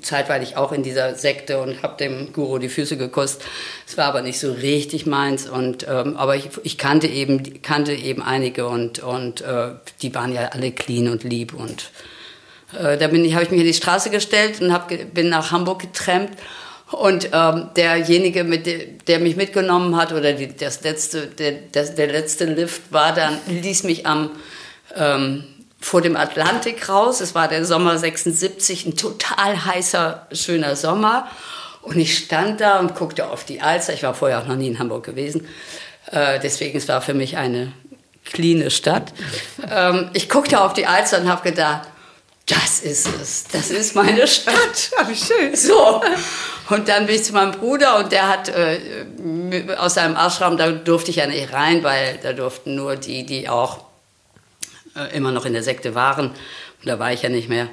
zeitweilig 0.02 0.58
auch 0.58 0.72
in 0.72 0.84
dieser 0.84 1.16
Sekte 1.16 1.60
und 1.60 1.82
habe 1.82 1.98
dem 1.98 2.32
Guru 2.34 2.60
die 2.60 2.70
Füße 2.70 2.98
gekosst. 2.98 3.42
Es 3.88 3.98
war 3.98 4.06
aber 4.06 4.22
nicht 4.22 4.40
so 4.40 4.52
richtig 4.52 5.08
meins. 5.08 5.50
Und 5.50 5.88
ähm, 5.90 6.16
aber 6.16 6.36
ich, 6.36 6.50
ich, 6.64 6.78
kannte 6.78 7.08
eben 7.08 7.64
kannte 7.64 7.94
eben 7.94 8.22
einige 8.22 8.68
und 8.68 9.00
und 9.00 9.42
äh, 9.42 9.72
die 10.04 10.14
waren 10.14 10.34
ja 10.34 10.50
alle 10.50 10.72
clean 10.72 11.08
und 11.08 11.24
lieb 11.24 11.56
und 11.56 11.90
äh, 12.80 12.96
da 12.96 13.08
bin 13.08 13.26
ich 13.26 13.34
habe 13.34 13.46
ich 13.46 13.50
mich 13.50 13.62
in 13.62 13.66
die 13.66 13.74
Straße 13.74 14.12
gestellt 14.12 14.62
und 14.62 14.72
hab, 14.72 14.92
bin 15.14 15.30
nach 15.30 15.52
Hamburg 15.52 15.80
getrennt. 15.82 16.32
Und 16.92 17.30
ähm, 17.34 17.70
derjenige, 17.76 18.44
mit 18.44 18.66
de, 18.66 18.98
der 19.08 19.20
mich 19.20 19.36
mitgenommen 19.36 19.96
hat, 19.96 20.12
oder 20.12 20.34
die, 20.34 20.56
das 20.56 20.82
letzte, 20.82 21.28
der, 21.28 21.54
das, 21.72 21.94
der 21.94 22.08
letzte 22.08 22.46
Lift 22.46 22.92
war 22.92 23.14
dann, 23.14 23.38
ließ 23.48 23.84
mich 23.84 24.08
am 24.08 24.32
ähm, 24.96 25.44
vor 25.80 26.02
dem 26.02 26.16
Atlantik 26.16 26.90
raus. 26.90 27.22
Es 27.22 27.36
war 27.36 27.48
der 27.48 27.66
Sommer 27.66 27.98
76, 27.98 28.86
ein 28.86 28.98
total 28.98 29.66
heißer, 29.66 30.28
schöner 30.32 30.76
Sommer. 30.76 31.28
Und 31.82 31.98
ich 31.98 32.18
stand 32.18 32.60
da 32.60 32.80
und 32.80 32.96
guckte 32.96 33.28
auf 33.28 33.46
die 33.46 33.62
Alster. 33.62 33.94
Ich 33.94 34.04
war 34.04 34.14
vorher 34.14 34.40
auch 34.40 34.48
noch 34.48 34.58
nie 34.58 34.68
in 34.68 34.80
Hamburg 34.80 35.06
gewesen. 35.06 35.48
Äh, 36.12 36.40
deswegen 36.40 36.78
es 36.78 36.88
war 36.88 37.02
für 37.02 37.14
mich 37.14 37.38
eine 37.38 37.72
cleane 38.26 38.72
Stadt. 38.72 39.14
Ähm, 39.72 40.10
ich 40.14 40.30
guckte 40.30 40.62
auf 40.62 40.74
die 40.74 40.88
Alster 40.88 41.20
und 41.20 41.30
habe 41.30 41.48
gedacht, 41.48 41.88
das 42.48 42.80
ist 42.80 43.08
es, 43.22 43.44
das 43.52 43.70
ist 43.70 43.94
meine 43.94 44.26
Stadt. 44.26 44.56
Ja, 44.98 45.08
wie 45.08 45.16
schön. 45.16 45.56
So. 45.56 46.02
Und 46.70 46.88
dann 46.88 47.06
bin 47.06 47.16
ich 47.16 47.24
zu 47.24 47.34
meinem 47.34 47.52
Bruder 47.52 48.00
und 48.00 48.12
der 48.12 48.28
hat 48.28 48.50
äh, 48.50 48.80
aus 49.78 49.94
seinem 49.96 50.16
Ashram, 50.16 50.58
da 50.58 50.72
durfte 50.72 51.12
ich 51.12 51.18
ja 51.18 51.28
nicht 51.28 51.54
rein, 51.54 51.84
weil 51.84 52.18
da 52.24 52.34
durften 52.34 52.74
nur 52.74 52.96
die, 52.96 53.26
die 53.26 53.48
auch 53.48 53.89
immer 55.08 55.32
noch 55.32 55.46
in 55.46 55.54
der 55.54 55.64
Sekte 55.64 55.96
waren. 55.96 56.32
Da 56.86 56.98
war 56.98 57.12
ich 57.12 57.24
ja 57.24 57.30
nicht 57.30 57.50
mehr. 57.50 57.68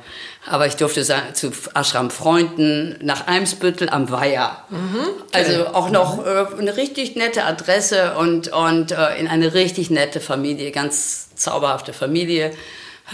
Aber 0.46 0.66
ich 0.66 0.74
durfte 0.74 1.04
zu 1.32 1.52
Ashram 1.74 2.10
Freunden 2.10 2.98
nach 3.02 3.28
Eimsbüttel 3.28 3.88
am 3.88 4.10
Weiher. 4.10 4.64
Mhm, 4.68 5.06
Also 5.32 5.68
auch 5.68 5.90
noch 5.90 6.26
äh, 6.26 6.46
eine 6.58 6.76
richtig 6.76 7.14
nette 7.14 7.44
Adresse 7.44 8.16
und, 8.16 8.48
und 8.48 8.90
äh, 8.90 9.16
in 9.16 9.28
eine 9.28 9.54
richtig 9.54 9.90
nette 9.90 10.20
Familie, 10.20 10.72
ganz 10.72 11.34
zauberhafte 11.36 11.92
Familie. 11.92 12.50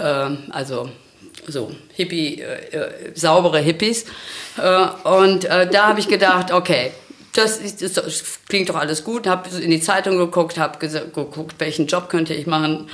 Ähm, 0.01 0.45
also 0.51 0.89
so 1.47 1.73
Hippie, 1.93 2.41
äh, 2.41 2.77
äh, 2.77 3.13
saubere 3.15 3.59
Hippies. 3.59 4.07
Äh, 4.57 4.87
und 5.09 5.45
da 5.45 5.89
habe 5.89 6.01
ich 6.01 6.09
gedacht, 6.09 6.53
okay, 6.53 6.93
das, 7.35 7.59
ist, 7.59 7.97
das, 7.97 8.41
klingt 8.49 8.69
doch 8.69 8.77
alles 8.77 9.05
gut. 9.05 9.27
Habe 9.27 9.49
in 9.59 9.71
die 9.71 9.81
Zeitung 9.81 10.19
geguckt, 10.19 10.59
habe 10.59 10.79
geguckt, 10.79 11.55
welchen 11.59 11.87
Job 11.87 12.09
könnte 12.09 12.35
ich 12.35 12.47
machen 12.47 12.89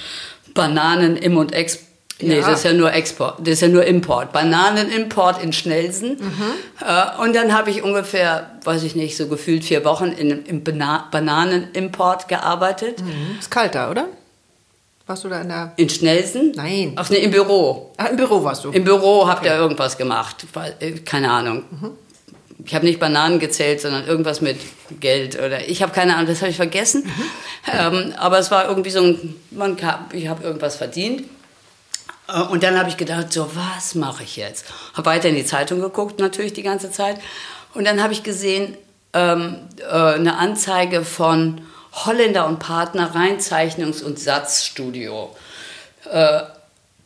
Bananen 0.58 1.16
im 1.16 1.36
und 1.36 1.52
Export. 1.52 1.86
Nee, 2.20 2.40
ja. 2.40 2.48
das 2.48 2.58
ist 2.58 2.64
ja 2.64 2.72
nur 2.72 2.92
Export, 2.92 3.38
das 3.38 3.48
ist 3.54 3.62
ja 3.62 3.68
nur 3.68 3.84
Import. 3.84 4.32
Bananenimport 4.32 5.40
in 5.40 5.52
Schnelsen. 5.52 6.16
Mhm. 6.18 6.84
Äh, 6.84 7.22
und 7.22 7.36
dann 7.36 7.56
habe 7.56 7.70
ich 7.70 7.84
ungefähr, 7.84 8.50
weiß 8.64 8.82
ich 8.82 8.96
nicht, 8.96 9.16
so 9.16 9.28
gefühlt 9.28 9.62
vier 9.64 9.84
Wochen 9.84 10.06
in, 10.06 10.44
im 10.44 10.64
Bana 10.64 11.06
Bananenimport 11.12 12.26
gearbeitet. 12.26 13.00
Mhm. 13.00 13.38
Ist 13.38 13.52
kalt 13.52 13.76
da, 13.76 13.88
oder? 13.90 14.06
Warst 15.06 15.22
du 15.24 15.28
da 15.28 15.40
in 15.40 15.48
der... 15.48 15.72
In 15.76 15.88
Schnelsen? 15.88 16.52
Nein. 16.56 16.94
Auf, 16.96 17.08
ne, 17.08 17.18
Im 17.18 17.30
Büro. 17.30 17.92
Ah, 17.96 18.06
im 18.06 18.16
Büro 18.16 18.42
warst 18.42 18.64
du? 18.64 18.70
Im 18.70 18.82
Büro 18.82 19.28
habt 19.28 19.46
ihr 19.46 19.54
irgendwas 19.54 19.96
gemacht. 19.96 20.44
Äh, 20.80 20.90
keine 20.98 21.30
Ahnung. 21.30 21.62
Mhm. 21.70 21.90
Ich 22.64 22.74
habe 22.74 22.84
nicht 22.84 22.98
Bananen 22.98 23.38
gezählt, 23.38 23.80
sondern 23.80 24.06
irgendwas 24.06 24.40
mit 24.40 24.58
Geld 25.00 25.36
oder 25.36 25.68
ich 25.68 25.82
habe 25.82 25.92
keine 25.92 26.14
Ahnung, 26.14 26.26
das 26.26 26.40
habe 26.40 26.50
ich 26.50 26.56
vergessen. 26.56 27.04
Mhm. 27.04 27.22
Ähm, 27.72 28.14
aber 28.16 28.38
es 28.38 28.50
war 28.50 28.68
irgendwie 28.68 28.90
so 28.90 29.00
ein, 29.00 29.36
man 29.50 29.76
kann, 29.76 30.06
ich 30.12 30.28
habe 30.28 30.42
irgendwas 30.42 30.76
verdient. 30.76 31.24
Äh, 32.28 32.40
und 32.40 32.62
dann 32.62 32.78
habe 32.78 32.88
ich 32.88 32.96
gedacht, 32.96 33.32
so 33.32 33.50
was 33.54 33.94
mache 33.94 34.24
ich 34.24 34.36
jetzt? 34.36 34.66
Habe 34.94 35.06
weiter 35.06 35.28
in 35.28 35.36
die 35.36 35.44
Zeitung 35.44 35.80
geguckt 35.80 36.18
natürlich 36.18 36.52
die 36.52 36.62
ganze 36.62 36.90
Zeit. 36.90 37.20
Und 37.74 37.86
dann 37.86 38.02
habe 38.02 38.12
ich 38.12 38.22
gesehen 38.22 38.76
ähm, 39.12 39.56
äh, 39.78 39.92
eine 39.92 40.36
Anzeige 40.38 41.04
von 41.04 41.60
Holländer 41.92 42.46
und 42.46 42.58
Partner 42.58 43.14
Reinzeichnungs- 43.14 44.02
und 44.02 44.18
Satzstudio. 44.18 45.34
Äh, 46.10 46.40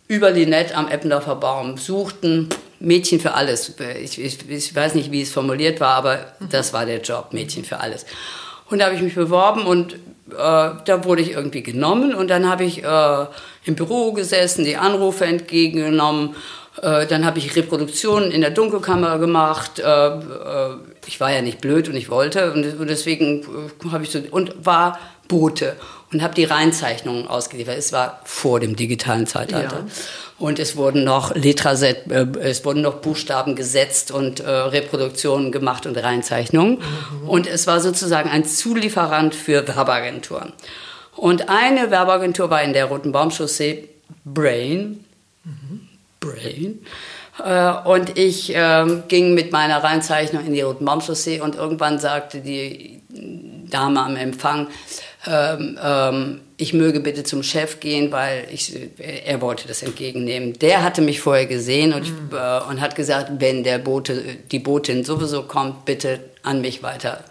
über 0.08 0.30
Linette 0.30 0.74
am 0.74 0.88
Eppendorfer 0.88 1.36
Baum 1.36 1.78
suchten 1.78 2.48
Mädchen 2.82 3.20
für 3.20 3.34
alles. 3.34 3.74
Ich, 4.02 4.20
ich, 4.20 4.50
ich, 4.50 4.74
weiß 4.74 4.94
nicht, 4.94 5.12
wie 5.12 5.22
es 5.22 5.32
formuliert 5.32 5.80
war, 5.80 5.94
aber 5.94 6.18
das 6.50 6.72
war 6.72 6.84
der 6.84 7.00
Job, 7.00 7.32
Mädchen 7.32 7.64
für 7.64 7.80
alles. 7.80 8.04
Und 8.68 8.78
da 8.78 8.86
habe 8.86 8.94
ich 8.94 9.02
mich 9.02 9.14
beworben 9.14 9.66
und 9.66 9.94
äh, 9.94 9.96
da 10.36 11.04
wurde 11.04 11.22
ich 11.22 11.32
irgendwie 11.32 11.62
genommen 11.62 12.14
und 12.14 12.28
dann 12.28 12.48
habe 12.48 12.64
ich 12.64 12.82
äh, 12.82 13.26
im 13.64 13.74
Büro 13.74 14.12
gesessen, 14.12 14.64
die 14.64 14.76
Anrufe 14.76 15.24
entgegengenommen. 15.24 16.34
Äh, 16.80 17.06
dann 17.06 17.24
habe 17.24 17.38
ich 17.38 17.54
Reproduktionen 17.54 18.30
in 18.30 18.40
der 18.40 18.50
Dunkelkammer 18.50 19.18
gemacht. 19.18 19.78
Äh, 19.78 19.84
äh, 19.84 20.20
ich 21.06 21.20
war 21.20 21.32
ja 21.32 21.42
nicht 21.42 21.60
blöd 21.60 21.88
und 21.88 21.96
ich 21.96 22.08
wollte 22.08 22.52
und 22.52 22.88
deswegen 22.88 23.42
äh, 23.42 23.90
habe 23.90 24.04
ich 24.04 24.10
so 24.10 24.20
und 24.30 24.64
war 24.64 24.98
Bote 25.28 25.76
und 26.12 26.22
habe 26.22 26.34
die 26.34 26.44
Reinzeichnungen 26.44 27.26
ausgeliefert. 27.26 27.78
Es 27.78 27.92
war 27.92 28.20
vor 28.24 28.60
dem 28.60 28.76
digitalen 28.76 29.26
Zeitalter. 29.26 29.76
Ja. 29.76 29.86
Und 30.38 30.58
es 30.58 30.76
wurden 30.76 31.04
noch 31.04 31.34
Letraset, 31.34 32.10
äh, 32.10 32.26
es 32.40 32.64
wurden 32.64 32.82
noch 32.82 32.96
Buchstaben 32.96 33.54
gesetzt 33.54 34.10
und 34.10 34.40
äh, 34.40 34.50
Reproduktionen 34.50 35.52
gemacht 35.52 35.86
und 35.86 35.96
Reinzeichnungen. 35.96 36.78
Mhm. 37.22 37.28
Und 37.28 37.46
es 37.46 37.66
war 37.66 37.80
sozusagen 37.80 38.28
ein 38.28 38.44
Zulieferant 38.44 39.34
für 39.34 39.66
Werbeagenturen. 39.66 40.52
Und 41.16 41.48
eine 41.48 41.90
Werbeagentur 41.90 42.50
war 42.50 42.62
in 42.62 42.72
der 42.72 42.86
Roten 42.86 43.12
Baumchaussee, 43.12 43.88
Brain. 44.24 45.04
Mhm. 45.44 45.88
Brain. 46.20 46.84
Äh, 47.42 47.88
und 47.88 48.18
ich 48.18 48.54
äh, 48.54 49.02
ging 49.08 49.34
mit 49.34 49.52
meiner 49.52 49.82
Reinzeichnung 49.82 50.44
in 50.44 50.52
die 50.52 50.60
Roten 50.60 50.84
Baumchaussee 50.84 51.40
und 51.40 51.54
irgendwann 51.54 51.98
sagte 51.98 52.40
die 52.40 53.00
Dame 53.08 54.02
am 54.02 54.16
Empfang, 54.16 54.68
ähm, 55.26 55.78
ähm, 55.82 56.40
ich 56.56 56.72
möge 56.72 57.00
bitte 57.00 57.22
zum 57.24 57.42
Chef 57.42 57.80
gehen, 57.80 58.10
weil 58.12 58.46
ich, 58.50 58.76
er 58.98 59.40
wollte 59.40 59.68
das 59.68 59.82
entgegennehmen. 59.82 60.58
Der 60.58 60.82
hatte 60.82 61.00
mich 61.00 61.20
vorher 61.20 61.46
gesehen 61.46 61.92
und, 61.92 62.08
mhm. 62.08 62.30
äh, 62.36 62.60
und 62.70 62.80
hat 62.80 62.94
gesagt, 62.96 63.32
wenn 63.38 63.62
der 63.64 63.78
Bote, 63.78 64.22
die 64.50 64.58
Botin 64.58 65.04
sowieso 65.04 65.44
kommt, 65.44 65.84
bitte 65.84 66.20
an 66.42 66.60
mich 66.60 66.82
weiter. 66.82 67.22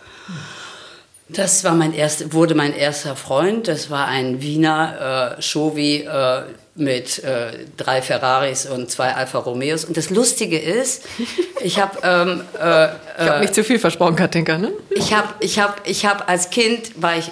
Das 1.28 1.64
war 1.64 1.74
mein 1.74 1.94
erst, 1.94 2.34
wurde 2.34 2.56
mein 2.56 2.76
erster 2.76 3.16
Freund. 3.16 3.68
Das 3.68 3.90
war 3.90 4.08
ein 4.08 4.42
Wiener 4.42 5.38
äh, 5.38 5.42
Chauvi 5.42 6.02
äh, 6.02 6.42
mit 6.76 7.24
äh, 7.24 7.52
drei 7.78 8.02
Ferraris 8.02 8.66
und 8.66 8.90
zwei 8.92 9.14
Alfa 9.14 9.40
Romeos. 9.40 9.86
Und 9.86 9.96
das 9.96 10.10
Lustige 10.10 10.60
ist, 10.60 11.04
ich 11.62 11.80
habe 11.80 12.00
ähm, 12.04 12.42
äh, 12.60 12.88
ich 13.22 13.30
habe 13.30 13.40
nicht 13.42 13.56
zu 13.56 13.64
viel 13.64 13.80
versprochen, 13.80 14.16
Katinka, 14.16 14.58
ne? 14.58 14.72
Ich 14.90 15.14
habe, 15.14 15.30
ich 15.40 15.60
habe, 15.60 15.76
ich 15.86 16.06
habe 16.06 16.28
als 16.28 16.50
Kind 16.50 17.02
war 17.02 17.18
ich 17.18 17.32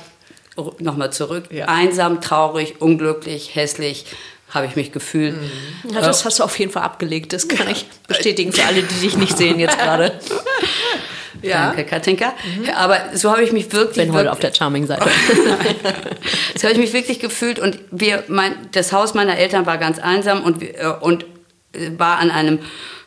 nochmal 0.80 1.12
zurück. 1.12 1.46
Ja. 1.52 1.66
Einsam, 1.66 2.22
traurig, 2.22 2.82
unglücklich, 2.82 3.56
hässlich 3.56 4.06
habe 4.50 4.66
ich 4.66 4.76
mich 4.76 4.92
gefühlt. 4.92 5.36
Mhm. 5.36 5.94
Ja, 5.94 6.02
das 6.02 6.26
hast 6.26 6.40
du 6.40 6.44
auf 6.44 6.58
jeden 6.58 6.72
Fall 6.72 6.84
abgelegt. 6.84 7.34
Das 7.34 7.48
kann 7.48 7.70
ich 7.70 7.86
bestätigen 8.08 8.52
für 8.52 8.66
alle, 8.66 8.82
die 8.82 9.00
dich 9.02 9.18
nicht 9.18 9.38
sehen 9.38 9.60
jetzt 9.60 9.78
gerade. 9.78 10.20
Ja. 11.42 11.68
Danke, 11.68 11.86
Katinka. 11.86 12.34
Mhm. 12.58 12.70
Aber 12.76 12.98
so 13.14 13.32
habe 13.32 13.44
ich 13.44 13.52
mich 13.52 13.72
wirklich. 13.72 14.08
Bin 14.08 14.14
heute 14.14 14.32
auf 14.32 14.40
der 14.40 14.54
Charming-Seite. 14.54 15.06
so 16.56 16.64
habe 16.64 16.74
ich 16.74 16.80
mich 16.80 16.94
wirklich 16.94 17.20
gefühlt 17.20 17.60
und 17.60 17.80
wir, 17.92 18.24
mein, 18.28 18.54
das 18.72 18.92
Haus 18.92 19.14
meiner 19.14 19.38
Eltern 19.38 19.66
war 19.66 19.78
ganz 19.78 20.00
einsam 20.00 20.44
und, 20.44 20.62
äh, 20.64 20.94
und 21.00 21.26
war 21.98 22.18
an 22.18 22.32
einem 22.32 22.60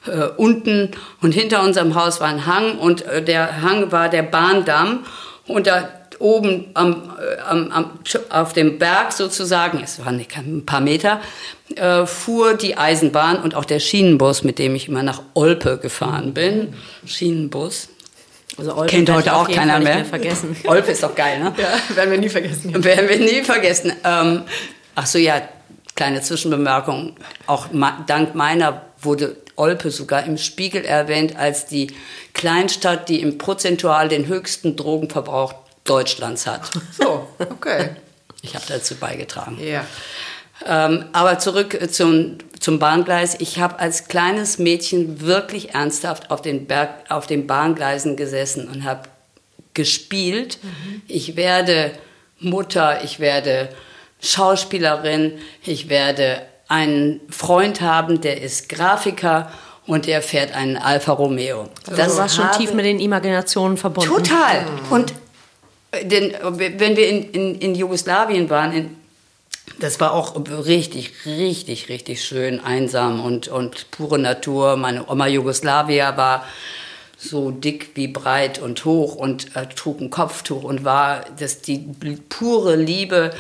äh, 0.07 0.28
unten 0.36 0.92
und 1.20 1.32
hinter 1.32 1.62
unserem 1.62 1.94
Haus 1.94 2.20
war 2.20 2.28
ein 2.28 2.46
Hang 2.46 2.78
und 2.78 3.03
äh, 3.03 3.22
der 3.22 3.61
Hang 3.62 3.92
war 3.92 4.09
der 4.09 4.22
Bahndamm 4.22 5.05
und 5.46 5.66
da 5.66 5.88
oben 6.22 6.70
am, 6.74 7.12
äh, 7.18 7.40
am, 7.42 7.70
am, 7.70 7.90
auf 8.30 8.52
dem 8.52 8.78
Berg 8.78 9.12
sozusagen, 9.12 9.80
es 9.82 9.98
waren 10.04 10.24
ein 10.36 10.66
paar 10.66 10.80
Meter, 10.80 11.20
äh, 11.76 12.06
fuhr 12.06 12.54
die 12.54 12.76
Eisenbahn 12.76 13.42
und 13.42 13.54
auch 13.54 13.64
der 13.64 13.80
Schienenbus, 13.80 14.44
mit 14.44 14.58
dem 14.58 14.74
ich 14.74 14.88
immer 14.88 15.02
nach 15.02 15.22
Olpe 15.34 15.78
gefahren 15.78 16.32
bin. 16.32 16.74
Schienenbus. 17.04 17.88
Also 18.58 18.74
Olpe 18.74 18.86
Kennt 18.88 19.10
heute 19.10 19.34
auch 19.34 19.50
keiner 19.50 19.78
mehr. 19.78 19.96
mehr. 19.96 20.04
vergessen. 20.04 20.56
Olpe 20.66 20.92
ist 20.92 21.02
doch 21.02 21.14
geil, 21.14 21.40
ne? 21.40 21.54
Ja, 21.56 21.96
werden 21.96 22.10
wir 22.10 22.18
nie 22.18 22.28
vergessen. 22.28 22.72
Werden 22.84 23.08
wir 23.08 23.18
nie 23.18 23.42
vergessen. 23.42 23.92
Ähm, 24.04 24.42
ach 24.94 25.06
so, 25.06 25.18
ja, 25.18 25.42
kleine 25.94 26.20
Zwischenbemerkung. 26.20 27.16
Auch 27.46 27.68
dank 28.06 28.34
meiner 28.34 28.82
wurde 29.00 29.36
Olpe 29.56 29.90
sogar 29.90 30.24
im 30.24 30.38
Spiegel 30.38 30.84
erwähnt 30.84 31.36
als 31.36 31.66
die 31.66 31.92
Kleinstadt, 32.34 33.08
die 33.08 33.20
im 33.20 33.38
prozentual 33.38 34.08
den 34.08 34.26
höchsten 34.26 34.76
Drogenverbrauch 34.76 35.54
Deutschlands 35.84 36.46
hat. 36.46 36.70
So, 36.98 37.28
okay. 37.38 37.90
Ich 38.44 38.56
habe 38.56 38.64
dazu 38.66 38.96
beigetragen. 38.96 39.56
Ja. 39.62 39.86
Ähm, 40.66 41.04
aber 41.12 41.38
zurück 41.38 41.78
zum, 41.92 42.38
zum 42.58 42.80
Bahngleis. 42.80 43.36
Ich 43.38 43.60
habe 43.60 43.78
als 43.78 44.08
kleines 44.08 44.58
Mädchen 44.58 45.20
wirklich 45.20 45.74
ernsthaft 45.74 46.32
auf 46.32 46.42
den, 46.42 46.66
Berg, 46.66 46.90
auf 47.08 47.28
den 47.28 47.46
Bahngleisen 47.46 48.16
gesessen 48.16 48.66
und 48.68 48.82
habe 48.82 49.08
gespielt. 49.74 50.58
Mhm. 50.62 51.02
Ich 51.06 51.36
werde 51.36 51.92
Mutter, 52.40 53.04
ich 53.04 53.20
werde 53.20 53.68
Schauspielerin, 54.20 55.38
ich 55.62 55.88
werde 55.88 56.42
einen 56.68 57.20
Freund 57.30 57.80
haben, 57.80 58.20
der 58.20 58.40
ist 58.40 58.68
Grafiker 58.68 59.50
und 59.86 60.06
der 60.06 60.22
fährt 60.22 60.54
einen 60.54 60.76
Alfa 60.76 61.12
Romeo. 61.12 61.68
Also 61.86 61.96
das 61.96 62.16
war 62.16 62.28
schon 62.28 62.50
tief 62.52 62.72
mit 62.72 62.84
den 62.84 63.00
Imaginationen 63.00 63.76
verbunden. 63.76 64.10
Total. 64.10 64.66
Und 64.90 65.12
denn 66.03 66.34
wenn 66.43 66.97
wir 66.97 67.09
in, 67.09 67.30
in, 67.30 67.55
in 67.57 67.74
Jugoslawien 67.74 68.49
waren, 68.49 68.72
in, 68.72 68.97
das 69.78 70.01
war 70.01 70.12
auch 70.12 70.36
richtig, 70.64 71.12
richtig, 71.26 71.88
richtig 71.88 72.24
schön, 72.24 72.61
einsam 72.61 73.24
und, 73.24 73.49
und 73.49 73.90
pure 73.90 74.18
Natur. 74.18 74.76
Meine 74.76 75.09
Oma 75.09 75.26
Jugoslawia 75.26 76.16
war 76.16 76.47
so 77.16 77.51
dick 77.51 77.90
wie 77.95 78.09
breit 78.09 78.59
und 78.59 78.84
hoch 78.84 79.14
und 79.14 79.55
äh, 79.55 79.66
trug 79.66 80.01
ein 80.01 80.11
Kopftuch 80.11 80.64
und 80.64 80.84
war 80.84 81.24
das 81.38 81.61
die 81.61 81.78
pure 82.28 82.76
Liebe 82.76 83.32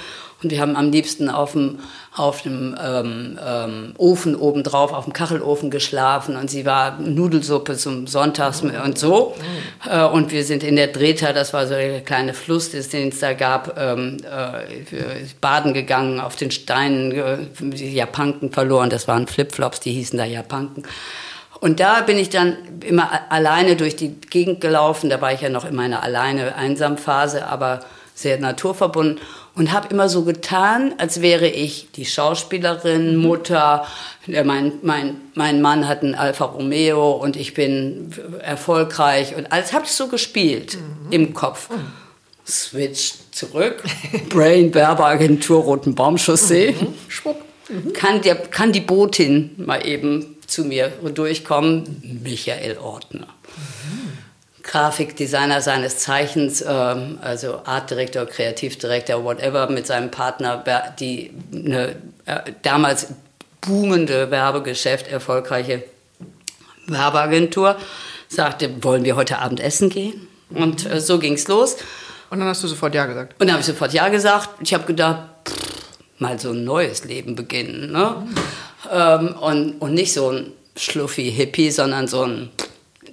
und 0.42 0.50
wir 0.50 0.60
haben 0.60 0.76
am 0.76 0.90
liebsten 0.90 1.28
auf 1.28 1.52
dem, 1.52 1.78
auf 2.16 2.42
dem 2.42 2.76
ähm, 2.82 3.38
ähm, 3.44 3.94
Ofen 3.96 4.34
obendrauf, 4.34 4.92
auf 4.92 5.04
dem 5.04 5.12
Kachelofen 5.12 5.70
geschlafen. 5.70 6.36
Und 6.36 6.50
sie 6.50 6.66
war 6.66 6.98
Nudelsuppe 6.98 7.76
zum 7.76 8.06
Sonntags 8.06 8.62
und 8.62 8.98
so. 8.98 9.34
Äh, 9.88 10.04
und 10.04 10.32
wir 10.32 10.44
sind 10.44 10.62
in 10.62 10.76
der 10.76 10.88
Drehta, 10.88 11.32
das 11.32 11.52
war 11.52 11.66
so 11.66 11.74
der 11.74 12.00
kleine 12.00 12.34
Fluss, 12.34 12.70
den 12.70 13.08
es 13.08 13.20
da 13.20 13.34
gab, 13.34 13.78
ähm, 13.78 14.18
äh, 14.24 15.24
baden 15.40 15.74
gegangen 15.74 16.20
auf 16.20 16.36
den 16.36 16.50
Steinen, 16.50 17.12
äh, 17.12 17.38
die 17.60 17.94
Japanken 17.94 18.50
verloren. 18.50 18.90
Das 18.90 19.06
waren 19.08 19.26
Flipflops, 19.26 19.80
die 19.80 19.92
hießen 19.92 20.18
da 20.18 20.24
Japanken. 20.24 20.82
Und 21.60 21.78
da 21.78 22.00
bin 22.00 22.18
ich 22.18 22.28
dann 22.28 22.56
immer 22.84 23.08
alleine 23.30 23.76
durch 23.76 23.94
die 23.94 24.20
Gegend 24.20 24.60
gelaufen. 24.60 25.08
Da 25.08 25.20
war 25.20 25.32
ich 25.32 25.42
ja 25.42 25.48
noch 25.48 25.64
in 25.64 25.76
meiner 25.76 26.02
alleine 26.02 26.56
Einsamphase, 26.56 27.46
aber 27.46 27.84
sehr 28.14 28.38
naturverbunden 28.38 29.20
und 29.54 29.72
habe 29.72 29.88
immer 29.88 30.08
so 30.08 30.22
getan, 30.22 30.94
als 30.98 31.20
wäre 31.20 31.46
ich 31.46 31.88
die 31.94 32.06
Schauspielerin, 32.06 33.16
mhm. 33.16 33.22
Mutter. 33.22 33.86
Mein, 34.26 34.72
mein, 34.82 35.20
mein 35.34 35.60
Mann 35.60 35.86
hat 35.88 36.02
einen 36.02 36.14
Alfa 36.14 36.44
Romeo 36.46 37.12
und 37.12 37.36
ich 37.36 37.54
bin 37.54 38.12
erfolgreich 38.40 39.34
und 39.36 39.52
alles 39.52 39.72
habe 39.72 39.84
ich 39.84 39.92
so 39.92 40.08
gespielt 40.08 40.76
mhm. 40.76 41.12
im 41.12 41.34
Kopf. 41.34 41.70
Mhm. 41.70 41.92
Switch 42.46 43.14
zurück, 43.30 43.82
Brain 44.28 44.74
Werbeagentur 44.74 45.62
Roten 45.62 45.94
Baumchaussee. 45.94 46.72
Mhm. 46.72 46.94
Schwupp. 47.08 47.36
Mhm. 47.68 47.92
Kann, 47.92 48.22
der, 48.22 48.36
kann 48.36 48.72
die 48.72 48.80
Botin 48.80 49.52
mal 49.56 49.86
eben 49.86 50.36
zu 50.46 50.64
mir 50.64 50.88
durchkommen? 50.88 52.20
Michael 52.22 52.78
Ortner. 52.78 53.28
Grafikdesigner 54.62 55.60
seines 55.60 55.98
Zeichens, 55.98 56.64
ähm, 56.66 57.18
also 57.20 57.60
Artdirektor, 57.64 58.26
Kreativdirektor, 58.26 59.24
whatever, 59.24 59.68
mit 59.68 59.86
seinem 59.86 60.10
Partner, 60.10 60.62
die 60.98 61.32
eine 61.52 61.96
äh, 62.26 62.52
damals 62.62 63.08
boomende 63.60 64.30
Werbegeschäft, 64.30 65.08
erfolgreiche 65.08 65.84
Werbeagentur, 66.86 67.76
sagte, 68.28 68.82
wollen 68.82 69.04
wir 69.04 69.16
heute 69.16 69.38
Abend 69.38 69.60
essen 69.60 69.88
gehen? 69.88 70.28
Und 70.50 70.90
äh, 70.90 71.00
so 71.00 71.18
ging's 71.18 71.48
los. 71.48 71.76
Und 72.30 72.40
dann 72.40 72.48
hast 72.48 72.62
du 72.62 72.68
sofort 72.68 72.94
Ja 72.94 73.06
gesagt? 73.06 73.34
Und 73.40 73.46
dann 73.46 73.52
habe 73.52 73.60
ich 73.60 73.66
sofort 73.66 73.92
Ja 73.92 74.08
gesagt. 74.08 74.48
Ich 74.60 74.72
habe 74.74 74.84
gedacht, 74.84 75.28
pff, 75.46 76.18
mal 76.18 76.38
so 76.38 76.50
ein 76.50 76.64
neues 76.64 77.04
Leben 77.04 77.34
beginnen. 77.34 77.92
Ne? 77.92 78.16
Mhm. 78.18 78.34
Ähm, 78.90 79.34
und, 79.38 79.72
und 79.80 79.94
nicht 79.94 80.12
so 80.12 80.30
ein 80.30 80.52
schluffi 80.76 81.30
Hippie, 81.30 81.70
sondern 81.70 82.08
so 82.08 82.22
ein 82.22 82.50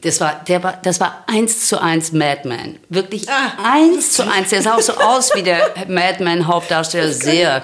das 0.01 0.21
war, 0.21 0.43
der 0.47 0.63
war, 0.63 0.79
das 0.81 0.99
war 0.99 1.23
eins 1.27 1.67
zu 1.67 1.81
eins 1.81 2.11
Madman. 2.11 2.79
Wirklich 2.89 3.29
ah. 3.29 3.51
eins 3.63 4.13
zu 4.13 4.29
eins. 4.29 4.49
Der 4.49 4.61
sah 4.61 4.75
auch 4.75 4.81
so 4.81 4.93
aus 4.93 5.35
wie 5.35 5.43
der 5.43 5.73
Madman-Hauptdarsteller. 5.87 7.11
Sehr 7.11 7.63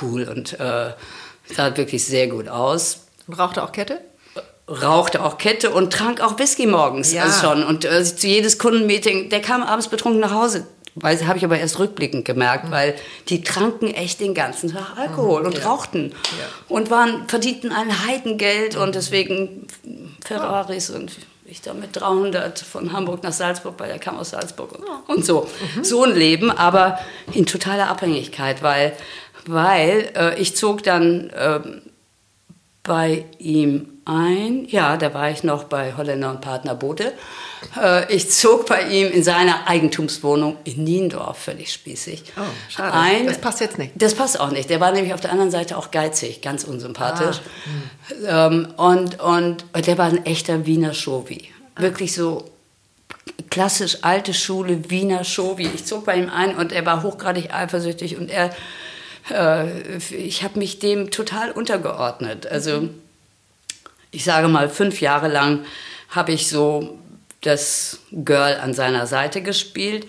cool 0.00 0.24
und 0.24 0.58
äh, 0.58 0.92
sah 1.54 1.76
wirklich 1.76 2.04
sehr 2.04 2.28
gut 2.28 2.48
aus. 2.48 3.06
Und 3.26 3.38
rauchte 3.38 3.62
auch 3.62 3.72
Kette? 3.72 4.00
Rauchte 4.66 5.24
auch 5.24 5.38
Kette 5.38 5.70
und 5.70 5.92
trank 5.92 6.20
auch 6.20 6.38
Whisky 6.38 6.66
morgens 6.66 7.12
ja. 7.12 7.24
also 7.24 7.40
schon. 7.40 7.64
Und 7.64 7.84
äh, 7.84 8.04
zu 8.04 8.26
jedes 8.26 8.58
Kundenmeeting, 8.58 9.28
der 9.30 9.40
kam 9.40 9.62
abends 9.62 9.88
betrunken 9.88 10.20
nach 10.20 10.32
Hause. 10.32 10.66
Habe 11.02 11.38
ich 11.38 11.44
aber 11.44 11.58
erst 11.58 11.78
rückblickend 11.78 12.24
gemerkt, 12.24 12.66
mhm. 12.66 12.70
weil 12.70 12.94
die 13.28 13.42
tranken 13.42 13.94
echt 13.94 14.20
den 14.20 14.34
ganzen 14.34 14.72
Tag 14.72 14.96
Alkohol 14.96 15.42
mhm. 15.42 15.46
und 15.46 15.58
ja. 15.58 15.64
rauchten 15.64 16.10
ja. 16.10 16.46
und 16.68 16.90
waren 16.90 17.28
verdienten 17.28 17.72
ein 17.72 18.06
Heidengeld 18.06 18.74
mhm. 18.74 18.82
und 18.82 18.94
deswegen 18.94 19.66
Ferraris 20.24 20.90
und 20.90 21.12
ich 21.50 21.62
da 21.62 21.74
mit 21.74 21.96
300 21.96 22.58
von 22.58 22.92
Hamburg 22.92 23.22
nach 23.22 23.32
Salzburg, 23.32 23.74
weil 23.78 23.90
er 23.90 23.98
kam 23.98 24.16
aus 24.16 24.30
Salzburg 24.30 24.72
und, 24.72 24.84
und 25.08 25.24
so. 25.24 25.48
Mhm. 25.76 25.84
So 25.84 26.04
ein 26.04 26.14
Leben, 26.14 26.50
aber 26.50 26.98
in 27.32 27.46
totaler 27.46 27.88
Abhängigkeit, 27.88 28.62
weil, 28.62 28.92
weil 29.46 30.10
äh, 30.14 30.40
ich 30.40 30.56
zog 30.56 30.82
dann 30.82 31.30
äh, 31.30 31.60
bei 32.82 33.24
ihm 33.38 33.97
ein, 34.08 34.66
ja, 34.68 34.96
da 34.96 35.12
war 35.12 35.30
ich 35.30 35.44
noch 35.44 35.64
bei 35.64 35.94
Holländer 35.94 36.30
und 36.30 36.40
Partner 36.40 36.74
Bote. 36.74 37.12
Äh, 37.78 38.10
ich 38.14 38.30
zog 38.30 38.66
bei 38.66 38.84
ihm 38.84 39.12
in 39.12 39.22
seiner 39.22 39.68
Eigentumswohnung 39.68 40.56
in 40.64 40.84
Niendorf, 40.84 41.36
völlig 41.38 41.70
spießig. 41.70 42.24
Oh, 42.38 42.40
schade. 42.70 42.94
Ein, 42.94 43.26
das 43.26 43.38
passt 43.38 43.60
jetzt 43.60 43.76
nicht. 43.76 43.92
Das 43.96 44.14
passt 44.14 44.40
auch 44.40 44.50
nicht. 44.50 44.70
Der 44.70 44.80
war 44.80 44.92
nämlich 44.92 45.12
auf 45.12 45.20
der 45.20 45.30
anderen 45.30 45.50
Seite 45.50 45.76
auch 45.76 45.90
geizig, 45.90 46.40
ganz 46.40 46.64
unsympathisch. 46.64 47.40
Ah. 48.26 48.46
Ähm, 48.46 48.68
und, 48.78 49.20
und 49.20 49.64
der 49.86 49.98
war 49.98 50.06
ein 50.06 50.24
echter 50.24 50.64
Wiener 50.64 50.94
Schowi. 50.94 51.50
Wirklich 51.76 52.14
so 52.14 52.50
klassisch 53.50 53.98
alte 54.02 54.32
Schule, 54.32 54.90
Wiener 54.90 55.22
Schowi. 55.22 55.68
Ich 55.74 55.84
zog 55.84 56.06
bei 56.06 56.16
ihm 56.16 56.30
ein 56.30 56.56
und 56.56 56.72
er 56.72 56.86
war 56.86 57.02
hochgradig 57.02 57.52
eifersüchtig 57.52 58.16
und 58.16 58.30
er, 58.30 58.50
äh, 59.30 59.98
ich 60.14 60.42
habe 60.44 60.58
mich 60.58 60.78
dem 60.78 61.10
total 61.10 61.50
untergeordnet. 61.50 62.46
Also 62.46 62.80
mhm 62.80 63.02
ich 64.10 64.24
sage 64.24 64.48
mal, 64.48 64.68
fünf 64.68 65.00
Jahre 65.00 65.28
lang 65.28 65.64
habe 66.10 66.32
ich 66.32 66.48
so 66.48 66.98
das 67.42 68.00
Girl 68.12 68.58
an 68.60 68.74
seiner 68.74 69.06
Seite 69.06 69.42
gespielt. 69.42 70.06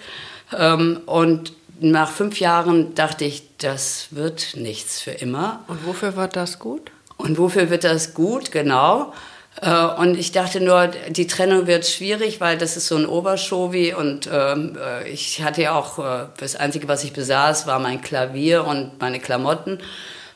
Ähm, 0.58 1.02
und 1.06 1.54
nach 1.80 2.10
fünf 2.10 2.40
Jahren 2.40 2.96
dachte 2.96 3.26
ich, 3.26 3.44
das 3.58 4.08
wird 4.12 4.56
nichts 4.56 5.02
für 5.02 5.12
immer. 5.12 5.64
Und 5.68 5.86
wofür 5.86 6.16
war 6.16 6.28
das 6.28 6.60
gut? 6.60 6.92
Und 7.18 7.38
wofür 7.38 7.70
wird 7.70 7.84
das 7.84 8.14
gut, 8.14 8.52
genau. 8.52 9.14
Äh, 9.62 9.86
und 9.86 10.18
ich 10.18 10.32
dachte 10.32 10.62
nur, 10.62 10.88
die 11.10 11.28
Trennung 11.28 11.68
wird 11.68 11.86
schwierig, 11.86 12.40
weil 12.40 12.58
das 12.58 12.78
ist 12.78 12.88
so 12.88 12.96
ein 12.96 13.06
Oberschowi 13.06 13.94
und 13.94 14.30
ähm, 14.32 14.78
äh, 14.82 15.10
ich 15.10 15.42
hatte 15.44 15.64
ja 15.64 15.76
auch, 15.76 16.00
äh, 16.00 16.28
das 16.38 16.56
Einzige, 16.56 16.88
was 16.88 17.04
ich 17.04 17.14
besaß, 17.14 17.68
war 17.68 17.80
mein 17.80 18.02
Klavier 18.02 18.66
und 18.66 19.00
meine 19.00 19.20
Klamotten 19.20 19.80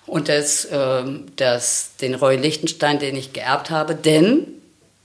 und 0.06 0.30
das, 0.30 0.66
äh, 0.66 1.04
das, 1.36 1.96
den 2.02 2.16
Roy 2.16 2.36
Lichtenstein, 2.36 3.00
den 3.00 3.16
ich 3.16 3.34
geerbt 3.34 3.70
habe, 3.70 3.96
denn, 3.96 4.48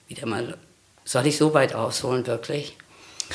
wieder 0.08 0.26
mal, 0.26 0.56
soll 1.04 1.26
ich 1.26 1.36
so 1.38 1.54
weit 1.54 1.74
ausholen, 1.74 2.26
wirklich? 2.26 2.76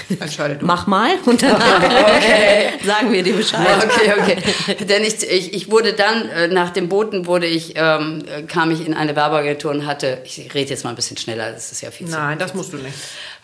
Entscheide 0.20 0.56
du. 0.56 0.66
Mach 0.66 0.88
mal 0.88 1.12
und 1.26 1.42
dann 1.42 1.56
okay. 1.56 2.70
sagen 2.84 3.12
wir 3.12 3.24
dir 3.24 3.36
Bescheid. 3.36 3.68
Okay, 3.78 4.14
okay. 4.20 4.86
Denn 4.86 5.04
ich, 5.04 5.24
ich, 5.24 5.54
ich 5.54 5.72
wurde 5.72 5.94
dann, 5.94 6.30
äh, 6.30 6.48
nach 6.48 6.72
dem 6.72 6.90
Boten 6.90 7.26
wurde 7.26 7.46
ich, 7.46 7.74
ähm, 7.76 8.24
kam 8.48 8.72
ich 8.72 8.86
in 8.86 8.94
eine 8.94 9.16
Werbeagentur 9.16 9.72
und 9.72 9.86
hatte, 9.86 10.20
ich 10.26 10.54
rede 10.54 10.72
jetzt 10.72 10.84
mal 10.84 10.92
ein 10.92 10.96
bisschen 10.96 11.18
schneller, 11.18 11.52
das 11.52 11.72
ist 11.72 11.82
ja 11.82 11.92
viel 11.92 12.08
zu 12.08 12.14
Nein, 12.14 12.40
das 12.40 12.54
musst 12.54 12.74
du 12.74 12.78
nicht. 12.78 12.96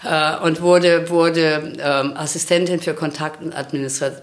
Äh, 0.03 0.37
und 0.37 0.61
wurde, 0.61 1.09
wurde 1.09 1.73
ähm, 1.79 2.13
Assistentin 2.15 2.79
für 2.79 2.93
Kontakt 2.93 3.41
und 3.41 3.53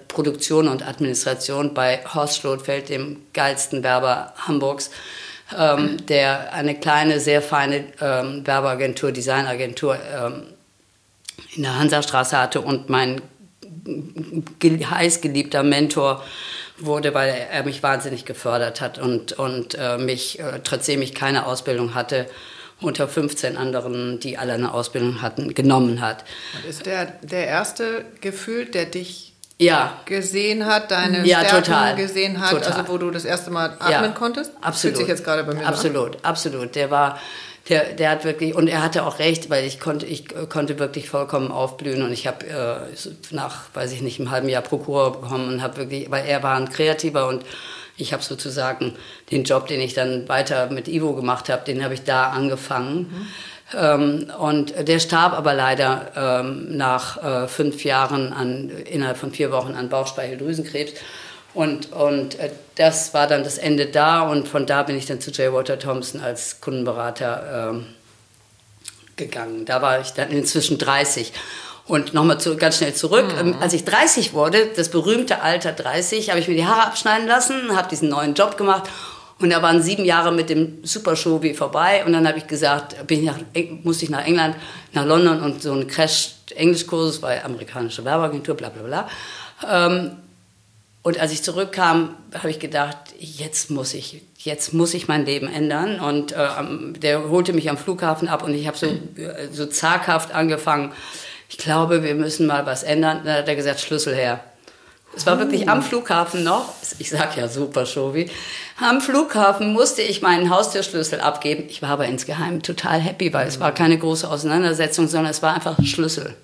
Produktion 0.08 0.68
und 0.68 0.86
Administration 0.86 1.74
bei 1.74 2.00
Horst 2.12 2.38
Schlotfeld, 2.38 2.88
dem 2.88 3.22
geilsten 3.32 3.82
Werber 3.82 4.34
Hamburgs. 4.38 4.90
Ähm, 5.56 6.04
der 6.08 6.52
eine 6.52 6.74
kleine, 6.74 7.20
sehr 7.20 7.40
feine 7.40 7.84
ähm, 8.00 8.44
Werbeagentur, 8.44 9.12
Designagentur 9.12 9.96
ähm, 10.12 10.42
in 11.56 11.62
der 11.62 11.78
Hansastraße 11.78 12.38
hatte 12.38 12.60
und 12.60 12.88
mein 12.88 13.20
heißgeliebter 13.86 15.62
Mentor 15.62 16.24
wurde, 16.78 17.14
weil 17.14 17.34
er 17.50 17.64
mich 17.64 17.82
wahnsinnig 17.82 18.24
gefördert 18.24 18.80
hat 18.80 18.98
und, 18.98 19.32
und 19.32 19.76
äh, 19.78 19.98
mich, 19.98 20.40
äh, 20.40 20.60
trotzdem 20.62 21.02
ich 21.02 21.14
keine 21.14 21.46
Ausbildung 21.46 21.94
hatte, 21.94 22.26
unter 22.80 23.08
15 23.08 23.56
anderen, 23.56 24.20
die 24.20 24.36
alle 24.36 24.52
eine 24.52 24.74
Ausbildung 24.74 25.22
hatten, 25.22 25.54
genommen 25.54 26.00
hat. 26.02 26.24
Und 26.54 26.68
ist 26.68 26.84
der 26.84 27.06
der 27.22 27.46
erste 27.46 28.04
gefühlt, 28.20 28.74
der 28.74 28.84
dich 28.84 29.32
ja. 29.58 29.98
gesehen 30.04 30.66
hat, 30.66 30.90
deine 30.90 31.26
ja, 31.26 31.40
Stärken 31.40 31.64
total. 31.64 31.96
gesehen 31.96 32.40
hat, 32.40 32.50
total. 32.50 32.72
also 32.72 32.92
wo 32.92 32.98
du 32.98 33.10
das 33.10 33.24
erste 33.24 33.50
Mal 33.50 33.70
atmen 33.78 33.90
ja, 33.90 34.08
konntest? 34.08 34.52
Absolut. 34.60 34.96
Fühlt 34.96 34.96
sich 34.98 35.08
jetzt 35.08 35.24
gerade 35.24 35.44
bei 35.44 35.54
mir 35.54 35.66
Absolut, 35.66 36.16
an. 36.16 36.24
absolut. 36.24 36.74
Der 36.74 36.90
war 36.90 37.18
der, 37.68 37.92
der 37.94 38.10
hat 38.10 38.24
wirklich, 38.24 38.54
und 38.54 38.68
er 38.68 38.82
hatte 38.82 39.04
auch 39.04 39.18
recht, 39.18 39.50
weil 39.50 39.64
ich 39.64 39.80
konnte, 39.80 40.06
ich 40.06 40.24
konnte 40.48 40.78
wirklich 40.78 41.08
vollkommen 41.08 41.50
aufblühen 41.50 42.02
und 42.02 42.12
ich 42.12 42.26
habe 42.26 42.46
äh, 42.46 43.34
nach, 43.34 43.64
weiß 43.74 43.92
ich 43.92 44.02
nicht, 44.02 44.20
einem 44.20 44.30
halben 44.30 44.48
Jahr 44.48 44.62
Prokura 44.62 45.10
bekommen 45.10 45.48
und 45.48 45.62
habe 45.62 45.78
wirklich, 45.78 46.10
weil 46.10 46.26
er 46.26 46.42
war 46.42 46.56
ein 46.56 46.70
Kreativer 46.70 47.26
und 47.28 47.44
ich 47.96 48.12
habe 48.12 48.22
sozusagen 48.22 48.94
den 49.30 49.44
Job, 49.44 49.66
den 49.66 49.80
ich 49.80 49.94
dann 49.94 50.28
weiter 50.28 50.70
mit 50.70 50.86
Ivo 50.86 51.14
gemacht 51.14 51.48
habe, 51.48 51.64
den 51.64 51.82
habe 51.82 51.94
ich 51.94 52.04
da 52.04 52.30
angefangen. 52.30 52.98
Mhm. 52.98 53.26
Ähm, 53.74 54.26
und 54.38 54.74
der 54.86 55.00
starb 55.00 55.32
aber 55.32 55.54
leider 55.54 56.12
ähm, 56.14 56.76
nach 56.76 57.22
äh, 57.22 57.48
fünf 57.48 57.84
Jahren 57.84 58.32
an, 58.32 58.70
innerhalb 58.70 59.16
von 59.16 59.32
vier 59.32 59.50
Wochen 59.50 59.74
an 59.74 59.88
Bauchspeicheldrüsenkrebs. 59.88 60.92
Und, 61.56 61.90
und 61.90 62.38
äh, 62.38 62.50
das 62.74 63.14
war 63.14 63.26
dann 63.26 63.42
das 63.42 63.56
Ende 63.56 63.86
da 63.86 64.28
und 64.28 64.46
von 64.46 64.66
da 64.66 64.82
bin 64.82 64.94
ich 64.98 65.06
dann 65.06 65.22
zu 65.22 65.30
J. 65.30 65.54
Walter 65.54 65.78
Thompson 65.78 66.20
als 66.20 66.60
Kundenberater 66.60 67.70
ähm, 67.70 67.86
gegangen. 69.16 69.64
Da 69.64 69.80
war 69.80 69.98
ich 69.98 70.10
dann 70.10 70.30
inzwischen 70.30 70.76
30. 70.76 71.32
Und 71.86 72.12
nochmal 72.12 72.38
zu, 72.38 72.56
ganz 72.56 72.76
schnell 72.76 72.92
zurück. 72.92 73.32
Mhm. 73.42 73.56
Als 73.58 73.72
ich 73.72 73.86
30 73.86 74.34
wurde, 74.34 74.66
das 74.76 74.90
berühmte 74.90 75.40
Alter 75.40 75.72
30, 75.72 76.28
habe 76.28 76.40
ich 76.40 76.46
mir 76.46 76.56
die 76.56 76.66
Haare 76.66 76.88
abschneiden 76.88 77.26
lassen, 77.26 77.74
habe 77.74 77.88
diesen 77.88 78.10
neuen 78.10 78.34
Job 78.34 78.58
gemacht 78.58 78.90
und 79.38 79.48
da 79.48 79.62
waren 79.62 79.82
sieben 79.82 80.04
Jahre 80.04 80.32
mit 80.32 80.50
dem 80.50 80.84
Super 80.84 81.16
Show 81.16 81.42
wie 81.42 81.54
vorbei. 81.54 82.04
Und 82.04 82.12
dann 82.12 82.28
habe 82.28 82.36
ich 82.36 82.46
gesagt, 82.46 83.06
bin 83.06 83.20
ich 83.20 83.24
nach, 83.24 83.38
musste 83.82 84.04
ich 84.04 84.10
nach 84.10 84.26
England, 84.26 84.56
nach 84.92 85.06
London 85.06 85.40
und 85.40 85.62
so 85.62 85.72
einen 85.72 85.86
Crash-Englischkurs 85.86 87.22
bei 87.22 87.42
amerikanischer 87.42 88.04
Werbeagentur, 88.04 88.56
bla 88.56 88.68
bla 88.68 88.82
bla. 88.82 89.08
Ähm, 89.66 90.16
und 91.06 91.20
als 91.20 91.30
ich 91.30 91.44
zurückkam, 91.44 92.16
habe 92.34 92.50
ich 92.50 92.58
gedacht, 92.58 92.96
jetzt 93.20 93.70
muss 93.70 93.94
ich, 93.94 94.22
jetzt 94.38 94.74
muss 94.74 94.92
ich 94.92 95.06
mein 95.06 95.24
Leben 95.24 95.46
ändern. 95.46 96.00
Und 96.00 96.32
äh, 96.32 96.48
der 96.98 97.28
holte 97.28 97.52
mich 97.52 97.70
am 97.70 97.76
Flughafen 97.76 98.26
ab 98.26 98.42
und 98.42 98.52
ich 98.54 98.66
habe 98.66 98.76
so, 98.76 98.88
so 99.52 99.66
zaghaft 99.66 100.34
angefangen. 100.34 100.90
Ich 101.48 101.58
glaube, 101.58 102.02
wir 102.02 102.16
müssen 102.16 102.48
mal 102.48 102.66
was 102.66 102.82
ändern. 102.82 103.20
Dann 103.24 103.36
hat 103.36 103.46
er 103.46 103.54
gesagt, 103.54 103.78
Schlüssel 103.78 104.16
her. 104.16 104.40
Es 105.16 105.24
war 105.24 105.38
wirklich 105.38 105.66
am 105.68 105.82
Flughafen 105.82 106.44
noch, 106.44 106.74
ich 106.98 107.08
sag 107.08 107.38
ja 107.38 107.48
super 107.48 107.86
Shovi, 107.86 108.30
am 108.78 109.00
Flughafen 109.00 109.72
musste 109.72 110.02
ich 110.02 110.20
meinen 110.20 110.50
Haustürschlüssel 110.50 111.20
abgeben. 111.20 111.64
Ich 111.70 111.80
war 111.80 111.88
aber 111.88 112.04
insgeheim 112.04 112.62
total 112.62 113.00
happy, 113.00 113.32
weil 113.32 113.48
es 113.48 113.58
war 113.58 113.72
keine 113.72 113.96
große 113.96 114.28
Auseinandersetzung, 114.28 115.08
sondern 115.08 115.30
es 115.30 115.42
war 115.42 115.54
einfach 115.54 115.82
Schlüssel. 115.82 116.36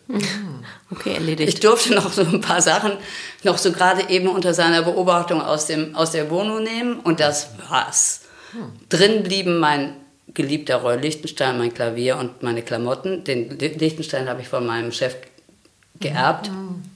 Okay, 0.90 1.14
erledigt. 1.14 1.48
Ich 1.50 1.60
durfte 1.60 1.94
noch 1.94 2.12
so 2.12 2.22
ein 2.22 2.40
paar 2.40 2.62
Sachen 2.62 2.92
noch 3.44 3.58
so 3.58 3.72
gerade 3.72 4.08
eben 4.08 4.28
unter 4.28 4.54
seiner 4.54 4.82
Beobachtung 4.82 5.42
aus, 5.42 5.66
dem, 5.66 5.94
aus 5.94 6.12
der 6.12 6.30
Wohnung 6.30 6.62
nehmen 6.62 7.00
und 7.00 7.20
das 7.20 7.50
war's. 7.68 8.22
Drin 8.88 9.22
blieben 9.22 9.58
mein 9.58 9.96
geliebter 10.32 10.76
Roy 10.76 10.96
Lichtenstein, 10.96 11.58
mein 11.58 11.74
Klavier 11.74 12.16
und 12.16 12.42
meine 12.42 12.62
Klamotten. 12.62 13.24
Den 13.24 13.58
Lichtenstein 13.58 14.28
habe 14.28 14.40
ich 14.40 14.48
von 14.48 14.66
meinem 14.66 14.92
Chef 14.92 15.16
geerbt. 16.00 16.50
Mhm 16.50 16.91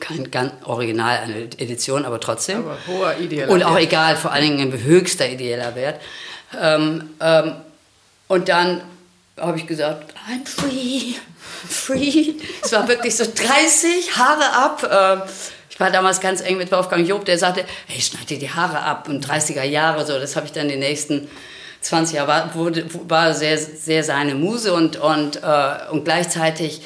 kein 0.00 0.30
ganz 0.30 0.52
original 0.64 1.18
eine 1.18 1.42
Edition, 1.58 2.04
aber 2.04 2.20
trotzdem. 2.20 2.58
Aber 2.58 2.78
hoher 2.86 3.18
ideeller 3.18 3.50
Und 3.50 3.62
auch 3.62 3.74
Wert. 3.74 3.84
egal, 3.84 4.16
vor 4.16 4.32
allen 4.32 4.42
Dingen 4.42 4.72
ein 4.72 4.82
höchster 4.82 5.28
ideeller 5.28 5.74
Wert. 5.74 6.00
Ähm, 6.60 7.10
ähm, 7.20 7.52
und 8.28 8.48
dann 8.48 8.82
habe 9.38 9.58
ich 9.58 9.66
gesagt, 9.66 10.14
I'm 10.28 10.46
free, 10.46 11.14
free. 11.68 12.34
Es 12.62 12.72
war 12.72 12.88
wirklich 12.88 13.16
so 13.16 13.24
30, 13.24 14.16
Haare 14.16 14.52
ab. 14.52 14.82
Äh, 15.24 15.28
ich 15.70 15.78
war 15.80 15.90
damals 15.90 16.20
ganz 16.20 16.40
eng 16.40 16.56
mit 16.56 16.72
Wolfgang 16.72 17.06
Job, 17.06 17.24
der 17.24 17.38
sagte, 17.38 17.64
hey, 17.86 18.00
schneid 18.00 18.30
dir 18.30 18.38
die 18.38 18.50
Haare 18.50 18.80
ab. 18.80 19.08
Und 19.08 19.26
30er 19.26 19.62
Jahre, 19.62 20.06
so, 20.06 20.18
das 20.18 20.36
habe 20.36 20.46
ich 20.46 20.52
dann 20.52 20.68
die 20.68 20.76
nächsten 20.76 21.28
20 21.82 22.16
Jahre, 22.16 22.28
war, 22.28 22.54
wurde, 22.54 22.86
war 23.08 23.34
sehr, 23.34 23.58
sehr 23.58 24.02
seine 24.02 24.34
Muse 24.34 24.72
und, 24.72 24.96
und, 24.96 25.42
äh, 25.42 25.90
und 25.90 26.04
gleichzeitig 26.04 26.80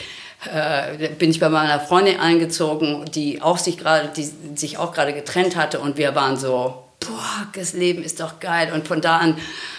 äh, 0.47 1.09
bin 1.11 1.31
ich 1.31 1.41
bei 1.41 1.49
meiner 1.49 1.81
Freundin 1.81 2.19
eingezogen, 2.19 3.05
die 3.07 3.43
auch 3.43 3.59
sich 3.59 3.79
gerade, 3.79 4.09
die 4.17 4.31
sich 4.57 4.79
auch 4.79 4.93
gerade 4.93 5.13
getrennt 5.13 5.57
hatte 5.57 5.81
und 5.81 5.99
wir 5.99 6.15
waren 6.15 6.37
so, 6.37 6.85
boah, 7.01 7.47
das 7.55 7.73
Leben 7.73 8.03
ist 8.03 8.21
doch 8.21 8.41
geil. 8.41 8.73
Und 8.73 8.87
von 8.87 9.01
da 9.01 9.19
an 9.19 9.39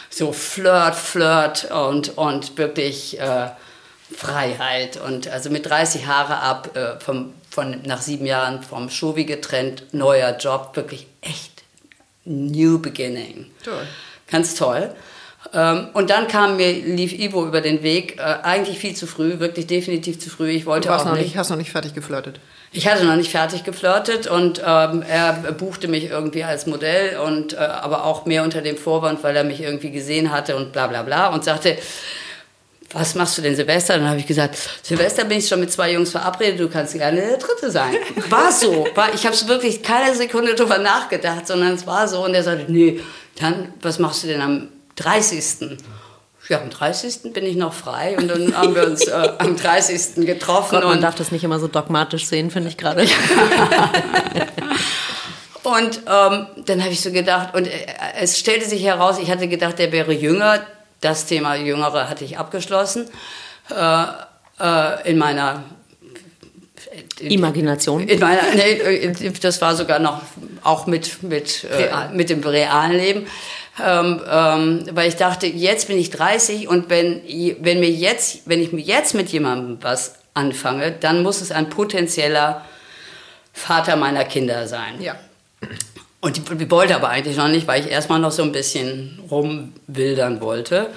so 0.10 0.32
Flirt, 0.34 0.96
Flirt 0.96 1.72
und, 1.72 2.18
und 2.18 2.58
wirklich 2.58 3.20
äh, 3.20 3.50
Freiheit. 4.16 4.98
Und 4.98 5.28
also 5.28 5.50
mit 5.50 5.66
30 5.68 6.06
Haare 6.06 6.38
ab, 6.38 6.76
äh, 6.76 7.00
vom, 7.00 7.34
von, 7.50 7.82
nach 7.84 8.02
sieben 8.02 8.26
Jahren 8.26 8.62
vom 8.62 8.90
Shovi 8.90 9.26
getrennt, 9.26 9.86
neuer 9.94 10.38
Job, 10.38 10.76
wirklich 10.76 11.08
echt 11.22 11.64
new 12.26 12.80
beginning. 12.80 13.50
Toll. 13.64 13.88
Ganz 14.30 14.56
toll. 14.56 14.94
Ähm, 15.54 15.90
und 15.94 16.10
dann 16.10 16.28
kam 16.28 16.58
mir, 16.58 16.72
lief 16.72 17.14
Ivo 17.14 17.46
über 17.46 17.62
den 17.62 17.84
Weg, 17.84 18.18
äh, 18.18 18.22
eigentlich 18.22 18.78
viel 18.78 18.96
zu 18.96 19.08
früh, 19.08 19.40
wirklich 19.40 19.68
definitiv 19.68 20.20
zu 20.20 20.30
früh. 20.30 20.50
Ich 20.52 20.66
wollte 20.66 20.88
du 20.88 20.94
warst 20.94 21.06
auch 21.06 21.10
noch 21.10 21.18
nicht. 21.18 21.26
nicht. 21.26 21.38
Hast 21.38 21.50
noch 21.50 21.58
nicht 21.58 21.72
fertig 21.72 21.94
geflirtet? 21.94 22.40
Ich 22.72 22.88
hatte 22.88 23.04
noch 23.04 23.16
nicht 23.16 23.32
fertig 23.32 23.64
geflirtet 23.64 24.28
und 24.28 24.62
ähm, 24.66 25.04
er 25.06 25.34
buchte 25.58 25.90
mich 25.90 26.06
irgendwie 26.06 26.46
als 26.46 26.68
Modell 26.68 27.18
und 27.18 27.54
äh, 27.54 27.58
aber 27.58 28.06
auch 28.06 28.26
mehr 28.26 28.44
unter 28.44 28.62
dem 28.62 28.78
Vorwand, 28.78 29.24
weil 29.24 29.36
er 29.36 29.44
mich 29.44 29.62
irgendwie 29.62 29.92
gesehen 29.92 30.32
hatte 30.32 30.56
und 30.56 30.72
bla 30.72 30.88
bla 30.88 31.04
bla 31.04 31.28
und 31.28 31.44
sagte, 31.44 31.78
was 32.94 33.16
machst 33.16 33.38
du 33.38 33.42
denn 33.42 33.56
Silvester? 33.56 33.98
Dann 33.98 34.08
habe 34.08 34.20
ich 34.20 34.28
gesagt, 34.28 34.58
Silvester 34.84 35.26
bin 35.26 35.40
ich 35.40 35.48
schon 35.48 35.60
mit 35.60 35.72
zwei 35.72 35.94
Jungs 35.94 36.12
verabredet, 36.12 36.60
du 36.60 36.70
kannst 36.70 36.94
gerne 36.94 37.20
der 37.20 37.38
Dritte 37.38 37.72
sein. 37.72 37.96
War 38.30 38.52
so. 38.52 38.88
War, 38.96 39.14
ich 39.14 39.26
habe 39.26 39.36
es 39.36 39.48
wirklich 39.48 39.82
keine 39.82 40.16
Sekunde 40.16 40.56
drüber 40.56 40.78
nachgedacht, 40.78 41.48
sondern 41.48 41.74
es 41.74 41.88
war 41.88 42.08
so. 42.08 42.24
Und 42.24 42.34
er 42.34 42.44
sagte, 42.44 42.72
nee, 42.72 43.00
dann, 43.40 43.74
was 43.82 44.00
machst 44.00 44.24
du 44.24 44.28
denn 44.28 44.42
am 44.42 44.70
30.? 44.96 45.78
Ja, 46.50 46.60
am 46.62 46.70
30. 46.70 47.34
bin 47.34 47.46
ich 47.46 47.56
noch 47.56 47.74
frei 47.74 48.18
und 48.18 48.28
dann 48.28 48.58
haben 48.58 48.76
wir 48.76 48.86
uns 48.86 49.08
äh, 49.08 49.32
am 49.38 49.56
30. 49.56 50.26
getroffen. 50.26 50.72
Gott, 50.72 50.84
man 50.84 50.98
und 50.98 51.02
darf 51.02 51.16
das 51.16 51.32
nicht 51.32 51.44
immer 51.44 51.60
so 51.60 51.68
dogmatisch 51.68 52.26
sehen, 52.26 52.52
finde 52.52 52.70
ich 52.70 52.78
gerade. 52.78 53.08
Und 55.64 56.02
ähm, 56.08 56.48
dann 56.66 56.82
habe 56.82 56.90
ich 56.92 57.02
so 57.02 57.12
gedacht, 57.12 57.54
und 57.54 57.68
äh, 57.68 57.86
es 58.20 58.40
stellte 58.40 58.68
sich 58.68 58.84
heraus, 58.84 59.20
ich 59.20 59.30
hatte 59.30 59.48
gedacht, 59.48 59.78
der 59.78 59.92
wäre 59.92 60.12
jünger. 60.12 60.60
Das 61.02 61.28
Thema 61.28 61.56
Jüngere 61.56 62.10
hatte 62.10 62.26
ich 62.26 62.38
abgeschlossen. 62.38 63.08
Äh, 63.70 64.06
äh, 64.60 65.10
in 65.10 65.18
meiner 65.18 65.64
Imagination. 67.20 68.08
In 68.08 68.20
meiner, 68.20 68.42
nee, 68.56 69.12
das 69.42 69.62
war 69.62 69.76
sogar 69.76 70.00
noch 70.00 70.22
auch 70.64 70.88
mit, 70.88 71.24
mit, 71.24 71.64
äh, 71.64 71.90
mit 72.14 72.30
dem 72.30 72.42
realen 72.42 72.98
Leben. 72.98 73.28
Ähm, 73.80 74.22
ähm, 74.30 74.86
weil 74.92 75.08
ich 75.08 75.16
dachte, 75.16 75.48
jetzt 75.48 75.88
bin 75.88 75.98
ich 75.98 76.10
30 76.10 76.68
und 76.68 76.90
wenn, 76.90 77.22
wenn, 77.62 77.80
mir 77.80 77.90
jetzt, 77.90 78.42
wenn 78.46 78.62
ich 78.62 78.74
mir 78.74 78.82
jetzt 78.82 79.16
mit 79.16 79.30
jemandem 79.30 79.78
was 79.82 80.16
anfange, 80.34 80.92
dann 80.92 81.24
muss 81.24 81.42
es 81.42 81.52
ein 81.52 81.70
potenzieller 81.70 82.66
Vater 83.54 83.96
meiner 83.96 84.26
Kinder 84.26 84.68
sein. 84.68 85.02
Ja. 85.02 85.16
Und 86.20 86.38
die, 86.38 86.56
die 86.56 86.70
wollte 86.70 86.96
aber 86.96 87.10
eigentlich 87.10 87.38
noch 87.38 87.48
nicht, 87.48 87.66
weil 87.68 87.82
ich 87.82 87.92
erstmal 87.92 88.20
noch 88.20 88.32
so 88.32 88.44
ein 88.44 88.52
bisschen 88.52 89.20
rumwildern 89.30 90.42
wollte. 90.42 90.90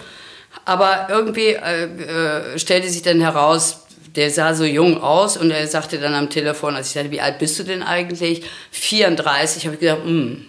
Aber 0.65 1.09
irgendwie 1.11 1.55
äh, 1.55 1.85
äh, 1.85 2.59
stellte 2.59 2.89
sich 2.89 3.03
dann 3.03 3.21
heraus, 3.21 3.81
der 4.17 4.31
sah 4.31 4.55
so 4.55 4.65
jung 4.65 5.03
aus 5.03 5.37
und 5.37 5.51
er 5.51 5.67
sagte 5.67 5.99
dann 5.99 6.15
am 6.15 6.31
Telefon, 6.31 6.77
als 6.77 6.89
ich 6.89 6.95
sagte, 6.95 7.11
wie 7.11 7.21
alt 7.21 7.39
bist 7.39 7.59
du 7.59 7.65
denn 7.65 7.83
eigentlich? 7.83 8.45
34. 8.71 9.65
Habe 9.65 9.75
ich 9.75 9.81
gedacht, 9.81 10.05
hm, 10.05 10.45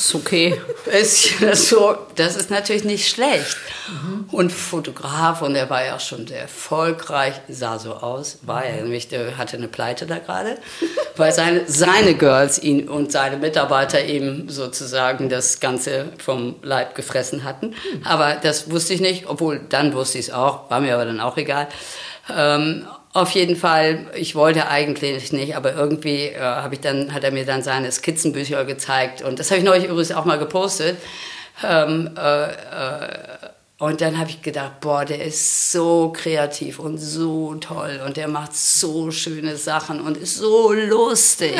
ist 0.00 0.14
okay. 0.14 0.60
Ist 0.90 1.68
so, 1.68 1.96
das 2.16 2.36
ist 2.36 2.50
natürlich 2.50 2.84
nicht 2.84 3.08
schlecht. 3.08 3.56
Mhm. 3.88 4.24
Und 4.30 4.52
Fotograf, 4.52 5.42
und 5.42 5.54
er 5.54 5.70
war 5.70 5.84
ja 5.84 5.96
auch 5.96 6.00
schon 6.00 6.26
sehr 6.26 6.40
erfolgreich, 6.42 7.34
sah 7.48 7.78
so 7.78 7.94
aus, 7.94 8.38
war 8.42 8.64
er 8.64 8.82
nämlich, 8.82 9.08
der 9.08 9.36
hatte 9.38 9.56
eine 9.56 9.68
Pleite 9.68 10.06
da 10.06 10.18
gerade, 10.18 10.58
weil 11.16 11.32
seine, 11.32 11.62
seine 11.66 12.14
Girls 12.14 12.58
ihn 12.58 12.88
und 12.88 13.12
seine 13.12 13.36
Mitarbeiter 13.36 14.04
ihm 14.04 14.48
sozusagen 14.48 15.28
das 15.28 15.60
Ganze 15.60 16.12
vom 16.18 16.56
Leib 16.62 16.94
gefressen 16.94 17.44
hatten. 17.44 17.74
Aber 18.04 18.36
das 18.42 18.70
wusste 18.70 18.94
ich 18.94 19.00
nicht, 19.00 19.26
obwohl 19.28 19.60
dann 19.68 19.92
wusste 19.92 20.18
ich 20.18 20.28
es 20.28 20.32
auch, 20.32 20.70
war 20.70 20.80
mir 20.80 20.94
aber 20.94 21.04
dann 21.04 21.20
auch 21.20 21.36
egal. 21.36 21.68
Ähm, 22.34 22.86
auf 23.12 23.32
jeden 23.32 23.56
Fall, 23.56 24.06
ich 24.14 24.34
wollte 24.36 24.68
eigentlich 24.68 25.32
nicht, 25.32 25.56
aber 25.56 25.74
irgendwie 25.74 26.26
äh, 26.26 26.38
habe 26.38 26.74
ich 26.74 26.80
dann, 26.80 27.12
hat 27.12 27.24
er 27.24 27.32
mir 27.32 27.44
dann 27.44 27.62
seine 27.62 27.90
Skizzenbücher 27.90 28.64
gezeigt 28.64 29.22
und 29.22 29.38
das 29.38 29.50
habe 29.50 29.58
ich 29.58 29.64
neulich 29.64 29.84
übrigens 29.84 30.12
auch 30.12 30.24
mal 30.24 30.38
gepostet. 30.38 30.96
Ähm, 31.64 32.10
äh, 32.16 32.44
äh, 32.44 33.08
und 33.78 34.00
dann 34.02 34.18
habe 34.18 34.30
ich 34.30 34.42
gedacht, 34.42 34.80
boah, 34.80 35.04
der 35.04 35.24
ist 35.24 35.72
so 35.72 36.12
kreativ 36.14 36.78
und 36.78 36.98
so 36.98 37.54
toll 37.54 38.00
und 38.06 38.16
der 38.16 38.28
macht 38.28 38.54
so 38.54 39.10
schöne 39.10 39.56
Sachen 39.56 40.00
und 40.00 40.16
ist 40.16 40.36
so 40.36 40.72
lustig. 40.72 41.54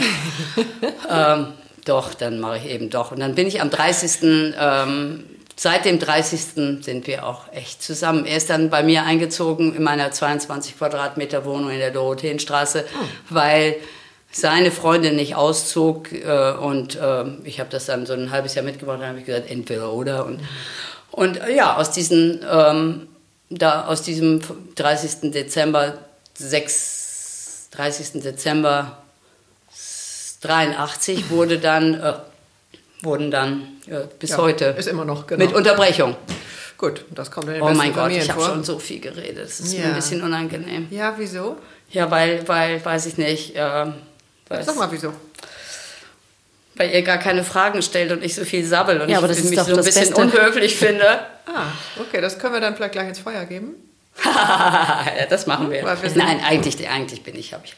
ähm, 1.10 1.48
doch, 1.84 2.14
dann 2.14 2.38
mache 2.38 2.58
ich 2.58 2.66
eben 2.66 2.90
doch. 2.90 3.10
Und 3.10 3.20
dann 3.20 3.34
bin 3.34 3.46
ich 3.46 3.60
am 3.60 3.70
30. 3.70 4.54
Ähm, 4.56 5.24
seit 5.60 5.84
dem 5.84 5.98
30. 5.98 6.82
sind 6.82 7.06
wir 7.06 7.26
auch 7.26 7.52
echt 7.52 7.82
zusammen. 7.82 8.24
Er 8.24 8.38
ist 8.38 8.48
dann 8.48 8.70
bei 8.70 8.82
mir 8.82 9.02
eingezogen 9.02 9.76
in 9.76 9.82
meiner 9.82 10.10
22 10.10 10.78
Quadratmeter 10.78 11.44
Wohnung 11.44 11.68
in 11.68 11.78
der 11.78 11.90
Dorotheenstraße, 11.90 12.86
oh. 12.88 13.04
weil 13.28 13.76
seine 14.32 14.70
Freundin 14.70 15.16
nicht 15.16 15.34
auszog 15.34 16.12
äh, 16.12 16.52
und 16.52 16.96
äh, 16.96 17.24
ich 17.44 17.60
habe 17.60 17.68
das 17.68 17.84
dann 17.84 18.06
so 18.06 18.14
ein 18.14 18.30
halbes 18.30 18.54
Jahr 18.54 18.64
mitgebracht, 18.64 19.00
dann 19.02 19.08
habe 19.08 19.18
ich 19.18 19.26
gesagt, 19.26 19.50
entweder 19.50 19.92
oder 19.92 20.24
und, 20.24 20.40
und 21.10 21.36
äh, 21.42 21.54
ja, 21.54 21.76
aus 21.76 21.90
diesen, 21.90 22.42
ähm, 22.50 23.08
da, 23.50 23.84
aus 23.84 24.00
diesem 24.00 24.40
30. 24.76 25.30
Dezember, 25.30 25.98
6, 26.38 27.68
30. 27.72 28.22
Dezember 28.22 28.96
83 30.40 31.28
wurde 31.28 31.58
dann, 31.58 32.00
äh, 32.00 32.14
wurden 33.02 33.30
dann 33.30 33.68
ja, 33.86 34.00
bis 34.18 34.30
ja, 34.30 34.38
heute. 34.38 34.66
Ist 34.78 34.88
immer 34.88 35.04
noch, 35.04 35.26
genau. 35.26 35.44
Mit 35.44 35.54
Unterbrechung. 35.54 36.16
Gut, 36.76 37.04
das 37.10 37.30
kommt 37.30 37.48
in 37.48 37.54
den 37.54 37.62
Oh 37.62 37.70
mein 37.70 37.92
Gott, 37.92 38.10
ich 38.10 38.30
habe 38.30 38.40
schon 38.40 38.64
so 38.64 38.78
viel 38.78 39.00
geredet. 39.00 39.44
Das 39.44 39.60
ist 39.60 39.72
ja. 39.74 39.80
mir 39.80 39.86
ein 39.88 39.94
bisschen 39.96 40.22
unangenehm. 40.22 40.86
Ja, 40.90 41.14
wieso? 41.18 41.58
Ja, 41.90 42.10
weil, 42.10 42.46
weil 42.48 42.82
weiß 42.82 43.06
ich 43.06 43.18
nicht. 43.18 43.54
Äh, 43.54 43.86
Sag 44.48 44.76
mal, 44.76 44.90
wieso? 44.90 45.12
Weil 46.76 46.90
ihr 46.92 47.02
gar 47.02 47.18
keine 47.18 47.44
Fragen 47.44 47.82
stellt 47.82 48.10
und 48.12 48.24
ich 48.24 48.34
so 48.34 48.44
viel 48.44 48.64
sabbel 48.64 49.00
und 49.00 49.10
ja, 49.10 49.18
aber 49.18 49.28
ich 49.28 49.36
das 49.36 49.44
ist 49.44 49.50
mich 49.50 49.58
doch 49.58 49.66
so 49.66 49.76
ein 49.76 49.84
bisschen 49.84 50.14
Beste. 50.14 50.22
unhöflich 50.22 50.76
finde. 50.76 51.06
ah, 51.46 51.66
okay, 52.00 52.20
das 52.22 52.38
können 52.38 52.54
wir 52.54 52.60
dann 52.60 52.74
vielleicht 52.74 52.92
gleich 52.92 53.08
ins 53.08 53.18
Feuer 53.18 53.44
geben. 53.44 53.74
ja, 54.24 55.26
das 55.28 55.46
machen 55.46 55.70
wir. 55.70 55.84
wir 55.84 56.10
Nein, 56.14 56.40
eigentlich, 56.42 56.88
eigentlich 56.88 57.22
bin 57.22 57.36
ich, 57.36 57.54
ich, 57.62 57.76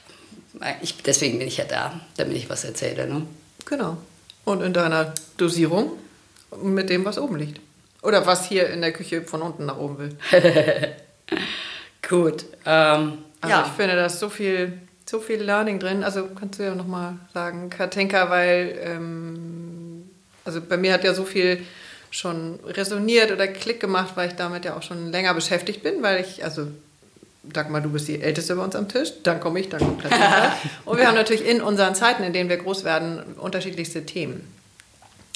ich, 0.80 1.02
deswegen 1.02 1.38
bin 1.38 1.48
ich 1.48 1.56
ja 1.56 1.64
da, 1.64 2.00
damit 2.16 2.36
ich 2.36 2.48
was 2.48 2.64
erzähle. 2.64 3.06
Ne? 3.06 3.26
Genau. 3.64 3.96
Und 4.44 4.62
in 4.62 4.72
deiner 4.72 5.14
Dosierung 5.36 5.92
mit 6.62 6.90
dem, 6.90 7.04
was 7.04 7.18
oben 7.18 7.36
liegt. 7.36 7.60
Oder 8.02 8.26
was 8.26 8.46
hier 8.46 8.68
in 8.70 8.80
der 8.80 8.92
Küche 8.92 9.22
von 9.22 9.42
unten 9.42 9.66
nach 9.66 9.78
oben 9.78 9.98
will. 9.98 10.16
Gut. 12.08 12.44
Ähm, 12.66 13.18
also 13.40 13.56
ja. 13.56 13.64
ich 13.66 13.72
finde, 13.72 13.96
da 13.96 14.06
ist 14.06 14.18
so 14.18 14.28
viel, 14.28 14.80
so 15.08 15.20
viel 15.20 15.40
Learning 15.42 15.78
drin. 15.78 16.02
Also 16.02 16.28
kannst 16.38 16.58
du 16.58 16.64
ja 16.64 16.74
nochmal 16.74 17.16
sagen, 17.32 17.70
Katinka, 17.70 18.28
weil 18.28 18.78
ähm, 18.82 20.10
also 20.44 20.60
bei 20.60 20.76
mir 20.76 20.92
hat 20.92 21.04
ja 21.04 21.14
so 21.14 21.24
viel 21.24 21.64
schon 22.10 22.60
resoniert 22.66 23.30
oder 23.30 23.48
Klick 23.48 23.80
gemacht, 23.80 24.12
weil 24.16 24.28
ich 24.28 24.34
damit 24.34 24.64
ja 24.64 24.76
auch 24.76 24.82
schon 24.82 25.10
länger 25.10 25.32
beschäftigt 25.34 25.82
bin, 25.82 26.02
weil 26.02 26.20
ich, 26.20 26.44
also 26.44 26.68
Dagmar, 27.44 27.80
du 27.80 27.90
bist 27.90 28.06
die 28.08 28.20
Älteste 28.20 28.54
bei 28.54 28.62
uns 28.62 28.76
am 28.76 28.88
Tisch, 28.88 29.12
dann 29.24 29.40
komme 29.40 29.60
ich, 29.60 29.68
dann 29.68 29.80
kommt 29.80 30.02
Katinka. 30.02 30.56
Und 30.84 30.98
wir 30.98 31.08
haben 31.08 31.16
natürlich 31.16 31.44
in 31.44 31.60
unseren 31.60 31.94
Zeiten, 31.94 32.22
in 32.22 32.32
denen 32.32 32.48
wir 32.48 32.56
groß 32.56 32.84
werden, 32.84 33.22
unterschiedlichste 33.36 34.06
Themen. 34.06 34.46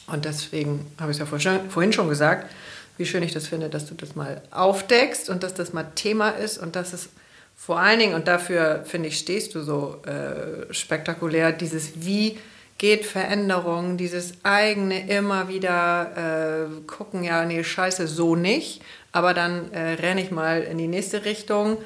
Und 0.07 0.24
deswegen 0.24 0.86
habe 1.00 1.11
ich 1.11 1.20
es 1.20 1.44
ja 1.44 1.61
vorhin 1.68 1.92
schon 1.92 2.09
gesagt, 2.09 2.50
wie 2.96 3.07
schön 3.07 3.22
ich 3.22 3.32
das 3.32 3.48
finde, 3.48 3.68
dass 3.68 3.86
du 3.86 3.94
das 3.94 4.14
mal 4.14 4.40
aufdeckst 4.52 5.28
und 5.28 5.42
dass 5.42 5.54
das 5.54 5.72
mal 5.72 5.86
Thema 5.94 6.30
ist 6.30 6.59
und 6.59 6.76
dass 6.76 6.92
es 6.92 7.09
vor 7.57 7.78
allen 7.80 7.98
Dingen, 7.98 8.14
und 8.14 8.28
dafür 8.28 8.84
finde 8.84 9.09
ich, 9.09 9.18
stehst 9.18 9.54
du 9.54 9.62
so 9.62 10.02
äh, 10.04 10.72
spektakulär, 10.72 11.52
dieses 11.52 12.04
Wie 12.04 12.38
geht 12.78 13.07
Veränderung, 13.07 13.96
dieses 13.96 14.34
eigene 14.42 15.09
immer 15.09 15.48
wieder 15.48 16.68
äh, 16.68 16.86
gucken, 16.86 17.24
ja, 17.24 17.44
nee, 17.46 17.64
scheiße, 17.64 18.07
so 18.07 18.36
nicht, 18.36 18.82
aber 19.16 19.32
dann 19.32 19.72
äh, 19.72 19.94
renne 19.94 20.20
ich 20.20 20.30
mal 20.30 20.60
in 20.60 20.76
die 20.76 20.88
nächste 20.88 21.24
Richtung. 21.24 21.78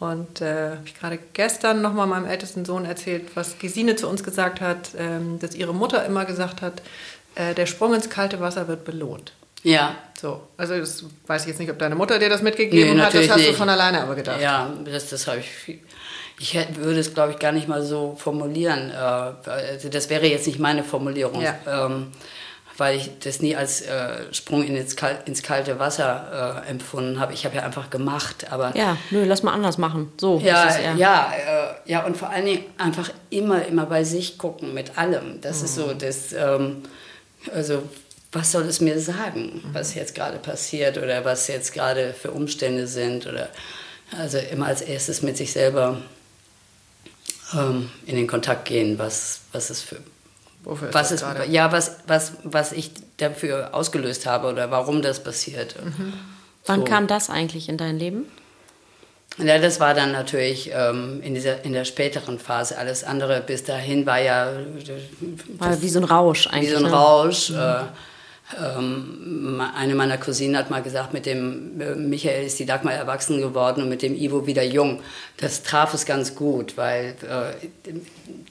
Und 0.00 0.40
äh, 0.40 0.70
habe 0.70 0.82
ich 0.86 0.98
gerade 0.98 1.18
gestern 1.34 1.82
nochmal 1.82 2.06
meinem 2.06 2.24
ältesten 2.24 2.64
Sohn 2.64 2.86
erzählt, 2.86 3.24
was 3.34 3.58
Gesine 3.58 3.94
zu 3.94 4.08
uns 4.08 4.24
gesagt 4.24 4.62
hat, 4.62 4.92
ähm, 4.96 5.38
dass 5.38 5.54
ihre 5.54 5.74
Mutter 5.74 6.06
immer 6.06 6.24
gesagt 6.24 6.62
hat, 6.62 6.80
äh, 7.34 7.52
der 7.52 7.66
Sprung 7.66 7.92
ins 7.92 8.08
kalte 8.08 8.40
Wasser 8.40 8.68
wird 8.68 8.84
belohnt. 8.84 9.32
Ja. 9.64 9.96
So, 10.18 10.40
also 10.56 10.78
das 10.78 11.04
weiß 11.26 11.42
ich 11.42 11.48
jetzt 11.48 11.58
nicht, 11.58 11.70
ob 11.70 11.78
deine 11.78 11.94
Mutter 11.94 12.18
dir 12.18 12.30
das 12.30 12.40
mitgegeben 12.40 12.96
nee, 12.96 13.02
hat, 13.02 13.12
das 13.12 13.28
hast 13.28 13.36
nicht. 13.36 13.50
du 13.50 13.54
von 13.54 13.68
alleine 13.68 14.00
aber 14.00 14.14
gedacht. 14.14 14.40
Ja, 14.40 14.72
das, 14.84 15.10
das 15.10 15.26
habe 15.26 15.40
ich. 15.40 15.78
Ich 16.40 16.54
würde 16.76 17.00
es, 17.00 17.12
glaube 17.12 17.32
ich, 17.32 17.38
gar 17.40 17.50
nicht 17.52 17.68
mal 17.68 17.82
so 17.82 18.16
formulieren. 18.16 18.90
Äh, 18.90 18.94
also 18.94 19.90
das 19.90 20.08
wäre 20.08 20.26
jetzt 20.26 20.46
nicht 20.46 20.58
meine 20.58 20.84
Formulierung. 20.84 21.42
Ja. 21.42 21.56
Ähm, 21.66 22.12
weil 22.78 22.96
ich 22.96 23.10
das 23.18 23.42
nie 23.42 23.56
als 23.56 23.82
äh, 23.82 24.32
Sprung 24.32 24.62
in 24.62 24.76
ins, 24.76 24.94
Kal 24.94 25.18
ins, 25.26 25.42
kalte 25.42 25.80
Wasser 25.80 26.62
äh, 26.64 26.70
empfunden 26.70 27.18
habe. 27.18 27.34
Ich 27.34 27.44
habe 27.44 27.56
ja 27.56 27.62
einfach 27.64 27.90
gemacht. 27.90 28.50
Aber 28.50 28.74
ja, 28.76 28.96
nö, 29.10 29.24
lass 29.24 29.42
mal 29.42 29.52
anders 29.52 29.78
machen. 29.78 30.12
So. 30.16 30.38
Ja, 30.38 30.94
ja, 30.96 31.32
äh, 31.32 31.90
ja, 31.90 32.06
und 32.06 32.16
vor 32.16 32.30
allen 32.30 32.46
Dingen 32.46 32.64
einfach 32.78 33.10
immer, 33.30 33.66
immer 33.66 33.86
bei 33.86 34.04
sich 34.04 34.38
gucken 34.38 34.74
mit 34.74 34.96
allem. 34.96 35.40
Das 35.40 35.58
mhm. 35.58 35.64
ist 35.64 35.74
so, 35.74 35.92
das, 35.92 36.32
ähm, 36.32 36.84
also 37.52 37.82
was 38.30 38.52
soll 38.52 38.62
es 38.64 38.80
mir 38.80 39.00
sagen, 39.00 39.60
was 39.72 39.94
jetzt 39.94 40.14
gerade 40.14 40.38
passiert 40.38 40.98
oder 40.98 41.24
was 41.24 41.48
jetzt 41.48 41.72
gerade 41.72 42.14
für 42.14 42.30
Umstände 42.30 42.86
sind 42.86 43.26
oder 43.26 43.48
also 44.16 44.38
immer 44.38 44.66
als 44.66 44.82
erstes 44.82 45.22
mit 45.22 45.36
sich 45.36 45.52
selber 45.52 46.00
ähm, 47.54 47.90
in 48.06 48.16
den 48.16 48.26
Kontakt 48.28 48.66
gehen, 48.66 48.98
was, 48.98 49.40
was 49.52 49.70
es 49.70 49.82
für 49.82 49.96
Wofür 50.68 50.92
was 50.92 51.12
ist, 51.12 51.24
ja, 51.48 51.72
was, 51.72 51.96
was, 52.06 52.32
was 52.44 52.72
ich 52.72 52.90
dafür 53.16 53.70
ausgelöst 53.72 54.26
habe 54.26 54.48
oder 54.48 54.70
warum 54.70 55.00
das 55.00 55.22
passiert. 55.24 55.74
Mhm. 55.82 56.12
Wann 56.66 56.80
so. 56.80 56.84
kam 56.84 57.06
das 57.06 57.30
eigentlich 57.30 57.70
in 57.70 57.78
dein 57.78 57.98
Leben? 57.98 58.26
Ja, 59.38 59.58
das 59.58 59.80
war 59.80 59.94
dann 59.94 60.12
natürlich 60.12 60.70
ähm, 60.74 61.22
in, 61.22 61.32
dieser, 61.32 61.64
in 61.64 61.72
der 61.72 61.86
späteren 61.86 62.38
Phase. 62.38 62.76
Alles 62.76 63.02
andere 63.02 63.40
bis 63.40 63.64
dahin 63.64 64.04
war 64.04 64.20
ja. 64.20 64.52
War 65.56 65.80
wie 65.80 65.88
so 65.88 66.00
ein 66.00 66.04
Rausch 66.04 66.48
eigentlich. 66.48 66.70
Wie 66.70 66.72
so 66.72 66.84
ein 66.84 66.90
ne? 66.90 66.92
Rausch. 66.92 67.50
Mhm. 67.50 67.56
Äh, 67.56 67.80
eine 68.56 69.94
meiner 69.94 70.16
Cousinen 70.16 70.56
hat 70.56 70.70
mal 70.70 70.82
gesagt, 70.82 71.12
mit 71.12 71.26
dem 71.26 71.80
äh, 71.80 71.94
Michael 71.94 72.46
ist 72.46 72.58
die 72.58 72.64
Dagmar 72.64 72.94
erwachsen 72.94 73.40
geworden 73.40 73.82
und 73.82 73.90
mit 73.90 74.00
dem 74.00 74.14
Ivo 74.14 74.46
wieder 74.46 74.62
jung. 74.62 75.02
Das 75.36 75.62
traf 75.62 75.92
es 75.92 76.06
ganz 76.06 76.34
gut, 76.34 76.76
weil 76.78 77.14
äh, 77.22 77.92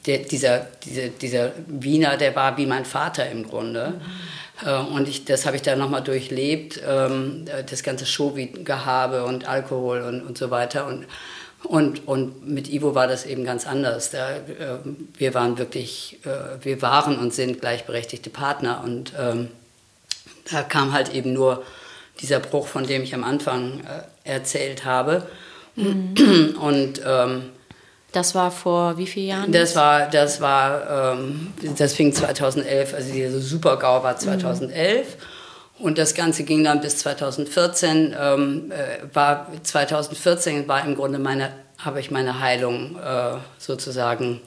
der, 0.05 0.19
dieser, 0.19 0.67
dieser, 0.83 1.07
dieser 1.07 1.51
Wiener, 1.65 2.15
der 2.17 2.35
war 2.35 2.57
wie 2.57 2.67
mein 2.67 2.85
Vater 2.85 3.27
im 3.29 3.47
Grunde. 3.47 3.99
Äh, 4.63 4.75
und 4.75 5.07
ich, 5.07 5.25
das 5.25 5.47
habe 5.47 5.55
ich 5.55 5.63
dann 5.63 5.79
nochmal 5.79 6.03
durchlebt, 6.03 6.79
ähm, 6.87 7.45
das 7.67 7.81
ganze 7.81 8.05
Showgehabe 8.05 9.23
und 9.23 9.47
Alkohol 9.47 10.01
und, 10.01 10.21
und 10.21 10.37
so 10.37 10.51
weiter. 10.51 10.85
Und, 10.85 11.07
und, 11.63 12.07
und 12.07 12.47
mit 12.47 12.69
Ivo 12.69 12.93
war 12.93 13.07
das 13.07 13.25
eben 13.25 13.43
ganz 13.43 13.65
anders. 13.65 14.11
Da, 14.11 14.35
äh, 14.35 14.77
wir 15.17 15.33
waren 15.33 15.57
wirklich, 15.57 16.19
äh, 16.23 16.63
wir 16.63 16.83
waren 16.83 17.17
und 17.17 17.33
sind 17.33 17.61
gleichberechtigte 17.61 18.29
Partner 18.29 18.83
und 18.83 19.13
ähm, 19.19 19.49
da 20.51 20.63
kam 20.63 20.93
halt 20.93 21.13
eben 21.13 21.33
nur 21.33 21.63
dieser 22.19 22.39
Bruch, 22.39 22.67
von 22.67 22.85
dem 22.85 23.03
ich 23.03 23.13
am 23.13 23.23
Anfang 23.23 23.81
äh, 23.81 24.29
erzählt 24.29 24.85
habe. 24.85 25.27
Mhm. 25.75 26.57
Und 26.59 27.01
ähm, 27.05 27.49
das 28.11 28.33
war 28.33 28.51
vor 28.51 28.97
wie 28.97 29.05
vielen 29.05 29.27
Jahren? 29.27 29.51
Das 29.51 29.75
war, 29.75 30.09
das 30.09 30.41
war, 30.41 31.15
ähm, 31.17 31.53
das 31.77 31.93
fing 31.93 32.13
2011, 32.13 32.93
also 32.93 33.13
dieser 33.13 33.39
Super-GAU 33.39 34.03
war 34.03 34.17
2011. 34.17 35.07
Mhm. 35.07 35.85
Und 35.85 35.99
das 35.99 36.15
Ganze 36.15 36.43
ging 36.43 36.63
dann 36.63 36.81
bis 36.81 36.97
2014. 36.97 38.15
Ähm, 38.19 38.71
äh, 38.71 39.15
war 39.15 39.47
2014 39.61 40.67
war 40.67 40.83
im 40.83 40.95
Grunde 40.95 41.19
meine, 41.19 41.51
habe 41.77 41.99
ich 41.99 42.09
meine 42.09 42.39
Heilung 42.39 42.97
äh, 42.97 43.33
sozusagen 43.59 44.41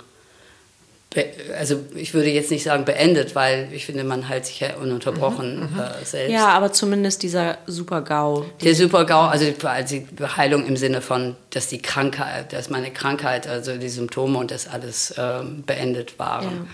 also 1.58 1.80
ich 1.96 2.14
würde 2.14 2.28
jetzt 2.30 2.52
nicht 2.52 2.62
sagen 2.62 2.84
beendet, 2.84 3.34
weil 3.34 3.68
ich 3.72 3.86
finde, 3.86 4.04
man 4.04 4.28
heilt 4.28 4.46
sich 4.46 4.60
ja 4.60 4.76
ununterbrochen 4.76 5.56
mhm, 5.56 5.74
mhm. 5.74 5.80
äh, 5.80 6.04
selbst. 6.04 6.32
Ja, 6.32 6.48
aber 6.48 6.72
zumindest 6.72 7.24
dieser 7.24 7.58
Super-GAU. 7.66 8.44
Der 8.62 8.74
Super-GAU, 8.76 9.26
also 9.26 9.44
die 9.46 10.06
Heilung 10.36 10.66
im 10.66 10.76
Sinne 10.76 11.00
von, 11.00 11.34
dass 11.50 11.66
die 11.66 11.82
Krankheit, 11.82 12.52
dass 12.52 12.70
meine 12.70 12.92
Krankheit, 12.92 13.48
also 13.48 13.76
die 13.76 13.88
Symptome 13.88 14.38
und 14.38 14.52
das 14.52 14.68
alles 14.68 15.10
äh, 15.12 15.40
beendet 15.66 16.18
waren. 16.20 16.44
Ja. 16.44 16.66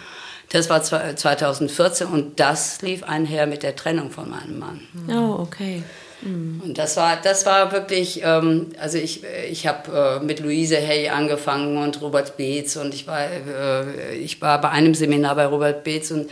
Das 0.50 0.70
war 0.70 0.82
2014 0.82 2.06
und 2.06 2.38
das 2.38 2.80
lief 2.82 3.02
einher 3.02 3.46
mit 3.46 3.62
der 3.62 3.74
Trennung 3.74 4.10
von 4.10 4.30
meinem 4.30 4.58
Mann. 4.58 4.80
Oh, 5.08 5.40
okay. 5.40 5.82
Mhm. 6.26 6.60
Und 6.64 6.78
das 6.78 6.96
war, 6.96 7.16
das 7.22 7.46
war 7.46 7.72
wirklich, 7.72 8.22
ähm, 8.24 8.68
also 8.80 8.98
ich, 8.98 9.22
ich 9.50 9.66
habe 9.66 10.20
äh, 10.20 10.24
mit 10.24 10.40
Luise 10.40 10.76
Hay 10.76 11.08
angefangen 11.08 11.78
und 11.78 12.00
Robert 12.02 12.36
Beetz 12.36 12.76
und 12.76 12.92
ich 12.94 13.06
war, 13.06 13.20
äh, 13.20 14.16
ich 14.16 14.40
war 14.42 14.60
bei 14.60 14.70
einem 14.70 14.94
Seminar 14.94 15.36
bei 15.36 15.46
Robert 15.46 15.84
Beetz 15.84 16.10
und 16.10 16.30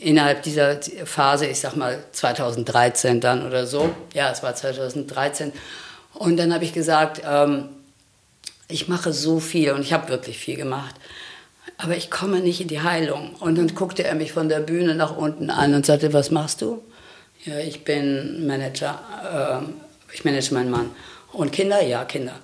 innerhalb 0.00 0.42
dieser 0.42 0.78
Phase, 1.04 1.46
ich 1.46 1.60
sag 1.60 1.76
mal 1.76 1.98
2013 2.12 3.20
dann 3.20 3.46
oder 3.46 3.66
so, 3.66 3.90
ja, 4.14 4.30
es 4.30 4.42
war 4.42 4.54
2013, 4.54 5.52
und 6.14 6.36
dann 6.36 6.52
habe 6.52 6.64
ich 6.64 6.72
gesagt, 6.72 7.22
ähm, 7.26 7.70
ich 8.68 8.88
mache 8.88 9.12
so 9.12 9.40
viel 9.40 9.72
und 9.72 9.80
ich 9.80 9.92
habe 9.92 10.08
wirklich 10.08 10.38
viel 10.38 10.56
gemacht. 10.56 10.94
Aber 11.78 11.96
ich 11.96 12.10
komme 12.10 12.40
nicht 12.40 12.60
in 12.60 12.68
die 12.68 12.82
Heilung. 12.82 13.34
Und 13.40 13.56
dann 13.56 13.74
guckte 13.74 14.04
er 14.04 14.14
mich 14.14 14.32
von 14.32 14.48
der 14.48 14.60
Bühne 14.60 14.94
nach 14.94 15.16
unten 15.16 15.50
an 15.50 15.74
und 15.74 15.86
sagte, 15.86 16.12
was 16.12 16.30
machst 16.30 16.60
du? 16.62 16.82
Ja, 17.44 17.58
ich 17.58 17.84
bin 17.84 18.46
Manager. 18.46 19.00
Ähm, 19.62 19.74
ich 20.12 20.24
manage 20.24 20.52
meinen 20.52 20.70
Mann. 20.70 20.90
Und 21.32 21.52
Kinder? 21.52 21.82
Ja, 21.82 22.04
Kinder. 22.04 22.34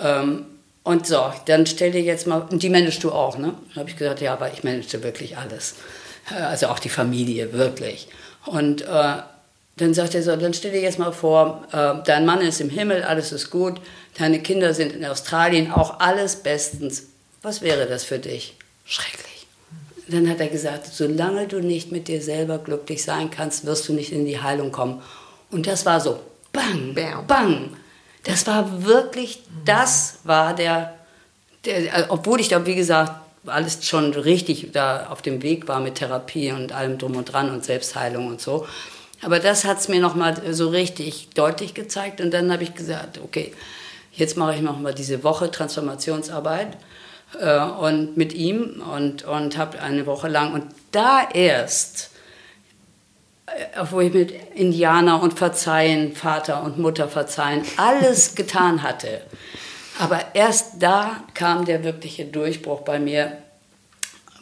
Ähm, 0.00 0.46
und 0.82 1.06
so, 1.06 1.32
dann 1.46 1.66
stell 1.66 1.92
dir 1.92 2.00
jetzt 2.00 2.26
mal, 2.26 2.46
die 2.50 2.70
managst 2.70 3.04
du 3.04 3.12
auch, 3.12 3.36
ne? 3.36 3.54
Dann 3.68 3.76
habe 3.76 3.90
ich 3.90 3.96
gesagt, 3.96 4.20
ja, 4.20 4.32
aber 4.32 4.52
ich 4.52 4.64
manage 4.64 5.02
wirklich 5.02 5.36
alles. 5.36 5.74
Äh, 6.30 6.40
also 6.40 6.66
auch 6.68 6.78
die 6.78 6.88
Familie, 6.88 7.52
wirklich. 7.52 8.08
Und 8.46 8.82
äh, 8.82 9.16
dann 9.76 9.94
sagt 9.94 10.14
er 10.14 10.22
so, 10.22 10.34
dann 10.36 10.54
stell 10.54 10.72
dir 10.72 10.80
jetzt 10.80 10.98
mal 10.98 11.12
vor, 11.12 11.66
äh, 11.72 12.02
dein 12.04 12.26
Mann 12.26 12.40
ist 12.40 12.60
im 12.60 12.70
Himmel, 12.70 13.02
alles 13.02 13.32
ist 13.32 13.50
gut, 13.50 13.80
deine 14.18 14.40
Kinder 14.40 14.74
sind 14.74 14.92
in 14.92 15.04
Australien, 15.04 15.70
auch 15.70 16.00
alles 16.00 16.36
bestens. 16.36 17.04
Was 17.42 17.62
wäre 17.62 17.86
das 17.86 18.04
für 18.04 18.18
dich? 18.18 18.56
Schrecklich 18.84 19.29
dann 20.12 20.28
hat 20.28 20.40
er 20.40 20.48
gesagt, 20.48 20.86
solange 20.86 21.46
du 21.46 21.60
nicht 21.60 21.92
mit 21.92 22.08
dir 22.08 22.22
selber 22.22 22.58
glücklich 22.58 23.02
sein 23.02 23.30
kannst, 23.30 23.66
wirst 23.66 23.88
du 23.88 23.92
nicht 23.92 24.12
in 24.12 24.24
die 24.24 24.40
Heilung 24.40 24.72
kommen. 24.72 25.02
Und 25.50 25.66
das 25.66 25.86
war 25.86 26.00
so, 26.00 26.20
bang, 26.52 26.94
bang. 27.26 27.70
Das 28.24 28.46
war 28.46 28.84
wirklich, 28.84 29.42
das 29.64 30.18
war 30.24 30.54
der, 30.54 30.94
der 31.64 32.06
obwohl 32.10 32.40
ich 32.40 32.48
da, 32.48 32.66
wie 32.66 32.74
gesagt, 32.74 33.12
alles 33.46 33.86
schon 33.86 34.12
richtig 34.12 34.72
da 34.72 35.06
auf 35.06 35.22
dem 35.22 35.42
Weg 35.42 35.66
war 35.66 35.80
mit 35.80 35.96
Therapie 35.96 36.52
und 36.52 36.72
allem 36.72 36.98
drum 36.98 37.16
und 37.16 37.32
dran 37.32 37.50
und 37.50 37.64
Selbstheilung 37.64 38.26
und 38.26 38.40
so. 38.40 38.66
Aber 39.22 39.38
das 39.38 39.64
hat 39.64 39.78
es 39.78 39.88
mir 39.88 40.00
nochmal 40.00 40.52
so 40.52 40.68
richtig 40.68 41.30
deutlich 41.34 41.74
gezeigt. 41.74 42.20
Und 42.20 42.32
dann 42.32 42.52
habe 42.52 42.62
ich 42.62 42.74
gesagt, 42.74 43.18
okay, 43.22 43.52
jetzt 44.12 44.36
mache 44.36 44.54
ich 44.56 44.60
nochmal 44.60 44.94
diese 44.94 45.24
Woche 45.24 45.50
Transformationsarbeit 45.50 46.76
äh, 47.38 47.60
und 47.60 48.16
mit 48.16 48.32
ihm 48.32 48.82
und, 48.94 49.24
und 49.24 49.56
habe 49.56 49.80
eine 49.80 50.06
Woche 50.06 50.28
lang 50.28 50.52
und 50.52 50.64
da 50.92 51.28
erst, 51.32 52.10
äh, 53.46 53.80
obwohl 53.80 54.04
ich 54.04 54.12
mit 54.12 54.32
Indianer 54.54 55.22
und 55.22 55.38
Verzeihen, 55.38 56.14
Vater 56.14 56.62
und 56.62 56.78
Mutter 56.78 57.08
verzeihen, 57.08 57.62
alles 57.76 58.34
getan 58.34 58.82
hatte, 58.82 59.22
aber 59.98 60.34
erst 60.34 60.82
da 60.82 61.22
kam 61.34 61.66
der 61.66 61.84
wirkliche 61.84 62.24
Durchbruch 62.24 62.80
bei 62.80 62.98
mir, 62.98 63.36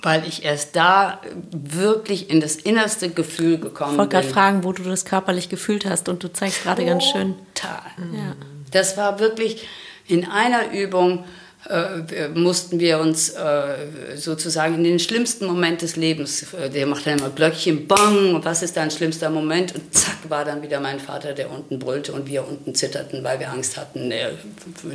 weil 0.03 0.25
ich 0.27 0.45
erst 0.45 0.77
da 0.77 1.21
wirklich 1.51 2.31
in 2.31 2.41
das 2.41 2.55
innerste 2.57 3.11
Gefühl 3.11 3.59
gekommen 3.59 3.91
bin. 3.91 3.95
Ich 3.95 3.99
wollte 3.99 4.17
gerade 4.17 4.29
fragen, 4.29 4.65
wo 4.65 4.73
du 4.73 4.85
das 4.85 5.05
körperlich 5.05 5.49
gefühlt 5.49 5.85
hast 5.85 6.09
und 6.09 6.23
du 6.23 6.33
zeigst 6.33 6.63
gerade 6.63 6.85
ganz 6.85 7.05
schön. 7.05 7.35
Total. 7.55 7.81
Ja. 8.13 8.37
Das 8.71 8.97
war 8.97 9.19
wirklich 9.19 9.67
in 10.07 10.29
einer 10.29 10.71
Übung, 10.73 11.25
äh, 11.67 12.29
mussten 12.29 12.79
wir 12.79 12.99
uns 12.99 13.31
äh, 13.31 14.17
sozusagen 14.17 14.77
in 14.77 14.85
den 14.85 14.99
schlimmsten 15.01 15.47
Moment 15.47 15.83
des 15.83 15.97
Lebens, 15.97 16.55
äh, 16.55 16.71
der 16.71 16.87
macht 16.87 17.07
dann 17.07 17.19
immer 17.19 17.31
Glöckchen, 17.31 17.89
bang, 17.89 18.39
was 18.45 18.63
ist 18.63 18.77
dein 18.77 18.91
schlimmster 18.91 19.29
Moment? 19.29 19.75
Und 19.75 19.93
zack, 19.93 20.17
war 20.29 20.45
dann 20.45 20.63
wieder 20.63 20.79
mein 20.79 21.01
Vater, 21.01 21.33
der 21.33 21.51
unten 21.51 21.79
brüllte 21.81 22.13
und 22.13 22.29
wir 22.29 22.47
unten 22.47 22.75
zitterten, 22.75 23.25
weil 23.25 23.41
wir 23.41 23.51
Angst 23.51 23.77
hatten, 23.77 24.13
äh, 24.13 24.31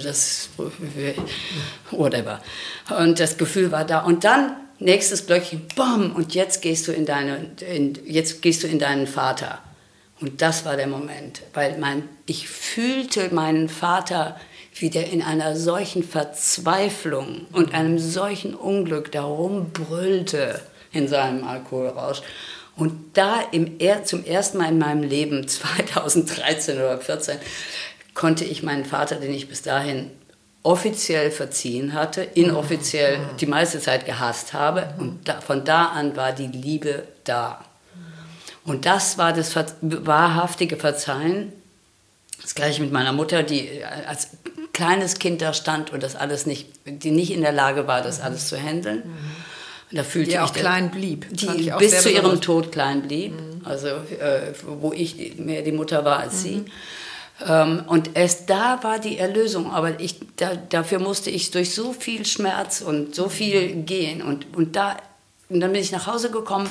das, 0.02 0.50
whatever. 1.92 2.42
Und 2.98 3.20
das 3.20 3.38
Gefühl 3.38 3.72
war 3.72 3.84
da. 3.84 4.00
Und 4.00 4.24
dann 4.24 4.56
nächstes 4.80 5.28
Glöckchen, 5.28 5.64
bam, 5.76 6.16
und 6.16 6.34
jetzt 6.34 6.62
gehst 6.62 6.88
du 6.88 6.94
in, 6.94 7.06
deine, 7.06 7.52
in, 7.60 8.00
jetzt 8.06 8.42
gehst 8.42 8.64
du 8.64 8.68
in 8.68 8.80
deinen 8.80 9.08
Vater. 9.08 9.60
Und 10.22 10.42
das 10.42 10.64
war 10.64 10.78
der 10.78 10.88
Moment, 10.88 11.42
weil 11.54 11.78
mein, 11.78 12.08
ich 12.26 12.48
fühlte 12.48 13.34
meinen 13.36 13.68
Vater, 13.68 14.40
wie 14.76 14.90
der 14.90 15.12
in 15.12 15.22
einer 15.22 15.56
solchen 15.56 16.04
Verzweiflung 16.04 17.46
und 17.52 17.74
einem 17.74 18.00
solchen 18.00 18.56
Unglück 18.56 19.12
darum 19.12 19.72
brüllte 19.72 20.62
in 20.92 21.08
seinem 21.08 21.44
Alkoholrausch. 21.44 22.22
Und 22.76 23.18
da 23.18 23.42
im, 23.52 23.78
zum 24.04 24.26
ersten 24.26 24.58
Mal 24.58 24.70
in 24.70 24.80
meinem 24.80 25.04
Leben, 25.04 25.48
2013 25.48 26.78
oder 26.78 27.00
2014, 27.00 27.38
konnte 28.14 28.46
ich 28.46 28.64
meinen 28.64 28.86
Vater, 28.86 29.16
den 29.16 29.34
ich 29.34 29.48
bis 29.48 29.62
dahin 29.62 30.12
offiziell 30.64 31.30
verziehen 31.30 31.94
hatte, 31.94 32.22
inoffiziell 32.22 33.20
die 33.40 33.46
meiste 33.46 33.80
Zeit 33.80 34.06
gehasst 34.06 34.54
habe. 34.54 34.94
Und 34.98 35.28
da, 35.28 35.42
von 35.42 35.66
da 35.66 35.88
an 35.88 36.16
war 36.16 36.32
die 36.32 36.48
Liebe 36.48 37.04
da. 37.26 37.66
Und 38.64 38.86
das 38.86 39.18
war 39.18 39.34
das 39.34 39.56
wahrhaftige 39.82 40.78
Verzeihen. 40.78 41.52
Das 42.42 42.56
gleiche 42.56 42.82
mit 42.82 42.92
meiner 42.92 43.12
Mutter, 43.12 43.44
die 43.44 43.84
als 43.84 44.30
kleines 44.74 45.20
Kind 45.20 45.42
da 45.42 45.54
stand 45.54 45.94
und 45.94 46.04
das 46.04 46.16
alles 46.16 46.46
nicht, 46.46 46.68
die 46.86 47.12
nicht 47.12 47.32
in 47.32 47.42
der 47.42 47.52
Lage 47.52 47.88
war, 47.88 48.02
das 48.02 48.20
alles 48.20 48.50
zu 48.50 48.58
handeln. 48.58 49.04
Und 49.92 49.98
da 49.98 50.04
fühlte 50.04 50.32
die 50.32 50.36
ich 50.36 50.40
auch 50.42 50.54
klein 50.54 50.90
blieb. 50.90 51.28
Die 51.32 51.72
bis 51.78 52.02
zu 52.02 52.10
ihrem 52.10 52.42
Tod 52.42 52.72
klein 52.72 53.04
blieb. 53.04 53.34
Mhm. 53.34 53.62
Also 53.64 53.88
äh, 53.88 54.54
wo 54.66 54.92
ich 54.92 55.38
mehr 55.38 55.62
die 55.62 55.72
Mutter 55.72 56.04
war 56.04 56.20
als 56.20 56.34
mhm. 56.34 56.40
sie. 56.40 56.66
Ähm, 57.48 57.84
und 57.88 58.12
erst 58.16 58.50
da 58.50 58.80
war 58.82 58.98
die 59.00 59.20
Erlösung. 59.20 59.72
Aber 59.72 60.00
ich, 60.00 60.20
da, 60.38 60.56
dafür 60.56 60.98
musste 61.00 61.30
ich 61.30 61.52
durch 61.52 61.74
so 61.74 61.94
viel 61.94 62.26
Schmerz 62.26 62.82
und 62.82 63.14
so 63.14 63.30
viel 63.30 63.84
gehen. 63.84 64.24
Und, 64.24 64.56
und, 64.56 64.76
da, 64.76 64.98
und 65.50 65.60
dann 65.60 65.72
bin 65.72 65.82
ich 65.82 65.92
nach 65.92 66.08
Hause 66.08 66.32
gekommen 66.32 66.70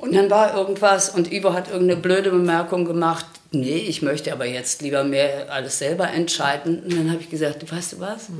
Und 0.00 0.14
dann 0.14 0.30
war 0.30 0.56
irgendwas 0.56 1.10
und 1.10 1.30
Ivo 1.30 1.52
hat 1.52 1.70
irgendeine 1.70 2.00
blöde 2.00 2.30
Bemerkung 2.30 2.86
gemacht. 2.86 3.26
Nee, 3.52 3.78
ich 3.78 4.02
möchte 4.02 4.32
aber 4.32 4.46
jetzt 4.46 4.80
lieber 4.80 5.02
mehr 5.02 5.50
alles 5.50 5.78
selber 5.78 6.08
entscheiden. 6.08 6.80
Und 6.80 6.96
dann 6.96 7.10
habe 7.10 7.20
ich 7.20 7.30
gesagt, 7.30 7.70
weißt 7.70 7.94
du 7.94 8.00
was? 8.00 8.28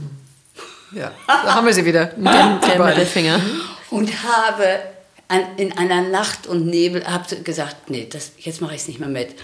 Ja, 0.92 1.12
da 1.28 1.54
haben 1.54 1.66
wir 1.68 1.72
sie 1.72 1.84
wieder. 1.84 2.06
Der 2.16 2.84
Mittelfinger. 2.84 3.40
Und 3.90 4.10
habe 4.24 4.80
an, 5.28 5.42
in 5.56 5.78
einer 5.78 6.02
Nacht 6.02 6.48
und 6.48 6.66
Nebel 6.66 7.04
gesagt, 7.44 7.90
nee, 7.90 8.08
das, 8.10 8.32
jetzt 8.38 8.60
mache 8.60 8.74
ich 8.74 8.80
es 8.80 8.88
nicht 8.88 8.98
mehr 8.98 9.08
mit. 9.08 9.36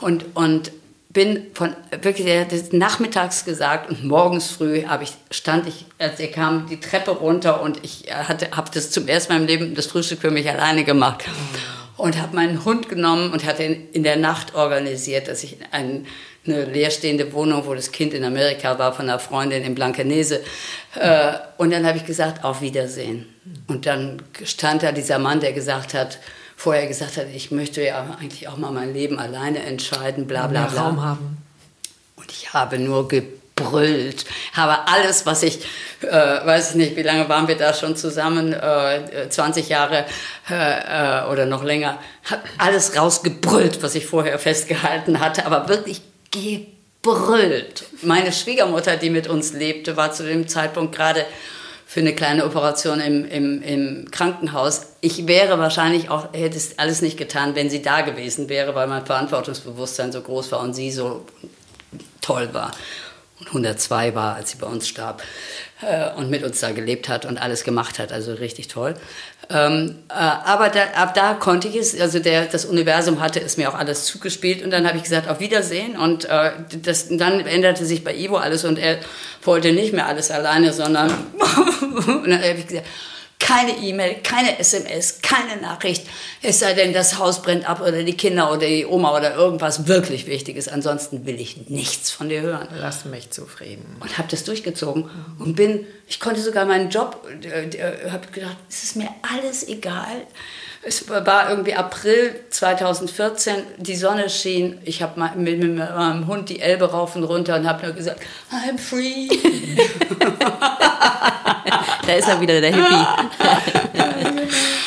Und, 0.00 0.24
und 0.36 0.70
bin 1.12 1.48
von 1.54 1.74
wirklich 2.00 2.72
nachmittags 2.72 3.44
gesagt 3.44 3.90
und 3.90 4.04
morgens 4.04 4.50
früh 4.50 4.84
habe 4.86 5.04
ich 5.04 5.12
stand 5.30 5.66
ich 5.66 5.84
als 5.98 6.20
er 6.20 6.28
kam 6.28 6.66
die 6.68 6.80
Treppe 6.80 7.10
runter 7.10 7.60
und 7.60 7.84
ich 7.84 8.06
hatte 8.10 8.50
habe 8.52 8.70
das 8.72 8.90
zum 8.90 9.06
ersten 9.08 9.32
Mal 9.32 9.40
im 9.40 9.46
Leben 9.46 9.74
das 9.74 9.86
Frühstück 9.86 10.20
für 10.20 10.30
mich 10.30 10.48
alleine 10.48 10.84
gemacht 10.84 11.24
und 12.02 12.20
habe 12.20 12.34
meinen 12.34 12.64
Hund 12.64 12.88
genommen 12.88 13.32
und 13.32 13.44
hatte 13.44 13.62
ihn 13.62 13.88
in 13.92 14.02
der 14.02 14.16
Nacht 14.16 14.56
organisiert, 14.56 15.28
dass 15.28 15.44
ich 15.44 15.58
ein, 15.70 16.04
eine 16.44 16.64
leerstehende 16.64 17.32
Wohnung, 17.32 17.64
wo 17.64 17.74
das 17.74 17.92
Kind 17.92 18.12
in 18.12 18.24
Amerika 18.24 18.76
war 18.80 18.92
von 18.92 19.08
einer 19.08 19.20
Freundin 19.20 19.62
in 19.62 19.76
Blankenese 19.76 20.40
äh, 20.96 21.34
und 21.58 21.70
dann 21.70 21.86
habe 21.86 21.98
ich 21.98 22.04
gesagt 22.04 22.42
auf 22.42 22.60
Wiedersehen 22.60 23.26
und 23.68 23.86
dann 23.86 24.20
stand 24.42 24.82
da 24.82 24.90
dieser 24.90 25.20
Mann, 25.20 25.38
der 25.38 25.52
gesagt 25.52 25.94
hat 25.94 26.18
vorher 26.56 26.88
gesagt 26.88 27.18
hat, 27.18 27.26
ich 27.32 27.52
möchte 27.52 27.84
ja 27.84 28.16
eigentlich 28.20 28.48
auch 28.48 28.56
mal 28.56 28.72
mein 28.72 28.92
Leben 28.92 29.20
alleine 29.20 29.60
entscheiden, 29.60 30.26
bla 30.26 30.48
bla 30.48 30.66
bla. 30.66 30.82
Raum 30.82 31.04
haben. 31.04 31.36
Und 32.16 32.32
ich 32.32 32.52
habe 32.52 32.80
nur 32.80 33.08
gebrüllt, 33.62 34.24
habe 34.52 34.88
alles, 34.88 35.26
was 35.26 35.42
ich, 35.42 35.60
äh, 36.02 36.10
weiß 36.10 36.70
ich 36.70 36.76
nicht, 36.76 36.96
wie 36.96 37.02
lange 37.02 37.28
waren 37.28 37.48
wir 37.48 37.56
da 37.56 37.74
schon 37.74 37.96
zusammen, 37.96 38.52
äh, 38.52 39.28
20 39.28 39.68
Jahre 39.68 40.04
äh, 40.48 41.30
oder 41.30 41.46
noch 41.46 41.64
länger, 41.64 41.98
habe 42.30 42.42
alles 42.58 42.96
rausgebrüllt, 42.96 43.82
was 43.82 43.94
ich 43.94 44.06
vorher 44.06 44.38
festgehalten 44.38 45.20
hatte, 45.20 45.46
aber 45.46 45.68
wirklich 45.68 46.02
gebrüllt. 46.30 47.84
Meine 48.02 48.32
Schwiegermutter, 48.32 48.96
die 48.96 49.10
mit 49.10 49.28
uns 49.28 49.52
lebte, 49.52 49.96
war 49.96 50.12
zu 50.12 50.24
dem 50.24 50.48
Zeitpunkt 50.48 50.94
gerade 50.94 51.24
für 51.92 52.00
eine 52.00 52.14
kleine 52.14 52.46
Operation 52.46 53.00
im, 53.00 53.26
im, 53.26 53.62
im 53.62 54.10
Krankenhaus. 54.10 54.94
Ich 55.02 55.26
wäre 55.26 55.58
wahrscheinlich 55.58 56.08
auch, 56.08 56.32
hätte 56.32 56.56
es 56.56 56.78
alles 56.78 57.02
nicht 57.02 57.18
getan, 57.18 57.54
wenn 57.54 57.68
sie 57.68 57.82
da 57.82 58.00
gewesen 58.00 58.48
wäre, 58.48 58.74
weil 58.74 58.86
mein 58.86 59.04
Verantwortungsbewusstsein 59.04 60.10
so 60.10 60.22
groß 60.22 60.52
war 60.52 60.60
und 60.60 60.72
sie 60.72 60.90
so 60.90 61.26
toll 62.22 62.48
war. 62.52 62.70
Und 63.42 63.48
102 63.48 64.14
war, 64.14 64.36
als 64.36 64.52
sie 64.52 64.58
bei 64.58 64.66
uns 64.66 64.86
starb 64.86 65.22
äh, 65.82 66.10
und 66.14 66.30
mit 66.30 66.44
uns 66.44 66.60
da 66.60 66.70
gelebt 66.70 67.08
hat 67.08 67.24
und 67.24 67.38
alles 67.38 67.64
gemacht 67.64 67.98
hat. 67.98 68.12
Also 68.12 68.34
richtig 68.34 68.68
toll. 68.68 68.94
Ähm, 69.50 69.98
äh, 70.08 70.12
aber 70.14 70.68
da, 70.68 70.80
ab 70.94 71.14
da 71.14 71.34
konnte 71.34 71.66
ich 71.68 71.76
es, 71.76 72.00
also 72.00 72.20
der, 72.20 72.46
das 72.46 72.64
Universum 72.64 73.20
hatte 73.20 73.40
es 73.40 73.56
mir 73.56 73.68
auch 73.68 73.74
alles 73.74 74.04
zugespielt 74.04 74.62
und 74.62 74.70
dann 74.70 74.86
habe 74.86 74.96
ich 74.96 75.02
gesagt, 75.02 75.28
auf 75.28 75.40
Wiedersehen 75.40 75.98
und 75.98 76.24
äh, 76.26 76.52
das, 76.82 77.08
dann 77.08 77.40
änderte 77.40 77.84
sich 77.84 78.04
bei 78.04 78.14
Ivo 78.14 78.36
alles 78.36 78.64
und 78.64 78.78
er 78.78 78.98
wollte 79.42 79.72
nicht 79.72 79.92
mehr 79.92 80.06
alles 80.06 80.30
alleine, 80.30 80.72
sondern 80.72 81.10
und 82.06 82.30
dann 82.30 82.40
habe 82.40 82.58
ich 82.58 82.68
gesagt, 82.68 82.86
keine 83.42 83.76
E-Mail, 83.76 84.18
keine 84.22 84.58
SMS, 84.60 85.20
keine 85.20 85.60
Nachricht. 85.60 86.06
Es 86.42 86.60
sei 86.60 86.74
denn, 86.74 86.92
das 86.92 87.18
Haus 87.18 87.42
brennt 87.42 87.68
ab 87.68 87.80
oder 87.80 88.04
die 88.04 88.16
Kinder 88.16 88.52
oder 88.52 88.66
die 88.66 88.86
Oma 88.86 89.16
oder 89.16 89.34
irgendwas 89.34 89.88
wirklich 89.88 90.26
Wichtiges. 90.26 90.68
Ansonsten 90.68 91.26
will 91.26 91.40
ich 91.40 91.68
nichts 91.68 92.12
von 92.12 92.28
dir 92.28 92.40
hören. 92.40 92.68
Lass 92.78 93.04
mich 93.04 93.30
zufrieden. 93.30 93.96
Und 93.98 94.16
habe 94.16 94.28
das 94.30 94.44
durchgezogen 94.44 95.10
und 95.40 95.56
bin, 95.56 95.84
ich 96.06 96.20
konnte 96.20 96.40
sogar 96.40 96.66
meinen 96.66 96.88
Job, 96.88 97.26
äh, 97.42 97.64
äh, 97.64 98.10
habe 98.10 98.28
gedacht, 98.28 98.56
es 98.70 98.84
ist 98.84 98.96
mir 98.96 99.08
alles 99.34 99.66
egal. 99.66 100.24
Es 100.84 101.08
war 101.08 101.50
irgendwie 101.50 101.74
April 101.74 102.40
2014, 102.50 103.54
die 103.76 103.96
Sonne 103.96 104.30
schien. 104.30 104.80
Ich 104.84 105.02
habe 105.02 105.20
mit, 105.36 105.58
mit 105.58 105.76
meinem 105.76 106.26
Hund 106.28 106.48
die 106.48 106.60
Elbe 106.60 106.90
rauf 106.90 107.16
und 107.16 107.24
runter 107.24 107.56
und 107.56 107.68
habe 107.68 107.86
nur 107.86 107.94
gesagt, 107.94 108.20
I'm 108.50 108.78
free. 108.78 109.28
da 112.06 112.12
ist 112.14 112.28
er 112.28 112.40
wieder, 112.40 112.60
der 112.60 112.74
Hippie. 112.74 112.94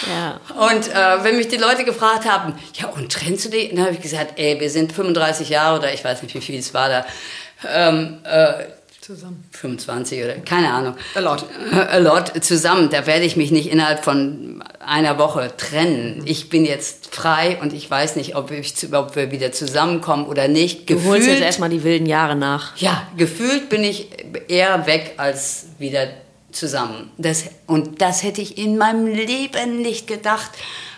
ja. 0.09 0.39
Und 0.55 0.88
äh, 0.88 1.24
wenn 1.24 1.38
mich 1.38 1.47
die 1.47 1.57
Leute 1.57 1.84
gefragt 1.84 2.26
haben, 2.26 2.53
ja, 2.74 2.88
und 2.88 3.11
trennst 3.11 3.45
du 3.45 3.49
dich? 3.49 3.70
Dann 3.70 3.82
habe 3.82 3.93
ich 3.93 4.01
gesagt, 4.01 4.39
ey, 4.39 4.59
wir 4.59 4.70
sind 4.70 4.91
35 4.91 5.49
Jahre 5.49 5.80
oder 5.80 5.93
ich 5.93 6.03
weiß 6.03 6.24
nicht, 6.24 6.36
wie 6.36 6.41
viel 6.41 6.59
es 6.59 6.74
war 6.74 6.89
da. 6.89 7.05
Ähm, 7.68 8.20
äh, 8.24 8.66
zusammen. 9.05 9.43
25 9.51 10.24
oder 10.24 10.34
keine 10.38 10.72
Ahnung. 10.72 10.95
A 11.13 11.20
lot. 11.20 11.45
A 11.72 11.97
lot 11.97 12.43
zusammen. 12.43 12.89
Da 12.89 13.05
werde 13.05 13.24
ich 13.24 13.36
mich 13.36 13.51
nicht 13.51 13.72
innerhalb 13.72 14.03
von 14.03 14.63
einer 14.80 15.20
Woche 15.20 15.51
trennen. 15.55 16.24
Ich 16.26 16.49
bin 16.49 16.66
jetzt 16.66 17.13
frei 17.13 17.59
und 17.61 17.72
ich 17.72 17.89
weiß 17.89 18.16
nicht, 18.16 18.36
ob, 18.36 18.49
ich, 18.49 18.74
ob 18.93 19.16
wir 19.16 19.32
wieder 19.32 19.51
zusammenkommen 19.51 20.26
oder 20.26 20.47
nicht. 20.47 20.89
Du 20.89 20.95
gefühlt, 20.95 21.13
holst 21.13 21.28
jetzt 21.28 21.41
erstmal 21.41 21.70
die 21.70 21.84
wilden 21.84 22.07
Jahre 22.07 22.36
nach. 22.36 22.76
Ja, 22.78 23.07
gefühlt 23.16 23.70
bin 23.70 23.84
ich 23.84 24.07
eher 24.47 24.88
weg 24.88 25.13
als 25.18 25.68
wieder 25.78 26.07
zusammen. 26.56 27.12
Das, 27.18 27.45
und 27.68 28.01
das 28.01 28.24
hätte 28.24 28.41
ich 28.41 28.58
in 28.58 28.78
meinem 28.78 29.08
Leben 29.08 29.82
nicht 29.82 30.08
gedacht, 30.08 30.51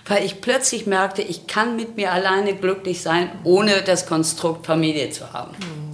weil 0.08 0.24
ich 0.24 0.41
plötzlich 0.41 0.86
merkte, 0.86 1.22
ich 1.22 1.47
kann 1.47 1.76
mit 1.76 1.97
mir 1.97 2.12
alleine 2.12 2.55
glücklich 2.55 3.01
sein, 3.01 3.30
ohne 3.43 3.82
das 3.82 4.05
Konstrukt 4.05 4.66
Familie 4.66 5.10
zu 5.10 5.34
haben. 5.34 5.51
Mhm. 5.60 5.88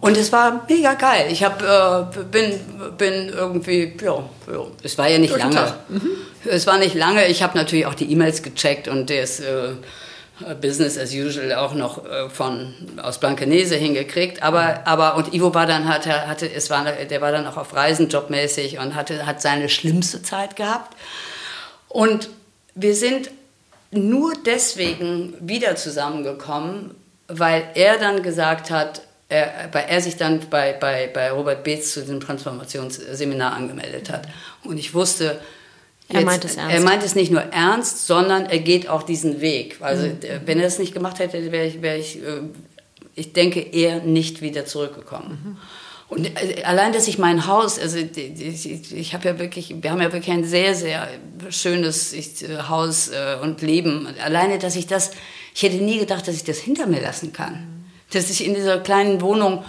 Und 0.00 0.18
es 0.18 0.30
war 0.32 0.66
mega 0.68 0.92
geil. 0.94 1.28
Ich 1.30 1.42
hab, 1.42 1.62
äh, 1.62 2.24
bin, 2.24 2.60
bin 2.98 3.30
irgendwie, 3.30 3.96
ja, 4.02 4.22
ja, 4.52 4.66
es 4.82 4.98
war 4.98 5.08
ja 5.08 5.18
nicht 5.18 5.34
lange. 5.34 5.74
Mhm. 5.88 6.10
Es 6.44 6.66
war 6.66 6.76
nicht 6.76 6.94
lange. 6.94 7.26
Ich 7.28 7.42
habe 7.42 7.56
natürlich 7.56 7.86
auch 7.86 7.94
die 7.94 8.12
E-Mails 8.12 8.42
gecheckt 8.42 8.86
und 8.86 9.08
das 9.08 9.40
äh, 9.40 9.70
Business 10.60 10.98
as 10.98 11.14
usual 11.14 11.54
auch 11.54 11.74
noch 11.74 12.04
äh, 12.04 12.28
von 12.28 12.74
aus 13.00 13.18
Blankenese 13.18 13.76
hingekriegt. 13.76 14.42
Aber, 14.42 14.86
aber 14.86 15.16
und 15.16 15.32
Ivo 15.32 15.54
war 15.54 15.66
dann 15.66 15.88
hat 15.88 16.06
hatte 16.06 16.50
es 16.52 16.70
war 16.70 16.84
der 16.84 17.20
war 17.20 17.30
dann 17.30 17.46
auch 17.46 17.56
auf 17.56 17.74
Reisen 17.74 18.08
jobmäßig 18.08 18.78
und 18.78 18.94
hatte 18.94 19.26
hat 19.26 19.40
seine 19.40 19.68
schlimmste 19.68 20.22
Zeit 20.22 20.56
gehabt. 20.56 20.96
Und 21.88 22.30
wir 22.74 22.96
sind 22.96 23.30
nur 23.92 24.32
deswegen 24.44 25.34
wieder 25.38 25.76
zusammengekommen, 25.76 26.90
weil 27.28 27.68
er 27.74 27.98
dann 27.98 28.24
gesagt 28.24 28.70
hat, 28.70 29.02
er, 29.28 29.68
weil 29.72 29.86
er 29.88 30.00
sich 30.00 30.16
dann 30.16 30.40
bei, 30.50 30.72
bei, 30.72 31.08
bei 31.12 31.30
Robert 31.30 31.64
Beetz 31.64 31.92
zu 31.94 32.00
diesem 32.00 32.20
Transformationsseminar 32.20 33.52
angemeldet 33.52 34.10
hat. 34.10 34.26
Und 34.64 34.78
ich 34.78 34.94
wusste, 34.94 35.40
Jetzt, 36.14 36.22
er 36.22 36.24
meint 36.24 36.44
es 36.44 36.56
ernst. 36.56 36.74
Er 36.74 36.80
meint 36.80 37.02
es 37.02 37.14
nicht 37.14 37.30
nur 37.30 37.42
ernst, 37.42 38.06
sondern 38.06 38.46
er 38.46 38.58
geht 38.58 38.88
auch 38.88 39.02
diesen 39.02 39.40
Weg. 39.40 39.76
Also 39.80 40.06
mhm. 40.06 40.18
wenn 40.46 40.60
er 40.60 40.66
es 40.66 40.78
nicht 40.78 40.94
gemacht 40.94 41.18
hätte, 41.18 41.52
wäre 41.52 41.66
ich, 41.66 41.82
wär 41.82 41.98
ich, 41.98 42.16
äh, 42.16 42.40
ich 43.14 43.32
denke, 43.32 43.60
eher 43.60 44.00
nicht 44.00 44.42
wieder 44.42 44.66
zurückgekommen. 44.66 45.38
Mhm. 45.44 45.56
Und 46.08 46.26
äh, 46.26 46.62
allein, 46.64 46.92
dass 46.92 47.08
ich 47.08 47.18
mein 47.18 47.46
Haus, 47.46 47.78
also 47.78 47.98
ich, 47.98 48.94
ich 48.94 49.14
habe 49.14 49.28
ja 49.28 49.38
wirklich, 49.38 49.74
wir 49.80 49.90
haben 49.90 50.00
ja 50.00 50.12
wirklich 50.12 50.34
ein 50.34 50.44
sehr, 50.44 50.74
sehr 50.74 51.08
schönes 51.50 52.12
äh, 52.12 52.58
Haus 52.68 53.10
und 53.42 53.62
Leben. 53.62 54.08
Alleine, 54.22 54.58
dass 54.58 54.76
ich 54.76 54.86
das, 54.86 55.10
ich 55.54 55.62
hätte 55.62 55.76
nie 55.76 55.98
gedacht, 55.98 56.26
dass 56.28 56.34
ich 56.34 56.44
das 56.44 56.58
hinter 56.58 56.86
mir 56.86 57.00
lassen 57.00 57.32
kann 57.32 57.74
dass 58.14 58.30
ich 58.30 58.44
in 58.44 58.54
dieser 58.54 58.78
kleinen 58.78 59.20
Wohnung, 59.20 59.64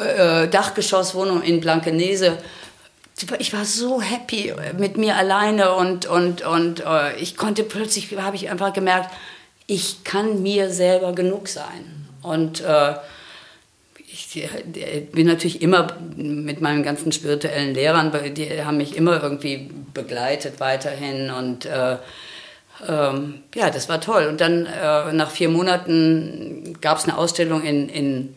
äh, 0.00 0.48
Dachgeschosswohnung 0.48 1.42
in 1.42 1.60
Blankenese, 1.60 2.38
ich 3.38 3.52
war 3.52 3.64
so 3.64 4.00
happy 4.00 4.54
mit 4.78 4.96
mir 4.96 5.16
alleine 5.16 5.74
und, 5.74 6.06
und, 6.06 6.42
und 6.42 6.80
äh, 6.80 7.16
ich 7.16 7.36
konnte 7.36 7.64
plötzlich, 7.64 8.16
habe 8.16 8.36
ich 8.36 8.50
einfach 8.50 8.72
gemerkt, 8.72 9.10
ich 9.66 10.04
kann 10.04 10.42
mir 10.42 10.70
selber 10.70 11.12
genug 11.12 11.48
sein. 11.48 12.06
Und 12.22 12.60
äh, 12.60 12.94
ich 14.10 14.48
bin 15.12 15.26
natürlich 15.26 15.62
immer 15.62 15.96
mit 16.16 16.60
meinen 16.60 16.82
ganzen 16.82 17.12
spirituellen 17.12 17.74
Lehrern, 17.74 18.12
die 18.34 18.62
haben 18.64 18.78
mich 18.78 18.96
immer 18.96 19.22
irgendwie 19.22 19.70
begleitet 19.94 20.60
weiterhin 20.60 21.30
und 21.30 21.66
äh, 21.66 21.96
ähm, 22.86 23.42
ja, 23.54 23.70
das 23.70 23.88
war 23.88 24.00
toll. 24.00 24.26
Und 24.26 24.40
dann 24.40 24.66
äh, 24.66 25.12
nach 25.12 25.30
vier 25.30 25.48
Monaten 25.48 26.76
gab 26.80 26.98
es 26.98 27.04
eine 27.04 27.18
Ausstellung 27.18 27.62
in, 27.62 27.88
in, 27.88 28.36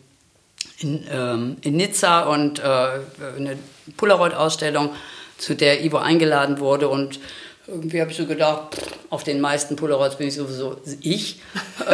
in, 0.79 1.07
ähm, 1.11 1.57
in 1.61 1.77
Nizza 1.77 2.21
und 2.21 2.59
äh, 2.59 2.63
eine 2.63 3.57
Polaroid-Ausstellung, 3.97 4.91
zu 5.37 5.55
der 5.55 5.83
Ivo 5.83 5.97
eingeladen 5.97 6.59
wurde. 6.59 6.89
Und 6.89 7.19
irgendwie 7.67 8.01
habe 8.01 8.11
ich 8.11 8.17
so 8.17 8.25
gedacht, 8.25 8.75
pff, 8.75 8.87
auf 9.09 9.23
den 9.23 9.41
meisten 9.41 9.75
Polaroids 9.75 10.17
bin 10.17 10.27
ich 10.27 10.35
sowieso 10.35 10.77
ich. 11.01 11.39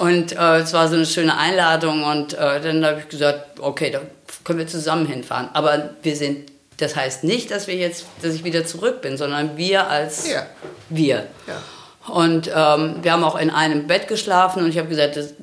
und 0.00 0.32
äh, 0.32 0.58
es 0.58 0.72
war 0.72 0.88
so 0.88 0.96
eine 0.96 1.06
schöne 1.06 1.36
Einladung. 1.36 2.04
Und 2.04 2.34
äh, 2.34 2.60
dann 2.60 2.84
habe 2.84 3.00
ich 3.00 3.08
gesagt, 3.08 3.60
okay, 3.60 3.90
da 3.90 4.00
können 4.44 4.58
wir 4.58 4.66
zusammen 4.66 5.06
hinfahren. 5.06 5.48
Aber 5.52 5.90
wir 6.02 6.16
sind 6.16 6.50
das 6.78 6.94
heißt 6.94 7.24
nicht, 7.24 7.50
dass 7.50 7.66
wir 7.66 7.74
jetzt, 7.74 8.06
dass 8.22 8.34
ich 8.34 8.44
wieder 8.44 8.64
zurück 8.64 9.02
bin, 9.02 9.16
sondern 9.16 9.56
wir 9.56 9.88
als 9.88 10.28
ja. 10.28 10.46
wir. 10.88 11.26
Ja. 11.46 12.12
Und 12.12 12.50
ähm, 12.54 12.96
wir 13.02 13.12
haben 13.12 13.24
auch 13.24 13.38
in 13.38 13.50
einem 13.50 13.86
Bett 13.86 14.08
geschlafen 14.08 14.62
und 14.62 14.70
ich 14.70 14.78
habe 14.78 14.88
gesagt, 14.88 15.16
das, 15.16 15.34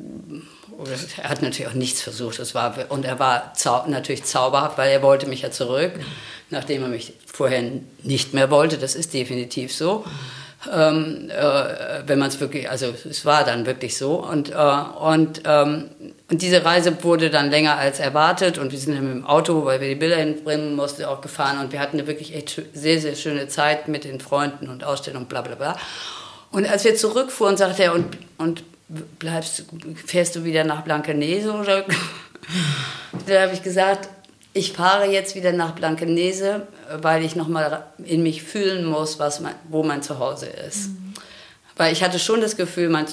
er 1.22 1.30
hat 1.30 1.41
natürlich 1.41 1.68
auch 1.68 1.76
nichts 1.76 2.02
versucht. 2.02 2.39
Das 2.39 2.56
war, 2.56 2.76
und 2.89 3.06
er 3.06 3.19
war 3.19 3.53
zau 3.56 3.85
natürlich 3.88 4.23
zauberhaft, 4.23 4.77
weil 4.77 4.91
er 4.91 5.02
wollte 5.02 5.27
mich 5.27 5.41
ja 5.41 5.52
zurück, 5.52 5.93
nachdem 6.49 6.84
er 6.84 6.89
mich 6.89 7.14
vorher 7.26 7.64
nicht 8.03 8.34
mehr 8.34 8.52
wollte. 8.52 8.77
Das 8.77 8.95
ist 8.95 9.14
definitiv 9.14 9.73
so. 9.73 10.06
Ähm, 10.72 11.30
äh, 11.30 12.07
wenn 12.07 12.18
man 12.18 12.30
es 12.30 12.39
wirklich, 12.39 12.69
also 12.69 12.88
es 13.07 13.23
war 13.23 13.43
dann 13.43 13.65
wirklich 13.65 13.97
so. 13.97 14.15
Und, 14.15 14.52
äh, 14.52 14.56
und, 14.56 15.43
ähm, 15.45 15.89
und 16.30 16.41
diese 16.41 16.65
Reise 16.65 17.03
wurde 17.03 17.30
dann 17.30 17.52
länger 17.52 17.77
als 17.77 17.99
erwartet 17.99 18.57
und 18.57 18.72
wir 18.72 18.80
sind 18.80 18.95
dann 18.95 19.03
mit 19.03 19.14
dem 19.14 19.26
Auto, 19.26 19.64
weil 19.65 19.80
wir 19.80 19.89
die 19.89 19.95
Bilder 19.95 20.18
hinbringen 20.18 20.76
mussten, 20.76 21.06
auch 21.06 21.22
gefahren 21.22 21.60
und 21.60 21.72
wir 21.72 21.80
hatten 21.80 21.99
eine 21.99 22.07
wirklich 22.07 22.34
echt 22.34 22.61
sehr, 22.73 22.99
sehr 22.99 23.15
schöne 23.15 23.47
Zeit 23.47 23.88
mit 23.88 24.06
den 24.06 24.19
Freunden 24.19 24.68
und 24.68 24.84
Ausstellungen, 24.84 25.27
bla 25.27 25.41
bla 25.41 25.56
bla. 25.56 25.77
Und 26.52 26.68
als 26.68 26.84
wir 26.84 26.95
zurückfuhren, 26.95 27.57
sagte 27.57 27.84
er, 27.84 27.93
und, 27.93 28.18
und 28.38 28.64
bleibst, 28.88 29.66
fährst 30.06 30.36
du 30.36 30.44
wieder 30.44 30.64
nach 30.64 30.82
Blankenese 30.82 31.52
oder? 31.53 31.86
da 33.28 33.41
habe 33.44 33.53
ich 33.53 33.64
gesagt, 33.64 34.10
ich 34.53 34.72
fahre 34.72 35.06
jetzt 35.06 35.36
wieder 35.36 35.52
nach 35.52 35.74
Blankenese, 35.74 36.68
weil 37.02 37.24
ich 37.24 37.36
nochmal 37.36 37.86
in 38.03 38.24
mich 38.24 38.44
fühlen 38.44 38.86
muss, 38.86 39.20
was 39.20 39.41
mein, 39.41 39.56
wo 39.70 39.84
mein 39.84 40.02
Zuhause 40.02 40.45
ist. 40.45 40.88
Mhm. 40.88 41.14
Weil 41.76 41.91
ich 41.91 42.03
hatte 42.03 42.20
schon 42.20 42.40
das 42.40 42.56
Gefühl, 42.56 42.90
mein, 42.90 43.06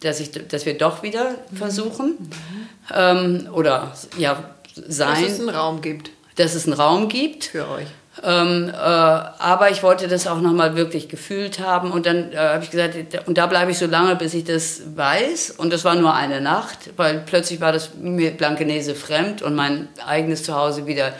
dass, 0.00 0.20
ich, 0.20 0.30
dass 0.32 0.66
wir 0.66 0.76
doch 0.76 1.02
wieder 1.02 1.36
mhm. 1.50 1.56
versuchen 1.56 2.08
mhm. 2.18 2.68
ähm, 2.92 3.48
oder 3.52 3.94
ja 4.18 4.44
sein. 4.74 5.22
Dass 5.22 5.32
es 5.32 5.40
einen 5.40 5.48
Raum 5.48 5.80
gibt. 5.80 6.10
Dass 6.36 6.54
es 6.54 6.66
einen 6.66 6.74
Raum 6.74 7.08
gibt. 7.08 7.44
Für 7.44 7.68
euch. 7.70 7.86
Ähm, 8.22 8.68
äh, 8.68 8.74
aber 8.76 9.70
ich 9.70 9.82
wollte 9.82 10.06
das 10.06 10.26
auch 10.26 10.40
nochmal 10.40 10.76
wirklich 10.76 11.08
gefühlt 11.08 11.58
haben. 11.58 11.90
Und 11.90 12.06
dann 12.06 12.32
äh, 12.32 12.36
habe 12.36 12.64
ich 12.64 12.70
gesagt, 12.70 12.96
und 13.26 13.38
da 13.38 13.46
bleibe 13.46 13.72
ich 13.72 13.78
so 13.78 13.86
lange, 13.86 14.14
bis 14.16 14.34
ich 14.34 14.44
das 14.44 14.82
weiß. 14.94 15.54
Und 15.56 15.72
das 15.72 15.84
war 15.84 15.94
nur 15.96 16.14
eine 16.14 16.40
Nacht, 16.40 16.90
weil 16.96 17.22
plötzlich 17.26 17.60
war 17.60 17.72
das 17.72 17.90
mir 18.00 18.30
Blankenese 18.30 18.94
fremd 18.94 19.42
und 19.42 19.54
mein 19.54 19.88
eigenes 20.06 20.44
Zuhause 20.44 20.86
wieder 20.86 21.12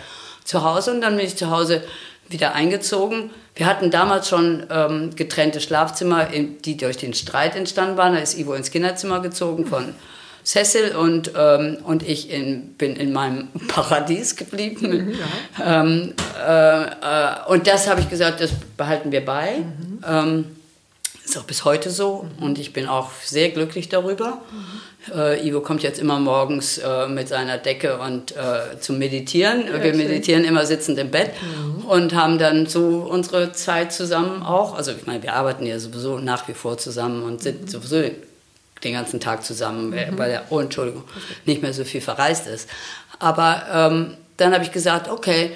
zu 0.45 0.63
Hause. 0.63 0.93
Und 0.93 1.01
dann 1.01 1.17
bin 1.17 1.27
ich 1.27 1.37
zu 1.37 1.51
Hause 1.51 1.83
wieder 2.29 2.55
eingezogen. 2.55 3.31
Wir 3.57 3.67
hatten 3.67 3.91
damals 3.91 4.29
schon 4.29 4.67
ähm, 4.71 5.15
getrennte 5.15 5.61
Schlafzimmer, 5.61 6.27
die 6.27 6.77
durch 6.77 6.97
den 6.97 7.15
Streit 7.15 7.57
entstanden 7.57 7.97
waren. 7.97 8.15
Da 8.15 8.21
ist 8.21 8.39
Ivo 8.39 8.55
ins 8.55 8.71
Kinderzimmer 8.71 9.21
gezogen 9.21 9.67
von 9.67 9.95
Cecil 10.45 10.95
und, 10.95 11.33
ähm, 11.37 11.79
und 11.85 12.03
ich 12.07 12.31
in, 12.31 12.75
bin 12.75 12.97
in 12.97 13.13
meinem 13.13 13.49
Paradies 13.69 14.37
geblieben. 14.37 15.07
Mhm, 15.07 15.15
ja. 15.59 15.81
ähm, 15.81 16.15
äh, 16.47 16.85
äh, 16.85 17.51
und 17.53 17.67
das 17.67 17.89
habe 17.89 18.01
ich 18.01 18.11
gesagt, 18.11 18.41
das 18.41 18.51
behalten 18.77 19.11
wir 19.11 19.25
bei. 19.25 19.59
Mhm. 19.59 20.05
Ähm, 20.07 20.45
ist 21.25 21.39
auch 21.39 21.45
bis 21.45 21.65
heute 21.65 21.89
so 21.91 22.27
mhm. 22.39 22.45
und 22.45 22.59
ich 22.59 22.75
bin 22.75 22.87
auch 22.87 23.11
sehr 23.23 23.49
glücklich 23.49 23.89
darüber. 23.89 24.43
Mhm. 24.53 25.15
Äh, 25.15 25.49
Ivo 25.49 25.61
kommt 25.61 25.83
jetzt 25.83 25.99
immer 25.99 26.19
morgens 26.19 26.79
äh, 26.79 27.09
mit 27.09 27.29
seiner 27.29 27.59
Decke 27.59 27.99
und 27.99 28.33
äh, 28.33 28.79
zum 28.81 28.99
Meditieren. 28.99 29.65
Ja, 29.67 29.83
wir 29.83 29.95
meditieren 29.95 30.43
schön. 30.43 30.51
immer 30.51 30.67
sitzend 30.67 30.99
im 30.99 31.11
Bett 31.11 31.33
mhm. 31.41 31.85
und 31.87 32.15
haben 32.15 32.39
dann 32.39 32.67
so 32.67 33.07
unsere 33.11 33.53
Zeit 33.53 33.93
zusammen 33.93 34.43
auch. 34.43 34.75
Also 34.75 34.93
ich 34.93 35.07
meine, 35.07 35.23
wir 35.23 35.35
arbeiten 35.35 35.65
ja 35.65 35.79
sowieso 35.79 36.19
nach 36.19 36.49
wie 36.49 36.55
vor 36.55 36.77
zusammen 36.77 37.23
und 37.23 37.43
sind 37.43 37.71
sowieso 37.71 38.03
den 38.85 38.95
ganzen 38.95 39.21
Tag 39.21 39.45
zusammen, 39.45 39.91
mhm. 39.91 40.19
weil 40.19 40.31
er, 40.31 40.45
oh 40.51 40.61
Entschuldigung, 40.61 41.05
nicht 41.45 41.63
mehr 41.63 41.73
so 41.73 41.85
viel 41.85 42.01
verreist 42.01 42.47
ist. 42.47 42.69
Aber 43.19 43.63
ähm, 43.73 44.17
dann 44.37 44.53
habe 44.53 44.65
ich 44.65 44.73
gesagt, 44.73 45.09
okay, 45.09 45.53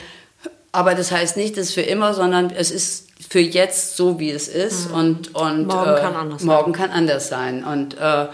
aber 0.72 0.94
das 0.94 1.10
heißt 1.10 1.36
nicht, 1.36 1.56
das 1.56 1.68
ist 1.68 1.74
für 1.74 1.82
immer, 1.82 2.14
sondern 2.14 2.50
es 2.50 2.70
ist 2.70 3.09
für 3.28 3.40
jetzt 3.40 3.96
so, 3.96 4.18
wie 4.20 4.30
es 4.30 4.48
ist. 4.48 4.88
Mhm. 4.88 4.94
Und, 4.94 5.34
und 5.34 5.66
morgen 5.66 5.96
äh, 5.96 6.00
kann 6.00 6.14
anders 6.14 6.42
morgen 6.42 6.72
sein. 6.72 6.80
kann 6.82 6.90
anders 6.90 7.28
sein. 7.28 7.64
Und 7.64 7.94
äh, 7.98 8.26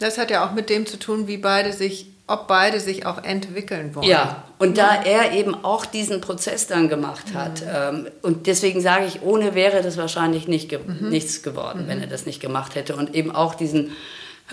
das 0.00 0.18
hat 0.18 0.30
ja 0.30 0.46
auch 0.46 0.52
mit 0.52 0.70
dem 0.70 0.86
zu 0.86 0.98
tun, 0.98 1.28
wie 1.28 1.36
beide 1.36 1.72
sich, 1.72 2.10
ob 2.26 2.48
beide 2.48 2.80
sich 2.80 3.06
auch 3.06 3.22
entwickeln 3.22 3.94
wollen. 3.94 4.08
Ja, 4.08 4.44
und 4.58 4.70
mhm. 4.70 4.74
da 4.74 5.02
er 5.02 5.32
eben 5.32 5.54
auch 5.64 5.86
diesen 5.86 6.20
Prozess 6.20 6.66
dann 6.66 6.88
gemacht 6.88 7.34
hat, 7.34 7.60
mhm. 7.62 8.06
ähm, 8.06 8.08
und 8.22 8.46
deswegen 8.46 8.80
sage 8.80 9.06
ich, 9.06 9.22
ohne 9.22 9.54
wäre 9.54 9.82
das 9.82 9.96
wahrscheinlich 9.96 10.48
nicht 10.48 10.68
ge 10.68 10.80
mhm. 10.84 11.10
nichts 11.10 11.42
geworden, 11.42 11.84
wenn 11.86 11.98
mhm. 11.98 12.04
er 12.04 12.08
das 12.08 12.26
nicht 12.26 12.40
gemacht 12.40 12.74
hätte. 12.74 12.96
Und 12.96 13.14
eben 13.14 13.30
auch 13.30 13.54
diesen 13.54 13.92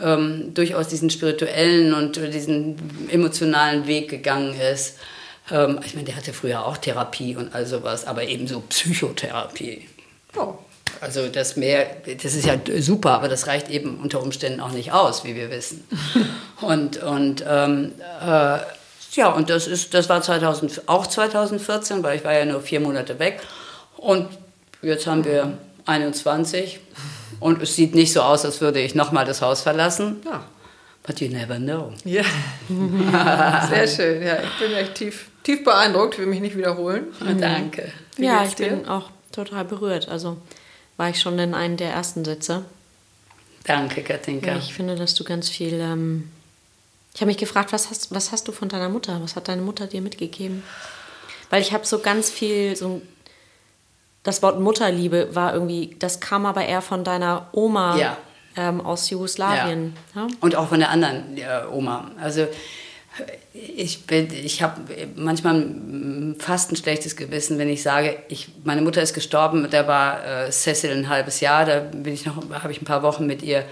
ähm, 0.01 0.53
durchaus 0.53 0.87
diesen 0.87 1.09
spirituellen 1.09 1.93
und 1.93 2.15
diesen 2.15 3.09
emotionalen 3.09 3.87
Weg 3.87 4.09
gegangen 4.09 4.55
ist. 4.59 4.97
Ähm, 5.51 5.79
ich 5.85 5.93
meine, 5.93 6.05
der 6.05 6.15
hatte 6.15 6.33
früher 6.33 6.65
auch 6.65 6.77
Therapie 6.77 7.35
und 7.35 7.53
all 7.53 7.65
sowas, 7.65 8.05
aber 8.05 8.23
eben 8.23 8.47
so 8.47 8.61
Psychotherapie. 8.61 9.87
Oh. 10.35 10.55
Also 10.99 11.29
das 11.29 11.55
mehr, 11.55 11.87
das 12.21 12.35
ist 12.35 12.45
ja 12.45 12.57
super, 12.79 13.11
aber 13.11 13.27
das 13.27 13.47
reicht 13.47 13.69
eben 13.69 13.99
unter 14.01 14.21
Umständen 14.21 14.59
auch 14.59 14.71
nicht 14.71 14.91
aus, 14.91 15.23
wie 15.23 15.35
wir 15.35 15.49
wissen. 15.49 15.83
und 16.61 17.01
und 17.01 17.43
ähm, 17.47 17.93
äh, 18.21 18.59
ja, 19.13 19.29
und 19.29 19.49
das 19.49 19.67
ist, 19.67 19.93
das 19.93 20.09
war 20.09 20.21
2000, 20.21 20.87
auch 20.87 21.07
2014, 21.07 22.03
weil 22.03 22.17
ich 22.17 22.23
war 22.23 22.33
ja 22.33 22.45
nur 22.45 22.61
vier 22.61 22.79
Monate 22.79 23.19
weg. 23.19 23.41
Und 23.97 24.27
jetzt 24.81 25.07
haben 25.07 25.25
wir 25.25 25.57
21 25.85 26.79
und 27.41 27.61
es 27.61 27.75
sieht 27.75 27.93
nicht 27.93 28.13
so 28.13 28.21
aus, 28.21 28.45
als 28.45 28.61
würde 28.61 28.79
ich 28.79 28.95
nochmal 28.95 29.25
das 29.25 29.41
Haus 29.41 29.61
verlassen. 29.61 30.21
Ja. 30.23 30.45
But 31.03 31.19
you 31.19 31.29
never 31.29 31.57
know. 31.57 31.91
Ja, 32.05 32.23
sehr 33.69 33.87
schön. 33.87 34.21
Ja, 34.21 34.37
ich 34.43 34.59
bin 34.59 34.71
echt 34.77 34.95
tief, 34.95 35.29
tief 35.43 35.63
beeindruckt, 35.63 36.19
will 36.19 36.27
mich 36.27 36.39
nicht 36.39 36.55
wiederholen. 36.55 37.07
Mhm. 37.19 37.41
Danke. 37.41 37.91
Wie 38.15 38.25
ja, 38.25 38.45
ich 38.45 38.53
dir? 38.53 38.69
bin 38.69 38.87
auch 38.87 39.09
total 39.31 39.65
berührt. 39.65 40.07
Also 40.07 40.37
war 40.97 41.09
ich 41.09 41.19
schon 41.19 41.39
in 41.39 41.55
einem 41.55 41.77
der 41.77 41.91
ersten 41.91 42.23
Sitze. 42.23 42.65
Danke, 43.63 44.03
Katinka. 44.03 44.51
Ja, 44.51 44.57
ich 44.57 44.73
finde, 44.73 44.95
dass 44.95 45.15
du 45.15 45.23
ganz 45.23 45.49
viel. 45.49 45.79
Ähm 45.79 46.31
ich 47.13 47.21
habe 47.21 47.27
mich 47.27 47.37
gefragt, 47.37 47.73
was 47.73 47.89
hast, 47.89 48.13
was 48.13 48.31
hast 48.31 48.47
du 48.47 48.51
von 48.51 48.69
deiner 48.69 48.87
Mutter? 48.87 49.19
Was 49.21 49.35
hat 49.35 49.47
deine 49.47 49.61
Mutter 49.63 49.87
dir 49.87 50.01
mitgegeben? 50.01 50.63
Weil 51.49 51.61
ich 51.61 51.73
habe 51.73 51.85
so 51.85 51.99
ganz 51.99 52.29
viel 52.29 52.75
so 52.75 53.01
das 54.23 54.43
Wort 54.43 54.59
Mutterliebe 54.59 55.33
war 55.35 55.53
irgendwie, 55.53 55.95
das 55.99 56.19
kam 56.19 56.45
aber 56.45 56.65
eher 56.65 56.81
von 56.81 57.03
deiner 57.03 57.47
Oma 57.53 57.97
ja. 57.97 58.17
ähm, 58.55 58.81
aus 58.81 59.09
Jugoslawien. 59.09 59.93
Ja. 60.15 60.21
Ja? 60.21 60.27
Und 60.39 60.55
auch 60.55 60.69
von 60.69 60.79
der 60.79 60.89
anderen 60.89 61.37
äh, 61.37 61.63
Oma. 61.71 62.11
Also 62.21 62.47
ich, 63.53 63.99
ich 64.09 64.63
habe 64.63 64.81
manchmal 65.15 66.35
fast 66.39 66.71
ein 66.71 66.75
schlechtes 66.75 67.15
Gewissen, 67.15 67.57
wenn 67.57 67.67
ich 67.67 67.83
sage, 67.83 68.17
ich, 68.29 68.49
meine 68.63 68.81
Mutter 68.81 69.01
ist 69.01 69.13
gestorben, 69.13 69.67
da 69.69 69.87
war 69.87 70.25
äh, 70.25 70.51
Cecil 70.51 70.91
ein 70.91 71.09
halbes 71.09 71.41
Jahr, 71.41 71.65
da 71.65 71.79
bin 71.79 72.13
ich 72.13 72.25
noch, 72.25 72.37
habe 72.51 72.71
ich 72.71 72.81
ein 72.81 72.85
paar 72.85 73.03
Wochen 73.03 73.25
mit 73.25 73.41
ihr 73.41 73.65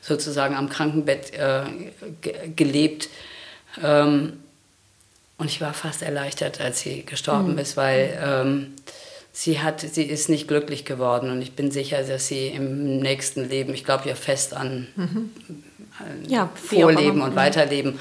sozusagen 0.00 0.56
am 0.56 0.68
Krankenbett 0.68 1.32
äh, 1.34 1.62
gelebt. 2.56 3.08
Ähm, 3.82 4.40
und 5.36 5.46
ich 5.46 5.60
war 5.60 5.74
fast 5.74 6.02
erleichtert, 6.02 6.60
als 6.60 6.80
sie 6.80 7.04
gestorben 7.04 7.52
mhm. 7.52 7.58
ist, 7.58 7.76
weil 7.76 8.18
ähm, 8.24 8.74
sie 9.38 9.60
hat, 9.60 9.82
sie 9.82 10.02
ist 10.02 10.28
nicht 10.28 10.48
glücklich 10.48 10.84
geworden 10.84 11.30
und 11.30 11.40
ich 11.40 11.52
bin 11.52 11.70
sicher, 11.70 12.02
dass 12.02 12.26
sie 12.26 12.48
im 12.48 12.98
nächsten 12.98 13.48
Leben, 13.48 13.72
ich 13.72 13.84
glaube 13.84 14.08
ja 14.08 14.16
fest 14.16 14.52
an 14.52 14.88
mhm. 14.96 15.30
ja, 16.26 16.50
Vorleben 16.56 17.22
und. 17.22 17.36
Weiterleben, 17.36 18.00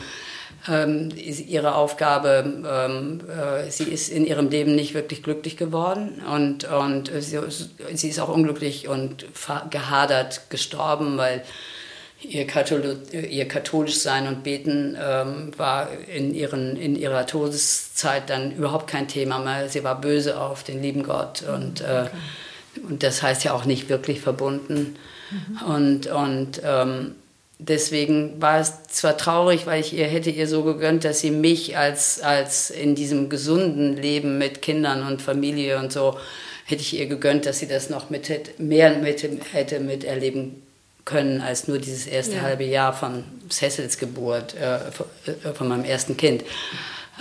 ähm, 0.68 1.10
ihre 1.16 1.76
Aufgabe, 1.76 2.64
ähm, 2.68 3.20
äh, 3.30 3.70
sie 3.70 3.84
ist 3.84 4.10
in 4.10 4.26
ihrem 4.26 4.50
Leben 4.50 4.74
nicht 4.74 4.96
wirklich 4.96 5.22
glücklich 5.22 5.58
geworden 5.58 6.24
und, 6.28 6.64
und 6.64 7.12
sie, 7.20 7.40
sie 7.94 8.10
ist 8.10 8.20
auch 8.20 8.30
unglücklich 8.30 8.88
und 8.88 9.28
gehadert 9.70 10.50
gestorben, 10.50 11.20
weil 11.20 11.44
ihr, 12.28 12.46
Kathol 12.46 13.00
ihr 13.12 13.48
katholisch 13.48 14.00
sein 14.00 14.28
und 14.28 14.44
beten 14.44 14.98
ähm, 15.02 15.52
war 15.58 15.90
in, 16.14 16.34
ihren, 16.34 16.76
in 16.76 16.96
ihrer 16.96 17.26
Todeszeit 17.26 18.30
dann 18.30 18.56
überhaupt 18.56 18.88
kein 18.88 19.08
Thema 19.08 19.40
mehr. 19.40 19.70
Sie 19.70 19.84
war 19.84 20.00
böse 20.00 20.40
auf 20.40 20.64
den 20.64 20.82
lieben 20.82 21.04
Gott 21.04 21.44
und, 21.44 21.82
äh, 21.82 22.06
und 22.88 23.04
das 23.04 23.24
heißt 23.24 23.44
ja 23.44 23.54
auch 23.54 23.66
nicht 23.66 23.90
wirklich 23.90 24.22
verbunden. 24.22 24.98
Mhm. 25.32 25.74
Und, 25.74 26.08
und 26.08 26.62
ähm, 26.64 27.16
deswegen 27.60 28.42
war 28.42 28.60
es 28.60 28.84
zwar 28.90 29.18
traurig, 29.18 29.66
weil 29.66 29.80
ich 29.80 29.94
ihr 29.94 30.08
hätte 30.08 30.30
ihr 30.30 30.48
so 30.48 30.64
gegönnt, 30.64 31.06
dass 31.06 31.22
sie 31.22 31.32
mich 31.32 31.78
als, 31.78 32.22
als 32.22 32.70
in 32.70 32.96
diesem 32.96 33.30
gesunden 33.30 33.96
Leben 33.96 34.38
mit 34.38 34.62
Kindern 34.62 35.08
und 35.08 35.22
Familie 35.22 35.80
und 35.80 35.92
so, 35.92 36.18
hätte 36.66 36.82
ich 36.82 37.00
ihr 37.00 37.08
gegönnt, 37.08 37.46
dass 37.46 37.60
sie 37.60 37.68
das 37.68 37.90
noch 37.90 38.10
mit, 38.10 38.60
mehr 38.60 38.98
mit, 38.98 39.26
hätte 39.54 39.80
miterleben 39.80 40.67
können 41.08 41.42
als 41.42 41.68
nur 41.68 41.80
dieses 41.80 42.06
erste 42.06 42.36
ja. 42.36 42.42
halbe 42.42 42.66
Jahr 42.66 42.94
von 42.94 43.24
Cecils 43.50 43.98
Geburt, 43.98 44.54
äh, 44.56 44.76
äh, 44.76 45.54
von 45.54 45.70
meinem 45.70 45.86
ersten 45.86 46.18
Kind. 46.18 46.44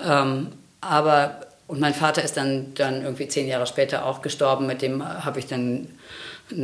Ähm, 0.04 0.48
aber, 0.80 1.46
und 1.68 1.80
mein 1.80 1.94
Vater 1.94 2.22
ist 2.22 2.36
dann, 2.36 2.74
dann 2.74 3.02
irgendwie 3.02 3.28
zehn 3.28 3.46
Jahre 3.46 3.66
später 3.66 4.04
auch 4.04 4.20
gestorben, 4.22 4.66
mit 4.66 4.82
dem 4.82 5.02
habe 5.04 5.38
ich 5.38 5.46
dann 5.46 5.88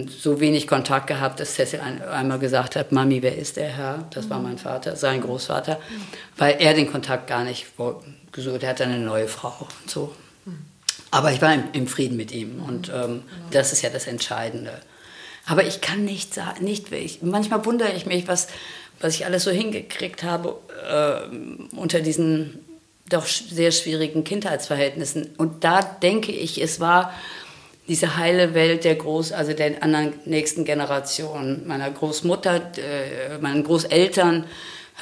so 0.09 0.41
wenig 0.41 0.67
Kontakt 0.67 1.07
gehabt, 1.07 1.41
dass 1.41 1.55
Cecil 1.55 1.81
ein, 1.81 2.03
einmal 2.03 2.39
gesagt 2.39 2.77
hat, 2.77 2.93
Mami, 2.93 3.23
wer 3.23 3.37
ist 3.37 3.57
der 3.57 3.69
Herr? 3.69 4.05
Das 4.11 4.29
war 4.29 4.41
mein 4.41 4.59
Vater, 4.59 4.97
sein 4.97 5.21
Großvater, 5.21 5.81
weil 6.37 6.57
er 6.59 6.75
den 6.75 6.91
Kontakt 6.91 7.29
gar 7.29 7.45
nicht 7.45 7.67
gesucht 8.33 8.57
hat. 8.57 8.63
Er 8.65 8.69
hatte 8.69 8.85
eine 8.85 8.99
neue 8.99 9.29
Frau 9.29 9.55
und 9.81 9.91
so. 9.91 10.13
Aber 11.11 11.31
ich 11.31 11.41
war 11.41 11.55
im, 11.55 11.65
im 11.73 11.87
Frieden 11.87 12.17
mit 12.17 12.33
ihm 12.33 12.63
und 12.63 12.91
ähm, 12.93 13.23
das 13.51 13.73
ist 13.73 13.83
ja 13.83 13.91
das 13.91 14.07
Entscheidende. 14.07 14.73
Aber 15.47 15.65
ich 15.65 15.81
kann 15.81 16.05
nicht 16.05 16.35
sagen, 16.35 16.65
nicht, 16.65 16.93
ich, 16.93 17.23
manchmal 17.23 17.65
wundere 17.65 17.93
ich 17.93 18.07
mich, 18.07 18.29
was, 18.29 18.49
was 19.01 19.15
ich 19.15 19.27
alles 19.27 19.45
so 19.45 19.51
hingekriegt 19.51 20.23
habe 20.23 20.57
äh, 20.89 21.77
unter 21.77 22.01
diesen 22.01 22.61
doch 23.09 23.27
sehr 23.27 23.73
schwierigen 23.73 24.25
Kindheitsverhältnissen. 24.25 25.31
Und 25.37 25.65
da 25.65 25.83
denke 25.83 26.33
ich, 26.33 26.63
es 26.63 26.81
war 26.81 27.13
diese 27.89 28.17
heile 28.17 28.55
Welt 28.55 28.85
der 28.85 28.95
Groß, 28.95 29.33
also 29.33 29.53
der 29.53 29.83
anderen 29.83 30.15
nächsten 30.25 30.65
Generation, 30.65 31.67
meiner 31.67 31.91
Großmutter, 31.91 32.73
äh, 32.79 33.39
meinen 33.41 33.65
Großeltern, 33.65 34.45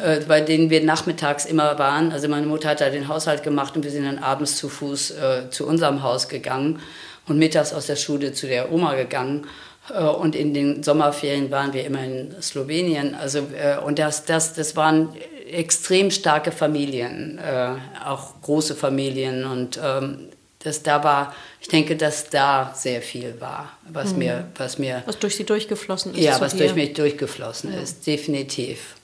äh, 0.03 0.21
bei 0.21 0.41
denen 0.41 0.71
wir 0.71 0.83
nachmittags 0.83 1.45
immer 1.45 1.79
waren. 1.79 2.11
Also 2.11 2.29
meine 2.29 2.47
Mutter 2.47 2.71
hat 2.71 2.81
da 2.81 2.89
den 2.89 3.09
Haushalt 3.09 3.43
gemacht 3.43 3.77
und 3.77 3.85
wir 3.85 3.91
sind 3.91 4.05
dann 4.05 4.19
abends 4.19 4.57
zu 4.57 4.69
Fuß 4.69 5.11
äh, 5.11 5.51
zu 5.51 5.67
unserem 5.67 6.03
Haus 6.03 6.29
gegangen 6.29 6.81
und 7.29 7.39
mittags 7.39 7.73
aus 7.73 7.87
der 7.87 7.97
Schule 7.97 8.33
zu 8.33 8.47
der 8.47 8.73
Oma 8.73 8.95
gegangen. 8.95 9.47
Äh, 9.89 10.02
und 10.02 10.36
in 10.36 10.55
den 10.55 10.82
Sommerferien 10.82 11.51
waren 11.51 11.73
wir 11.73 11.85
immer 11.85 12.02
in 12.05 12.40
Slowenien. 12.43 13.15
Also, 13.15 13.39
äh, 13.39 13.78
und 13.78 13.98
das, 13.98 14.24
das, 14.24 14.55
das 14.55 14.77
waren 14.77 15.15
extrem 15.51 16.11
starke 16.11 16.52
Familien, 16.52 17.39
äh, 17.39 17.74
auch 18.05 18.40
große 18.43 18.74
Familien. 18.74 19.44
Und 19.44 19.81
ähm, 19.82 20.28
das 20.61 20.82
da 20.82 21.02
war, 21.02 21.35
ich 21.61 21.69
denke, 21.69 21.97
dass 21.97 22.31
da 22.31 22.73
sehr 22.77 23.02
viel 23.02 23.40
war, 23.40 23.73
was 23.89 24.12
mhm. 24.12 24.19
mir, 24.19 24.48
was 24.57 24.78
mir. 24.78 25.02
Was 25.07 25.19
durch 25.19 25.36
sie 25.36 25.44
durchgeflossen 25.44 26.15
ist. 26.15 26.20
Ja, 26.20 26.40
was 26.40 26.52
dir. 26.52 26.59
durch 26.59 26.74
mich 26.74 26.93
durchgeflossen 26.93 27.73
ja. 27.73 27.81
ist, 27.81 28.07
definitiv. 28.07 28.97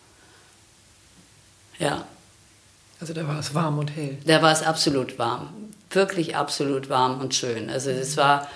Ja. 1.78 2.06
Also 3.00 3.12
da 3.12 3.26
war 3.28 3.38
es 3.38 3.54
warm 3.54 3.78
und 3.78 3.94
hell. 3.94 4.16
Da 4.24 4.40
war 4.40 4.52
es 4.52 4.62
absolut 4.62 5.18
warm. 5.18 5.48
Wirklich 5.90 6.34
absolut 6.34 6.88
warm 6.88 7.20
und 7.20 7.34
schön. 7.34 7.70
Also 7.70 7.90
es 7.90 8.16
war. 8.16 8.48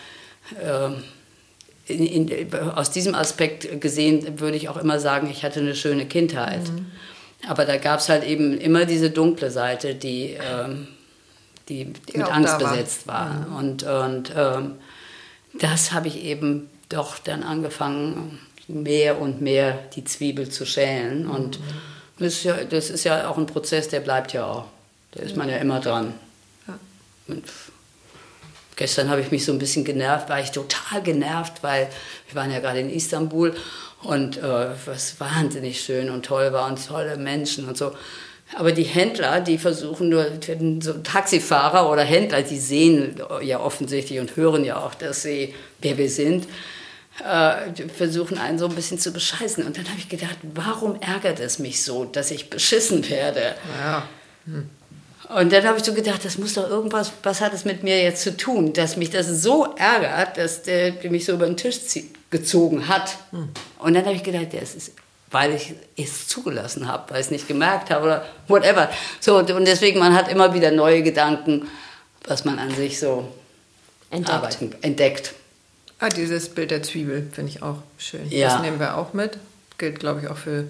Äh, 0.62 0.90
in, 1.90 2.28
in, 2.28 2.54
aus 2.54 2.90
diesem 2.90 3.14
Aspekt 3.14 3.80
gesehen 3.80 4.40
würde 4.40 4.56
ich 4.56 4.68
auch 4.68 4.76
immer 4.76 4.98
sagen, 5.00 5.28
ich 5.30 5.44
hatte 5.44 5.60
eine 5.60 5.74
schöne 5.74 6.06
Kindheit. 6.06 6.68
Mhm. 6.68 6.86
Aber 7.48 7.64
da 7.64 7.76
gab 7.78 8.00
es 8.00 8.08
halt 8.08 8.24
eben 8.24 8.58
immer 8.58 8.84
diese 8.84 9.10
dunkle 9.10 9.50
Seite, 9.50 9.94
die, 9.94 10.36
ähm, 10.40 10.88
die, 11.68 11.86
die 11.86 12.18
mit 12.18 12.30
Angst 12.30 12.58
besetzt 12.58 13.06
war. 13.06 13.30
war. 13.30 13.48
Mhm. 13.48 13.56
Und, 13.56 13.82
und 13.82 14.32
ähm, 14.36 14.74
das 15.54 15.92
habe 15.92 16.08
ich 16.08 16.22
eben 16.24 16.68
doch 16.88 17.18
dann 17.18 17.42
angefangen, 17.42 18.38
mehr 18.68 19.20
und 19.20 19.40
mehr 19.40 19.78
die 19.94 20.04
Zwiebel 20.04 20.48
zu 20.48 20.64
schälen. 20.64 21.24
Mhm. 21.24 21.30
Und 21.30 21.60
das 22.18 22.34
ist, 22.34 22.44
ja, 22.44 22.64
das 22.64 22.90
ist 22.90 23.04
ja 23.04 23.28
auch 23.28 23.38
ein 23.38 23.46
Prozess, 23.46 23.88
der 23.88 24.00
bleibt 24.00 24.32
ja 24.32 24.44
auch. 24.44 24.66
Da 25.12 25.22
ist 25.22 25.36
man 25.36 25.48
ja 25.48 25.56
immer 25.56 25.80
dran. 25.80 26.14
Ja. 26.68 26.78
Gestern 28.80 29.10
habe 29.10 29.20
ich 29.20 29.30
mich 29.30 29.44
so 29.44 29.52
ein 29.52 29.58
bisschen 29.58 29.84
genervt, 29.84 30.30
war 30.30 30.40
ich 30.40 30.52
total 30.52 31.02
genervt, 31.02 31.62
weil 31.62 31.86
wir 32.28 32.34
waren 32.34 32.50
ja 32.50 32.60
gerade 32.60 32.80
in 32.80 32.88
Istanbul 32.88 33.54
und 34.02 34.38
äh, 34.38 34.68
was 34.86 35.20
wahnsinnig 35.20 35.82
schön 35.82 36.08
und 36.08 36.24
toll 36.24 36.50
war 36.54 36.66
und 36.66 36.88
tolle 36.88 37.18
Menschen 37.18 37.68
und 37.68 37.76
so. 37.76 37.92
Aber 38.54 38.72
die 38.72 38.84
Händler, 38.84 39.42
die 39.42 39.58
versuchen 39.58 40.08
nur, 40.08 40.24
so 40.80 40.94
Taxifahrer 40.94 41.90
oder 41.90 42.04
Händler, 42.04 42.40
die 42.40 42.56
sehen 42.56 43.20
ja 43.42 43.60
offensichtlich 43.60 44.18
und 44.18 44.34
hören 44.36 44.64
ja 44.64 44.78
auch, 44.78 44.94
dass 44.94 45.24
sie, 45.24 45.54
wer 45.82 45.98
wir 45.98 46.08
sind, 46.08 46.46
äh, 47.22 47.86
versuchen 47.94 48.38
einen 48.38 48.58
so 48.58 48.64
ein 48.66 48.74
bisschen 48.74 48.98
zu 48.98 49.12
bescheißen. 49.12 49.62
Und 49.62 49.76
dann 49.76 49.84
habe 49.84 49.98
ich 49.98 50.08
gedacht, 50.08 50.38
warum 50.54 50.98
ärgert 51.02 51.38
es 51.38 51.58
mich 51.58 51.84
so, 51.84 52.06
dass 52.06 52.30
ich 52.30 52.48
beschissen 52.48 53.06
werde? 53.10 53.56
Ja. 53.78 54.08
Hm. 54.46 54.70
Und 55.36 55.52
dann 55.52 55.64
habe 55.64 55.78
ich 55.78 55.84
so 55.84 55.94
gedacht, 55.94 56.24
das 56.24 56.38
muss 56.38 56.54
doch 56.54 56.68
irgendwas, 56.68 57.12
was 57.22 57.40
hat 57.40 57.52
es 57.52 57.64
mit 57.64 57.82
mir 57.84 58.02
jetzt 58.02 58.22
zu 58.22 58.36
tun, 58.36 58.72
dass 58.72 58.96
mich 58.96 59.10
das 59.10 59.28
so 59.28 59.74
ärgert, 59.76 60.36
dass 60.36 60.62
der, 60.62 60.90
der 60.90 61.10
mich 61.10 61.24
so 61.24 61.32
über 61.32 61.46
den 61.46 61.56
Tisch 61.56 61.78
gezogen 62.30 62.88
hat. 62.88 63.16
Hm. 63.30 63.48
Und 63.78 63.94
dann 63.94 64.04
habe 64.04 64.16
ich 64.16 64.24
gedacht, 64.24 64.52
ja, 64.52 64.60
es 64.60 64.74
ist, 64.74 64.92
weil 65.30 65.54
ich 65.54 65.74
es 65.96 66.26
zugelassen 66.26 66.88
habe, 66.88 67.12
weil 67.12 67.20
ich 67.20 67.26
es 67.26 67.30
nicht 67.30 67.46
gemerkt 67.46 67.90
habe 67.90 68.04
oder 68.04 68.26
whatever. 68.48 68.90
So, 69.20 69.38
und 69.38 69.66
deswegen, 69.66 70.00
man 70.00 70.14
hat 70.14 70.28
immer 70.28 70.52
wieder 70.52 70.72
neue 70.72 71.02
Gedanken, 71.02 71.68
was 72.24 72.44
man 72.44 72.58
an 72.58 72.74
sich 72.74 72.98
so 72.98 73.28
entdeckt. 74.10 74.34
Arbeiten, 74.34 74.74
entdeckt. 74.82 75.34
Ah, 76.00 76.08
dieses 76.08 76.48
Bild 76.48 76.70
der 76.70 76.82
Zwiebel 76.82 77.28
finde 77.30 77.52
ich 77.52 77.62
auch 77.62 77.76
schön. 77.98 78.28
Ja. 78.30 78.48
Das 78.48 78.62
nehmen 78.62 78.80
wir 78.80 78.96
auch 78.96 79.12
mit. 79.12 79.38
Gilt, 79.78 80.00
glaube 80.00 80.20
ich, 80.22 80.28
auch 80.28 80.36
für 80.36 80.66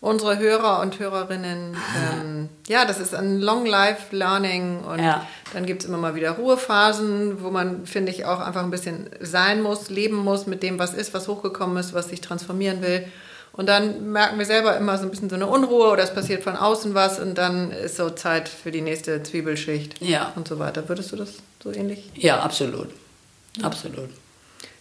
unsere 0.00 0.38
Hörer 0.38 0.80
und 0.80 0.98
Hörerinnen, 0.98 1.76
ähm, 1.96 2.48
ja, 2.68 2.84
das 2.84 2.98
ist 2.98 3.14
ein 3.14 3.40
Long 3.40 3.66
Life 3.66 4.14
Learning 4.14 4.80
und 4.80 5.00
ja. 5.00 5.26
dann 5.52 5.66
gibt 5.66 5.82
es 5.82 5.88
immer 5.88 5.98
mal 5.98 6.14
wieder 6.14 6.32
Ruhephasen, 6.32 7.42
wo 7.42 7.50
man, 7.50 7.86
finde 7.86 8.12
ich, 8.12 8.24
auch 8.24 8.40
einfach 8.40 8.62
ein 8.62 8.70
bisschen 8.70 9.08
sein 9.20 9.62
muss, 9.62 9.90
leben 9.90 10.16
muss 10.16 10.46
mit 10.46 10.62
dem, 10.62 10.78
was 10.78 10.94
ist, 10.94 11.14
was 11.14 11.28
hochgekommen 11.28 11.76
ist, 11.78 11.94
was 11.94 12.08
sich 12.08 12.20
transformieren 12.20 12.82
will. 12.82 13.06
Und 13.52 13.70
dann 13.70 14.12
merken 14.12 14.38
wir 14.38 14.44
selber 14.44 14.76
immer 14.76 14.98
so 14.98 15.04
ein 15.04 15.10
bisschen 15.10 15.30
so 15.30 15.36
eine 15.36 15.46
Unruhe 15.46 15.88
oder 15.88 16.02
es 16.02 16.12
passiert 16.12 16.42
von 16.42 16.56
außen 16.56 16.94
was 16.94 17.18
und 17.18 17.38
dann 17.38 17.70
ist 17.70 17.96
so 17.96 18.10
Zeit 18.10 18.50
für 18.50 18.70
die 18.70 18.82
nächste 18.82 19.22
Zwiebelschicht 19.22 20.02
ja. 20.02 20.30
und 20.36 20.46
so 20.46 20.58
weiter. 20.58 20.86
Würdest 20.90 21.12
du 21.12 21.16
das 21.16 21.36
so 21.62 21.72
ähnlich? 21.72 22.10
Ja, 22.14 22.40
absolut. 22.40 22.88
Absolut. 23.62 24.10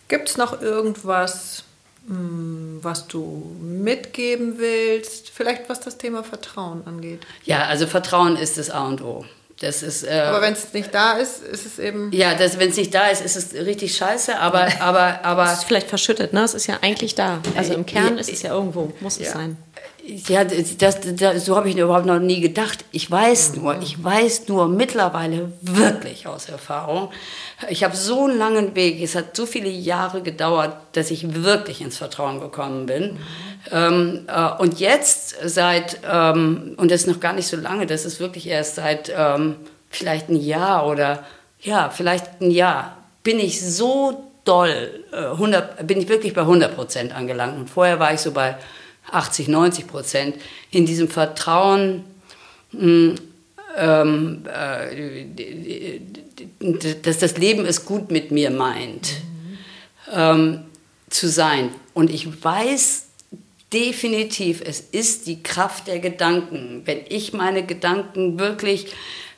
Gibt 0.09 0.27
es 0.27 0.35
noch 0.35 0.61
irgendwas, 0.61 1.63
was 2.07 3.07
du 3.07 3.55
mitgeben 3.61 4.59
willst, 4.59 5.29
vielleicht 5.29 5.69
was 5.69 5.79
das 5.79 5.97
Thema 5.97 6.23
Vertrauen 6.23 6.85
angeht. 6.85 7.21
Ja, 7.45 7.65
also 7.65 7.87
Vertrauen 7.87 8.37
ist 8.37 8.57
das 8.57 8.69
A 8.69 8.87
und 8.87 9.01
O. 9.01 9.25
Das 9.59 9.83
ist, 9.83 10.03
äh, 10.03 10.11
aber 10.11 10.41
wenn 10.41 10.53
es 10.53 10.73
nicht 10.73 10.93
da 10.93 11.13
ist, 11.13 11.41
ist 11.41 11.65
es 11.65 11.79
eben. 11.79 12.11
Ja, 12.11 12.37
wenn 12.37 12.69
es 12.69 12.77
nicht 12.77 12.93
da 12.93 13.07
ist, 13.07 13.21
ist 13.21 13.37
es 13.37 13.53
richtig 13.53 13.95
scheiße, 13.95 14.37
aber. 14.37 14.67
aber, 14.81 15.23
aber 15.23 15.45
es 15.45 15.59
ist 15.59 15.63
vielleicht 15.63 15.87
verschüttet, 15.87 16.33
ne? 16.33 16.43
Es 16.43 16.53
ist 16.53 16.67
ja 16.67 16.79
eigentlich 16.81 17.15
da. 17.15 17.39
Also 17.55 17.73
im 17.73 17.85
Kern 17.85 18.17
ist 18.17 18.31
es 18.31 18.41
ja 18.41 18.53
irgendwo, 18.53 18.91
muss 18.99 19.17
ja. 19.17 19.27
es 19.27 19.31
sein. 19.31 19.57
Ja, 20.07 20.43
das, 20.43 20.77
das, 20.77 21.45
so 21.45 21.55
habe 21.55 21.67
ich 21.67 21.77
überhaupt 21.77 22.05
noch 22.05 22.19
nie 22.19 22.39
gedacht. 22.39 22.85
Ich 22.91 23.09
weiß 23.09 23.55
mhm. 23.55 23.63
nur, 23.63 23.81
ich 23.81 24.03
weiß 24.03 24.47
nur 24.47 24.67
mittlerweile 24.67 25.51
wirklich 25.61 26.27
aus 26.27 26.47
Erfahrung. 26.47 27.09
Ich 27.69 27.83
habe 27.83 27.95
so 27.95 28.25
einen 28.25 28.37
langen 28.37 28.75
Weg, 28.75 29.01
es 29.01 29.15
hat 29.15 29.35
so 29.35 29.47
viele 29.47 29.69
Jahre 29.69 30.21
gedauert, 30.21 30.75
dass 30.91 31.09
ich 31.09 31.43
wirklich 31.43 31.81
ins 31.81 31.97
Vertrauen 31.97 32.39
gekommen 32.39 32.85
bin. 32.85 33.13
Mhm. 33.13 33.17
Ähm, 33.71 34.27
äh, 34.27 34.61
und 34.61 34.79
jetzt 34.79 35.37
seit, 35.43 35.97
ähm, 36.07 36.75
und 36.77 36.91
das 36.91 37.01
ist 37.01 37.07
noch 37.07 37.19
gar 37.19 37.33
nicht 37.33 37.47
so 37.47 37.57
lange, 37.57 37.87
das 37.87 38.05
ist 38.05 38.19
wirklich 38.19 38.47
erst 38.47 38.75
seit 38.75 39.11
ähm, 39.15 39.55
vielleicht 39.89 40.29
ein 40.29 40.39
Jahr 40.39 40.87
oder 40.87 41.23
ja, 41.61 41.89
vielleicht 41.89 42.41
ein 42.41 42.51
Jahr, 42.51 42.97
bin 43.23 43.39
ich 43.39 43.59
so 43.59 44.23
doll, 44.43 45.03
äh, 45.11 45.31
100, 45.31 45.87
bin 45.87 45.99
ich 45.99 46.07
wirklich 46.07 46.35
bei 46.35 46.41
100 46.41 46.75
Prozent 46.75 47.15
angelangt. 47.15 47.57
Und 47.57 47.71
vorher 47.71 47.99
war 47.99 48.13
ich 48.13 48.19
so 48.19 48.31
bei 48.31 48.55
80, 49.11 49.47
90 49.47 49.87
Prozent, 49.87 50.35
in 50.71 50.85
diesem 50.85 51.07
Vertrauen, 51.07 52.03
mh, 52.71 53.15
ähm, 53.77 54.43
äh, 54.47 55.99
dass 57.01 57.19
das 57.19 57.37
Leben 57.37 57.65
es 57.65 57.85
gut 57.85 58.11
mit 58.11 58.31
mir 58.31 58.49
meint, 58.49 59.13
mhm. 59.13 59.57
ähm, 60.13 60.59
zu 61.09 61.27
sein. 61.27 61.69
Und 61.93 62.09
ich 62.09 62.43
weiß 62.43 63.05
definitiv, 63.73 64.61
es 64.65 64.79
ist 64.79 65.27
die 65.27 65.43
Kraft 65.43 65.87
der 65.87 65.99
Gedanken. 65.99 66.83
Wenn 66.85 66.99
ich 67.09 67.33
meine 67.33 67.65
Gedanken 67.65 68.39
wirklich 68.39 68.87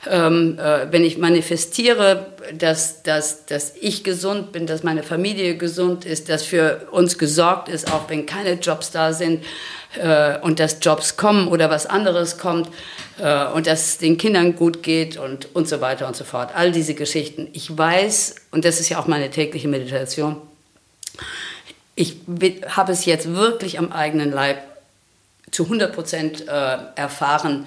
ähm, 0.10 0.60
äh, 0.60 0.92
wenn 0.92 1.04
ich 1.04 1.18
manifestiere, 1.18 2.28
dass, 2.54 3.04
dass, 3.04 3.46
dass 3.46 3.74
ich 3.80 4.04
gesund 4.04 4.52
bin, 4.52 4.68
dass 4.68 4.84
meine 4.84 5.04
Familie 5.04 5.58
gesund 5.58 6.06
ist, 6.06 6.30
dass 6.30 6.44
für 6.44 6.88
uns 6.92 7.18
gesorgt 7.18 7.68
ist, 7.68 7.92
auch 7.92 8.10
wenn 8.10 8.26
keine 8.26 8.54
Jobs 8.54 8.92
da 8.92 9.12
sind 9.14 9.44
äh, 10.00 10.38
und 10.40 10.60
dass 10.60 10.78
Jobs 10.82 11.18
kommen 11.18 11.48
oder 11.48 11.70
was 11.70 11.88
anderes 11.88 12.38
kommt 12.38 12.70
äh, 13.20 13.46
und 13.48 13.68
dass 13.68 13.88
es 13.88 13.98
den 13.98 14.18
Kindern 14.18 14.56
gut 14.56 14.84
geht 14.84 15.18
und, 15.18 15.54
und 15.56 15.68
so 15.68 15.82
weiter 15.82 16.08
und 16.08 16.16
so 16.16 16.24
fort. 16.24 16.52
All 16.54 16.72
diese 16.72 16.94
Geschichten. 16.94 17.48
Ich 17.54 17.76
weiß, 17.76 18.36
und 18.52 18.66
das 18.66 18.80
ist 18.80 18.90
ja 18.90 19.00
auch 19.00 19.08
meine 19.08 19.30
tägliche 19.30 19.68
Meditation, 19.68 20.38
ich 21.96 22.18
habe 22.68 22.92
es 22.92 23.06
jetzt 23.06 23.34
wirklich 23.34 23.80
am 23.80 23.92
eigenen 23.92 24.32
Leib 24.32 24.60
zu 25.50 25.64
100 25.64 25.96
Prozent 25.96 26.48
äh, 26.48 26.78
erfahren, 26.96 27.66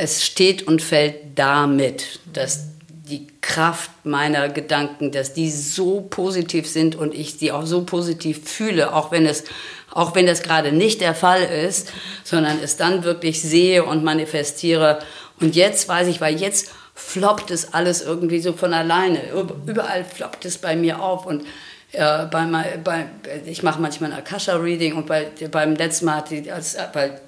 es 0.00 0.24
steht 0.24 0.66
und 0.66 0.80
fällt 0.80 1.38
damit, 1.38 2.20
dass 2.32 2.68
die 3.10 3.26
Kraft 3.42 3.90
meiner 4.04 4.48
Gedanken, 4.48 5.12
dass 5.12 5.34
die 5.34 5.50
so 5.50 6.06
positiv 6.08 6.66
sind 6.66 6.96
und 6.96 7.14
ich 7.14 7.34
sie 7.34 7.52
auch 7.52 7.66
so 7.66 7.84
positiv 7.84 8.48
fühle, 8.48 8.94
auch 8.94 9.10
wenn 9.10 9.26
es, 9.26 9.44
auch 9.90 10.14
wenn 10.14 10.26
das 10.26 10.42
gerade 10.42 10.72
nicht 10.72 11.00
der 11.02 11.14
Fall 11.14 11.42
ist, 11.42 11.92
sondern 12.24 12.58
es 12.62 12.76
dann 12.76 13.04
wirklich 13.04 13.42
sehe 13.42 13.84
und 13.84 14.02
manifestiere. 14.02 15.00
Und 15.38 15.54
jetzt 15.54 15.88
weiß 15.88 16.08
ich, 16.08 16.20
weil 16.20 16.40
jetzt 16.40 16.70
floppt 16.94 17.50
es 17.50 17.74
alles 17.74 18.00
irgendwie 18.00 18.40
so 18.40 18.54
von 18.54 18.72
alleine. 18.72 19.20
Überall 19.66 20.04
floppt 20.04 20.46
es 20.46 20.58
bei 20.58 20.76
mir 20.76 21.02
auf 21.02 21.26
und 21.26 21.44
äh, 21.92 22.26
bei, 22.26 22.46
bei, 22.82 23.06
ich 23.44 23.62
mache 23.62 23.82
manchmal 23.82 24.12
ein 24.12 24.18
Akasha-Reading 24.18 24.94
und 24.94 25.06
bei, 25.06 25.28
beim 25.50 25.74
letzten 25.74 26.06
Mal, 26.06 26.24
die, 26.30 26.50
als, 26.50 26.76
weil 26.94 27.20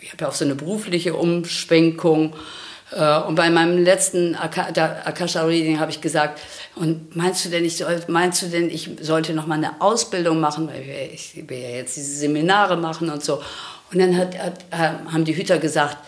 ich 0.00 0.12
habe 0.12 0.24
ja 0.24 0.28
auch 0.28 0.34
so 0.34 0.44
eine 0.44 0.54
berufliche 0.54 1.14
Umschwenkung. 1.14 2.34
Äh, 2.92 3.20
und 3.20 3.34
bei 3.34 3.50
meinem 3.50 3.82
letzten 3.82 4.34
Akasha-Reading 4.34 5.80
habe 5.80 5.90
ich 5.90 6.00
gesagt, 6.00 6.40
und 6.74 7.16
meinst 7.16 7.44
du 7.44 7.48
denn, 7.48 7.64
ich 7.64 7.76
soll, 7.76 8.00
meinst 8.08 8.42
du 8.42 8.46
denn, 8.46 8.70
ich 8.70 8.90
sollte 9.00 9.34
noch 9.34 9.46
mal 9.46 9.56
eine 9.56 9.80
Ausbildung 9.80 10.40
machen, 10.40 10.68
weil 10.68 11.10
ich 11.12 11.34
will 11.48 11.58
ja 11.58 11.70
jetzt 11.70 11.96
diese 11.96 12.16
Seminare 12.16 12.76
machen 12.76 13.10
und 13.10 13.22
so. 13.22 13.42
Und 13.92 13.98
dann 14.00 14.16
hat, 14.16 14.38
hat, 14.38 14.64
haben 15.12 15.24
die 15.24 15.36
Hüter 15.36 15.58
gesagt, 15.58 15.98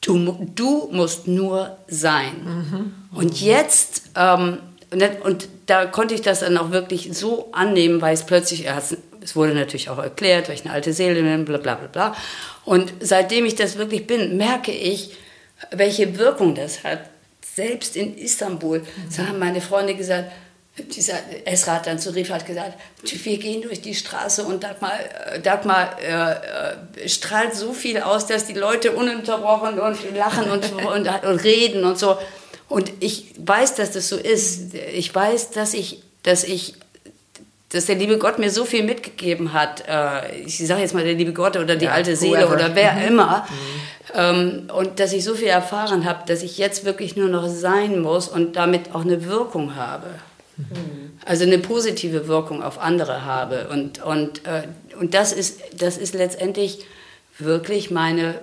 du, 0.00 0.48
du 0.54 0.88
musst 0.92 1.26
nur 1.26 1.76
sein. 1.88 2.32
Mhm. 2.44 2.94
Und 3.12 3.40
jetzt, 3.40 4.10
ähm, 4.16 4.58
und, 4.90 5.02
und, 5.22 5.48
da 5.66 5.86
konnte 5.86 6.14
ich 6.14 6.22
das 6.22 6.40
dann 6.40 6.56
auch 6.58 6.70
wirklich 6.70 7.10
so 7.12 7.48
annehmen, 7.50 8.00
weil 8.00 8.14
es 8.14 8.24
plötzlich, 8.24 8.68
es 9.26 9.34
wurde 9.34 9.54
natürlich 9.54 9.90
auch 9.90 9.98
erklärt, 9.98 10.48
weil 10.48 10.54
ich 10.54 10.64
eine 10.64 10.72
alte 10.72 10.92
Seele 10.92 11.20
bin, 11.20 11.44
bla 11.44 11.58
bla 11.58 11.74
bla 11.74 11.88
bla. 11.88 12.16
Und 12.64 12.92
seitdem 13.00 13.44
ich 13.44 13.56
das 13.56 13.76
wirklich 13.76 14.06
bin, 14.06 14.36
merke 14.36 14.70
ich, 14.70 15.16
welche 15.72 16.16
Wirkung 16.16 16.54
das 16.54 16.84
hat. 16.84 17.00
Selbst 17.42 17.96
in 17.96 18.16
Istanbul, 18.16 18.80
mhm. 18.80 19.26
haben 19.26 19.38
meine 19.38 19.60
Freunde 19.60 19.96
gesagt, 19.96 20.30
dieser 20.78 21.14
Esra 21.44 21.76
hat 21.76 21.86
dann 21.86 21.98
zu 21.98 22.14
Rifa 22.14 22.34
hat 22.34 22.46
gesagt, 22.46 22.74
wir 23.02 23.38
gehen 23.38 23.62
durch 23.62 23.80
die 23.80 23.94
Straße 23.94 24.44
und 24.44 24.62
Dagmar, 24.62 24.92
äh, 25.32 25.40
Dagmar 25.40 25.96
äh, 26.00 27.04
äh, 27.04 27.08
strahlt 27.08 27.54
so 27.54 27.72
viel 27.72 28.00
aus, 28.00 28.26
dass 28.26 28.46
die 28.46 28.52
Leute 28.52 28.92
ununterbrochen 28.92 29.80
und 29.80 30.14
lachen 30.14 30.50
und, 30.50 30.70
und, 30.86 31.08
und, 31.08 31.44
reden 31.44 31.84
und 31.84 31.98
so. 31.98 32.18
Und 32.68 32.92
ich 33.00 33.34
weiß, 33.38 33.74
dass 33.74 33.92
das 33.92 34.08
so 34.08 34.16
ist. 34.16 34.74
Ich 34.74 35.12
weiß, 35.12 35.50
dass 35.50 35.72
ich, 35.72 36.02
dass 36.22 36.44
ich, 36.44 36.74
dass 37.70 37.86
der 37.86 37.96
liebe 37.96 38.18
Gott 38.18 38.38
mir 38.38 38.50
so 38.50 38.64
viel 38.64 38.84
mitgegeben 38.84 39.52
hat. 39.52 39.84
Äh, 39.88 40.40
ich 40.42 40.58
sage 40.66 40.82
jetzt 40.82 40.94
mal 40.94 41.04
der 41.04 41.14
liebe 41.14 41.32
Gott 41.32 41.56
oder 41.56 41.76
die 41.76 41.86
ja, 41.86 41.92
alte 41.92 42.14
Seele 42.16 42.48
oder 42.48 42.74
wer 42.74 42.92
mhm. 42.92 43.02
immer. 43.02 43.46
Mhm. 43.48 44.14
Ähm, 44.14 44.70
und 44.74 45.00
dass 45.00 45.12
ich 45.12 45.24
so 45.24 45.34
viel 45.34 45.48
erfahren 45.48 46.04
habe, 46.04 46.20
dass 46.26 46.42
ich 46.42 46.58
jetzt 46.58 46.84
wirklich 46.84 47.16
nur 47.16 47.28
noch 47.28 47.48
sein 47.48 48.00
muss 48.00 48.28
und 48.28 48.56
damit 48.56 48.94
auch 48.94 49.02
eine 49.02 49.26
Wirkung 49.26 49.74
habe. 49.74 50.06
Also 51.24 51.44
eine 51.44 51.58
positive 51.58 52.28
Wirkung 52.28 52.62
auf 52.62 52.78
andere 52.78 53.24
habe. 53.24 53.68
Und, 53.68 54.02
und, 54.02 54.46
äh, 54.46 54.62
und 54.98 55.12
das, 55.12 55.32
ist, 55.32 55.60
das 55.76 55.98
ist 55.98 56.14
letztendlich 56.14 56.86
wirklich 57.38 57.90
meine, 57.90 58.40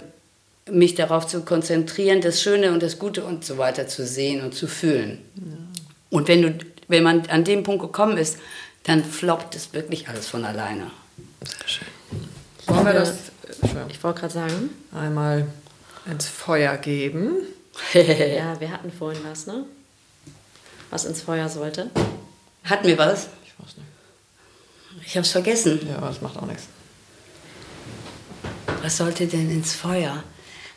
mich 0.70 0.94
darauf 0.96 1.26
zu 1.26 1.42
konzentrieren, 1.42 2.22
das 2.22 2.42
Schöne 2.42 2.72
und 2.72 2.84
das 2.84 3.00
Gute 3.00 3.24
und 3.24 3.44
so 3.44 3.58
weiter 3.58 3.88
zu 3.88 4.06
sehen 4.06 4.44
und 4.44 4.54
zu 4.54 4.68
fühlen. 4.68 5.20
Ja. 5.36 5.44
Und 6.12 6.28
wenn, 6.28 6.42
du, 6.44 6.56
wenn 6.88 7.04
man 7.04 7.26
an 7.30 7.44
dem 7.44 7.64
Punkt 7.64 7.82
gekommen 7.82 8.18
ist, 8.18 8.38
dann 8.84 9.04
floppt 9.04 9.56
es 9.56 9.74
wirklich 9.74 10.08
alles 10.10 10.28
von 10.28 10.46
alleine. 10.46 10.92
Sehr 11.42 11.68
schön. 11.68 11.88
Wollen 12.68 12.86
wir 12.86 12.94
das, 12.94 13.14
ich 13.90 14.04
wollte 14.04 14.22
gerade 14.22 14.34
sagen, 14.34 14.70
einmal 14.94 15.48
ins 16.06 16.28
Feuer 16.28 16.78
geben? 16.78 17.36
ja, 17.94 18.60
wir 18.60 18.72
hatten 18.72 18.92
vorhin 18.92 19.24
was, 19.24 19.48
ne? 19.48 19.66
was 20.94 21.06
ins 21.06 21.24
Feuer 21.24 21.50
sollte? 21.50 21.90
Hat 22.64 22.86
mir 22.86 22.96
was? 23.00 23.28
Ich 23.46 23.54
weiß 23.58 23.78
nicht. 23.78 25.08
Ich 25.08 25.16
habe 25.16 25.26
es 25.26 25.32
vergessen. 25.32 25.80
Ja, 25.90 25.98
aber 25.98 26.12
es 26.12 26.22
macht 26.22 26.38
auch 26.38 26.46
nichts. 26.46 26.66
Was 28.84 28.98
sollte 28.98 29.26
denn 29.26 29.50
ins 29.50 29.74
Feuer? 29.74 30.24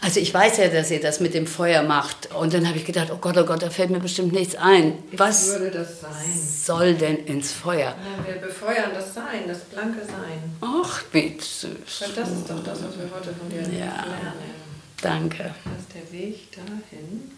Also 0.06 0.20
ich 0.20 0.32
weiß 0.32 0.58
ja, 0.58 0.68
dass 0.68 0.92
ihr 0.92 1.00
das 1.00 1.18
mit 1.18 1.34
dem 1.34 1.48
Feuer 1.48 1.82
macht. 1.82 2.32
Und 2.32 2.54
dann 2.54 2.68
habe 2.68 2.78
ich 2.78 2.84
gedacht, 2.84 3.08
oh 3.12 3.16
Gott, 3.16 3.36
oh 3.38 3.44
Gott, 3.44 3.60
da 3.60 3.70
fällt 3.70 3.90
mir 3.90 3.98
bestimmt 3.98 4.32
nichts 4.32 4.54
ein. 4.54 5.02
Was 5.10 5.48
würde 5.48 5.72
das 5.72 6.00
sein? 6.02 6.12
soll 6.32 6.94
denn 6.94 7.26
ins 7.26 7.50
Feuer? 7.50 7.88
Ja, 7.88 8.24
wir 8.24 8.40
befeuern 8.40 8.92
das 8.94 9.12
Sein, 9.12 9.48
das 9.48 9.58
blanke 9.62 10.06
Sein. 10.06 10.56
Ach, 10.60 11.02
wie 11.10 11.36
süß. 11.40 12.12
Das 12.14 12.28
ist 12.28 12.48
doch 12.48 12.62
das, 12.62 12.84
was 12.84 12.96
wir 12.96 13.10
heute 13.12 13.34
von 13.34 13.50
dir 13.50 13.62
ja. 13.62 14.04
lernen. 14.04 14.54
Danke. 15.02 15.52
Das 15.64 15.80
ist 15.80 15.92
der 15.92 16.20
Weg 16.20 16.52
dahin. 16.52 17.32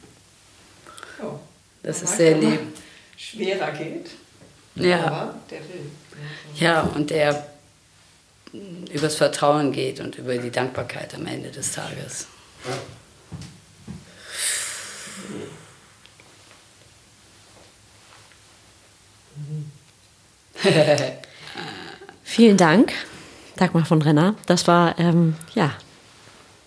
Oh. 1.22 1.38
Das 1.82 2.02
ist 2.02 2.18
sehr 2.18 2.36
lieb. 2.36 2.60
Schwerer 3.16 3.72
geht. 3.72 4.10
Ja. 4.74 5.06
Aber 5.06 5.34
der 5.50 5.60
will. 5.60 5.90
Ja, 6.54 6.82
und 6.82 7.08
der 7.08 7.46
übers 8.92 9.14
Vertrauen 9.14 9.72
geht 9.72 10.00
und 10.00 10.16
über 10.16 10.36
die 10.36 10.50
Dankbarkeit 10.50 11.14
am 11.14 11.26
Ende 11.26 11.50
des 11.50 11.72
Tages. 11.72 12.26
Vielen 22.24 22.56
Dank, 22.56 22.92
Dagmar 23.56 23.84
von 23.84 24.02
Renner. 24.02 24.34
Das 24.46 24.66
war 24.66 24.98
ähm, 24.98 25.34
ja 25.54 25.72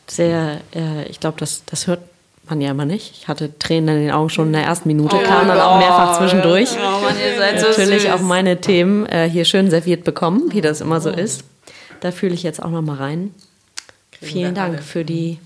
sehr, 0.07 0.61
äh, 0.75 1.05
ich 1.07 1.19
glaube, 1.19 1.37
das, 1.39 1.63
das 1.65 1.87
hört 1.87 2.01
man 2.49 2.61
ja 2.61 2.71
immer 2.71 2.85
nicht. 2.85 3.13
Ich 3.15 3.27
hatte 3.27 3.57
Tränen 3.59 3.95
in 3.95 4.01
den 4.03 4.11
Augen 4.11 4.29
schon 4.29 4.47
in 4.47 4.53
der 4.53 4.63
ersten 4.63 4.87
Minute, 4.87 5.15
oh 5.15 5.23
kam 5.23 5.47
dann 5.47 5.59
auch 5.59 5.77
mehrfach 5.77 6.17
zwischendurch. 6.17 6.69
Oh 6.73 7.01
Mann, 7.01 7.15
ihr 7.17 7.37
seid 7.37 7.61
Natürlich 7.61 8.03
so 8.03 8.09
auch 8.09 8.21
meine 8.21 8.59
Themen 8.59 9.05
äh, 9.05 9.29
hier 9.29 9.45
schön 9.45 9.69
serviert 9.69 10.03
bekommen, 10.03 10.51
wie 10.51 10.61
das 10.61 10.81
immer 10.81 10.99
so 10.99 11.09
ist. 11.09 11.43
Da 12.01 12.11
fühle 12.11 12.33
ich 12.33 12.43
jetzt 12.43 12.61
auch 12.61 12.69
noch 12.69 12.81
mal 12.81 12.97
rein. 12.97 13.33
Kriegen 14.11 14.31
Vielen 14.31 14.55
Dank 14.55 14.75
alle. 14.75 14.81
für 14.81 15.05
die 15.05 15.39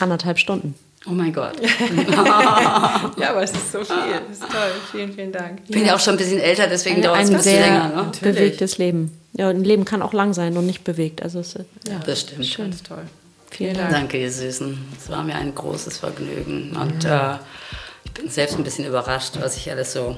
anderthalb 0.00 0.38
Stunden. 0.38 0.74
Oh 1.06 1.12
mein 1.12 1.32
Gott. 1.32 1.54
ja, 3.16 3.30
aber 3.30 3.42
es 3.42 3.52
ist 3.52 3.72
so 3.72 3.82
viel. 3.82 3.96
Das 4.28 4.38
ist 4.38 4.42
toll. 4.42 4.70
Vielen, 4.92 5.12
vielen 5.12 5.32
Dank. 5.32 5.60
Ich 5.66 5.70
bin 5.70 5.86
ja 5.86 5.94
auch 5.94 6.00
schon 6.00 6.14
ein 6.14 6.18
bisschen 6.18 6.40
älter, 6.40 6.66
deswegen 6.66 7.00
dauert 7.00 7.22
es 7.22 7.30
ein 7.30 7.36
bisschen 7.36 7.60
länger. 7.60 7.88
Ne? 7.88 8.12
Bewegtes 8.20 8.76
Leben. 8.76 9.16
Ja, 9.32 9.48
ein 9.48 9.64
Leben 9.64 9.86
kann 9.86 10.02
auch 10.02 10.12
lang 10.12 10.34
sein 10.34 10.56
und 10.58 10.66
nicht 10.66 10.84
bewegt. 10.84 11.22
Also 11.22 11.40
es, 11.40 11.54
ja, 11.54 11.98
das 12.04 12.20
stimmt. 12.20 12.44
Schön. 12.44 12.70
Ganz 12.70 12.82
toll. 12.82 13.04
Vielen 13.50 13.74
Dank. 13.74 13.90
Danke, 13.90 14.20
ihr 14.20 14.30
Süßen. 14.30 14.78
Es 14.98 15.08
war 15.08 15.22
mir 15.24 15.36
ein 15.36 15.54
großes 15.54 15.98
Vergnügen. 15.98 16.76
Und 16.76 17.04
äh, 17.06 17.36
ich 18.04 18.12
bin 18.12 18.28
selbst 18.28 18.56
ein 18.56 18.64
bisschen 18.64 18.86
überrascht, 18.86 19.34
was 19.40 19.56
ich 19.56 19.70
alles 19.70 19.94
so 19.94 20.16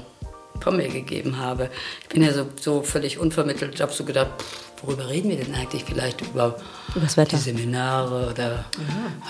von 0.59 0.75
mir 0.75 0.89
gegeben 0.89 1.39
habe. 1.39 1.69
Ich 2.01 2.09
bin 2.09 2.23
ja 2.23 2.33
so, 2.33 2.47
so 2.59 2.81
völlig 2.81 3.17
unvermittelt. 3.19 3.73
Ich 3.75 3.81
habe 3.81 3.93
so 3.93 4.03
gedacht, 4.03 4.31
pff, 4.37 4.72
worüber 4.83 5.09
reden 5.09 5.29
wir 5.29 5.37
denn 5.37 5.53
eigentlich? 5.55 5.85
Vielleicht 5.85 6.21
über 6.21 6.57
die 6.95 7.35
Seminare 7.37 8.29
oder 8.29 8.65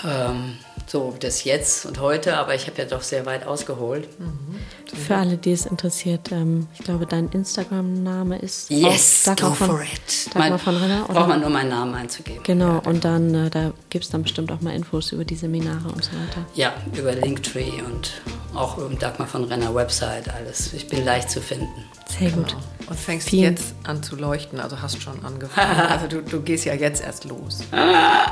ähm, 0.04 0.58
so 0.86 1.14
das 1.18 1.44
Jetzt 1.44 1.86
und 1.86 2.00
heute, 2.00 2.36
aber 2.36 2.54
ich 2.54 2.66
habe 2.66 2.76
ja 2.78 2.84
doch 2.84 3.02
sehr 3.02 3.24
weit 3.26 3.46
ausgeholt. 3.46 4.08
Mhm. 4.18 4.58
Für 4.94 5.16
alle, 5.16 5.36
die 5.36 5.52
es 5.52 5.66
interessiert, 5.66 6.30
ähm, 6.30 6.68
ich 6.74 6.84
glaube, 6.84 7.06
dein 7.06 7.28
Instagram-Name 7.28 8.38
ist 8.38 8.70
Yes, 8.70 9.30
go 9.36 9.52
von, 9.52 9.68
for 9.68 9.82
it. 9.82 10.34
Dagmar 10.34 10.58
von 10.58 10.76
Renner. 10.76 11.04
Braucht 11.06 11.28
man 11.28 11.40
nur 11.40 11.50
meinen 11.50 11.70
Namen 11.70 11.94
einzugeben. 11.94 12.42
Genau, 12.44 12.80
und 12.84 13.04
dann 13.04 13.34
äh, 13.34 13.50
da 13.50 13.72
gibt 13.90 14.04
es 14.04 14.10
dann 14.10 14.22
bestimmt 14.22 14.52
auch 14.52 14.60
mal 14.60 14.74
Infos 14.74 15.12
über 15.12 15.24
die 15.24 15.36
Seminare 15.36 15.88
und 15.88 16.04
so 16.04 16.10
weiter. 16.12 16.44
Ja, 16.54 16.74
über 16.94 17.12
Linktree 17.12 17.82
und 17.86 18.22
auch 18.54 18.78
über 18.78 18.94
Dagmar 18.94 19.26
von 19.26 19.44
Renner 19.44 19.74
Website, 19.74 20.28
alles. 20.28 20.72
Ich 20.74 20.88
bin 20.88 21.04
leicht 21.04 21.30
zu 21.30 21.40
finden. 21.40 21.84
Sehr 22.18 22.30
gut. 22.30 22.48
Genau. 22.48 22.62
Und 22.86 22.98
fängst 22.98 23.30
Vielen. 23.30 23.54
jetzt 23.54 23.74
an 23.84 24.02
zu 24.02 24.14
leuchten, 24.16 24.60
also 24.60 24.80
hast 24.82 25.00
schon 25.02 25.24
angefangen. 25.24 25.80
also 25.88 26.06
du, 26.06 26.20
du 26.22 26.42
gehst 26.42 26.66
ja 26.66 26.74
jetzt 26.74 27.02
erst 27.02 27.24
los. 27.24 27.60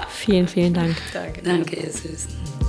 vielen, 0.09 0.47
vielen 0.47 0.75
Dank. 0.75 0.97
Danke. 1.13 1.43
Danke, 1.43 1.77
ihr 1.77 1.91
Süßen. 1.91 2.62